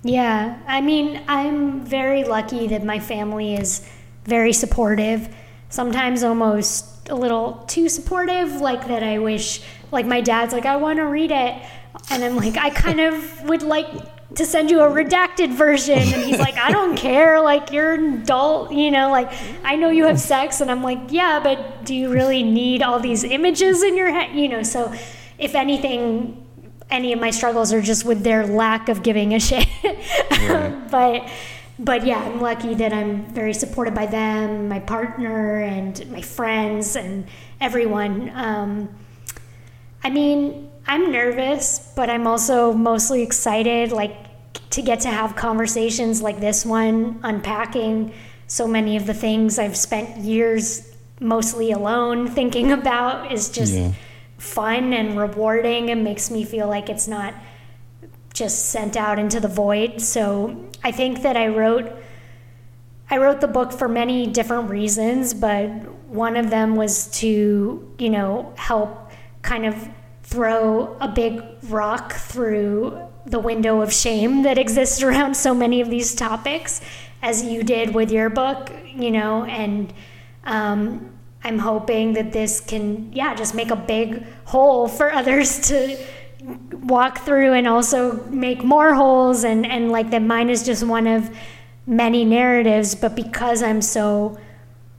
Yeah, 0.03 0.59
I 0.69 0.83
mean, 0.83 1.21
I'm 1.27 1.85
very 1.85 2.23
lucky 2.23 2.69
that 2.69 2.85
my 2.85 3.01
family 3.01 3.55
is 3.55 3.89
very 4.25 4.53
supportive. 4.53 5.35
Sometimes 5.69 6.23
almost 6.23 7.09
a 7.09 7.15
little 7.15 7.65
too 7.67 7.89
supportive, 7.89 8.61
like 8.61 8.89
that 8.89 9.03
I 9.03 9.19
wish, 9.19 9.63
like 9.91 10.07
my 10.07 10.21
dad's 10.21 10.53
like, 10.53 10.67
I 10.67 10.77
want 10.77 10.99
to 10.99 11.05
read 11.05 11.31
it. 11.31 11.63
And 12.11 12.25
I'm 12.25 12.37
like, 12.37 12.57
I 12.57 12.71
kind 12.71 13.01
of 13.01 13.43
would 13.45 13.63
like 13.63 13.89
to 14.35 14.45
send 14.45 14.71
you 14.71 14.81
a 14.81 14.89
redacted 14.89 15.53
version. 15.53 15.99
And 15.99 16.25
he's 16.25 16.39
like, 16.39 16.57
I 16.57 16.71
don't 16.71 16.97
care. 16.97 17.41
Like, 17.41 17.73
you're 17.73 17.95
an 17.95 18.23
adult, 18.23 18.73
you 18.73 18.91
know, 18.91 19.11
like, 19.11 19.33
I 19.65 19.77
know 19.77 19.91
you 19.91 20.07
have 20.07 20.21
sex. 20.21 20.61
And 20.61 20.71
I'm 20.71 20.83
like, 20.83 20.99
yeah, 21.09 21.41
but 21.43 21.85
do 21.85 21.95
you 21.95 22.13
really 22.13 22.43
need 22.43 22.83
all 22.83 23.01
these 23.01 23.25
images 23.25 23.83
in 23.83 23.97
your 23.97 24.11
head? 24.11 24.37
You 24.37 24.49
know, 24.49 24.63
so 24.63 24.93
if 25.39 25.55
anything, 25.55 26.45
any 26.91 27.13
of 27.13 27.21
my 27.21 27.31
struggles 27.31 27.73
are 27.73 27.83
just 27.83 28.05
with 28.05 28.23
their 28.23 28.47
lack 28.47 28.89
of 28.89 29.03
giving 29.03 29.35
a 29.35 29.41
shit. 29.41 29.67
Right. 29.83 30.87
but 30.91 31.29
but 31.79 32.07
yeah, 32.07 32.19
I'm 32.19 32.41
lucky 32.41 32.75
that 32.77 32.93
I'm 32.95 33.27
very 33.27 33.53
supported 33.53 33.95
by 33.95 34.07
them, 34.07 34.69
my 34.69 34.81
partner, 34.81 35.61
and 35.61 36.11
my 36.11 36.23
friends, 36.23 36.97
and 36.97 37.27
everyone. 37.61 38.33
Um, 38.35 38.89
I 40.03 40.11
mean, 40.11 40.71
I'm 40.87 41.11
nervous, 41.11 41.93
but 41.97 42.09
I'm 42.11 42.27
also 42.27 42.73
mostly 42.73 43.23
excited, 43.23 43.93
like 43.93 44.15
to 44.71 44.83
get 44.83 45.01
to 45.01 45.09
have 45.09 45.37
conversations 45.37 46.23
like 46.23 46.41
this 46.41 46.65
one, 46.65 47.21
unpacking 47.23 48.13
so 48.47 48.69
many 48.69 48.97
of 48.97 49.07
the 49.07 49.15
things 49.15 49.59
I've 49.59 49.77
spent 49.77 50.19
years 50.19 50.95
mostly 51.21 51.73
alone 51.73 52.29
thinking 52.39 52.73
about 52.73 53.33
is 53.33 53.51
just. 53.51 53.75
Yeah 53.75 53.93
fun 54.39 54.93
and 54.93 55.19
rewarding 55.19 55.91
and 55.91 56.05
makes 56.05 56.31
me 56.31 56.45
feel 56.45 56.69
like 56.69 56.89
it's 56.89 57.09
not 57.09 57.35
just 58.35 58.67
sent 58.67 58.97
out 58.97 59.19
into 59.19 59.41
the 59.41 59.49
void. 59.49 60.01
So 60.01 60.69
I 60.85 60.93
think 60.93 61.23
that 61.23 61.37
I 61.37 61.49
wrote 61.49 61.93
I 63.09 63.19
wrote 63.19 63.41
the 63.41 63.49
book 63.49 63.73
for 63.73 63.87
many 63.87 64.27
different 64.27 64.69
reasons, 64.69 65.33
but 65.33 65.69
one 66.09 66.37
of 66.37 66.51
them 66.51 66.75
was 66.75 67.07
to, 67.21 67.95
you 67.99 68.11
know, 68.11 68.53
help 68.57 69.06
kind 69.47 69.65
of 69.65 69.89
throw 70.23 70.97
a 71.01 71.09
big 71.09 71.41
rock 71.69 72.13
through 72.13 73.01
the 73.25 73.39
window 73.39 73.81
of 73.81 73.93
shame 73.93 74.43
that 74.43 74.59
exists 74.65 75.03
around 75.03 75.35
so 75.35 75.55
many 75.55 75.81
of 75.81 75.89
these 75.89 76.15
topics 76.15 76.81
as 77.23 77.43
you 77.43 77.63
did 77.63 77.95
with 77.95 78.11
your 78.11 78.29
book, 78.29 78.71
you 78.95 79.11
know, 79.11 79.45
and 79.45 79.93
um, 80.45 81.13
I'm 81.43 81.59
hoping 81.59 82.13
that 82.15 82.33
this 82.33 82.61
can, 82.61 83.13
yeah, 83.13 83.35
just 83.35 83.55
make 83.55 83.71
a 83.71 83.77
big 83.77 84.25
hole 84.45 84.89
for 84.89 85.13
others 85.21 85.61
to 85.69 85.97
walk 86.83 87.19
through 87.25 87.55
and 87.55 87.67
also 87.67 88.25
make 88.27 88.63
more 88.63 88.95
holes 88.95 89.45
and, 89.45 89.65
and 89.65 89.91
like 89.91 90.11
that 90.11 90.23
mine 90.23 90.51
is 90.51 90.65
just 90.65 90.85
one 90.85 91.07
of 91.07 91.31
many 91.87 92.25
narratives, 92.25 92.95
but 92.95 93.15
because 93.15 93.63
I'm 93.63 93.81
so 93.81 94.39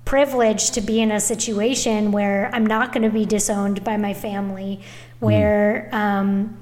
privileged 0.07 0.73
to 0.73 0.79
be 0.79 1.01
in 1.01 1.11
a 1.11 1.19
situation 1.19 2.13
where 2.13 2.49
I'm 2.53 2.65
not 2.65 2.93
going 2.93 3.03
to 3.03 3.09
be 3.09 3.25
disowned 3.25 3.83
by 3.83 3.97
my 3.97 4.13
family, 4.13 4.79
where, 5.19 5.89
mm. 5.91 5.97
um, 5.97 6.57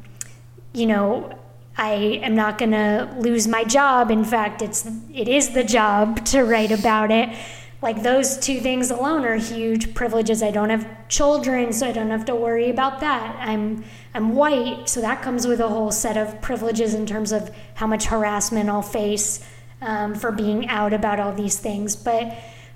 you 0.73 0.87
know, 0.87 1.31
I 1.77 1.91
am 2.23 2.35
not 2.35 2.57
going 2.57 2.71
to 2.71 3.15
lose 3.19 3.47
my 3.47 3.63
job. 3.63 4.09
In 4.09 4.25
fact, 4.25 4.63
it's 4.63 4.89
it 5.13 5.27
is 5.27 5.51
the 5.51 5.63
job 5.63 6.25
to 6.33 6.43
write 6.43 6.71
about 6.71 7.11
it. 7.11 7.37
Like 7.83 8.01
those 8.01 8.39
two 8.39 8.59
things 8.61 8.89
alone 8.89 9.23
are 9.25 9.35
huge 9.35 9.93
privileges. 9.93 10.41
I 10.41 10.49
don't 10.49 10.71
have 10.71 11.07
children, 11.07 11.71
so 11.71 11.87
I 11.87 11.91
don't 11.91 12.09
have 12.09 12.25
to 12.25 12.35
worry 12.35 12.71
about 12.71 12.99
that. 13.01 13.35
I'm 13.39 13.83
I'm 14.15 14.33
white, 14.33 14.89
so 14.89 15.01
that 15.01 15.21
comes 15.21 15.45
with 15.45 15.59
a 15.59 15.67
whole 15.67 15.91
set 15.91 16.17
of 16.17 16.41
privileges 16.41 16.95
in 16.95 17.05
terms 17.05 17.31
of 17.31 17.55
how 17.75 17.85
much 17.85 18.05
harassment 18.05 18.69
I'll 18.69 18.81
face 18.81 19.45
um, 19.83 20.15
for 20.15 20.31
being 20.31 20.67
out 20.67 20.93
about 20.93 21.19
all 21.19 21.31
these 21.31 21.59
things. 21.59 21.95
But 21.95 22.35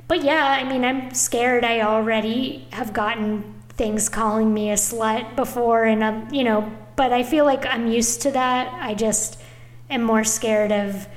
but 0.10 0.26
yeah, 0.26 0.58
I 0.60 0.68
mean, 0.68 0.84
I'm 0.84 1.14
scared. 1.14 1.64
I 1.64 1.80
already 1.80 2.68
have 2.72 2.92
gotten 2.92 3.56
things 3.70 4.10
calling 4.10 4.54
me 4.54 4.70
a 4.72 4.76
slut 4.76 5.38
before, 5.38 5.86
and 5.86 6.04
I'm 6.04 6.34
you 6.34 6.44
know 6.44 6.70
but 7.00 7.14
I 7.14 7.24
feel 7.24 7.46
like 7.46 7.66
I'm 7.66 7.88
used 7.88 8.24
to 8.24 8.32
that. 8.32 8.74
I 8.74 8.94
just 8.94 9.40
am 9.90 10.04
more 10.04 10.26
scared 10.26 10.74
of 10.74 11.08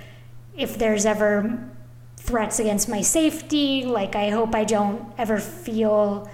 if 0.57 0.79
there's 0.79 1.05
ever 1.05 1.69
threats 2.17 2.61
against 2.61 2.89
my 2.89 3.01
safety. 3.01 3.85
Like, 3.85 4.15
I 4.15 4.31
hope 4.31 4.55
I 4.55 4.63
don't 4.63 5.13
ever 5.19 5.41
feel 5.41 6.31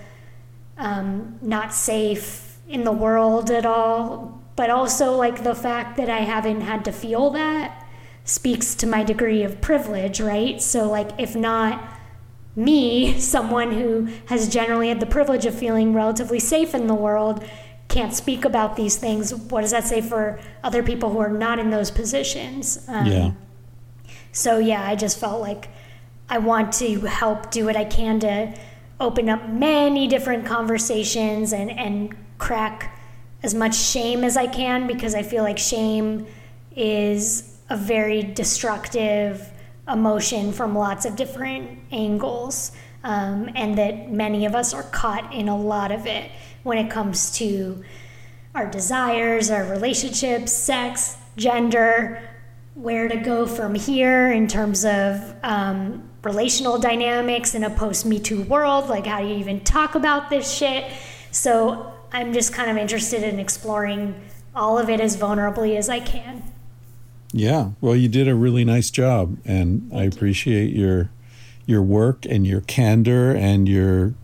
um, 0.76 1.38
not 1.40 1.72
safe 1.72 2.58
in 2.68 2.84
the 2.84 2.92
world 2.92 3.50
at 3.50 3.64
all. 3.64 4.38
But 4.54 4.68
also, 4.68 5.12
like, 5.12 5.44
the 5.44 5.54
fact 5.54 5.96
that 5.96 6.10
I 6.10 6.18
haven't 6.18 6.60
had 6.60 6.84
to 6.84 6.92
feel 6.92 7.30
that 7.30 7.88
speaks 8.24 8.74
to 8.74 8.86
my 8.86 9.02
degree 9.02 9.44
of 9.44 9.62
privilege, 9.62 10.20
right? 10.20 10.60
So, 10.60 10.90
like, 10.90 11.12
if 11.16 11.34
not 11.34 11.82
me, 12.56 13.18
someone 13.20 13.72
who 13.72 14.08
has 14.26 14.48
generally 14.48 14.88
had 14.88 15.00
the 15.00 15.06
privilege 15.06 15.46
of 15.46 15.54
feeling 15.54 15.94
relatively 15.94 16.38
safe 16.38 16.74
in 16.74 16.86
the 16.86 16.94
world, 16.94 17.44
can't 17.88 18.12
speak 18.12 18.44
about 18.44 18.76
these 18.76 18.96
things, 18.96 19.34
what 19.34 19.62
does 19.62 19.70
that 19.70 19.84
say 19.84 20.00
for 20.00 20.38
other 20.62 20.82
people 20.82 21.10
who 21.10 21.18
are 21.18 21.30
not 21.30 21.58
in 21.58 21.70
those 21.70 21.90
positions? 21.90 22.84
Um, 22.86 23.06
yeah. 23.06 23.30
So, 24.32 24.58
yeah, 24.58 24.86
I 24.86 24.94
just 24.94 25.18
felt 25.18 25.40
like 25.40 25.68
I 26.28 26.38
want 26.38 26.72
to 26.74 27.00
help 27.00 27.50
do 27.50 27.64
what 27.64 27.76
I 27.76 27.84
can 27.84 28.20
to 28.20 28.54
open 29.00 29.28
up 29.28 29.48
many 29.48 30.06
different 30.06 30.44
conversations 30.44 31.52
and, 31.52 31.70
and 31.70 32.14
crack 32.38 33.00
as 33.42 33.54
much 33.54 33.74
shame 33.74 34.24
as 34.24 34.36
I 34.36 34.46
can 34.46 34.86
because 34.86 35.14
I 35.14 35.22
feel 35.22 35.44
like 35.44 35.58
shame 35.58 36.26
is 36.76 37.58
a 37.70 37.76
very 37.76 38.22
destructive 38.22 39.50
emotion 39.88 40.52
from 40.52 40.76
lots 40.76 41.04
of 41.04 41.16
different 41.16 41.78
angles, 41.90 42.72
um, 43.04 43.48
and 43.54 43.78
that 43.78 44.10
many 44.10 44.44
of 44.46 44.54
us 44.54 44.74
are 44.74 44.82
caught 44.82 45.32
in 45.32 45.48
a 45.48 45.56
lot 45.56 45.92
of 45.92 46.06
it 46.06 46.30
when 46.62 46.78
it 46.78 46.90
comes 46.90 47.30
to 47.38 47.82
our 48.54 48.66
desires, 48.66 49.50
our 49.50 49.64
relationships, 49.64 50.52
sex, 50.52 51.16
gender, 51.36 52.22
where 52.74 53.08
to 53.08 53.16
go 53.16 53.46
from 53.46 53.74
here 53.74 54.30
in 54.30 54.46
terms 54.46 54.84
of 54.84 55.34
um, 55.42 56.08
relational 56.22 56.78
dynamics 56.78 57.54
in 57.54 57.64
a 57.64 57.70
post 57.70 58.04
Me 58.06 58.18
Too 58.18 58.42
world. 58.42 58.88
Like, 58.88 59.06
how 59.06 59.20
do 59.20 59.26
you 59.26 59.36
even 59.36 59.60
talk 59.60 59.94
about 59.94 60.30
this 60.30 60.52
shit? 60.52 60.90
So, 61.30 61.92
I'm 62.12 62.32
just 62.32 62.52
kind 62.52 62.70
of 62.70 62.76
interested 62.76 63.22
in 63.22 63.38
exploring 63.38 64.14
all 64.54 64.78
of 64.78 64.88
it 64.88 65.00
as 65.00 65.16
vulnerably 65.16 65.76
as 65.76 65.88
I 65.88 66.00
can. 66.00 66.42
Yeah, 67.32 67.70
well, 67.80 67.94
you 67.94 68.08
did 68.08 68.26
a 68.28 68.34
really 68.34 68.64
nice 68.64 68.90
job, 68.90 69.38
and 69.44 69.90
Thank 69.90 70.00
I 70.00 70.04
appreciate 70.04 70.70
you. 70.70 70.86
your 70.86 71.10
your 71.66 71.82
work 71.82 72.24
and 72.24 72.46
your 72.46 72.62
candor 72.62 73.30
and 73.32 73.68
your 73.68 74.14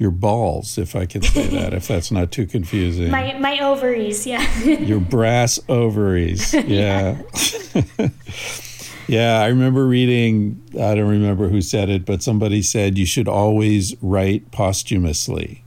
your 0.00 0.10
balls, 0.10 0.78
if 0.78 0.96
I 0.96 1.04
can 1.04 1.20
say 1.20 1.46
that, 1.48 1.74
if 1.74 1.86
that's 1.86 2.10
not 2.10 2.30
too 2.30 2.46
confusing. 2.46 3.10
My 3.10 3.38
my 3.38 3.58
ovaries, 3.60 4.26
yeah. 4.26 4.58
your 4.64 5.00
brass 5.00 5.60
ovaries, 5.68 6.54
yeah. 6.66 7.20
yeah, 9.08 9.40
I 9.40 9.46
remember 9.48 9.86
reading. 9.86 10.62
I 10.74 10.94
don't 10.94 11.08
remember 11.08 11.48
who 11.48 11.60
said 11.60 11.90
it, 11.90 12.06
but 12.06 12.22
somebody 12.22 12.62
said 12.62 12.96
you 12.96 13.06
should 13.06 13.28
always 13.28 13.94
write 14.02 14.50
posthumously. 14.50 15.64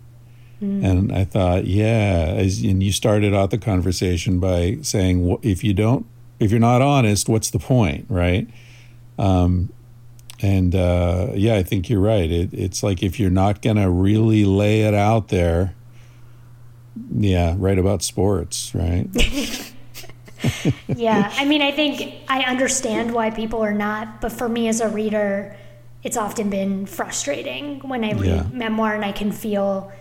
Mm. 0.64 0.84
And 0.84 1.11
I 1.11 1.26
thought, 1.26 1.65
yeah, 1.65 2.34
as, 2.38 2.64
and 2.64 2.81
you 2.81 2.91
started 2.91 3.34
out 3.34 3.52
the 3.52 3.57
conversation 3.57 4.40
by 4.40 4.77
saying, 4.81 5.38
if 5.41 5.64
you 5.64 5.73
don't, 5.73 6.06
if 6.40 6.52
you're 6.52 6.60
not 6.60 6.81
honest, 6.81 7.27
what's 7.27 7.49
the 7.49 7.60
point, 7.60 8.06
right? 8.10 8.48
Um, 9.19 9.72
and 10.41 10.73
uh, 10.73 11.31
yeah, 11.35 11.56
I 11.56 11.64
think 11.64 11.90
you're 11.90 11.99
right. 11.99 12.31
It, 12.31 12.53
it's 12.53 12.81
like 12.81 13.03
if 13.03 13.19
you're 13.19 13.30
not 13.30 13.61
going 13.61 13.76
to 13.76 13.90
really 13.90 14.45
lay 14.45 14.81
it 14.81 14.94
out 14.94 15.27
there, 15.27 15.76
yeah, 17.11 17.56
write 17.57 17.80
about 17.80 18.02
sports, 18.02 18.73
right? 18.73 19.10
yeah, 20.88 21.31
I 21.35 21.45
mean, 21.45 21.61
I 21.61 21.72
think 21.72 22.14
I 22.27 22.44
understand 22.44 23.14
why 23.14 23.31
people 23.31 23.61
are 23.61 23.73
not, 23.73 24.22
but 24.22 24.31
for 24.31 24.48
me 24.48 24.68
as 24.68 24.81
a 24.81 24.90
reader, 24.90 25.57
it's 26.03 26.18
often 26.18 26.49
been 26.49 26.85
frustrating 26.85 27.80
when 27.80 28.03
I 28.03 28.14
read 28.14 28.26
yeah. 28.26 28.44
memoir 28.52 28.94
and 28.94 29.06
I 29.06 29.14
can 29.14 29.31
feel 29.31 29.91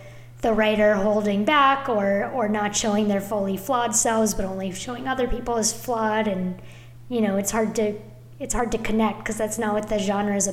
the 0.43 0.53
writer 0.53 0.93
holding 0.93 1.43
back 1.43 1.89
or 1.89 2.29
or 2.31 2.47
not 2.47 2.75
showing 2.75 3.07
their 3.07 3.21
fully 3.21 3.57
flawed 3.57 3.95
selves, 3.95 4.35
but 4.35 4.45
only 4.45 4.71
showing 4.71 5.07
other 5.07 5.27
people 5.27 5.57
as 5.57 5.73
flawed, 5.73 6.27
and 6.27 6.61
you 7.09 7.21
know, 7.21 7.37
it's 7.37 7.49
hard 7.49 7.73
to 7.75 7.95
it's 8.39 8.53
hard 8.53 8.71
to 8.73 8.77
connect 8.77 9.19
because 9.19 9.37
that's 9.37 9.57
not 9.57 9.73
what 9.73 9.89
the 9.89 9.97
genre 9.97 10.35
is 10.35 10.49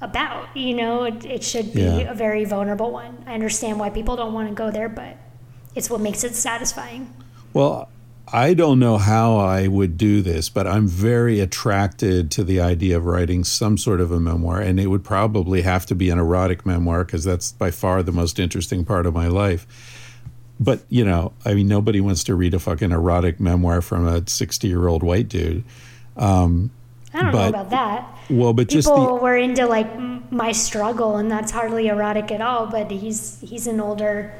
about. 0.00 0.56
You 0.56 0.74
know, 0.74 1.04
it, 1.04 1.24
it 1.24 1.44
should 1.44 1.74
be 1.74 1.82
yeah. 1.82 2.10
a 2.10 2.14
very 2.14 2.44
vulnerable 2.44 2.90
one. 2.90 3.24
I 3.26 3.34
understand 3.34 3.78
why 3.78 3.90
people 3.90 4.16
don't 4.16 4.32
want 4.32 4.48
to 4.48 4.54
go 4.54 4.70
there, 4.70 4.88
but 4.88 5.16
it's 5.74 5.90
what 5.90 6.00
makes 6.00 6.24
it 6.24 6.34
satisfying. 6.34 7.12
Well, 7.52 7.88
I 8.32 8.54
don't 8.54 8.78
know 8.78 8.98
how 8.98 9.36
I 9.36 9.68
would 9.68 9.96
do 9.96 10.22
this, 10.22 10.48
but 10.48 10.66
I'm 10.66 10.86
very 10.86 11.40
attracted 11.40 12.30
to 12.32 12.44
the 12.44 12.60
idea 12.60 12.96
of 12.96 13.04
writing 13.04 13.44
some 13.44 13.76
sort 13.76 14.00
of 14.00 14.10
a 14.10 14.18
memoir, 14.18 14.60
and 14.60 14.80
it 14.80 14.86
would 14.86 15.04
probably 15.04 15.62
have 15.62 15.86
to 15.86 15.94
be 15.94 16.10
an 16.10 16.18
erotic 16.18 16.64
memoir 16.64 17.04
because 17.04 17.24
that's 17.24 17.52
by 17.52 17.70
far 17.70 18.02
the 18.02 18.12
most 18.12 18.38
interesting 18.38 18.84
part 18.84 19.06
of 19.06 19.14
my 19.14 19.28
life. 19.28 19.66
But, 20.58 20.84
you 20.88 21.04
know, 21.04 21.32
I 21.44 21.54
mean, 21.54 21.68
nobody 21.68 22.00
wants 22.00 22.24
to 22.24 22.34
read 22.34 22.54
a 22.54 22.58
fucking 22.58 22.92
erotic 22.92 23.40
memoir 23.40 23.82
from 23.82 24.06
a 24.06 24.28
60 24.28 24.68
year 24.68 24.88
old 24.88 25.02
white 25.02 25.28
dude. 25.28 25.64
Um, 26.16 26.70
I 27.12 27.22
don't 27.22 27.32
but, 27.32 27.42
know 27.42 27.48
about 27.48 27.70
that. 27.70 28.18
Well, 28.30 28.52
but 28.52 28.68
people 28.68 28.76
just 28.76 28.88
the, 28.88 29.14
were 29.14 29.36
into 29.36 29.66
like 29.66 29.88
my 30.30 30.52
struggle, 30.52 31.16
and 31.16 31.30
that's 31.30 31.52
hardly 31.52 31.88
erotic 31.88 32.32
at 32.32 32.40
all. 32.40 32.66
But 32.66 32.90
he's 32.90 33.40
he's 33.40 33.66
an 33.66 33.80
older, 33.80 34.34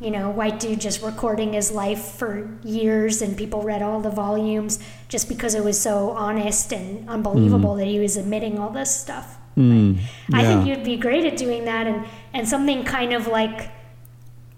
you 0.00 0.10
know, 0.10 0.30
white 0.30 0.60
dude 0.60 0.80
just 0.80 1.02
recording 1.02 1.54
his 1.54 1.72
life 1.72 2.02
for 2.02 2.50
years, 2.62 3.22
and 3.22 3.36
people 3.36 3.62
read 3.62 3.82
all 3.82 4.00
the 4.00 4.10
volumes 4.10 4.78
just 5.08 5.28
because 5.28 5.54
it 5.54 5.64
was 5.64 5.80
so 5.80 6.10
honest 6.10 6.72
and 6.72 7.08
unbelievable 7.08 7.74
mm. 7.74 7.78
that 7.78 7.86
he 7.86 7.98
was 7.98 8.16
admitting 8.16 8.58
all 8.58 8.70
this 8.70 8.94
stuff. 8.94 9.38
Mm, 9.56 9.98
yeah. 10.28 10.38
I 10.38 10.42
think 10.44 10.66
you'd 10.66 10.84
be 10.84 10.96
great 10.96 11.24
at 11.24 11.36
doing 11.36 11.64
that, 11.64 11.86
and 11.86 12.06
and 12.34 12.48
something 12.48 12.84
kind 12.84 13.12
of 13.12 13.26
like 13.26 13.70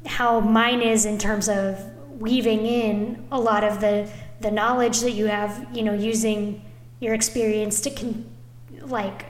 how 0.07 0.41
mine 0.41 0.81
is 0.81 1.05
in 1.05 1.19
terms 1.19 1.49
of 1.49 1.85
weaving 2.21 2.67
in 2.67 3.27
a 3.31 3.39
lot 3.39 3.63
of 3.63 3.81
the 3.81 4.11
the 4.41 4.51
knowledge 4.51 5.01
that 5.01 5.13
you 5.13 5.27
have, 5.27 5.67
you 5.73 5.83
know, 5.83 5.95
using 5.95 6.63
your 7.01 7.15
experience 7.15 7.81
to 7.83 7.91
con- 7.91 8.25
like 8.83 9.27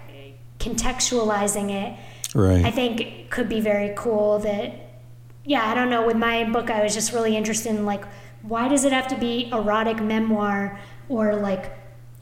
contextualizing 0.59 1.71
it 1.71 1.99
right 2.35 2.65
i 2.65 2.71
think 2.71 3.31
could 3.31 3.49
be 3.49 3.61
very 3.61 3.93
cool 3.97 4.39
that 4.39 4.88
yeah 5.49 5.69
i 5.69 5.75
don't 5.75 5.91
know. 5.91 6.07
With 6.07 6.17
my 6.17 6.45
book 6.45 6.71
i 6.71 6.83
was 6.83 6.95
just 6.95 7.13
really 7.13 7.37
interested 7.37 7.71
in 7.71 7.85
like 7.85 8.05
why 8.43 8.69
does 8.69 8.85
it 8.85 8.93
have 8.93 9.09
to 9.09 9.17
be 9.17 9.51
erotic 9.53 10.01
memoir 10.01 10.79
or 11.09 11.35
like 11.37 11.73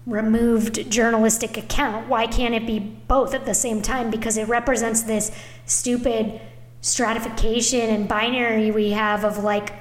removed 0.06 0.88
journalistic 0.90 1.56
account? 1.56 2.08
Why 2.08 2.26
can't 2.26 2.54
it 2.54 2.66
be 2.66 2.78
both 2.78 3.34
at 3.34 3.44
the 3.44 3.54
same 3.54 3.82
time? 3.82 4.10
Because 4.10 4.36
it 4.36 4.48
represents 4.48 5.02
this 5.02 5.30
stupid 5.66 6.40
stratification 6.80 7.80
and 7.80 8.08
binary 8.08 8.70
we 8.70 8.90
have 8.90 9.24
of 9.24 9.42
like 9.42 9.72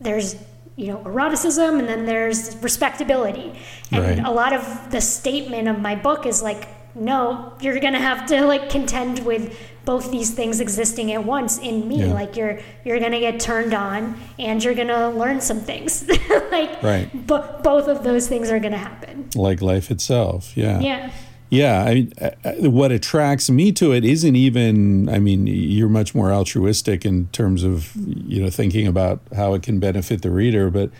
there's 0.00 0.36
you 0.76 0.86
know 0.86 1.02
eroticism 1.04 1.80
and 1.80 1.88
then 1.88 2.06
there's 2.06 2.56
respectability. 2.62 3.58
And 3.90 4.04
right. 4.04 4.18
a 4.20 4.30
lot 4.30 4.52
of 4.52 4.90
the 4.90 5.00
statement 5.00 5.68
of 5.68 5.80
my 5.80 5.96
book 5.96 6.26
is 6.26 6.42
like 6.42 6.68
no 6.94 7.52
you're 7.60 7.78
gonna 7.80 7.98
have 7.98 8.26
to 8.26 8.44
like 8.46 8.70
contend 8.70 9.18
with 9.20 9.56
both 9.84 10.10
these 10.10 10.30
things 10.30 10.60
existing 10.60 11.12
at 11.12 11.24
once 11.24 11.58
in 11.58 11.88
me. 11.88 12.00
Yeah. 12.06 12.12
Like 12.12 12.36
you're 12.36 12.60
you're 12.84 13.00
gonna 13.00 13.20
get 13.20 13.40
turned 13.40 13.74
on 13.74 14.20
and 14.38 14.62
you're 14.62 14.74
gonna 14.74 15.10
learn 15.10 15.40
some 15.40 15.60
things. 15.60 16.06
like 16.50 16.82
Right. 16.82 17.08
bo- 17.26 17.60
both 17.62 17.88
of 17.88 18.04
those 18.04 18.28
things 18.28 18.50
are 18.50 18.58
gonna 18.60 18.78
happen. 18.78 19.28
like 19.34 19.60
life 19.62 19.90
itself. 19.90 20.56
Yeah. 20.56 20.80
Yeah. 20.80 21.10
Yeah, 21.52 21.82
I 21.82 21.94
mean, 21.94 22.12
uh, 22.20 22.30
uh, 22.44 22.70
what 22.70 22.92
attracts 22.92 23.50
me 23.50 23.72
to 23.72 23.90
it 23.92 24.04
isn't 24.04 24.36
even. 24.36 25.08
I 25.08 25.18
mean, 25.18 25.48
you're 25.48 25.88
much 25.88 26.14
more 26.14 26.30
altruistic 26.32 27.04
in 27.04 27.26
terms 27.32 27.64
of 27.64 27.90
you 27.96 28.40
know 28.40 28.50
thinking 28.50 28.86
about 28.86 29.18
how 29.34 29.54
it 29.54 29.62
can 29.64 29.80
benefit 29.80 30.22
the 30.22 30.30
reader. 30.30 30.70
But 30.70 30.90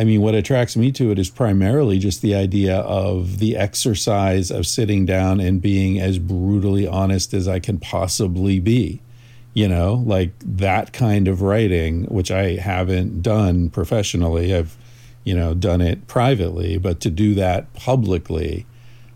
I 0.00 0.04
mean, 0.04 0.22
what 0.22 0.34
attracts 0.34 0.78
me 0.78 0.92
to 0.92 1.10
it 1.10 1.18
is 1.18 1.28
primarily 1.28 1.98
just 1.98 2.22
the 2.22 2.34
idea 2.34 2.78
of 2.78 3.38
the 3.38 3.54
exercise 3.54 4.50
of 4.50 4.66
sitting 4.66 5.04
down 5.04 5.40
and 5.40 5.60
being 5.60 6.00
as 6.00 6.18
brutally 6.18 6.86
honest 6.86 7.34
as 7.34 7.46
I 7.46 7.58
can 7.58 7.78
possibly 7.78 8.60
be. 8.60 9.02
You 9.52 9.68
know, 9.68 10.02
like 10.06 10.32
that 10.38 10.94
kind 10.94 11.28
of 11.28 11.42
writing, 11.42 12.04
which 12.04 12.30
I 12.30 12.56
haven't 12.56 13.20
done 13.20 13.68
professionally. 13.68 14.54
I've, 14.54 14.74
you 15.22 15.34
know, 15.34 15.52
done 15.52 15.82
it 15.82 16.06
privately, 16.06 16.78
but 16.78 17.00
to 17.00 17.10
do 17.10 17.34
that 17.34 17.70
publicly 17.74 18.64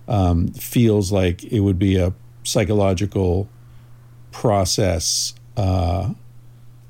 um, 0.06 0.48
feels 0.48 1.10
like 1.10 1.44
it 1.44 1.60
would 1.60 1.78
be 1.78 1.96
a 1.96 2.12
psychological 2.42 3.48
process, 4.32 5.32
uh, 5.56 6.10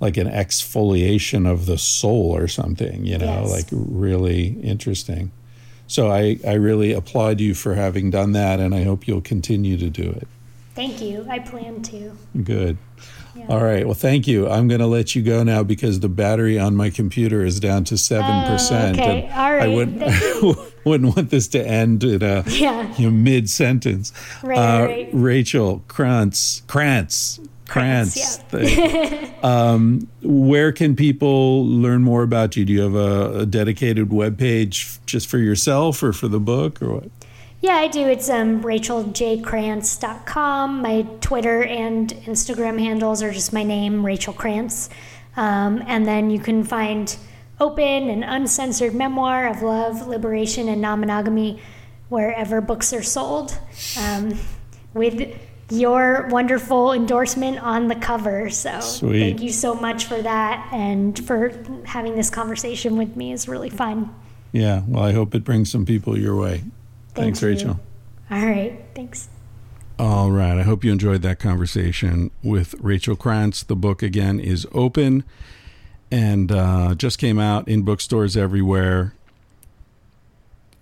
like 0.05 0.17
an 0.19 0.29
exfoliation 0.29 1.51
of 1.51 1.67
the 1.67 1.79
soul 1.79 2.35
or 2.37 2.47
something, 2.47 3.05
you 3.05 3.19
know, 3.19 3.43
Yes. 3.43 3.51
like 3.51 3.67
really 3.73 4.49
interesting. 4.63 5.31
So 5.87 6.11
I, 6.11 6.39
I 6.47 6.55
really 6.55 6.93
applaud 6.93 7.41
you 7.41 7.55
for 7.55 7.75
having 7.75 8.11
done 8.11 8.33
that, 8.33 8.61
and 8.61 8.75
I 8.75 8.85
hope 8.85 9.07
you'll 9.09 9.21
continue 9.21 9.77
to 9.79 9.91
do 9.91 10.11
it. 10.11 10.29
Thank 10.75 11.01
you. 11.01 11.27
I 11.29 11.39
plan 11.39 11.83
to. 11.83 12.17
Good. 12.43 12.79
Yeah. 13.37 13.47
All 13.49 13.63
right. 13.63 13.85
Well, 13.85 13.95
thank 13.95 14.27
you. 14.27 14.49
I'm 14.49 14.67
going 14.69 14.81
to 14.81 14.87
let 14.87 15.15
you 15.15 15.23
go 15.23 15.43
now 15.43 15.63
because 15.63 16.01
the 16.01 16.09
battery 16.09 16.59
on 16.59 16.75
my 16.77 16.91
computer 16.91 17.45
is 17.45 17.59
down 17.61 17.85
to 17.85 17.95
7%. 17.95 18.21
Oh, 18.23 18.93
okay. 19.01 19.23
and 19.25 19.33
I 19.33 19.69
wouldn't, 19.69 20.01
Thank 20.01 20.57
wouldn't 20.85 21.17
want 21.17 21.31
this 21.31 21.49
to 21.49 21.65
end 21.67 22.03
in 22.05 22.23
a 22.23 22.45
Yeah. 22.47 22.95
you 22.97 23.11
know, 23.11 23.17
mid 23.17 23.51
sentence. 23.51 24.13
Right, 24.43 24.57
uh, 24.59 24.87
right. 24.87 25.09
Rachel 25.13 25.83
Krantz, 25.89 26.63
Krantz, 26.67 27.41
Krantz. 27.69 28.41
You. 28.53 29.31
um, 29.43 30.09
where 30.23 30.73
can 30.73 30.97
people 30.97 31.67
learn 31.67 32.03
more 32.03 32.23
about 32.23 32.57
you? 32.57 32.65
Do 32.65 32.73
you 32.73 32.81
have 32.83 32.95
a, 32.95 33.41
a 33.41 33.47
dedicated 33.47 34.13
web 34.13 34.39
page 34.39 34.99
just 35.07 35.27
for 35.29 35.39
yourself 35.39 36.03
or 36.03 36.13
for 36.13 36.29
the 36.29 36.41
book 36.41 36.83
or 36.83 36.95
what? 36.95 37.11
Yeah, 37.61 37.77
I 37.77 37.87
do. 37.89 38.07
It's 38.07 38.29
um, 38.29 38.63
racheljkrantz.com. 38.63 40.83
My 40.83 41.03
Twitter 41.23 41.65
and 41.65 42.11
Instagram 42.27 42.79
handles 42.79 43.23
are 43.23 43.33
just 43.33 43.55
my 43.55 43.63
name, 43.63 44.05
Rachel 44.05 44.35
Krantz. 44.35 44.91
Um, 45.37 45.83
and 45.87 46.07
then 46.07 46.31
you 46.31 46.39
can 46.39 46.63
find 46.63 47.17
open 47.59 48.11
and 48.11 48.23
uncensored 48.23 48.95
memoir 48.95 49.49
of 49.49 49.63
love, 49.63 50.07
liberation, 50.07 50.69
and 50.69 50.83
non 50.83 51.01
monogamy 51.01 51.63
wherever 52.11 52.61
books 52.61 52.93
are 52.93 53.03
sold 53.03 53.59
um, 53.99 54.39
with 54.93 55.35
your 55.71 56.29
wonderful 56.31 56.93
endorsement 56.93 57.59
on 57.61 57.89
the 57.89 57.95
cover. 57.95 58.51
So 58.51 58.81
Sweet. 58.81 59.21
thank 59.21 59.43
you 59.43 59.51
so 59.51 59.75
much 59.75 60.07
for 60.07 60.21
that 60.21 60.69
and 60.73 61.19
for 61.27 61.53
having 61.85 62.15
this 62.17 62.31
conversation 62.31 62.97
with 62.97 63.17
me. 63.17 63.33
is 63.33 63.49
really 63.49 63.71
fun. 63.71 64.15
Yeah. 64.53 64.83
Well, 64.87 65.03
I 65.03 65.13
hope 65.13 65.35
it 65.35 65.45
brings 65.45 65.71
some 65.71 65.85
people 65.85 66.19
your 66.19 66.37
way. 66.37 66.59
Thank 67.15 67.37
Thanks, 67.37 67.43
you. 67.43 67.49
Rachel. 67.49 67.81
All 68.31 68.47
right. 68.47 68.85
Thanks. 68.95 69.29
All 69.99 70.31
right. 70.31 70.59
I 70.59 70.63
hope 70.63 70.85
you 70.85 70.93
enjoyed 70.93 71.23
that 71.23 71.39
conversation 71.39 72.31
with 72.43 72.75
Rachel 72.81 73.17
Krantz. 73.17 73.63
The 73.63 73.77
book, 73.77 74.03
again, 74.03 74.41
is 74.41 74.67
open 74.73 75.25
and 76.11 76.53
uh, 76.53 76.95
just 76.95 77.19
came 77.19 77.39
out 77.39 77.69
in 77.69 77.83
bookstores 77.83 78.37
everywhere. 78.37 79.15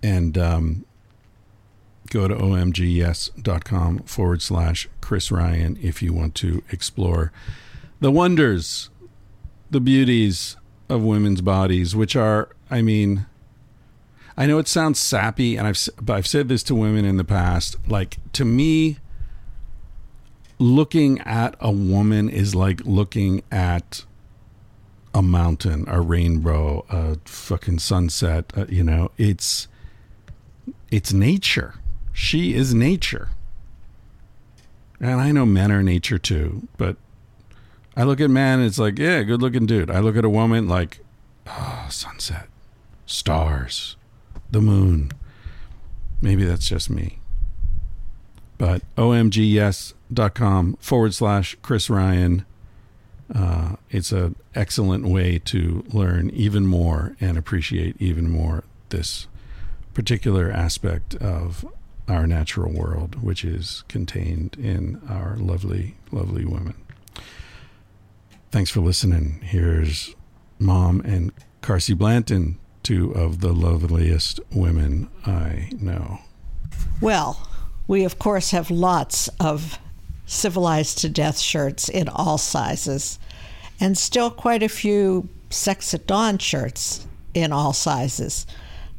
And 0.01 0.37
um, 0.37 0.85
go 2.09 2.27
to 2.27 2.35
omgyes.com 2.35 3.99
forward 3.99 4.41
slash 4.41 4.87
Chris 5.01 5.31
Ryan 5.31 5.77
if 5.81 6.01
you 6.01 6.13
want 6.13 6.35
to 6.35 6.63
explore 6.69 7.31
the 7.99 8.11
wonders, 8.11 8.89
the 9.71 9.79
beauties 9.79 10.57
of 10.89 11.01
women's 11.01 11.41
bodies, 11.41 11.95
which 11.95 12.15
are, 12.15 12.49
I 12.69 12.81
mean, 12.81 13.25
I 14.37 14.45
know 14.45 14.57
it 14.57 14.67
sounds 14.67 14.99
sappy, 14.99 15.55
and 15.55 15.67
I've 15.67 15.77
but 16.01 16.17
I've 16.17 16.27
said 16.27 16.49
this 16.49 16.63
to 16.63 16.75
women 16.75 17.05
in 17.05 17.17
the 17.17 17.23
past. 17.23 17.77
Like 17.87 18.17
to 18.33 18.45
me, 18.45 18.97
looking 20.57 21.19
at 21.21 21.55
a 21.59 21.71
woman 21.71 22.29
is 22.29 22.55
like 22.55 22.81
looking 22.83 23.43
at 23.51 24.05
a 25.13 25.21
mountain, 25.21 25.85
a 25.87 26.01
rainbow, 26.01 26.85
a 26.89 27.17
fucking 27.25 27.79
sunset. 27.79 28.51
Uh, 28.57 28.65
you 28.67 28.83
know, 28.83 29.11
it's 29.17 29.67
it's 30.89 31.13
nature. 31.13 31.75
She 32.13 32.53
is 32.53 32.73
nature, 32.73 33.29
and 34.99 35.19
I 35.19 35.31
know 35.31 35.45
men 35.45 35.71
are 35.71 35.83
nature 35.83 36.19
too. 36.19 36.67
But 36.77 36.95
I 37.97 38.03
look 38.03 38.21
at 38.21 38.29
men, 38.29 38.61
it's 38.61 38.79
like, 38.79 38.97
yeah, 38.97 39.23
good 39.23 39.41
looking 39.41 39.65
dude. 39.65 39.91
I 39.91 39.99
look 39.99 40.15
at 40.15 40.23
a 40.23 40.29
woman, 40.29 40.67
like, 40.67 40.99
oh, 41.47 41.87
sunset, 41.89 42.47
stars 43.05 43.97
the 44.51 44.61
moon. 44.61 45.11
Maybe 46.21 46.45
that's 46.45 46.67
just 46.67 46.89
me. 46.89 47.19
But 48.57 48.81
omgyes.com 48.95 50.77
forward 50.79 51.13
slash 51.13 51.57
Chris 51.61 51.89
Ryan. 51.89 52.45
Uh, 53.33 53.75
it's 53.89 54.11
an 54.11 54.35
excellent 54.55 55.05
way 55.07 55.39
to 55.45 55.83
learn 55.91 56.29
even 56.29 56.65
more 56.67 57.15
and 57.19 57.37
appreciate 57.37 57.95
even 57.99 58.29
more 58.29 58.63
this 58.89 59.27
particular 59.93 60.51
aspect 60.51 61.15
of 61.15 61.65
our 62.07 62.27
natural 62.27 62.71
world, 62.71 63.23
which 63.23 63.45
is 63.45 63.83
contained 63.87 64.55
in 64.59 65.01
our 65.09 65.35
lovely, 65.37 65.95
lovely 66.11 66.45
women. 66.45 66.75
Thanks 68.51 68.69
for 68.69 68.81
listening. 68.81 69.39
Here's 69.43 70.15
Mom 70.59 71.01
and 71.01 71.31
Carsie 71.61 71.97
Blanton 71.97 72.59
two 72.83 73.11
of 73.11 73.39
the 73.39 73.53
loveliest 73.53 74.39
women 74.51 75.09
I 75.25 75.69
know. 75.79 76.19
Well, 77.01 77.47
we 77.87 78.03
of 78.03 78.19
course 78.19 78.51
have 78.51 78.69
lots 78.69 79.29
of 79.39 79.79
civilized 80.25 80.99
to 80.99 81.09
death 81.09 81.39
shirts 81.39 81.89
in 81.89 82.09
all 82.09 82.37
sizes, 82.37 83.19
and 83.79 83.97
still 83.97 84.29
quite 84.29 84.63
a 84.63 84.69
few 84.69 85.29
sex 85.49 85.93
at 85.93 86.07
dawn 86.07 86.37
shirts 86.37 87.07
in 87.33 87.51
all 87.51 87.73
sizes. 87.73 88.45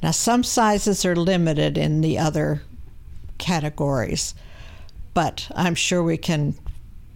Now, 0.02 0.10
some 0.10 0.42
sizes 0.42 1.04
are 1.04 1.16
limited 1.16 1.78
in 1.78 2.00
the 2.00 2.18
other 2.18 2.62
categories, 3.38 4.34
but 5.12 5.48
I'm 5.54 5.74
sure 5.74 6.02
we 6.02 6.16
can 6.16 6.54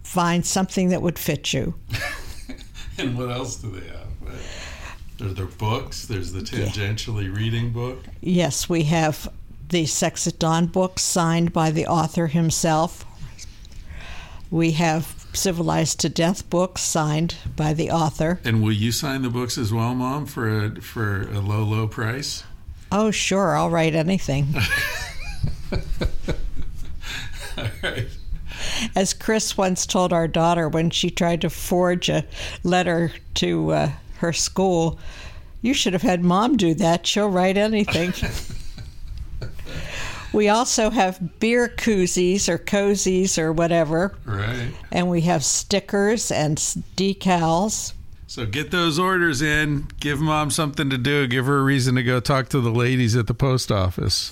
find 0.03 0.45
something 0.45 0.89
that 0.89 1.01
would 1.01 1.19
fit 1.19 1.53
you. 1.53 1.75
And 2.99 3.17
what 3.17 3.31
else 3.31 3.55
do 3.55 3.71
they 3.71 3.87
have? 3.87 4.39
There's 5.17 5.33
their 5.33 5.45
books. 5.45 6.05
There's 6.05 6.33
the 6.33 6.41
tangentially 6.41 7.33
reading 7.33 7.71
book. 7.71 7.99
Yes, 8.19 8.67
we 8.67 8.83
have 8.83 9.31
the 9.69 9.85
Sex 9.85 10.27
at 10.27 10.37
Dawn 10.37 10.65
book 10.65 10.99
signed 10.99 11.53
by 11.53 11.71
the 11.71 11.87
author 11.87 12.27
himself. 12.27 13.05
We 14.51 14.71
have 14.71 15.15
Civilized 15.31 15.99
to 15.99 16.09
Death 16.09 16.49
books 16.49 16.81
signed 16.81 17.35
by 17.55 17.73
the 17.73 17.91
author. 17.91 18.39
And 18.43 18.63
will 18.63 18.71
you 18.71 18.91
sign 18.91 19.21
the 19.21 19.29
books 19.29 19.59
as 19.59 19.71
well, 19.71 19.93
Mom, 19.93 20.25
for 20.25 20.65
a 20.65 20.81
for 20.81 21.29
a 21.29 21.39
low 21.39 21.63
low 21.63 21.87
price? 21.87 22.43
Oh, 22.91 23.11
sure, 23.11 23.55
I'll 23.55 23.69
write 23.69 23.93
anything. 23.93 24.47
Right. 27.83 28.07
As 28.95 29.13
Chris 29.13 29.57
once 29.57 29.85
told 29.85 30.13
our 30.13 30.27
daughter 30.27 30.67
when 30.69 30.89
she 30.89 31.09
tried 31.09 31.41
to 31.41 31.49
forge 31.49 32.09
a 32.09 32.25
letter 32.63 33.11
to 33.35 33.71
uh, 33.71 33.91
her 34.17 34.33
school, 34.33 34.99
you 35.61 35.73
should 35.73 35.93
have 35.93 36.01
had 36.01 36.23
mom 36.23 36.57
do 36.57 36.73
that. 36.75 37.05
She'll 37.05 37.29
write 37.29 37.57
anything. 37.57 38.13
we 40.33 40.49
also 40.49 40.89
have 40.89 41.39
beer 41.39 41.67
koozies 41.67 42.47
or 42.47 42.57
cozies 42.57 43.37
or 43.37 43.51
whatever, 43.51 44.15
Right. 44.25 44.71
and 44.91 45.09
we 45.09 45.21
have 45.21 45.43
stickers 45.43 46.31
and 46.31 46.57
decals. 46.57 47.93
So 48.27 48.45
get 48.45 48.71
those 48.71 48.99
orders 48.99 49.41
in. 49.41 49.87
Give 49.99 50.21
Mom 50.21 50.51
something 50.51 50.89
to 50.91 50.99
do. 50.99 51.25
Give 51.25 51.47
her 51.47 51.57
a 51.57 51.63
reason 51.63 51.95
to 51.95 52.03
go 52.03 52.19
talk 52.19 52.49
to 52.49 52.61
the 52.61 52.69
ladies 52.69 53.15
at 53.15 53.25
the 53.25 53.33
post 53.33 53.71
office. 53.71 54.31